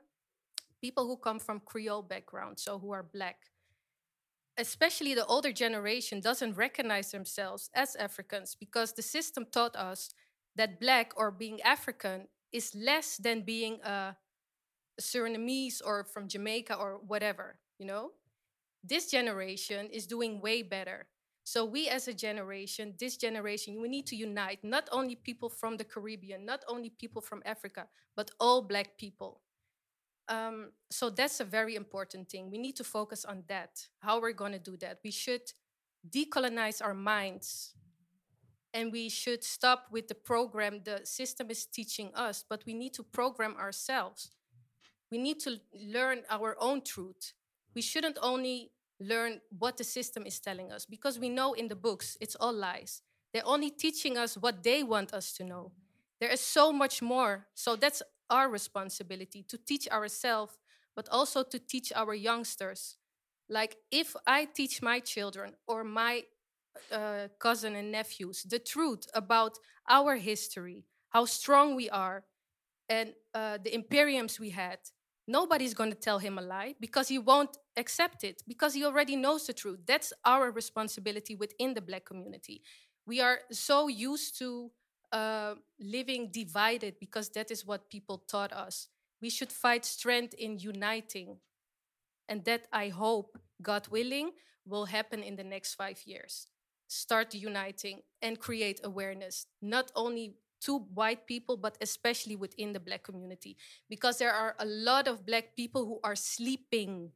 People 0.80 1.06
who 1.06 1.16
come 1.16 1.38
from 1.38 1.60
Creole 1.60 2.02
background, 2.02 2.58
so 2.58 2.78
who 2.78 2.92
are 2.92 3.02
black. 3.02 3.36
Especially 4.56 5.14
the 5.14 5.26
older 5.26 5.52
generation 5.52 6.20
doesn't 6.20 6.54
recognize 6.54 7.10
themselves 7.10 7.70
as 7.74 7.96
Africans 7.96 8.56
because 8.58 8.92
the 8.92 9.02
system 9.02 9.46
taught 9.50 9.76
us 9.76 10.10
that 10.56 10.80
black 10.80 11.12
or 11.16 11.30
being 11.30 11.60
African 11.62 12.28
is 12.52 12.74
less 12.74 13.16
than 13.16 13.42
being 13.42 13.80
a 13.82 14.16
Surinamese 15.00 15.80
or 15.84 16.04
from 16.04 16.28
Jamaica 16.28 16.74
or 16.74 17.00
whatever, 17.06 17.58
you 17.78 17.86
know? 17.86 18.10
This 18.84 19.10
generation 19.10 19.88
is 19.90 20.06
doing 20.06 20.40
way 20.40 20.62
better. 20.62 21.06
So 21.50 21.64
we 21.64 21.88
as 21.88 22.06
a 22.06 22.14
generation, 22.14 22.94
this 22.96 23.16
generation, 23.16 23.82
we 23.82 23.88
need 23.88 24.06
to 24.06 24.14
unite 24.14 24.60
not 24.62 24.88
only 24.92 25.16
people 25.16 25.48
from 25.48 25.76
the 25.78 25.82
Caribbean, 25.82 26.44
not 26.46 26.62
only 26.68 26.90
people 26.90 27.20
from 27.20 27.42
Africa, 27.44 27.88
but 28.14 28.30
all 28.38 28.62
black 28.62 28.96
people. 28.96 29.40
Um, 30.28 30.70
so 30.92 31.10
that's 31.10 31.40
a 31.40 31.44
very 31.44 31.74
important 31.74 32.30
thing. 32.30 32.52
We 32.52 32.58
need 32.58 32.76
to 32.76 32.84
focus 32.84 33.24
on 33.24 33.42
that, 33.48 33.88
how 33.98 34.20
we're 34.20 34.32
going 34.42 34.52
to 34.52 34.60
do 34.60 34.76
that. 34.76 35.00
We 35.02 35.10
should 35.10 35.42
decolonize 36.08 36.80
our 36.80 36.94
minds 36.94 37.74
and 38.72 38.92
we 38.92 39.08
should 39.08 39.42
stop 39.42 39.86
with 39.90 40.06
the 40.06 40.14
program 40.14 40.82
the 40.84 41.00
system 41.02 41.50
is 41.50 41.66
teaching 41.66 42.12
us, 42.14 42.44
but 42.48 42.62
we 42.64 42.74
need 42.74 42.94
to 42.94 43.02
program 43.02 43.56
ourselves. 43.56 44.30
We 45.10 45.18
need 45.18 45.40
to 45.40 45.58
learn 45.74 46.20
our 46.30 46.56
own 46.60 46.82
truth. 46.82 47.32
We 47.74 47.82
shouldn't 47.82 48.18
only 48.22 48.70
learn 49.00 49.40
what 49.58 49.76
the 49.76 49.84
system 49.84 50.26
is 50.26 50.38
telling 50.40 50.70
us 50.70 50.84
because 50.84 51.18
we 51.18 51.28
know 51.28 51.54
in 51.54 51.68
the 51.68 51.76
books 51.76 52.16
it's 52.20 52.36
all 52.36 52.52
lies. 52.52 53.02
They're 53.32 53.46
only 53.46 53.70
teaching 53.70 54.18
us 54.18 54.36
what 54.36 54.62
they 54.62 54.82
want 54.82 55.14
us 55.14 55.32
to 55.34 55.44
know. 55.44 55.72
There 56.20 56.30
is 56.30 56.40
so 56.40 56.72
much 56.72 57.00
more. 57.00 57.46
So 57.54 57.76
that's 57.76 58.02
our 58.28 58.48
responsibility 58.48 59.44
to 59.48 59.58
teach 59.58 59.88
ourselves, 59.88 60.58
but 60.94 61.08
also 61.10 61.42
to 61.42 61.58
teach 61.58 61.92
our 61.94 62.14
youngsters. 62.14 62.98
Like 63.48 63.76
if 63.90 64.14
I 64.26 64.44
teach 64.44 64.82
my 64.82 65.00
children 65.00 65.54
or 65.66 65.82
my 65.82 66.24
uh, 66.92 67.28
cousin 67.38 67.74
and 67.76 67.90
nephews 67.90 68.42
the 68.44 68.58
truth 68.58 69.06
about 69.14 69.58
our 69.88 70.16
history, 70.16 70.84
how 71.10 71.24
strong 71.24 71.74
we 71.74 71.90
are, 71.90 72.24
and 72.88 73.14
uh, 73.34 73.58
the 73.62 73.70
imperiums 73.70 74.38
we 74.38 74.50
had, 74.50 74.78
nobody's 75.30 75.74
going 75.74 75.90
to 75.90 75.96
tell 75.96 76.18
him 76.18 76.38
a 76.38 76.42
lie 76.42 76.74
because 76.80 77.08
he 77.08 77.18
won't 77.18 77.56
accept 77.76 78.24
it 78.24 78.42
because 78.48 78.74
he 78.74 78.84
already 78.84 79.16
knows 79.16 79.46
the 79.46 79.52
truth. 79.52 79.80
That's 79.86 80.12
our 80.24 80.50
responsibility 80.50 81.34
within 81.34 81.74
the 81.74 81.80
black 81.80 82.04
community. 82.04 82.62
We 83.06 83.20
are 83.20 83.40
so 83.50 83.88
used 83.88 84.38
to 84.38 84.70
uh, 85.12 85.54
living 85.78 86.30
divided 86.32 86.94
because 87.00 87.28
that 87.30 87.50
is 87.50 87.66
what 87.66 87.90
people 87.90 88.18
taught 88.28 88.52
us. 88.52 88.88
We 89.20 89.30
should 89.30 89.52
fight 89.52 89.84
strength 89.84 90.34
in 90.34 90.58
uniting. 90.58 91.38
And 92.28 92.44
that 92.44 92.66
I 92.72 92.88
hope, 92.88 93.38
God 93.60 93.88
willing, 93.88 94.30
will 94.66 94.86
happen 94.86 95.22
in 95.22 95.36
the 95.36 95.44
next 95.44 95.74
five 95.74 96.00
years. 96.06 96.46
Start 96.86 97.34
uniting 97.34 98.02
and 98.22 98.38
create 98.38 98.80
awareness, 98.84 99.46
not 99.60 99.90
only 99.94 100.34
to 100.60 100.78
white 100.94 101.26
people, 101.26 101.56
but 101.56 101.76
especially 101.80 102.36
within 102.36 102.72
the 102.72 102.80
black 102.80 103.02
community. 103.02 103.56
Because 103.88 104.18
there 104.18 104.32
are 104.32 104.54
a 104.58 104.66
lot 104.66 105.08
of 105.08 105.24
black 105.26 105.56
people 105.56 105.86
who 105.86 106.00
are 106.04 106.16
sleeping. 106.16 107.10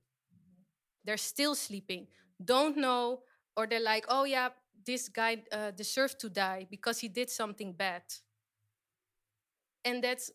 They're 1.05 1.16
still 1.16 1.55
sleeping, 1.55 2.07
don't 2.43 2.77
know, 2.77 3.21
or 3.57 3.66
they're 3.66 3.81
like, 3.81 4.07
oh 4.09 4.25
yeah, 4.25 4.49
this 4.87 5.09
guy 5.09 5.43
uh, 5.53 5.71
deserved 5.71 6.19
to 6.21 6.29
die 6.29 6.66
because 6.71 6.99
he 6.99 7.09
did 7.09 7.31
something 7.31 7.73
bad. 7.73 8.03
And 9.85 10.03
that's 10.03 10.31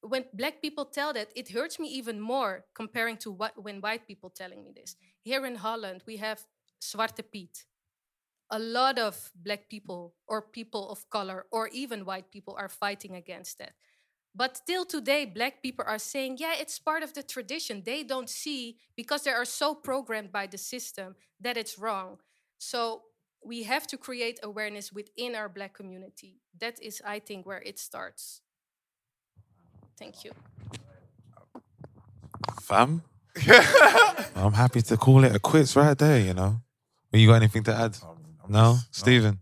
when 0.00 0.24
black 0.32 0.60
people 0.60 0.84
tell 0.84 1.12
that, 1.12 1.30
it 1.34 1.50
hurts 1.50 1.78
me 1.78 1.88
even 1.88 2.20
more 2.20 2.64
comparing 2.74 3.16
to 3.18 3.30
what 3.30 3.62
when 3.62 3.80
white 3.80 4.06
people 4.06 4.30
telling 4.30 4.64
me 4.64 4.72
this. 4.74 4.96
Here 5.22 5.44
in 5.46 5.56
Holland, 5.56 6.02
we 6.06 6.16
have 6.18 6.44
Zwarte 6.80 7.22
Piet 7.30 7.64
a 8.50 8.58
lot 8.58 8.98
of 8.98 9.30
black 9.34 9.68
people 9.68 10.14
or 10.26 10.42
people 10.42 10.90
of 10.90 11.08
color 11.10 11.46
or 11.50 11.68
even 11.68 12.04
white 12.04 12.30
people 12.30 12.54
are 12.58 12.68
fighting 12.68 13.14
against 13.14 13.58
that. 13.58 13.72
But 14.34 14.56
still 14.56 14.84
today, 14.84 15.26
black 15.26 15.62
people 15.62 15.84
are 15.86 15.98
saying, 15.98 16.38
yeah, 16.40 16.54
it's 16.58 16.78
part 16.78 17.04
of 17.04 17.14
the 17.14 17.22
tradition. 17.22 17.82
They 17.84 18.02
don't 18.02 18.28
see 18.28 18.78
because 18.96 19.22
they 19.22 19.30
are 19.30 19.44
so 19.44 19.74
programmed 19.74 20.32
by 20.32 20.48
the 20.48 20.58
system 20.58 21.14
that 21.40 21.56
it's 21.56 21.78
wrong. 21.78 22.18
So 22.58 23.02
we 23.44 23.62
have 23.62 23.86
to 23.88 23.96
create 23.96 24.40
awareness 24.42 24.92
within 24.92 25.36
our 25.36 25.48
black 25.48 25.74
community. 25.74 26.40
That 26.58 26.82
is, 26.82 27.00
I 27.06 27.20
think, 27.20 27.46
where 27.46 27.62
it 27.62 27.78
starts. 27.78 28.40
Thank 29.96 30.24
you. 30.24 30.32
Fam, 32.60 33.02
I'm 34.34 34.52
happy 34.52 34.82
to 34.82 34.96
call 34.96 35.22
it 35.24 35.34
a 35.34 35.38
quits 35.38 35.76
right 35.76 35.96
there. 35.96 36.18
You 36.18 36.34
know, 36.34 36.60
you 37.12 37.28
got 37.28 37.36
anything 37.36 37.62
to 37.64 37.74
add? 37.74 37.96
No, 38.48 38.78
Stephen. 38.90 39.40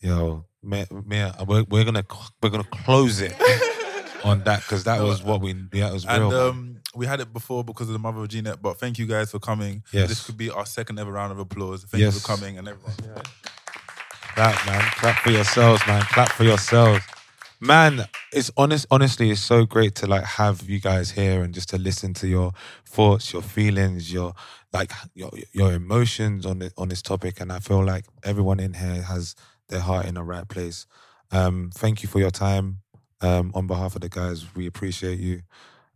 Yo, 0.00 0.44
Mia, 0.62 0.86
Mia, 1.06 1.34
we're, 1.46 1.64
we're 1.68 1.84
gonna 1.84 2.04
we're 2.42 2.50
gonna 2.50 2.64
close 2.64 3.20
it. 3.20 3.34
on 4.24 4.42
that 4.44 4.60
because 4.60 4.84
that 4.84 5.02
was 5.02 5.22
what 5.22 5.40
we 5.40 5.54
yeah 5.72 5.88
it 5.88 5.92
was. 5.92 6.04
And 6.04 6.28
man. 6.28 6.34
um, 6.34 6.80
we 6.94 7.06
had 7.06 7.20
it 7.20 7.32
before 7.32 7.64
because 7.64 7.88
of 7.88 7.92
the 7.92 7.98
mother 7.98 8.20
of 8.20 8.28
Jeanette, 8.28 8.60
but 8.60 8.78
thank 8.78 8.98
you 8.98 9.06
guys 9.06 9.30
for 9.30 9.38
coming. 9.38 9.82
Yes. 9.92 10.08
This 10.08 10.24
could 10.24 10.36
be 10.36 10.50
our 10.50 10.66
second 10.66 10.98
ever 10.98 11.10
round 11.10 11.32
of 11.32 11.38
applause. 11.38 11.84
Thank 11.84 12.02
you 12.02 12.10
for 12.10 12.26
coming 12.26 12.58
and 12.58 12.68
everyone. 12.68 12.94
Clap, 14.34 14.66
man. 14.66 14.82
Clap 14.96 15.16
for 15.22 15.30
yourselves, 15.30 15.82
man. 15.86 16.02
Clap 16.02 16.30
for 16.30 16.44
yourselves. 16.44 17.04
Man, 17.62 18.06
it's 18.32 18.50
honest 18.56 18.86
honestly, 18.90 19.30
it's 19.30 19.40
so 19.40 19.66
great 19.66 19.94
to 19.96 20.06
like 20.06 20.24
have 20.24 20.62
you 20.68 20.80
guys 20.80 21.10
here 21.10 21.42
and 21.42 21.52
just 21.52 21.68
to 21.70 21.78
listen 21.78 22.14
to 22.14 22.26
your 22.26 22.52
thoughts, 22.86 23.32
your 23.32 23.42
feelings, 23.42 24.12
your 24.12 24.34
like 24.72 24.92
your 25.14 25.30
your 25.52 25.72
emotions 25.72 26.46
on 26.46 26.62
it 26.62 26.72
on 26.76 26.88
this 26.88 27.02
topic. 27.02 27.40
And 27.40 27.52
I 27.52 27.58
feel 27.58 27.84
like 27.84 28.06
everyone 28.22 28.60
in 28.60 28.74
here 28.74 29.02
has 29.02 29.34
their 29.68 29.80
heart 29.80 30.06
in 30.06 30.14
the 30.14 30.22
right 30.22 30.48
place. 30.48 30.86
Um, 31.30 31.70
thank 31.74 32.02
you 32.02 32.08
for 32.08 32.18
your 32.18 32.30
time. 32.30 32.78
Um, 33.20 33.52
on 33.54 33.66
behalf 33.66 33.94
of 33.94 34.00
the 34.00 34.08
guys, 34.08 34.46
we 34.54 34.66
appreciate 34.66 35.18
you. 35.18 35.42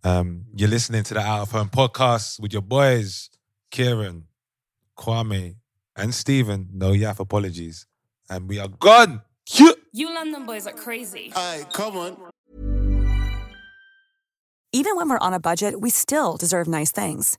Um, 0.03 0.45
you're 0.55 0.69
listening 0.69 1.03
to 1.05 1.15
the 1.15 1.21
Out 1.21 1.43
of 1.43 1.51
Home 1.53 1.71
podcast 1.71 2.39
with 2.39 2.53
your 2.53 2.61
boys, 2.63 3.31
Kieran, 3.71 4.25
Kwame, 4.99 5.57
and 5.97 6.15
Stephen. 6.15 6.69
No 6.73 6.91
Yaf 6.91 7.21
apologies. 7.21 7.87
And 8.29 8.49
we 8.49 8.59
are 8.59 8.69
gone. 8.69 9.23
You 9.93 10.13
London 10.13 10.45
boys 10.45 10.67
are 10.67 10.73
crazy. 10.73 11.33
Aye, 11.35 11.67
come 11.73 11.97
on. 11.97 12.17
Even 14.73 14.97
when 14.97 15.09
we're 15.09 15.19
on 15.19 15.33
a 15.33 15.39
budget, 15.39 15.81
we 15.81 15.89
still 15.89 16.37
deserve 16.37 16.67
nice 16.67 16.91
things. 16.91 17.39